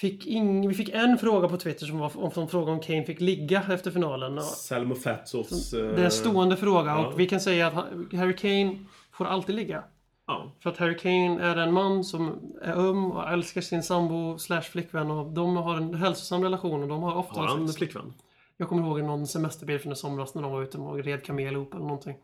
Fick 0.00 0.26
ing, 0.26 0.68
vi 0.68 0.74
fick 0.74 0.88
en 0.88 1.18
fråga 1.18 1.48
på 1.48 1.56
Twitter 1.56 1.86
som 1.86 1.98
var 1.98 2.18
om, 2.18 2.30
som 2.30 2.48
frågade 2.48 2.72
om 2.72 2.80
Kane 2.80 3.04
fick 3.04 3.20
ligga 3.20 3.64
efter 3.70 3.90
finalen. 3.90 4.38
Och 4.38 4.44
Selmo 4.44 4.94
Fatsos... 4.94 5.70
Det 5.70 5.78
är 5.80 6.04
en 6.04 6.10
stående 6.10 6.56
fråga 6.56 6.90
ja. 6.90 7.06
och 7.06 7.20
vi 7.20 7.28
kan 7.28 7.40
säga 7.40 7.66
att 7.66 7.74
Harry 8.12 8.36
Kane 8.36 8.84
får 9.12 9.24
alltid 9.24 9.54
ligga. 9.54 9.84
Ja. 10.26 10.52
För 10.60 10.70
att 10.70 10.76
Harry 10.76 10.96
Kane 10.96 11.40
är 11.42 11.56
en 11.56 11.72
man 11.72 12.04
som 12.04 12.52
är 12.62 12.72
öm 12.72 13.12
och 13.12 13.30
älskar 13.30 13.60
sin 13.60 13.82
sambo 13.82 14.38
slash 14.38 14.62
flickvän 14.62 15.10
och 15.10 15.32
de 15.32 15.56
har 15.56 15.76
en 15.76 15.94
hälsosam 15.94 16.42
relation 16.42 16.82
och 16.82 16.88
de 16.88 17.02
har 17.02 17.16
ofta 17.16 17.40
Har 17.40 17.48
han 17.48 17.68
sex. 17.68 17.78
flickvän? 17.78 18.14
Jag 18.56 18.68
kommer 18.68 18.82
ihåg 18.82 19.02
någon 19.02 19.26
semesterbild 19.26 19.80
från 19.80 19.92
i 19.92 19.96
somras 19.96 20.34
när 20.34 20.42
de 20.42 20.52
var 20.52 20.62
ute 20.62 20.78
och 20.78 21.04
red 21.04 21.24
kamel 21.24 21.54
ihop 21.54 21.74
eller 21.74 21.84
någonting. 21.84 22.16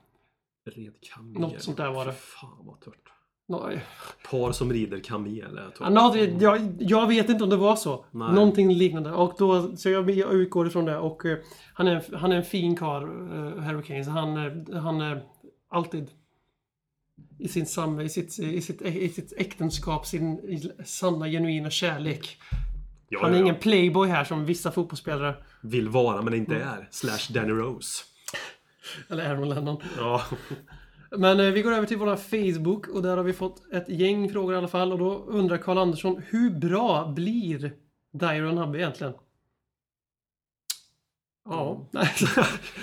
Red 0.65 0.95
kamel. 1.01 1.41
Något 1.41 1.63
sånt 1.63 1.77
där 1.77 1.91
var 1.91 2.07
det. 2.07 2.13
Fy 2.13 2.19
Fan 2.19 2.67
vad 2.67 2.81
tört. 2.81 3.06
Nå, 3.49 3.71
Par 4.31 4.53
som 4.53 4.73
rider 4.73 5.01
kamel. 5.01 5.61
Ja, 5.81 6.11
det- 6.15 6.37
jag, 6.41 6.77
jag 6.79 7.07
vet 7.09 7.29
inte 7.29 7.45
om 7.45 7.51
det 7.51 7.57
var 7.57 7.77
så. 7.77 8.05
Nej. 8.11 8.33
Någonting 8.35 8.75
liknande. 8.75 9.13
Och 9.13 9.35
då, 9.39 9.77
så 9.77 9.91
jag, 9.91 10.11
jag 10.11 10.33
utgår 10.35 10.67
ifrån 10.67 10.85
det. 10.85 10.99
Och 10.99 11.25
eh, 11.27 11.39
han, 11.75 11.87
är, 11.89 12.17
han 12.17 12.33
är 12.33 12.37
en 12.37 12.45
fin 12.45 12.77
karl, 12.77 13.05
uh, 13.09 13.59
Harry 13.61 13.83
Kane. 13.83 14.05
Så 14.05 14.11
han, 14.11 14.37
eh, 14.37 14.81
han 14.81 15.01
är 15.01 15.23
alltid 15.71 16.11
i, 17.39 17.49
sin 17.49 17.67
sam, 17.67 18.01
i, 18.01 18.09
sitt, 18.09 18.39
i, 18.39 18.61
sitt, 18.61 18.83
i 18.83 19.09
sitt 19.09 19.33
äktenskap, 19.37 20.07
sin 20.07 20.41
sanna 20.85 21.27
genuina 21.29 21.71
kärlek. 21.71 22.39
Ja, 23.09 23.19
Han 23.23 23.31
är 23.31 23.35
ja, 23.37 23.43
ingen 23.43 23.55
playboy 23.57 24.09
här 24.09 24.25
som 24.25 24.45
vissa 24.45 24.71
fotbollsspelare. 24.73 25.35
Vill 25.63 25.89
vara 25.89 26.23
men 26.23 26.35
inte 26.35 26.55
Mm. 26.57 26.69
är. 26.69 26.89
Slash 26.91 27.33
Danny 27.35 27.53
Rose. 27.53 28.05
Eller 29.11 29.31
Aaron 29.31 29.49
Lennon. 29.49 29.83
Ja. 29.99 30.23
Men 31.11 31.41
eh, 31.41 31.51
vi 31.51 31.63
går 31.63 31.73
över 31.73 31.87
till 31.87 31.97
vår 31.97 32.17
Facebook 32.17 32.89
och 32.89 33.03
där 33.03 33.17
har 33.17 33.25
vi 33.25 33.33
fått 33.33 33.73
ett 33.73 33.89
gäng 33.89 34.29
frågor 34.33 34.55
i 34.55 34.59
alla 34.59 34.69
fall. 34.69 34.93
Och 34.93 34.99
då 34.99 35.15
undrar 35.15 35.59
Karl 35.59 35.79
Andersson, 35.79 36.23
hur 36.27 36.51
bra 36.51 37.13
blir 37.13 37.73
Dyer 38.13 38.43
och 38.43 38.55
Nabbe 38.55 38.79
egentligen? 38.79 39.13
Ja, 41.49 41.89
nej. 41.91 42.11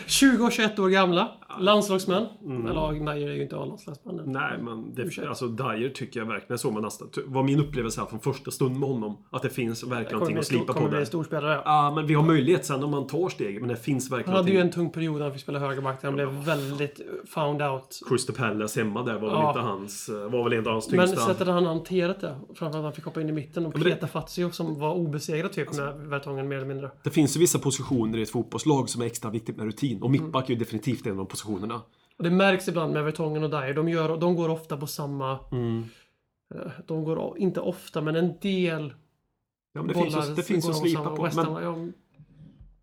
20 0.08 0.44
och 0.46 0.52
21 0.52 0.80
år 0.80 0.90
gamla. 0.90 1.38
Landslagsmän. 1.60 2.26
Eller 2.46 2.74
ja, 2.74 2.92
Dyer 3.14 3.30
är 3.30 3.34
ju 3.36 3.44
inte 3.44 3.58
A-landslagsman. 3.58 4.20
Mm. 4.20 4.32
Nej, 4.32 4.58
men 4.62 4.94
det, 4.96 5.28
alltså 5.28 5.48
Dyer 5.48 5.90
tycker 5.90 6.20
jag 6.20 6.28
verkligen 6.28 6.58
så 6.58 6.72
med 6.72 6.82
nästan. 6.84 7.10
var 7.26 7.44
min 7.44 7.60
upplevelse 7.60 8.02
här 8.02 8.08
från 8.08 8.20
första 8.20 8.52
stund 8.52 8.80
med 8.80 8.90
honom. 8.90 9.18
Att 9.30 9.42
det 9.42 9.50
finns 9.50 9.84
verkligen 9.84 10.06
Kommer 10.06 10.20
någonting 10.20 10.38
att 10.38 10.46
slipa 10.46 10.74
kommer 10.74 10.90
på 10.90 10.96
där. 10.96 11.06
storspelare. 11.06 11.54
Ja. 11.54 11.62
Ja, 11.66 11.92
men 11.96 12.08
vi 12.08 12.14
har 12.14 12.24
möjlighet 12.24 12.66
sen 12.66 12.84
om 12.84 12.92
man 12.92 13.08
tar 13.08 13.30
steget. 13.30 13.62
Men 13.62 13.70
det 13.70 13.76
finns 13.76 14.12
verkligen 14.12 14.30
Han 14.30 14.38
hade 14.38 14.52
ju 14.52 14.60
en 14.60 14.72
tung 14.72 14.90
period 14.90 15.16
när 15.16 15.22
han 15.24 15.32
fick 15.34 15.42
spela 15.42 15.60
högerback. 15.60 16.02
där 16.02 16.08
Han 16.08 16.16
blev 16.16 16.28
väldigt 16.30 17.02
found 17.28 17.62
out. 17.62 18.00
Crystal 18.10 18.36
Palace 18.36 18.80
hemma 18.80 19.04
där 19.04 19.14
var 19.14 19.20
väl 19.22 19.30
Ja. 19.30 19.48
inte 19.50 19.60
hans... 19.62 20.10
eh, 20.10 20.16
Var 20.32 20.44
väl 20.44 20.54
inte 20.54 20.70
hans 20.70 20.92
Men 20.92 21.08
tyngsta... 21.08 21.26
sättet 21.28 21.48
han 21.48 21.66
hanterat 21.66 22.20
det. 22.22 22.36
Framförallt 22.48 22.76
att 22.76 22.84
han 22.84 22.94
fick 22.94 23.06
hoppa 23.06 23.22
in 23.22 23.30
i 23.30 23.32
mitten 23.32 23.66
och 23.66 23.74
men 23.76 23.84
det- 23.84 23.90
peta 23.90 24.08
Fazio 24.08 24.52
som 24.52 24.80
var 24.80 24.94
obesegrad 24.94 25.52
typ 25.52 25.74
med 25.78 25.96
Vertongen 25.96 26.48
mer 26.48 26.56
eller 26.58 26.68
mindre. 26.68 26.92
Det 27.04 27.10
finns 27.10 27.36
ju 27.36 27.40
vissa 27.40 27.60
positioner 27.60 28.18
i 28.18 28.22
ett 28.22 28.30
fotbollslag 28.30 28.90
som 28.90 29.02
är 29.02 29.06
extra 29.06 29.30
viktigt 29.32 29.58
med 29.58 29.66
rutin. 29.66 30.02
Och 30.02 30.10
Mm. 30.10 30.22
mittback 30.24 30.46
är 30.50 30.54
ju 30.54 30.60
definitivt 30.60 31.06
en 31.06 31.12
av 31.12 31.18
de 31.18 31.26
positionerna. 31.28 31.43
Och 32.18 32.24
det 32.24 32.32
märks 32.32 32.68
ibland 32.68 32.94
med 32.94 33.04
Vertongen 33.04 33.44
och 33.44 33.50
Dyer. 33.50 33.74
De, 33.74 33.90
gör, 33.90 34.18
de 34.18 34.36
går 34.36 34.50
ofta 34.50 34.78
på 34.78 34.88
samma... 34.88 35.40
Mm. 35.52 35.84
eh, 36.56 36.72
De 36.88 37.04
går 37.04 37.38
inte 37.38 37.62
ofta, 37.62 38.02
men 38.02 38.16
en 38.16 38.40
del 38.40 38.94
Ja, 39.74 39.82
men 39.82 39.88
det 39.88 39.94
bollar 39.94 40.22
finns 40.22 40.36
det 40.36 40.44
finns 40.44 40.70
att 40.70 40.78
slipa 40.78 41.16
på. 41.16 41.24
West 41.24 41.36
Men 41.36 41.46
ja, 41.46 41.78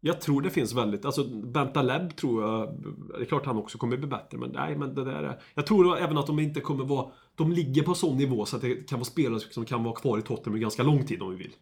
jag 0.00 0.20
tror 0.20 0.42
det 0.42 0.50
finns 0.50 0.72
väldigt... 0.74 1.04
Alltså 1.04 1.24
Bentaleb 1.24 2.16
tror 2.16 2.42
jag... 2.42 2.82
Det 3.16 3.20
är 3.20 3.24
klart 3.24 3.46
han 3.46 3.56
också 3.56 3.78
kommer 3.78 3.96
bli 3.96 4.06
bättre. 4.06 4.38
Men 4.38 4.50
nej, 4.50 4.76
men 4.76 4.94
det 4.94 5.04
där 5.04 5.22
är... 5.22 5.40
Jag 5.54 5.66
tror 5.66 5.98
även 5.98 6.18
att 6.18 6.26
de 6.26 6.38
inte 6.38 6.60
kommer 6.60 6.84
vara... 6.84 7.10
De 7.34 7.52
ligger 7.52 7.82
på 7.82 7.94
sån 7.94 8.16
nivå 8.16 8.46
så 8.46 8.56
att 8.56 8.62
det 8.62 8.88
kan 8.88 8.98
vara 8.98 9.04
spelare 9.04 9.40
som 9.40 9.64
kan 9.64 9.84
vara 9.84 9.94
kvar 9.94 10.18
i 10.18 10.22
Tottenham 10.22 10.56
i 10.56 10.60
ganska 10.60 10.82
lång 10.82 11.06
tid 11.06 11.22
om 11.22 11.30
vi 11.30 11.36
vill. 11.36 11.52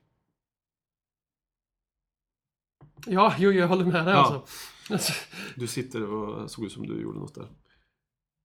Ja, 3.06 3.34
jo, 3.38 3.50
jag 3.50 3.68
håller 3.68 3.84
med 3.84 4.06
dig 4.06 4.14
Ja. 4.14 4.20
alltså. 4.20 4.42
Alltså. 4.90 5.12
Du 5.56 5.66
sitter 5.66 6.10
och 6.12 6.50
såg 6.50 6.64
ut 6.64 6.72
som 6.72 6.86
du 6.86 7.02
gjorde 7.02 7.18
något 7.18 7.34
där. 7.34 7.46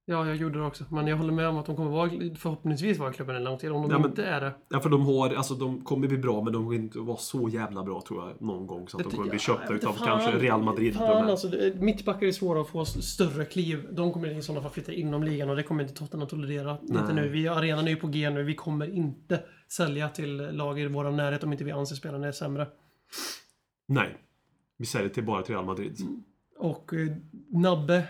Ja, 0.06 0.28
jag 0.28 0.36
gjorde 0.36 0.60
det 0.60 0.66
också. 0.66 0.86
Men 0.92 1.08
jag 1.08 1.18
håller 1.18 1.34
med 1.34 1.48
om 1.48 1.58
att 1.58 1.66
de 1.66 1.76
kommer 1.76 1.92
vara, 1.92 2.10
förhoppningsvis 2.38 2.98
vara 2.98 3.12
i 3.12 3.14
klubben 3.14 3.36
en 3.36 3.44
lång 3.44 3.58
tid. 3.58 3.72
Om 3.72 3.82
de 3.82 3.92
Ja, 3.92 4.00
men- 4.00 4.10
inte 4.10 4.26
är 4.26 4.42
det. 4.42 4.54
Ja, 4.70 4.80
för 4.80 4.90
de 4.90 5.06
har, 5.06 5.34
alltså 5.34 5.54
de 5.54 5.82
kommer 5.82 6.08
bli 6.08 6.18
bra, 6.18 6.44
men 6.44 6.54
de 6.54 6.64
kommer 6.64 6.76
inte 6.76 7.00
vara 7.00 7.18
så 7.18 7.50
jävla 7.50 7.84
bra 7.84 8.02
tror 8.08 8.28
jag 8.28 8.42
någon 8.42 8.68
gång. 8.68 8.88
Så 8.90 8.98
att 8.98 9.04
de 9.04 9.16
kommer 9.16 9.30
bli 9.30 9.40
köpta 9.40 9.74
utav 9.74 9.94
fan, 9.94 10.08
kanske 10.08 10.40
Real 10.40 10.64
Madrid. 10.64 10.96
Fan 10.96 11.30
alltså, 11.30 11.48
det- 11.48 11.82
mittbackar 11.82 12.28
är 12.28 12.32
svåra 12.32 12.62
att 12.62 12.68
få 12.68 12.86
större 12.86 13.46
kliv. 13.46 13.88
De 13.92 14.14
kommer 14.14 14.38
i 14.38 14.42
sådana 14.42 14.62
fall 14.62 14.72
flytta 14.72 14.94
inom 14.94 15.24
ligan 15.24 15.50
och 15.50 15.56
det 15.56 15.64
kommer 15.64 15.84
inte 15.84 15.96
Tottenham 15.96 16.28
tolerera. 16.30 16.78
Inte 16.82 17.04
Nej. 17.04 17.16
nu. 17.16 17.30
Vi, 17.30 17.48
arenan 17.48 17.86
är 17.86 17.90
ju 17.92 17.96
på 17.98 18.08
G 18.08 18.30
nu. 18.30 18.44
Vi 18.44 18.56
kommer 18.56 18.90
inte 18.96 19.44
sälja 19.72 20.10
till 20.10 20.38
lag 20.38 20.80
i 20.80 20.88
vår 20.88 21.12
närhet 21.12 21.44
om 21.44 21.52
inte 21.52 21.64
vi 21.64 21.72
anser 21.72 21.96
spelarna 21.96 22.28
är 22.28 22.32
sämre. 22.32 22.68
Nej. 23.88 24.18
Vi 24.78 24.86
säljer 24.86 25.10
till 25.10 25.26
bara 25.26 25.42
till 25.42 25.54
Real 25.56 25.66
Madrid. 25.66 25.98
Och 26.58 26.94
eh, 26.94 27.12
Nabbe 27.52 28.04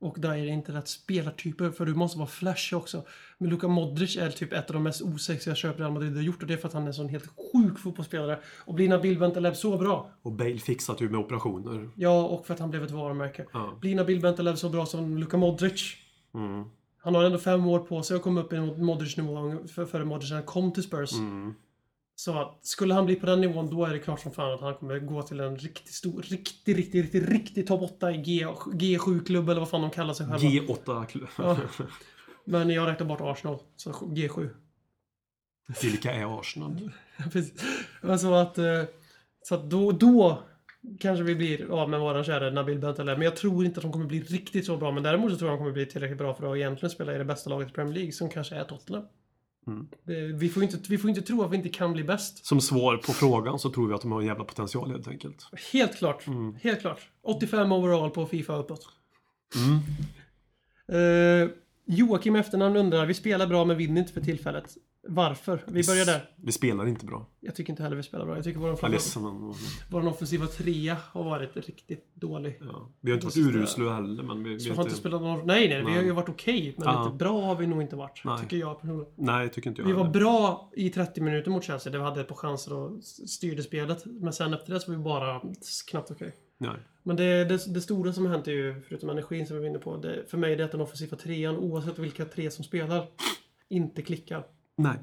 och 0.00 0.16
Dyer 0.20 0.32
är 0.34 0.46
inte 0.46 0.72
rätt 0.72 0.88
spelartyper 0.88 1.70
för 1.70 1.86
du 1.86 1.94
måste 1.94 2.18
vara 2.18 2.28
flash 2.28 2.74
också. 2.74 3.02
Men 3.38 3.50
Luka 3.50 3.68
Modric 3.68 4.16
är 4.16 4.30
typ 4.30 4.52
ett 4.52 4.70
av 4.70 4.74
de 4.74 4.82
mest 4.82 5.02
osexiga 5.02 5.54
köp 5.54 5.80
Real 5.80 5.92
Madrid 5.92 6.14
har 6.16 6.22
gjort 6.22 6.42
och 6.42 6.48
det 6.48 6.54
är 6.54 6.58
för 6.58 6.68
att 6.68 6.74
han 6.74 6.82
är 6.82 6.86
en 6.86 6.94
sån 6.94 7.08
helt 7.08 7.24
sjuk 7.52 7.78
fotbollsspelare. 7.78 8.38
Och 8.64 8.74
blir 8.74 8.88
Nabil 8.88 9.18
Bentaleb 9.18 9.56
så 9.56 9.78
bra? 9.78 10.10
Och 10.22 10.32
Bale 10.32 10.58
fixat 10.58 11.00
ju 11.00 11.08
med 11.08 11.20
operationer. 11.20 11.90
Ja, 11.96 12.24
och 12.26 12.46
för 12.46 12.54
att 12.54 12.60
han 12.60 12.70
blev 12.70 12.84
ett 12.84 12.90
varumärke. 12.90 13.46
Ja. 13.52 13.78
Blir 13.80 13.94
Nabil 13.94 14.20
Bentaleb 14.20 14.58
så 14.58 14.68
bra 14.68 14.86
som 14.86 15.18
Luka 15.18 15.36
Modric? 15.36 15.94
Mm. 16.34 16.64
Han 16.98 17.14
har 17.14 17.24
ändå 17.24 17.38
fem 17.38 17.66
år 17.66 17.78
på 17.78 18.02
sig 18.02 18.16
att 18.16 18.22
komma 18.22 18.40
upp 18.40 18.52
i 18.52 18.60
Modric 18.60 19.16
nivå 19.16 19.56
för- 19.74 19.86
före 19.86 20.04
Modric 20.04 20.30
när 20.30 20.36
han 20.36 20.46
kom 20.46 20.72
till 20.72 20.82
Spurs. 20.82 21.12
Mm. 21.12 21.54
Så 22.14 22.38
att 22.38 22.66
skulle 22.66 22.94
han 22.94 23.06
bli 23.06 23.16
på 23.16 23.26
den 23.26 23.40
nivån 23.40 23.70
då 23.70 23.84
är 23.84 23.92
det 23.92 23.98
klart 23.98 24.20
som 24.20 24.32
fan 24.32 24.52
att 24.52 24.60
han 24.60 24.74
kommer 24.74 24.98
gå 24.98 25.22
till 25.22 25.40
en 25.40 25.56
riktigt 25.56 25.94
stor, 25.94 26.22
riktig, 26.22 26.78
riktig, 26.78 27.02
riktig, 27.02 27.32
riktig 27.34 27.66
topp 27.66 27.82
8 27.82 28.10
i 28.12 28.16
G, 28.16 28.46
G7-klubb 28.66 29.48
eller 29.48 29.60
vad 29.60 29.70
fan 29.70 29.80
de 29.80 29.90
kallar 29.90 30.14
sig 30.14 30.26
själva. 30.26 30.48
G8-klubb. 30.48 31.28
Ja. 31.38 31.56
Men 32.44 32.70
jag 32.70 32.88
räknar 32.88 33.06
bort 33.06 33.20
Arsenal, 33.20 33.58
så 33.76 33.92
G7. 33.92 34.50
Vilka 35.82 36.12
är 36.12 36.40
Arsenal? 36.40 36.90
Precis. 37.32 37.64
Men 38.00 38.18
så 38.18 38.34
att, 38.34 38.58
eh, 38.58 38.82
så 39.42 39.54
att 39.54 39.70
då, 39.70 39.92
då 39.92 40.42
kanske 41.00 41.24
vi 41.24 41.34
blir 41.34 41.70
av 41.70 41.90
med 41.90 42.00
våran 42.00 42.24
kära 42.24 42.50
Nabil 42.50 42.78
Bentaleb. 42.78 43.18
Men 43.18 43.24
jag 43.24 43.36
tror 43.36 43.64
inte 43.64 43.78
att 43.78 43.82
de 43.82 43.92
kommer 43.92 44.06
bli 44.06 44.20
riktigt 44.20 44.66
så 44.66 44.76
bra. 44.76 44.92
Men 44.92 45.02
däremot 45.02 45.32
så 45.32 45.38
tror 45.38 45.50
jag 45.50 45.58
de 45.58 45.60
kommer 45.60 45.72
bli 45.72 45.86
tillräckligt 45.86 46.18
bra 46.18 46.34
för 46.34 46.50
att 46.50 46.56
egentligen 46.56 46.90
spela 46.90 47.14
i 47.14 47.18
det 47.18 47.24
bästa 47.24 47.50
laget 47.50 47.68
i 47.68 47.72
Premier 47.72 47.94
League, 47.94 48.12
som 48.12 48.30
kanske 48.30 48.54
är 48.54 48.64
Tottenham. 48.64 49.04
Mm. 49.66 49.88
Det, 50.04 50.20
vi, 50.20 50.48
får 50.48 50.62
inte, 50.62 50.78
vi 50.88 50.98
får 50.98 51.10
inte 51.10 51.22
tro 51.22 51.42
att 51.42 51.52
vi 51.52 51.56
inte 51.56 51.68
kan 51.68 51.92
bli 51.92 52.04
bäst. 52.04 52.46
Som 52.46 52.60
svar 52.60 52.96
på 52.96 53.12
frågan 53.12 53.58
så 53.58 53.70
tror 53.70 53.88
vi 53.88 53.94
att 53.94 54.02
de 54.02 54.12
har 54.12 54.20
en 54.20 54.26
jävla 54.26 54.44
potential 54.44 54.90
helt 54.90 55.08
enkelt. 55.08 55.46
Helt 55.72 55.96
klart. 55.96 56.26
Mm. 56.26 56.56
Helt 56.62 56.80
klart. 56.80 57.00
85 57.22 57.72
overall 57.72 58.10
på 58.10 58.26
Fifa 58.26 58.56
uppåt. 58.56 58.88
Mm. 59.56 59.78
Eh, 60.88 61.50
Joakim 61.86 62.36
efternamn 62.36 62.76
undrar, 62.76 63.06
vi 63.06 63.14
spelar 63.14 63.46
bra 63.46 63.64
men 63.64 63.76
vinner 63.76 64.00
inte 64.00 64.12
för 64.12 64.20
tillfället. 64.20 64.76
Varför? 65.08 65.64
Vi 65.66 65.82
börjar 65.86 66.06
där. 66.06 66.30
Vi 66.36 66.52
spelar 66.52 66.86
inte 66.86 67.06
bra. 67.06 67.26
Jag 67.40 67.54
tycker 67.54 67.72
inte 67.72 67.82
heller 67.82 67.96
vi 67.96 68.02
spelar 68.02 68.26
bra. 68.26 68.34
Jag 68.36 68.44
tycker 68.44 68.60
vår, 68.60 68.68
Jag 68.68 68.84
är 68.84 68.88
ledsen 68.88 69.22
men... 69.22 69.54
vår 69.90 70.08
offensiva 70.08 70.46
trea 70.46 70.96
har 71.12 71.24
varit 71.24 71.56
riktigt 71.56 72.14
dålig. 72.14 72.58
Ja. 72.60 72.90
Vi 73.00 73.10
har 73.10 73.16
inte 73.16 73.26
varit 73.26 73.34
Det 73.34 73.40
urusla 73.40 73.94
heller 73.94 74.22
men 74.22 74.44
vi, 74.44 74.56
vi 74.56 74.64
har 74.64 74.70
inte 74.70 74.82
inte... 74.82 74.94
spelat 74.94 75.22
någon... 75.22 75.46
Nej, 75.46 75.68
nej, 75.68 75.78
vi 75.78 75.84
har 75.90 75.96
ju 75.98 76.02
Nej. 76.02 76.10
varit 76.10 76.28
okej. 76.28 76.74
men 76.78 76.88
Ja. 76.88 77.04
lite 77.04 77.16
bra 77.16 77.40
har 77.44 77.56
vi 77.56 77.66
nog 77.66 77.82
inte 77.82 77.96
varit. 77.96 78.22
Nej. 78.24 78.38
Tycker 78.40 78.56
jag 78.56 78.80
personligen. 78.80 79.12
Nej, 79.16 79.48
tycker 79.50 79.70
inte 79.70 79.82
jag 79.82 79.86
Vi 79.86 79.92
var 79.92 80.04
heller. 80.04 80.20
bra 80.20 80.70
i 80.76 80.90
30 80.90 81.20
minuter 81.20 81.50
mot 81.50 81.64
Chelsea. 81.64 81.92
Där 81.92 81.98
vi 81.98 82.04
hade 82.04 82.20
ett 82.20 82.28
par 82.28 82.36
chanser 82.36 82.72
och 82.72 83.04
styrde 83.04 83.62
spelet. 83.62 84.02
Men 84.06 84.32
sen 84.32 84.54
efter 84.54 84.72
det 84.74 84.80
så 84.80 84.90
var 84.90 84.98
vi 84.98 85.04
bara 85.04 85.40
knappt 85.90 86.10
okej. 86.10 86.32
Nej. 86.58 86.76
Men 87.02 87.16
det, 87.16 87.44
det, 87.44 87.74
det 87.74 87.80
stora 87.80 88.12
som 88.12 88.26
har 88.26 88.32
hänt 88.32 88.48
är 88.48 88.52
ju, 88.52 88.80
förutom 88.88 89.10
energin 89.10 89.46
som 89.46 89.56
vi 89.56 89.60
var 89.62 89.68
inne 89.68 89.78
på, 89.78 89.96
det, 89.96 90.24
för 90.30 90.38
mig 90.38 90.56
det 90.56 90.62
är 90.62 90.64
att 90.64 90.72
den 90.72 90.80
offensiva 90.80 91.16
trean, 91.16 91.56
oavsett 91.56 91.98
vilka 91.98 92.24
tre 92.24 92.50
som 92.50 92.64
spelar, 92.64 93.06
inte 93.68 94.02
klickar. 94.02 94.44
Nej. 94.76 94.96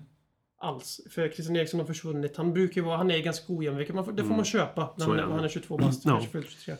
Alls. 0.61 1.01
För 1.09 1.29
Christian 1.29 1.55
Eriksson 1.55 1.79
har 1.79 1.87
försvunnit. 1.87 2.37
Han 2.37 2.53
brukar 2.53 2.81
ju 2.81 2.85
vara, 2.87 2.97
han 2.97 3.11
är 3.11 3.19
ganska 3.19 3.53
ojämn, 3.53 3.85
får, 4.05 4.11
det 4.11 4.23
får 4.23 4.35
man 4.35 4.45
köpa 4.45 4.93
när 4.97 5.05
Mm. 5.05 5.19
Han, 5.19 5.31
han. 5.31 5.43
är 5.43 5.47
22 5.49 5.77
bast, 5.77 6.03
fyllt 6.31 6.49
23. 6.49 6.75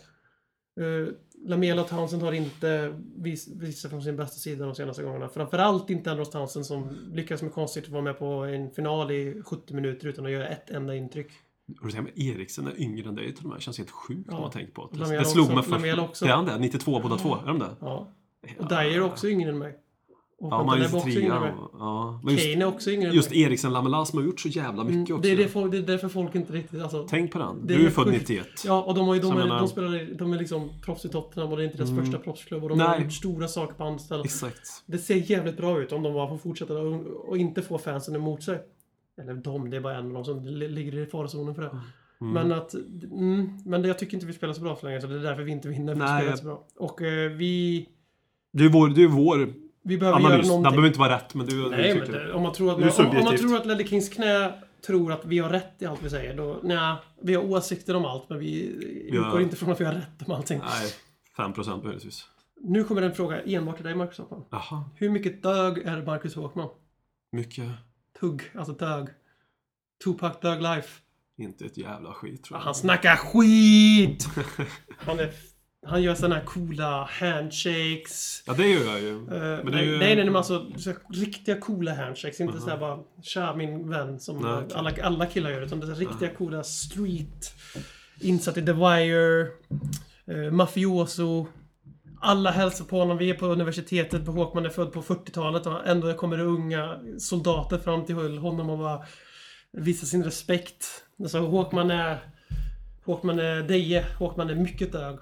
Uh, 0.82 1.10
Lamela 1.46 1.82
och 1.82 1.88
Townsend 1.88 2.22
har 2.22 2.32
inte 2.32 3.00
vis, 3.16 3.48
visat 3.48 3.92
från 3.92 4.02
sin 4.02 4.16
bästa 4.16 4.38
sida 4.38 4.66
de 4.66 4.76
senaste 4.76 5.04
gångerna. 5.04 5.30
Framförallt 5.30 5.90
inte 5.90 6.12
Andros 6.12 6.30
Townsend 6.30 6.66
som 6.66 6.90
lyckades 7.14 7.42
med 7.42 7.54
konstigt 7.54 7.84
att 7.84 7.90
vara 7.90 8.02
med 8.02 8.20
på 8.20 8.26
en 8.26 8.72
final 8.72 9.12
i 9.12 9.42
70 9.46 9.74
minuter 9.74 10.08
utan 10.08 10.26
att 10.26 10.32
göra 10.32 10.48
ett 10.48 10.70
enda 10.70 10.96
intryck. 10.96 11.32
Och 11.82 11.94
men 11.94 12.08
Eriksen 12.20 12.68
är 12.68 12.82
yngre 12.82 13.10
än 13.10 13.16
dig 13.16 13.36
till 13.36 13.46
och 13.46 13.52
med. 13.52 13.62
Känns 13.62 13.78
helt 13.78 13.90
sjukt 13.92 14.28
Ja. 14.32 14.36
om 14.36 14.42
man 14.42 14.52
tänker 14.52 14.74
på 14.74 14.90
det. 14.92 15.00
Lamela 15.00 15.20
det 15.20 15.26
slog 15.26 15.44
också- 15.46 15.56
mig 15.56 15.64
först. 15.64 15.72
Lamela 15.72 16.04
också. 16.04 16.26
Det 16.26 16.32
är 16.32 16.36
han 16.36 16.46
det? 16.46 16.58
92 16.60 17.00
båda 17.04 17.18
två? 17.18 17.36
Är 17.36 17.46
de 17.46 17.60
det? 17.60 17.76
Ja. 17.80 18.08
Och 18.60 18.68
Dyer 18.70 18.80
är 18.96 19.02
också 19.02 19.28
yngre 19.30 19.50
än 19.50 19.58
mig. 19.58 19.78
Och 20.42 20.52
Ja, 20.54 20.64
man 20.64 20.82
är 20.82 20.86
också 20.86 20.98
93. 20.98 21.24
yngre. 21.24 21.54
Ja. 21.80 22.20
Men 22.24 22.34
just, 22.34 22.46
Kane 22.54 22.64
är 22.64 22.68
också 22.68 22.92
yngre 22.92 23.10
just. 23.12 23.32
Eriksen 23.32 23.74
Lamela 23.74 24.06
som 24.06 24.20
har 24.20 24.26
gjort 24.26 24.40
så 24.40 24.48
jävla 24.48 24.84
mycket 24.84 24.96
Mm, 24.96 25.04
också. 25.04 25.18
det, 25.18 25.32
är 25.32 25.38
det, 25.38 25.48
folk, 25.48 25.72
det 25.72 25.78
är 25.78 25.82
därför 25.82 26.10
folk 26.10 26.36
inte 26.36 26.54
riktigt... 26.54 26.82
Alltså, 26.82 27.08
Tänk 27.10 27.32
på 27.32 27.40
den. 27.40 27.68
Det 27.68 27.74
Du 27.76 27.82
är 27.84 27.86
är 27.88 27.90
född 27.92 28.06
sjukt. 28.06 28.18
91. 28.30 28.48
Ja, 28.66 28.84
och 28.84 28.96
de, 28.96 29.08
har 29.08 29.16
ju, 29.16 29.22
de, 29.22 29.32
är, 29.32 29.36
menar- 29.36 29.60
de 29.60 29.68
spelar 29.68 30.18
de 30.18 30.34
är 30.34 30.38
liksom 30.38 30.70
proffs 30.86 31.06
i 31.06 31.10
Tottenham 31.10 31.52
och 31.52 31.58
det 31.58 31.64
är 31.64 31.66
inte 31.66 31.78
deras 31.78 31.90
Mm. 31.90 32.06
första 32.06 32.20
proffsklubb. 32.20 32.64
Och 32.64 32.70
de 32.70 32.80
har 32.80 32.88
Nej. 32.90 33.04
gjort 33.04 33.14
stora 33.14 33.48
saker 33.48 33.74
på 33.74 33.84
andra 33.84 34.00
ställen. 34.00 34.26
Exakt. 34.26 34.84
Det 34.86 34.98
ser 34.98 35.32
jävligt 35.32 35.58
bra 35.58 35.82
ut 35.82 35.92
om 35.92 36.04
de 36.04 36.14
bara 36.14 36.30
får 36.30 36.38
fortsätta 36.38 36.74
och, 36.78 37.06
och 37.30 37.38
inte 37.38 37.62
få 37.62 37.78
fansen 37.78 38.16
emot 38.16 38.44
sig. 38.44 38.60
Eller 39.22 39.34
de, 39.34 39.70
det 39.70 39.78
är 39.78 39.82
bara 39.82 39.98
en 39.98 40.08
av 40.08 40.14
dem 40.14 40.26
som 40.26 40.46
li- 40.46 40.68
ligger 40.68 40.98
i 40.98 41.06
farozonen 41.06 41.56
för 41.56 41.62
det. 41.62 41.70
Mm. 42.22 42.34
Men 42.34 42.52
att... 42.52 42.74
Mm, 43.12 43.50
men 43.66 43.84
jag 43.84 44.00
tycker 44.00 44.14
inte 44.14 44.26
vi 44.26 44.34
spelar 44.34 44.54
så 44.54 44.62
bra 44.62 44.76
för 44.76 44.88
länge, 44.88 45.02
så 45.02 45.08
det 45.08 45.16
är 45.16 45.20
därför 45.20 45.44
vi 45.44 45.52
inte 45.52 45.68
vinner. 45.68 45.94
Vi 45.94 46.00
Nej, 46.00 46.08
spelar 46.08 46.22
jag- 46.22 46.28
inte 46.32 46.38
så 46.38 46.46
bra. 46.46 46.66
Och 46.78 47.02
eh, 47.02 47.32
vi... 47.32 47.86
Det 48.54 48.64
är 48.66 48.70
vår, 48.70 48.88
det 48.90 49.04
är 49.04 49.08
vår 49.08 49.54
Vi 49.82 49.98
behöver 49.98 50.18
analys. 50.20 50.32
göra 50.34 50.42
Den 50.42 50.48
någonting. 50.48 50.72
behöver 50.72 50.88
inte 50.88 51.00
vara 51.00 51.16
rätt, 51.16 51.34
men 51.34 51.46
du, 51.46 51.70
Nej, 51.70 51.94
du 51.94 52.00
men 52.00 52.12
det, 52.12 52.34
om 52.34 52.44
man 52.44 52.54
tror 52.54 52.72
att, 52.72 52.78
Det 52.80 52.86
är 52.86 53.06
om, 53.10 53.18
om 53.18 53.24
man 53.24 53.38
tror 53.38 53.56
att 53.58 53.66
Ledley 53.66 53.88
Kings 53.88 54.10
knä 54.10 54.54
tror 54.88 55.12
att 55.12 55.26
vi 55.26 55.40
har 55.40 55.50
rätt 55.50 55.74
i 55.80 55.86
allt 55.86 56.04
vi 56.04 56.10
säger, 56.10 56.38
då... 56.38 56.60
Nej, 56.64 56.96
vi 57.22 57.36
har 57.36 57.44
åsikter 57.44 57.96
om 57.96 58.06
allt, 58.06 58.30
men 58.30 58.40
vi 58.40 58.76
Ja. 59.14 59.20
utgår 59.28 59.42
inte 59.42 59.56
från 59.56 59.72
att 59.72 59.82
vi 59.82 59.86
har 59.86 59.94
rätt 59.94 60.28
om 60.28 60.34
allting. 60.34 60.60
Nej, 60.60 60.92
5% 61.54 61.84
möjligtvis. 61.84 62.26
Nu 62.62 62.84
kommer 62.84 63.02
en 63.02 63.14
fråga 63.16 63.42
enbart 63.42 63.76
till 63.76 63.86
dig, 63.86 63.96
Marcus 63.96 64.18
Håkman. 64.18 64.44
Jaha. 64.52 64.84
Hur 64.96 65.10
mycket 65.10 65.44
dög 65.44 65.78
är 65.78 66.02
Marcus 66.06 66.36
Håkman? 66.36 66.70
Mycket. 67.32 67.70
Tugg, 68.20 68.42
alltså 68.56 68.74
dög. 68.74 69.08
Tupac 70.04 70.40
Dög 70.42 70.62
Life. 70.62 71.02
Inte 71.38 71.66
ett 71.66 71.78
jävla 71.78 72.14
skit 72.14 72.44
tror 72.44 72.58
jag. 72.60 72.64
Han 72.66 72.76
snackar 72.76 73.16
skit! 73.16 74.28
Han, 74.98 75.20
är, 75.20 75.32
han 75.88 76.02
gör 76.04 76.16
såna 76.16 76.36
här 76.36 76.46
coola 76.46 77.10
handshakes. 77.12 78.44
Ja, 78.46 78.54
det 78.54 78.68
gör 78.68 78.86
jag 78.86 79.02
ju. 79.02 79.16
Eh, 79.16 79.20
Men 79.28 79.68
är 79.68 79.72
nej, 79.72 79.86
ju- 79.86 79.98
nej, 79.98 80.16
nej, 80.16 80.26
men 80.26 80.36
alltså 80.36 80.66
riktiga 81.14 81.60
coola 81.60 81.94
handshakes. 81.96 82.40
Inte 82.40 82.60
såhär 82.60 82.78
bara 82.78 83.00
Tja 83.22 83.56
min 83.56 83.90
vän 83.90 84.20
som 84.20 84.38
Nej, 84.38 84.54
okej. 84.54 84.78
alla, 84.78 84.92
alla 85.04 85.26
killar 85.26 85.50
gör. 85.50 85.62
Utan 85.62 85.80
det 85.80 85.86
är 85.86 85.88
så 85.88 85.94
här 85.94 86.00
riktiga 86.00 86.30
coola 86.30 86.64
street. 86.64 87.54
Insatt 88.22 88.58
i 88.58 88.66
The 88.66 88.74
Wire. 88.74 89.48
Uh, 90.32 90.52
mafioso. 90.52 91.48
Alla 92.22 92.52
hälsar 92.52 92.86
på 92.86 93.00
honom. 93.00 93.18
Vi 93.18 93.30
är 93.30 93.34
på 93.34 93.46
universitetet. 93.46 94.28
Håkman 94.28 94.66
är 94.66 94.70
född 94.70 94.92
på 94.94 95.02
40-talet 95.02 95.66
och 95.66 95.88
ändå 95.88 96.14
kommer 96.14 96.38
det 96.38 96.44
unga 96.44 97.00
soldater 97.20 97.78
fram 97.78 98.06
till 98.06 98.38
honom 98.38 98.70
och 98.70 98.78
bara 98.78 99.04
visar 99.72 100.08
sin 100.08 100.24
respekt. 100.24 100.86
Alltså 101.20 101.40
Håkman 101.40 101.92
är... 101.92 102.18
Håkman 103.06 103.40
är 103.40 103.62
Deje. 103.64 104.06
Håkman 104.20 104.50
är 104.50 104.56
mycket 104.56 104.92
dög. 104.92 105.18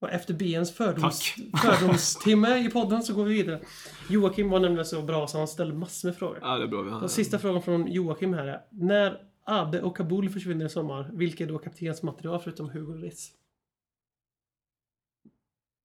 Och 0.00 0.10
efter 0.10 0.34
BNs 0.34 0.72
fördoms, 0.72 1.34
fördomstimme 1.62 2.58
i 2.58 2.70
podden 2.70 3.02
så 3.02 3.14
går 3.14 3.24
vi 3.24 3.34
vidare. 3.34 3.60
Joakim 4.08 4.50
var 4.50 4.60
nämligen 4.60 4.84
så 4.84 5.02
bra 5.02 5.26
så 5.26 5.38
han 5.38 5.48
ställde 5.48 5.74
massor 5.74 6.08
med 6.08 6.16
frågor. 6.16 6.38
Ja, 6.42 6.58
det 6.58 6.64
är 6.64 6.68
bra. 6.68 6.82
Vi 6.82 6.90
har... 6.90 7.00
Den 7.00 7.08
sista 7.08 7.38
frågan 7.38 7.62
från 7.62 7.92
Joakim 7.92 8.34
här 8.34 8.46
är. 8.46 8.60
När 8.70 9.20
Abbe 9.44 9.82
och 9.82 9.96
Kabul 9.96 10.30
försvinner 10.30 10.66
i 10.66 10.68
sommar, 10.68 11.10
vilka 11.12 11.44
är 11.44 11.48
då 11.48 11.58
kaptenens 11.58 12.02
material 12.02 12.40
förutom 12.40 12.70
Hugo 12.70 12.92
Lloris? 12.92 13.32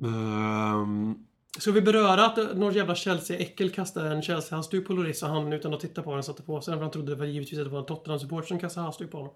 Ehm, 0.04 1.16
Ska 1.58 1.72
vi 1.72 1.82
beröra 1.82 2.26
att 2.26 2.58
någon 2.58 2.74
jävla 2.74 2.96
Chelsea-äckel 2.96 3.70
kastade 3.70 4.10
en 4.10 4.22
Chelsea-halsduk 4.22 4.88
på 4.88 4.94
Lloris 4.94 5.24
och 5.24 5.30
han 5.30 5.54
utan 5.54 5.74
att 5.74 5.80
titta 5.80 6.04
på 6.04 6.14
den 6.14 6.24
satte 6.24 6.44
på 6.44 6.62
sig 6.62 6.72
den 6.72 6.80
för 6.80 6.84
han 6.84 6.92
trodde 6.92 7.12
det 7.12 7.16
var 7.16 7.26
givetvis 7.26 7.60
att 7.60 7.66
det 7.66 7.72
var 7.72 7.80
en 7.80 7.86
Tottenham-support 7.86 8.48
som 8.48 8.60
kastade 8.60 8.84
halsduk 8.84 9.12
på 9.12 9.18
honom. 9.18 9.34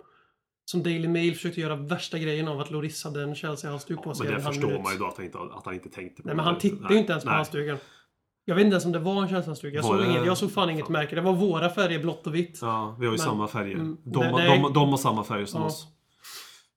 Som 0.71 0.83
Daily 0.83 1.07
Mail 1.07 1.35
försökte 1.35 1.61
göra 1.61 1.75
värsta 1.75 2.17
grejen 2.19 2.47
av 2.47 2.59
att 2.59 2.71
Lloris 2.71 3.03
hade 3.03 3.23
en 3.23 3.35
Chelsea-halsduk 3.35 4.03
på 4.03 4.13
sig. 4.13 4.25
men 4.25 4.33
i 4.33 4.37
det 4.37 4.43
förstår 4.43 4.67
minut. 4.67 4.83
man 4.83 4.93
ju 4.93 4.99
då 4.99 5.05
att 5.07 5.17
han 5.17 5.25
inte, 5.25 5.37
att 5.39 5.65
han 5.65 5.73
inte 5.73 5.89
tänkte 5.89 6.21
på 6.21 6.27
Nej 6.27 6.35
men 6.35 6.45
han 6.45 6.53
det. 6.53 6.59
tittade 6.59 6.93
ju 6.93 6.99
inte 6.99 7.11
ens 7.11 7.23
på 7.23 7.29
nej. 7.29 7.37
halsduken. 7.37 7.77
Jag 8.45 8.55
vet 8.55 8.63
inte 8.65 8.73
ens 8.73 8.85
om 8.85 8.91
det 8.91 8.99
var 8.99 9.21
en 9.21 9.29
Chelsea-halsduk. 9.29 9.73
Jag, 9.73 9.85
såg 9.85 9.97
det- 9.97 10.05
inget, 10.05 10.25
jag 10.25 10.37
såg 10.37 10.51
fan 10.51 10.69
inget 10.69 10.89
märke. 10.89 11.15
Det 11.15 11.21
var 11.21 11.33
våra 11.33 11.69
färger, 11.69 11.99
blått 11.99 12.27
och 12.27 12.35
vitt. 12.35 12.59
Ja, 12.61 12.95
vi 12.99 13.05
har 13.05 13.13
ju 13.13 13.17
Men- 13.17 13.27
samma 13.27 13.47
färger. 13.47 13.73
mm, 13.75 13.97
de, 14.03 14.19
nej, 14.19 14.31
nej. 14.33 14.59
de, 14.63 14.73
de 14.73 14.89
har 14.89 14.97
samma 14.97 15.23
färger 15.23 15.45
som 15.45 15.61
Ja. 15.61 15.67
oss. 15.67 15.87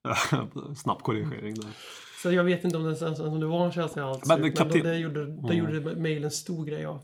Snabb 0.77 1.01
korrigering 1.01 1.53
där. 1.55 1.69
Så 2.23 2.31
jag 2.31 2.43
vet 2.43 2.63
inte 2.63 2.77
om 2.77 2.83
det, 2.83 3.01
ens 3.01 3.19
om 3.19 3.39
det 3.39 3.45
var 3.45 3.65
en 3.65 3.71
Chelsea-halsduk. 3.71 4.27
Men 4.27 4.41
Men, 4.41 4.51
kapten- 4.53 4.83
det 4.83 4.97
gjorde, 4.97 5.25
det 5.25 5.53
Mm. 5.53 5.57
gjorde 5.57 5.95
Mail 5.95 6.23
en 6.23 6.31
stor 6.31 6.65
grej 6.65 6.85
av. 6.85 6.99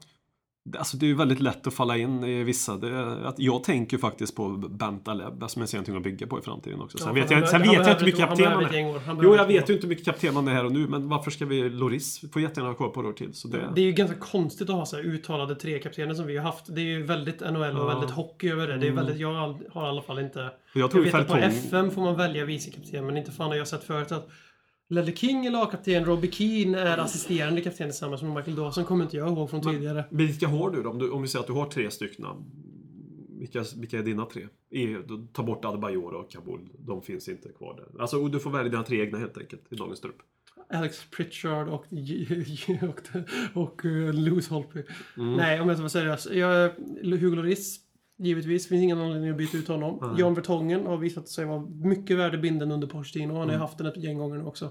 Alltså 0.78 0.98
det 0.98 1.06
är 1.06 1.08
ju 1.08 1.16
väldigt 1.16 1.40
lätt 1.40 1.68
att 1.68 1.74
falla 1.74 1.98
in 1.98 2.24
i 2.24 2.44
vissa. 2.44 2.78
Det, 2.78 3.28
att 3.28 3.40
jag 3.40 3.64
tänker 3.64 3.98
faktiskt 3.98 4.36
på 4.36 4.48
Bentaleb 4.50 5.44
som 5.48 5.60
jag 5.62 5.70
ser 5.70 5.78
någonting 5.78 5.96
att 5.98 6.04
bygga 6.04 6.28
på 6.28 6.40
i 6.40 6.42
framtiden 6.42 6.82
också. 6.82 6.98
Sen 6.98 7.08
Ja, 7.08 7.14
vet 7.14 7.32
jag, 7.32 7.50
sen 7.50 7.62
vet 7.62 7.74
jag 7.74 7.82
inte 7.82 7.94
hur 8.00 8.06
mycket 8.06 8.20
kapten 8.20 8.46
han 8.46 8.58
år. 8.64 8.76
är. 8.76 9.24
Jo, 9.24 9.36
jag 9.36 9.48
vet 9.48 9.70
ju 9.70 9.74
inte 9.74 9.88
hur 9.88 9.90
mycket 9.90 10.06
kapten 10.06 10.36
han 10.36 10.48
är 10.48 10.54
här 10.54 10.66
och 10.66 10.72
nu, 10.72 10.88
men 10.88 11.10
varför 11.10 11.32
ska 11.32 11.46
vi 11.46 11.70
Loris? 11.70 12.22
Får 12.34 12.42
jättegärna 12.42 12.70
ha 12.70 12.76
kvar 12.76 12.88
på 12.90 13.00
år 13.00 13.14
till. 13.14 13.34
Så 13.34 13.48
det, 13.48 13.72
Det 13.76 13.82
är 13.82 13.86
ju 13.86 13.92
ganska 13.92 14.16
konstigt 14.20 14.70
att 14.70 14.76
ha 14.76 14.86
så 14.86 14.96
här 14.96 15.04
uttalade 15.04 15.56
tre 15.56 15.80
kaptener 15.80 16.14
som 16.14 16.26
vi 16.28 16.38
har 16.38 16.44
haft. 16.44 16.76
Det 16.76 16.82
är 16.82 16.86
ju 16.86 17.04
väldigt 17.04 17.40
NHL 17.40 17.56
och 17.56 17.62
Ja. 17.64 17.68
Mm. 17.70 17.88
väldigt 17.88 18.10
hockey 18.10 18.50
över 18.50 18.68
det. 18.68 18.78
det 18.78 18.88
är 18.88 18.92
väldigt, 18.92 19.18
jag 19.18 19.34
har 19.74 19.86
i 19.86 19.90
alla 19.90 20.02
fall 20.02 20.20
inte... 20.20 20.40
jag 20.40 20.52
Jag 20.74 20.92
tror 20.92 21.04
vet 21.04 21.14
att 21.14 21.28
på. 21.28 21.36
FM 21.38 21.92
får 21.92 22.02
man 22.02 22.16
välja 22.18 22.46
vicekapten, 22.46 23.06
men 23.06 23.18
inte 23.18 23.32
fan 23.32 23.48
har 23.50 23.56
jag 23.56 23.68
sett 23.68 23.84
förut 23.84 24.12
att 24.12 24.30
Ledley 24.92 25.16
King 25.16 25.46
är 25.46 25.52
lagkapten, 25.52 26.06
Robbie 26.06 26.32
Keane 26.32 26.80
är 26.80 26.98
assisterande 26.98 27.62
kapten 27.62 27.90
tillsammans 27.90 28.22
med 28.22 28.34
Michael 28.34 28.56
Dawson, 28.56 28.86
kommer 28.86 29.04
inte 29.04 29.18
jag 29.18 29.28
ihåg 29.28 29.50
från 29.50 29.62
tidigare. 29.62 30.06
Vilka 30.10 30.48
har 30.48 30.72
du 30.72 30.84
då? 30.84 30.90
Om, 30.90 31.00
du? 31.00 31.10
om 31.10 31.22
vi 31.22 31.28
säger 31.28 31.42
att 31.42 31.48
du 31.48 31.54
har 31.54 31.66
tre 31.66 31.92
stycken. 31.92 32.26
Vilka, 33.40 33.66
vilka 33.76 34.00
är 34.00 34.04
dina 34.04 34.26
tre? 34.26 34.48
E, 34.72 34.98
då, 35.08 35.28
ta 35.34 35.44
bort 35.44 35.66
Adebayor 35.66 36.14
och 36.14 36.32
Kabul. 36.32 36.70
De 36.78 37.02
finns 37.02 37.30
inte 37.30 37.50
kvar 37.50 37.76
där. 37.76 38.02
Alltså, 38.02 38.18
och 38.18 38.32
du 38.32 38.40
får 38.40 38.50
välja 38.50 38.72
dina 38.72 38.84
tre 38.84 39.02
egna 39.02 39.18
helt 39.18 39.38
enkelt 39.38 39.62
i 39.70 39.76
dagens 39.76 40.02
trupp. 40.02 40.18
Alex 40.70 41.06
Pritchard 41.10 41.68
och, 41.68 41.86
och, 42.82 43.02
och 43.54 43.86
uh, 43.86 44.14
Lewis 44.14 44.50
Holtby. 44.50 44.84
Mm. 45.18 45.34
Nej, 45.34 45.62
om 45.62 45.68
jag 45.68 45.78
ska 45.78 45.82
vara 45.82 45.90
seriös. 45.90 46.28
Jag, 46.32 46.70
Hugo 47.04 47.36
Lloris, 47.36 47.80
givetvis. 48.20 48.68
Finns 48.68 48.84
ingen 48.84 48.98
anledning 48.98 49.30
att 49.30 49.38
byta 49.38 49.58
ut 49.58 49.68
honom. 49.68 49.98
Nej. 50.02 50.20
Jan 50.20 50.34
Vertongen 50.34 50.86
har 50.86 50.98
visat 50.98 51.28
sig 51.28 51.46
vara 51.46 51.60
mycket 51.70 52.18
värde 52.18 52.38
binden 52.38 52.72
under 52.72 52.88
Pochettino. 52.88 53.28
Han 53.34 53.36
har 53.38 53.46
ju 53.46 53.50
Mm. 53.52 53.62
haft 53.62 53.78
den 53.78 53.88
ett 53.88 53.98
gäng 53.98 54.18
gånger 54.18 54.38
nu 54.38 54.46
också. 54.46 54.66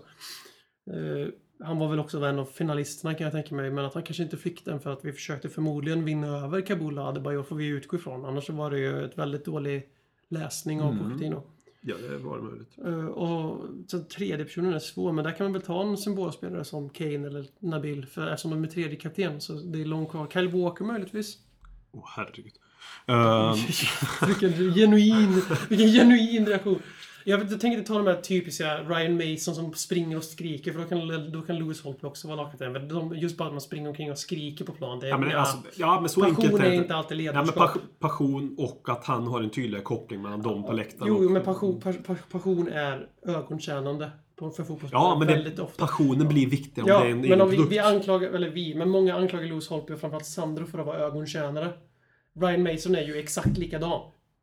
Eh, 0.91 1.29
han 1.61 1.79
var 1.79 1.89
väl 1.89 1.99
också 1.99 2.25
en 2.25 2.39
av 2.39 2.45
finalisterna 2.45 3.15
kan 3.15 3.25
jag 3.25 3.33
tänka 3.33 3.55
mig. 3.55 3.71
Men 3.71 3.85
att 3.85 3.95
han 3.95 4.03
kanske 4.03 4.23
inte 4.23 4.37
fick 4.37 4.65
den 4.65 4.81
för 4.81 4.93
att 4.93 5.05
vi 5.05 5.13
försökte 5.13 5.49
förmodligen 5.49 6.05
vinna 6.05 6.27
över 6.27 6.61
Kabul 6.61 6.99
och 6.99 7.05
Adebayor 7.09 7.43
får 7.43 7.57
vi 7.57 7.67
utgå 7.67 7.97
ifrån. 7.97 8.25
Annars 8.25 8.51
var 8.51 8.71
det 8.71 8.79
ju 8.79 9.05
ett 9.05 9.19
väldigt 9.19 9.45
dålig 9.45 9.89
läsning 10.29 10.81
av 10.83 10.93
Mm. 10.93 11.05
Pochettino. 11.05 11.43
Ja, 11.81 11.95
det 12.11 12.19
var 12.19 12.39
möjligt. 12.41 12.79
Uh, 12.87 13.07
och 13.07 13.65
sen 13.91 14.05
tredje 14.09 14.45
personen 14.45 14.73
är 14.75 14.79
svår, 14.79 15.13
men 15.13 15.25
där 15.25 15.33
kan 15.33 15.45
man 15.47 15.53
väl 15.53 15.63
ta 15.63 15.83
en 15.83 15.97
symbolspelare 15.97 16.65
som 16.65 16.89
Kane 16.91 17.27
eller 17.27 17.47
Nabil, 17.59 18.07
för 18.07 18.27
eftersom 18.27 18.51
de 18.51 18.65
är 18.65 18.69
tredje 18.69 18.97
kapten 18.97 19.41
så 19.41 19.53
det 19.53 19.81
är 19.81 19.85
långt 19.85 20.11
kvar. 20.11 20.27
Kyle 20.33 20.49
Walker 20.49 20.85
möjligtvis. 20.85 21.39
Åh, 21.93 22.05
herregud. 22.17 22.53
Ehm, 23.07 23.55
vilken 24.27 24.75
genuin, 24.75 25.43
vilken 25.69 25.89
genuin 25.89 26.47
reaktion. 26.47 26.83
Jag, 27.25 27.41
tänker 27.51 27.79
inte 27.79 27.83
ta 27.93 27.95
de 27.99 28.07
här 28.07 28.15
typiska 28.21 28.79
Ryan 28.79 29.17
Mason 29.17 29.55
som 29.55 29.75
springer 29.75 30.17
och 30.17 30.25
skriker, 30.25 30.73
för 30.73 30.79
då 30.81 30.85
kan, 30.89 31.33
då 31.33 31.41
kan 31.43 31.59
Lewis 31.59 31.83
Holtby 31.83 32.07
också 32.07 32.29
vara 32.29 32.37
lagkapten. 32.43 32.73
Men 32.73 32.89
de- 32.89 33.17
Just 33.17 33.37
bara 33.37 33.47
att 33.49 33.55
man 33.55 33.61
springer 33.61 33.89
omkring 33.89 34.11
och 34.11 34.19
skriker 34.19 34.65
på 34.65 34.73
plan. 34.73 35.01
Det 35.01 35.07
är, 35.07 35.11
ja, 35.11 35.19
men, 35.19 35.37
alltså, 35.37 35.57
ja, 35.77 36.01
men 36.01 36.09
så 36.09 36.25
enkelt 36.25 36.51
passion 36.51 36.61
är 36.61 36.65
är 36.71 36.73
inte 36.73 36.95
alltid 36.95 37.21
Ja, 37.21 37.33
men 37.33 37.45
ledarskap. 37.47 37.75
pas- 37.75 37.81
passion 37.99 38.55
och 38.59 38.89
att 38.89 39.05
han 39.05 39.27
har 39.27 39.43
en 39.43 39.51
tydligare 39.51 39.83
koppling 39.85 40.23
mellan 40.23 40.43
dem 40.43 40.65
på 40.65 40.73
läktaren. 40.73 41.09
Jo, 41.09 41.25
och- 41.25 41.31
men 41.31 41.43
passion, 41.43 41.81
pas- 41.81 42.03
pas- 42.07 42.19
passion 42.33 42.69
är 42.69 43.07
ögontjänande 43.27 44.11
för 44.39 44.51
fotbollsspelare. 44.51 45.05
Ja, 45.05 45.17
men 45.19 45.29
väldigt 45.29 45.57
det, 45.57 45.63
ofta. 45.63 45.87
passionen 45.87 46.29
blir 46.29 46.47
viktig 46.47 46.85
om 46.85 46.91
Ja, 46.91 47.01
det 47.01 47.07
är 47.07 47.11
en 47.11 47.21
men 47.21 47.41
om 47.41 47.51
vi, 47.51 47.63
vi 47.71 47.79
anklagar, 47.79 48.29
eller 48.31 48.51
vi, 48.51 48.75
men 48.75 48.89
många 48.91 49.17
anklagar 49.17 49.47
Lewis 49.47 49.69
Holtby 49.69 49.95
och 49.95 50.01
framförallt 50.01 50.27
Sandro 50.27 50.67
för 50.67 50.79
att 50.79 50.87
vara 50.87 50.99
ögontjänare. 50.99 51.73
Brian 52.39 52.63
Mason 52.63 52.95
är 52.95 53.03
ju 53.03 53.19
exakt 53.19 53.59
likadan. 53.59 54.01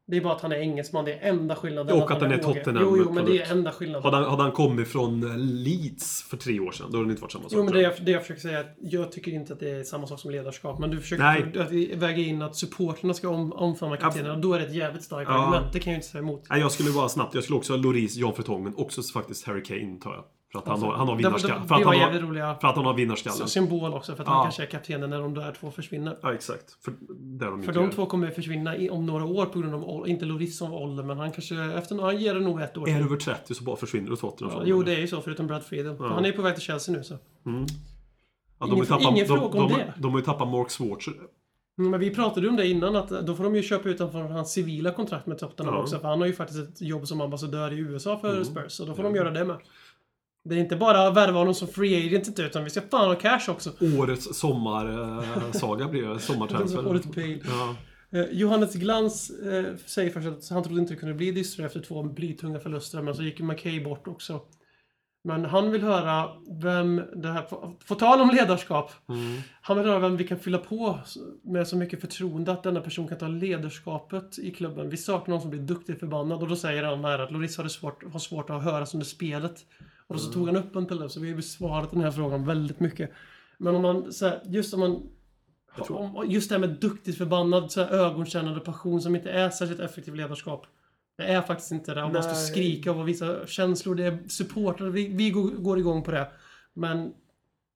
Det 0.08 0.18
är 0.18 0.22
bara 0.22 0.34
att 0.34 0.42
han 0.42 0.52
är 0.52 0.56
engelsman, 0.56 1.06
det 1.06 1.14
är 1.14 1.30
enda 1.30 1.56
skillnaden. 1.56 2.02
Och 2.02 2.12
att 2.12 2.22
han 2.22 2.32
är. 2.32 2.38
Tottenham 2.38 2.84
Jo, 2.84 2.98
jo, 2.98 3.12
men 3.12 3.26
det 3.26 3.42
är 3.42 3.52
enda 3.52 3.72
skillnaden. 3.72 4.04
Hade 4.04 4.18
han, 4.18 4.26
hade 4.30 4.44
han 4.44 4.52
kommit 4.52 4.88
från 4.88 5.24
eh, 5.24 5.38
Leeds 5.38 6.24
för 6.24 6.38
tre 6.38 6.60
år 6.60 6.72
sedan, 6.72 6.88
då 6.92 6.98
hade 6.98 7.08
det 7.08 7.12
inte 7.12 7.22
varit 7.22 7.32
samma 7.32 7.44
sak. 7.44 7.52
Jo, 7.56 7.64
men 7.64 7.74
det 7.74 7.82
jag. 7.82 7.94
det 8.02 8.12
jag 8.12 8.22
försöker 8.22 8.42
säga 8.42 8.58
är 8.60 8.62
att 8.62 8.76
jag 8.80 9.12
tycker 9.12 9.32
inte 9.32 9.54
att 9.54 9.60
det 9.60 9.70
är 9.70 9.84
samma 9.84 10.08
sak 10.08 10.20
som 10.20 10.32
ledarskap. 10.32 10.80
Men 10.80 10.90
du 10.90 11.02
försöker 11.02 11.24
Nej. 11.24 11.94
att 11.94 12.02
väga 12.02 12.18
in 12.18 12.42
att 12.42 12.56
supporterna 12.56 13.14
ska 13.14 13.30
om, 13.30 13.54
omfamna 13.54 13.98
kaptenerna. 13.98 14.36
Då 14.36 14.54
är 14.54 14.60
det 14.60 14.66
ett 14.66 14.76
jävligt 14.76 15.04
starkt 15.04 15.30
Ja. 15.30 15.36
argument. 15.44 15.74
Det 15.74 15.80
kan 15.80 15.94
jag 15.94 15.98
inte 15.98 16.08
säga 16.08 16.22
emot. 16.22 16.44
Nej, 16.50 16.60
jag 16.60 16.72
skulle 16.72 16.92
bara 16.92 17.10
snabbt. 17.10 17.36
Jag 17.36 17.44
skulle 17.44 17.58
också 17.58 17.74
ha 17.74 17.78
Loris, 17.78 18.16
Jan 18.16 18.34
Fertong, 18.34 18.64
men 18.64 18.76
också 18.76 19.02
faktiskt 19.02 19.48
Harry 19.48 19.64
Kane 19.64 20.00
tar 20.00 20.14
jag. 20.14 20.24
För 20.64 20.72
att 20.74 20.80
han 20.80 20.90
har, 20.90 20.94
han 20.98 21.08
har 21.08 21.16
Det 21.16 21.24
vinnarskallen. 21.24 21.62
det- 21.62 21.68
För, 21.68 21.76
att 21.76 21.82
det 21.82 21.86
var 21.86 21.94
jävligt 21.94 22.22
roliga 22.24 22.56
för 22.62 22.68
att 22.68 22.76
han 22.76 22.86
har 22.86 22.94
vinnarskallen. 22.94 23.48
symbol 23.48 23.94
också. 23.94 24.16
För 24.16 24.24
att 24.24 24.28
Ja. 24.30 24.34
han 24.34 24.44
kanske 24.46 24.64
är 24.64 24.68
kaptenen 24.68 25.10
när 25.10 25.20
de 25.20 25.34
där 25.34 25.52
två 25.60 25.72
försvinner. 25.72 26.18
Ja, 26.22 26.34
exakt. 26.34 26.84
För, 26.86 26.94
där 27.20 27.48
de 27.48 27.64
För 27.64 27.74
de 27.74 27.84
gör. 27.86 27.92
två 27.92 28.06
kommer 28.06 28.30
försvinna 28.32 28.78
i, 28.78 28.90
om 28.90 29.06
några 29.06 29.26
år 29.26 29.46
på 29.46 29.60
grund 29.60 29.76
av 29.76 30.08
inte 30.10 30.26
Loris 30.26 30.58
som 30.58 30.74
ålder, 30.74 31.04
men 31.04 31.18
han 31.18 31.32
kanske 31.32 31.56
efter 31.64 32.02
han 32.02 32.18
ger 32.18 32.34
det 32.34 32.40
nog 32.40 32.62
ett 32.62 32.78
år 32.78 32.90
Är 32.90 33.00
över 33.02 33.18
30 33.18 33.54
så 33.56 33.64
bara 33.64 33.76
försvinner 33.76 34.10
du 34.10 34.16
Tottenham. 34.16 34.58
Ja, 34.58 34.64
jo, 34.66 34.84
det 34.84 34.94
är 34.96 35.00
ju 35.00 35.08
så, 35.08 35.22
förutom 35.22 35.48
Brad 35.48 35.64
Friedel. 35.64 35.96
Ja. 36.00 36.08
Han 36.08 36.26
är 36.26 36.32
på 36.32 36.42
väg 36.42 36.54
till 36.56 36.64
Chelsea 36.64 36.96
nu 36.96 37.04
så. 37.04 37.14
Mm. 37.46 37.66
Ja, 38.60 38.68
Ingen- 38.68 38.86
tappat- 38.86 39.02
ingen 39.02 39.28
de, 39.28 39.38
fråga 39.40 39.62
om 39.62 39.70
de, 39.70 39.74
det. 39.78 39.94
De, 39.98 40.12
har 40.12 40.20
ju 40.20 40.26
tappat 40.26 40.48
Mark 40.48 40.70
Schwarzer. 40.72 41.14
Mm, 41.78 41.92
Men 41.92 42.00
vi 42.00 42.16
pratade 42.16 42.48
om 42.50 42.56
det 42.56 42.68
innan, 42.68 42.96
att 42.96 43.10
då 43.10 43.36
får 43.36 43.44
de 43.44 43.56
ju 43.56 43.62
köpa 43.64 43.90
ut 43.90 44.00
honom 44.00 44.12
från 44.14 44.32
hans 44.32 44.52
civila 44.54 44.92
kontrakt 44.92 45.26
med 45.28 45.38
Tottenham 45.38 45.76
Ja. 45.76 45.82
också. 45.82 46.00
För 46.00 46.08
han 46.08 46.20
har 46.20 46.28
ju 46.28 46.34
faktiskt 46.34 46.60
ett 46.70 46.82
jobb 46.82 47.08
som 47.08 47.22
ambassadör 47.22 47.74
i 47.74 47.78
USA 47.78 48.18
för 48.20 48.32
Mm. 48.32 48.46
Spurs, 48.46 48.72
så 48.72 48.86
då 48.86 48.94
får 48.96 49.06
Ja. 49.06 49.12
de 49.12 49.18
göra 49.18 49.32
det 49.32 49.46
med. 49.46 49.58
Det 50.46 50.56
är 50.56 50.60
inte 50.60 50.76
bara 50.76 51.08
att 51.08 51.16
värva 51.16 51.40
honom 51.40 51.54
som 51.54 51.68
free 51.68 52.08
agent 52.08 52.28
inte, 52.28 52.42
utan 52.42 52.64
vi 52.64 52.70
ska 52.70 52.82
fan 52.82 53.08
ha 53.08 53.16
cash 53.16 53.50
också. 53.50 53.72
Årets 54.00 54.40
sommarsaga 54.40 55.88
blir 55.88 56.08
det. 56.08 56.20
Sommartransfer. 56.20 56.88
Årets 56.88 57.08
pay. 57.16 57.42
Ja. 57.46 57.76
Eh, 58.20 58.26
Johannes 58.32 58.74
Glans 58.74 59.30
eh, 59.30 59.66
säger 59.86 60.12
först 60.12 60.28
att 60.28 60.50
han 60.50 60.64
trodde 60.64 60.82
inte 60.82 60.94
det 60.94 61.00
kunde 61.00 61.16
bli 61.16 61.32
dystert 61.32 61.66
efter 61.66 61.80
två 61.80 62.04
blytunga 62.04 62.60
förluster, 62.60 63.02
men 63.02 63.16
så 63.16 63.24
gick 63.24 63.40
McKay 63.40 63.84
bort 63.84 64.08
också. 64.08 64.42
Men 65.24 65.46
han 65.46 65.72
vill 65.72 65.84
höra 65.84 66.30
vem 66.62 67.02
det 67.16 67.32
här... 67.32 67.42
På, 67.88 67.96
tal 67.96 68.22
om 68.22 68.30
ledarskap. 68.30 68.92
Mm. 69.10 69.42
Han 69.62 69.78
vill 69.78 69.88
höra 69.88 70.00
vem 70.00 70.18
vi 70.18 70.28
kan 70.28 70.40
fylla 70.40 70.58
på 70.58 71.00
med 71.44 71.68
så 71.68 71.78
mycket 71.78 72.02
förtroende 72.02 72.52
att 72.52 72.64
denna 72.64 72.82
person 72.82 73.08
kan 73.08 73.18
ta 73.18 73.28
ledarskapet 73.28 74.40
i 74.40 74.52
klubben. 74.52 74.90
Vi 74.90 74.98
saknar 74.98 75.34
någon 75.34 75.42
som 75.42 75.50
blir 75.50 75.62
duktigt 75.62 76.00
förbannad 76.00 76.42
och 76.42 76.48
då 76.48 76.56
säger 76.56 76.84
han 76.84 77.06
här 77.06 77.20
att 77.20 77.32
Loris 77.32 77.58
har, 77.58 77.68
svårt, 77.68 78.12
har 78.12 78.20
svårt 78.20 78.50
att 78.50 78.64
höras 78.64 78.94
under 78.94 79.06
spelet. 79.06 79.66
Och 80.08 80.22
så 80.22 80.32
tog 80.32 80.48
han 80.48 80.56
upp 80.56 80.76
en 80.76 80.86
till 80.86 81.10
så 81.10 81.20
vi 81.20 81.30
har 81.30 81.36
besvarat 81.36 81.92
den 81.92 82.02
här 82.02 82.12
frågan 82.12 82.46
väldigt 82.46 82.80
mycket. 82.80 83.12
Men 83.58 83.76
om 83.76 83.82
man, 83.82 84.14
så 84.14 84.26
här, 84.28 84.42
just 84.46 84.74
om 84.74 84.80
man 84.80 85.10
om- 85.90 86.26
Just 86.28 86.50
det 86.50 86.56
här 86.56 86.60
med 86.60 86.70
duktigt 86.80 87.18
förbannad, 87.18 87.72
så 87.72 87.82
här, 87.84 87.90
ögonkännande 87.92 88.60
passion 88.60 89.02
som 89.02 89.16
inte 89.16 89.32
är 89.32 89.50
särskilt 89.50 89.80
effektiv 89.80 90.16
ledarskap. 90.16 90.66
Det 91.18 91.24
är 91.24 91.42
faktiskt 91.42 91.72
inte 91.72 91.94
det. 91.94 92.02
Man 92.02 92.14
måste 92.14 92.32
Nej. 92.34 92.46
skrika 92.48 92.92
och 92.92 93.08
visa 93.08 93.48
känslor. 93.48 93.96
Det 93.96 94.04
är 94.06 94.28
supportrar. 94.28 94.90
Vi, 94.90 95.08
vi 95.08 95.30
går, 95.32 95.50
går 95.50 95.80
igång 95.80 96.04
på 96.04 96.12
det. 96.12 96.28
Men 96.74 97.14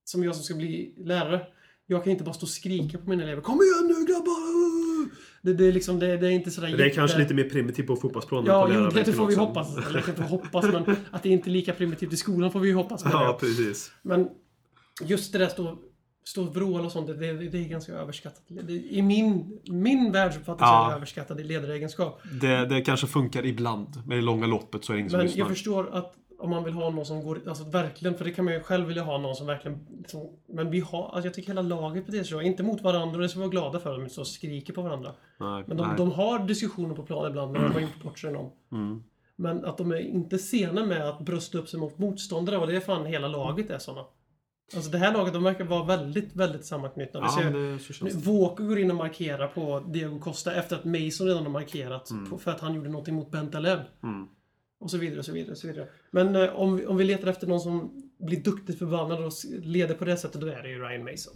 som 0.04 0.24
jag 0.24 0.36
som 0.36 0.44
ska 0.44 0.56
bli 0.56 0.94
lärare. 0.98 1.48
Jag 1.86 2.04
kan 2.04 2.12
inte 2.12 2.24
bara 2.24 2.34
stå 2.34 2.44
och 2.44 2.50
skrika 2.50 2.98
på 2.98 3.10
mina 3.10 3.24
elever. 3.24 3.42
Kom 3.42 3.56
igen 3.62 3.88
nu 4.00 4.06
grabbar! 4.14 4.49
Det, 5.42 5.54
det, 5.54 5.68
är, 5.68 5.72
liksom, 5.72 6.00
det, 6.00 6.18
det 6.18 6.28
är 6.28 6.32
inte 6.32 6.52
sådär 6.52 6.78
Det 6.78 6.86
är 6.86 6.90
kanske 6.90 7.18
lite 7.18 7.34
mer 7.34 7.50
primitivt 7.50 7.88
på 7.88 7.96
fotbollsplanen. 7.96 8.46
Ja, 8.48 8.66
på 8.66 8.98
det, 9.00 9.14
får 9.14 9.26
vi 9.28 9.34
också. 9.34 9.46
hoppas. 9.46 9.78
Eller 9.88 10.10
inte 10.10 10.24
hoppas, 10.30 10.66
men 10.66 10.96
att 11.12 11.24
det 11.24 11.30
inte 11.30 11.50
är 11.50 11.52
lika 11.52 11.74
primitivt 11.74 12.14
i 12.14 12.18
skolan 12.18 12.52
får 12.52 12.60
vi 12.60 12.68
ju 12.68 12.76
hoppas. 12.76 13.04
menar 13.06 13.24
Ja, 13.24 13.38
precis. 13.40 13.92
Men 14.02 14.30
just 15.02 15.34
det 15.34 15.40
där 15.40 15.48
stå, 15.48 15.78
stå 16.26 16.44
och 16.48 16.56
vråla 16.56 16.86
och 16.86 16.92
sånt, 16.92 17.08
det, 17.08 17.34
det, 17.50 17.58
är 17.58 17.70
ganska 17.70 17.94
överskattat. 17.94 18.44
I 18.90 19.02
min, 19.02 19.60
min 19.68 20.12
världsuppfattning 20.12 20.68
så 20.68 20.74
är 20.74 20.84
Ja. 20.84 20.90
det 20.90 20.96
överskattad 20.96 21.40
i 21.40 21.44
ledaregenskap. 21.44 22.22
Det, 22.42 22.66
det 22.66 22.82
kanske 22.82 23.08
funkar 23.08 23.46
ibland. 23.46 24.02
Men 24.06 24.18
i 24.18 24.22
långa 24.22 24.48
loppet 24.48 24.86
så 24.86 24.92
är 24.92 24.96
det 24.96 25.00
ingen 25.00 25.10
som 25.10 25.18
Men 25.18 25.26
lyssnar. 25.26 25.40
jag 25.40 25.48
förstår 25.50 25.90
att 25.96 26.14
om 26.40 26.50
man 26.50 26.64
vill 26.64 26.74
ha 26.74 26.90
någon 26.90 27.06
som 27.06 27.24
går, 27.24 27.42
alltså 27.48 27.64
verkligen, 27.64 28.18
för 28.18 28.26
det 28.26 28.32
kan 28.32 28.46
man 28.46 28.54
ju 28.54 28.60
själv 28.60 28.88
vilja 28.88 29.04
ha 29.04 29.18
någon 29.18 29.36
som 29.36 29.48
verkligen, 29.48 29.88
liksom, 29.98 30.30
men 30.48 30.72
vi 30.72 30.80
har, 30.80 31.04
alltså 31.10 31.28
jag 31.28 31.34
tycker 31.34 31.48
hela 31.48 31.62
laget 31.62 32.06
beter 32.06 32.18
sig 32.18 32.28
så, 32.28 32.42
inte 32.42 32.64
mot 32.64 32.82
varandra, 32.82 33.16
och 33.16 33.22
det 33.22 33.30
ska 33.30 33.40
vi 33.40 33.46
vara 33.46 33.52
glada 33.52 33.80
för, 33.80 33.92
de 33.92 34.02
inte 34.02 34.14
så 34.16 34.26
skriker 34.26 34.74
på 34.74 34.82
varandra. 34.82 35.12
Nej, 35.40 35.64
Men 35.68 35.78
de, 35.78 35.96
de 35.98 36.12
har 36.12 36.40
diskussioner 36.40 36.96
på 36.96 37.04
plan 37.04 37.28
ibland 37.30 37.52
när 37.52 37.60
de 37.60 37.74
har 37.74 37.80
gjort 37.82 38.04
bort 38.04 38.20
sig 38.20 38.32
någon. 38.34 38.52
Mm. 38.72 39.04
Men 39.36 39.66
att 39.66 39.78
de 39.78 39.92
är 39.92 40.00
inte 40.00 40.38
sena 40.38 40.86
med 40.86 41.10
att 41.10 41.20
brösta 41.20 41.58
upp 41.58 41.70
sig 41.70 41.80
mot 41.80 41.98
motståndare 41.98 42.58
och 42.58 42.68
det 42.68 42.76
är 42.76 42.80
fan 42.80 43.06
hela 43.06 43.28
laget 43.28 43.70
är 43.70 43.78
såna. 43.80 44.06
Alltså 44.76 44.92
det 44.92 44.98
här 44.98 45.14
laget, 45.14 45.34
de 45.34 45.44
verkar 45.44 45.64
vara 45.66 45.84
väldigt, 45.84 46.36
väldigt 46.36 46.66
sammanknutna. 46.66 47.20
Vi 47.20 47.26
Ja, 47.26 47.32
ser, 47.32 47.94
känns 47.94 48.26
nu. 48.26 48.32
Walker 48.32 48.64
går 48.64 48.80
in 48.80 48.92
och 48.92 48.98
markerar 48.98 49.48
på 49.48 49.80
Diego 49.88 50.20
Costa 50.20 50.54
efter 50.54 50.76
att 50.76 50.86
Mason 50.86 51.28
redan 51.28 51.44
har 51.44 51.50
markerat 51.50 52.10
Mm. 52.12 52.30
på, 52.30 52.38
för 52.38 52.52
att 52.52 52.60
han 52.60 52.74
gjorde 52.74 52.90
någonting 52.90 53.16
mot 53.16 53.32
Bentaleb. 53.32 53.80
Mm. 54.04 54.28
Och 54.80 54.92
så 54.92 54.98
vidare, 54.98 55.20
och 55.20 55.26
så 55.26 55.32
vidare, 55.32 55.52
och 55.52 55.58
så 55.58 55.68
vidare. 55.68 55.88
Men 56.12 56.36
eh, 56.36 56.50
om, 56.56 56.76
vi, 56.78 56.86
om 56.86 56.98
vi 56.98 57.04
letar 57.04 57.28
efter 57.28 57.48
någon 57.48 57.60
som 57.60 58.04
blir 58.20 58.44
duktigt 58.44 58.80
förbannad 58.80 59.24
och 59.26 59.32
leder 59.64 59.96
på 59.96 60.06
det 60.06 60.18
sättet, 60.18 60.42
då 60.42 60.48
är 60.48 60.64
det 60.64 60.70
ju 60.70 60.80
Ryan 60.80 61.04
Mason. 61.04 61.34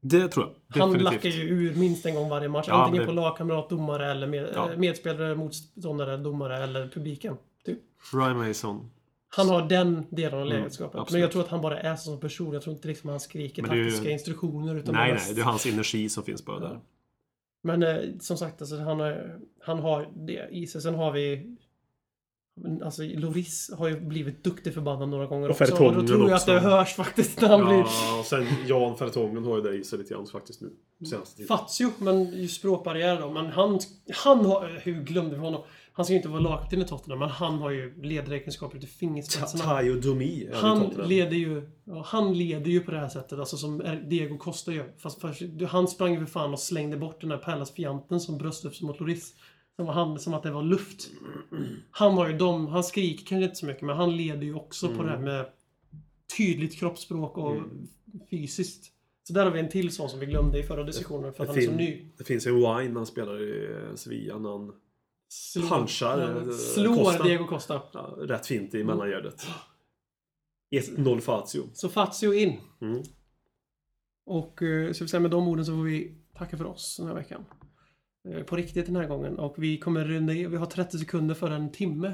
Det 0.00 0.28
tror 0.28 0.46
jag. 0.46 0.80
Han 0.80 0.92
Definitivt. 0.92 1.14
lackar 1.14 1.28
ju 1.38 1.48
ur 1.48 1.74
minst 1.74 2.06
en 2.06 2.14
gång 2.14 2.28
varje 2.28 2.48
match. 2.48 2.66
Ja, 2.68 2.74
Antingen 2.84 3.00
det- 3.02 3.06
på 3.06 3.12
lagkamrat, 3.12 3.70
domare, 3.70 4.10
eller 4.10 4.26
med, 4.26 4.48
Ja. 4.54 4.72
eh, 4.72 4.78
medspelare, 4.78 5.34
motståndare, 5.34 6.16
domare 6.16 6.56
eller 6.64 6.88
publiken. 6.88 7.36
Typ. 7.64 7.78
Ryan 8.12 8.38
Mason. 8.48 8.90
Han 9.28 9.48
har 9.48 9.68
den 9.68 10.06
delen 10.10 10.34
av 10.40 10.46
Mm, 10.46 10.56
ledarskapet. 10.58 11.10
men 11.10 11.20
jag 11.20 11.32
tror 11.32 11.42
att 11.42 11.48
han 11.48 11.60
bara 11.60 11.80
är 11.80 11.96
så 11.96 12.02
som 12.10 12.20
person. 12.20 12.52
Jag 12.52 12.62
tror 12.62 12.74
inte 12.76 12.88
liksom 12.88 13.10
han 13.10 13.20
skriker 13.20 13.62
ju- 13.62 13.68
taktiska 13.68 14.10
instruktioner. 14.10 14.74
Utan 14.74 14.94
Nej, 14.94 15.12
bara- 15.12 15.20
nej. 15.26 15.34
Det 15.34 15.40
är 15.40 15.44
hans 15.44 15.66
energi 15.66 16.08
som 16.08 16.22
finns 16.24 16.44
bara 16.44 16.58
där. 16.60 16.80
Men 17.62 17.82
eh, 17.82 17.96
som 18.20 18.36
sagt, 18.36 18.60
alltså, 18.62 18.76
han, 18.76 19.00
har, 19.00 19.38
han 19.60 19.78
har 19.78 20.08
det 20.14 20.48
i 20.50 20.66
sig. 20.66 20.80
Sen 20.82 20.94
har 20.94 21.12
vi 21.12 21.56
alltså 22.84 23.02
Loris 23.02 23.70
har 23.78 23.88
ju 23.88 24.00
blivit 24.00 24.44
duktig 24.44 24.74
förbannad 24.74 25.08
några 25.08 25.26
gånger 25.26 25.48
Och 25.48 25.60
också. 25.60 25.84
Och 25.84 25.94
då 25.94 26.06
tror 26.06 26.20
jag 26.20 26.30
att 26.30 26.42
också. 26.42 26.52
det 26.52 26.60
hörs 26.60 26.94
faktiskt 26.94 27.40
när 27.40 27.48
han 27.48 27.66
blir... 27.66 27.78
Ja, 27.78 28.18
och 28.18 28.24
sen 28.24 28.46
Jan 28.66 28.96
Fertongen 28.96 29.44
har 29.44 29.56
ju 29.56 29.62
det 29.62 29.76
i 29.76 29.84
sig 29.84 29.98
lite 29.98 30.14
grann 30.14 30.26
faktiskt 30.26 30.60
nu. 30.60 30.70
Senaste 31.06 31.36
tiden. 31.36 31.58
Fazio, 31.58 31.90
men 31.98 32.24
ju 32.24 32.48
språkbarriär 32.48 33.20
då. 33.20 33.30
Men 33.30 33.46
han, 33.46 33.80
han 34.14 34.46
har... 34.46 34.80
Hur 34.82 35.02
glömde 35.02 35.34
vi 35.34 35.40
honom? 35.40 35.62
Han 35.92 36.04
ska 36.04 36.12
ju 36.12 36.16
inte 36.16 36.28
vara 36.28 36.40
lagkapten 36.40 36.82
i 36.82 36.84
Tottenham, 36.84 37.18
men 37.18 37.28
han 37.28 37.58
har 37.58 37.70
ju 37.70 38.02
ledaregenskaper 38.02 38.78
till 38.78 38.88
fingerspetsarna. 38.88 39.64
Tayo 39.64 40.00
Domi 40.00 40.48
Han 40.54 40.82
i 40.82 41.08
leder, 41.08 41.36
ju, 41.36 41.70
han 42.04 42.38
leder 42.38 42.70
ju 42.70 42.80
på 42.80 42.90
det 42.90 42.98
här 42.98 43.08
sättet, 43.08 43.38
alltså 43.38 43.56
som 43.56 43.82
Diego 44.08 44.38
Costa 44.38 44.72
gör. 44.72 44.92
Fast 44.98 45.20
först, 45.20 45.42
han 45.68 45.88
sprang 45.88 46.12
ju 46.12 46.18
för 46.18 46.26
fan 46.26 46.52
och 46.52 46.60
slängde 46.60 46.96
bort 46.96 47.20
den 47.20 47.30
där 47.30 47.36
Pallas-fjanten 47.36 48.20
som 48.20 48.38
bröst 48.38 48.64
upp 48.64 48.74
sig 48.74 48.86
mot 48.86 49.00
Loris. 49.00 49.34
Som, 49.80 49.88
han, 49.88 50.18
som 50.18 50.34
att 50.34 50.42
det 50.42 50.50
var 50.50 50.62
luft. 50.62 51.10
Han 51.90 52.12
har 52.12 52.28
ju 52.28 52.36
dem, 52.36 52.66
han 52.66 52.84
skriker 52.84 53.26
kanske 53.26 53.44
inte 53.44 53.56
så 53.56 53.66
mycket, 53.66 53.82
men 53.82 53.96
han 53.96 54.16
leder 54.16 54.42
ju 54.42 54.54
också 54.54 54.88
på 54.88 55.02
det 55.02 55.08
här 55.08 55.18
med 55.18 55.46
tydligt 56.36 56.78
kroppsspråk 56.78 57.38
och 57.38 57.56
fysiskt. 58.30 58.92
Så 59.22 59.32
där 59.32 59.44
har 59.44 59.52
vi 59.52 59.60
en 59.60 59.68
till 59.68 59.90
sån 59.90 60.08
som 60.08 60.20
vi 60.20 60.26
glömde 60.26 60.58
i 60.58 60.62
förra 60.62 60.84
diskussionen 60.84 61.32
för 61.32 61.42
att 61.42 61.48
han 61.48 61.58
är 61.58 61.62
så 61.62 61.72
ny. 61.72 62.06
det 62.18 62.24
finns 62.24 62.46
en 62.46 62.54
wine 62.54 62.94
han 62.94 63.06
spelar 63.06 63.42
i 63.42 63.72
eh, 63.72 63.94
Sevilla 63.94 64.38
när 64.38 64.50
han 64.50 64.72
Slår, 65.28 65.68
punchar, 65.68 66.18
ja, 66.18 66.50
eh, 66.50 66.56
slår 66.56 67.04
Costa. 67.04 67.24
Diego 67.24 67.46
Costa. 67.46 67.82
ja, 67.92 68.14
rätt 68.18 68.46
fint 68.46 68.74
i 68.74 68.84
mellangärdet. 68.84 69.46
1-0 70.74 71.20
Fazio. 71.20 71.62
Så 71.72 71.88
Fazio 71.88 72.32
in. 72.32 72.60
Mm. 72.80 73.02
Och 74.26 74.62
eh, 74.62 74.92
så 74.92 75.04
vi 75.04 75.08
säga 75.08 75.20
med 75.20 75.30
de 75.30 75.48
orden 75.48 75.66
så 75.66 75.72
får 75.72 75.82
vi 75.82 76.14
tacka 76.34 76.56
för 76.56 76.64
oss 76.64 76.96
den 76.96 77.06
här 77.06 77.14
veckan. 77.14 77.44
Eh, 78.28 78.42
På 78.42 78.56
riktigt 78.56 78.86
den 78.86 78.96
här 78.96 79.06
gången. 79.08 79.38
Och 79.38 79.54
vi 79.58 79.78
kommer 79.78 80.04
runda 80.04 80.32
vi 80.32 80.56
har 80.56 80.66
30 80.66 80.98
sekunder 80.98 81.34
för 81.34 81.50
en 81.50 81.72
timme. 81.72 82.12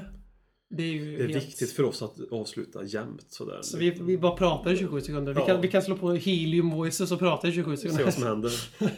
Det 0.69 0.83
är 0.83 0.87
ju 0.93 1.17
Det 1.17 1.23
är 1.23 1.27
helt- 1.27 1.43
viktigt 1.45 1.71
för 1.71 1.83
oss 1.83 2.01
att 2.01 2.15
avsluta 2.31 2.83
jämnt 2.83 3.25
sådär. 3.31 3.59
Så 3.61 3.77
vi, 3.77 3.89
vi 3.89 4.17
bara 4.17 4.35
pratar 4.37 4.71
i 4.73 4.77
27 4.77 5.01
sekunder. 5.01 5.33
Vi, 5.33 5.39
Ja. 5.39 5.45
kan, 5.45 5.61
vi 5.61 5.67
kan 5.67 5.81
slå 5.81 5.97
på 5.97 6.11
helium 6.13 6.69
voices 6.69 7.11
och 7.11 7.19
prata 7.19 7.47
i 7.47 7.51
27 7.51 7.75
Se 7.75 7.81
sekunder. 7.81 8.03
vad 8.03 8.13
som 8.13 8.23
händer. 8.23 8.51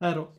Här 0.00 0.16
då. 0.16 0.32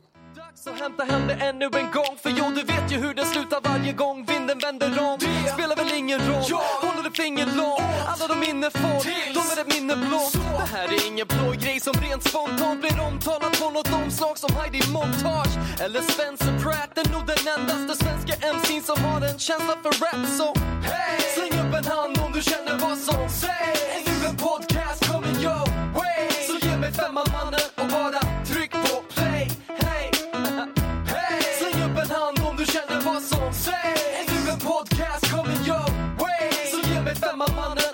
Att 0.66 0.80
hämta 0.80 1.04
hem 1.04 1.26
det 1.26 1.34
ännu 1.34 1.64
en 1.64 1.90
gång 1.90 2.16
För 2.22 2.30
jo, 2.30 2.44
du 2.54 2.62
vet 2.62 2.92
ju 2.92 2.96
hur 2.96 3.14
det 3.14 3.24
slutar 3.24 3.60
varje 3.64 3.92
gång 3.92 4.24
vinden 4.24 4.58
vänder 4.58 5.00
om. 5.00 5.18
Det 5.18 5.52
spelar 5.52 5.76
väl 5.76 5.92
ingen 5.94 6.20
roll, 6.20 6.50
håller 6.82 7.02
du 7.02 7.10
finger 7.22 7.46
långt 7.46 7.82
Alla 8.06 8.26
de 8.28 8.40
minne 8.46 8.70
får, 8.70 9.00
de 9.34 9.40
är 9.52 9.60
ett 9.60 9.74
minne 9.74 9.96
blått 9.96 10.32
Det 10.32 10.76
här 10.76 10.88
är 10.88 11.06
ingen 11.06 11.26
plojgrej 11.26 11.80
som 11.80 11.94
rent 11.94 12.22
spontant 12.28 12.80
blir 12.80 13.00
omtalat 13.00 13.60
på 13.60 13.70
något 13.70 13.92
omslag 13.92 14.38
som 14.38 14.50
Heidi 14.56 14.80
Montage 14.92 15.54
Eller 15.84 16.02
Spencer 16.02 16.52
Pratt, 16.62 16.98
är 16.98 17.12
nog 17.12 17.24
den 17.26 17.42
endaste 17.54 18.04
svenska 18.04 18.34
MC'n 18.54 18.82
som 18.82 19.04
har 19.04 19.20
en 19.20 19.38
känsla 19.38 19.74
för 19.82 19.92
rap 20.02 20.26
Så 20.38 20.48
hey! 20.90 21.20
släng 21.34 21.54
upp 21.62 21.74
en 21.80 21.86
hand 21.94 22.18
om 22.24 22.32
du 22.32 22.42
känner 22.42 22.74
vad 22.78 22.98
som 22.98 23.28
sägs. 23.28 23.82
Är 23.96 24.02
nu 24.08 24.26
en 24.30 24.36
podcast 24.36 25.00
coming 25.10 25.38
your 25.46 25.64
way. 25.98 26.22
Så 26.48 26.66
ge 26.66 26.76
mig 26.76 26.92
femman 26.92 27.26
mannen 27.32 27.66
och 27.80 27.88
bara 27.96 28.39
känner 32.72 33.00
vad 33.00 33.22
som 33.22 33.52
sägs. 33.52 34.02
Ännu 34.20 34.50
en 34.50 34.58
podcast 34.58 35.30
coming 35.30 35.66
your 35.66 35.90
way. 36.18 36.50
Så 36.72 36.88
ge 36.88 37.00
mig 37.00 37.14
femman 37.14 37.50
mannen. 37.56 37.89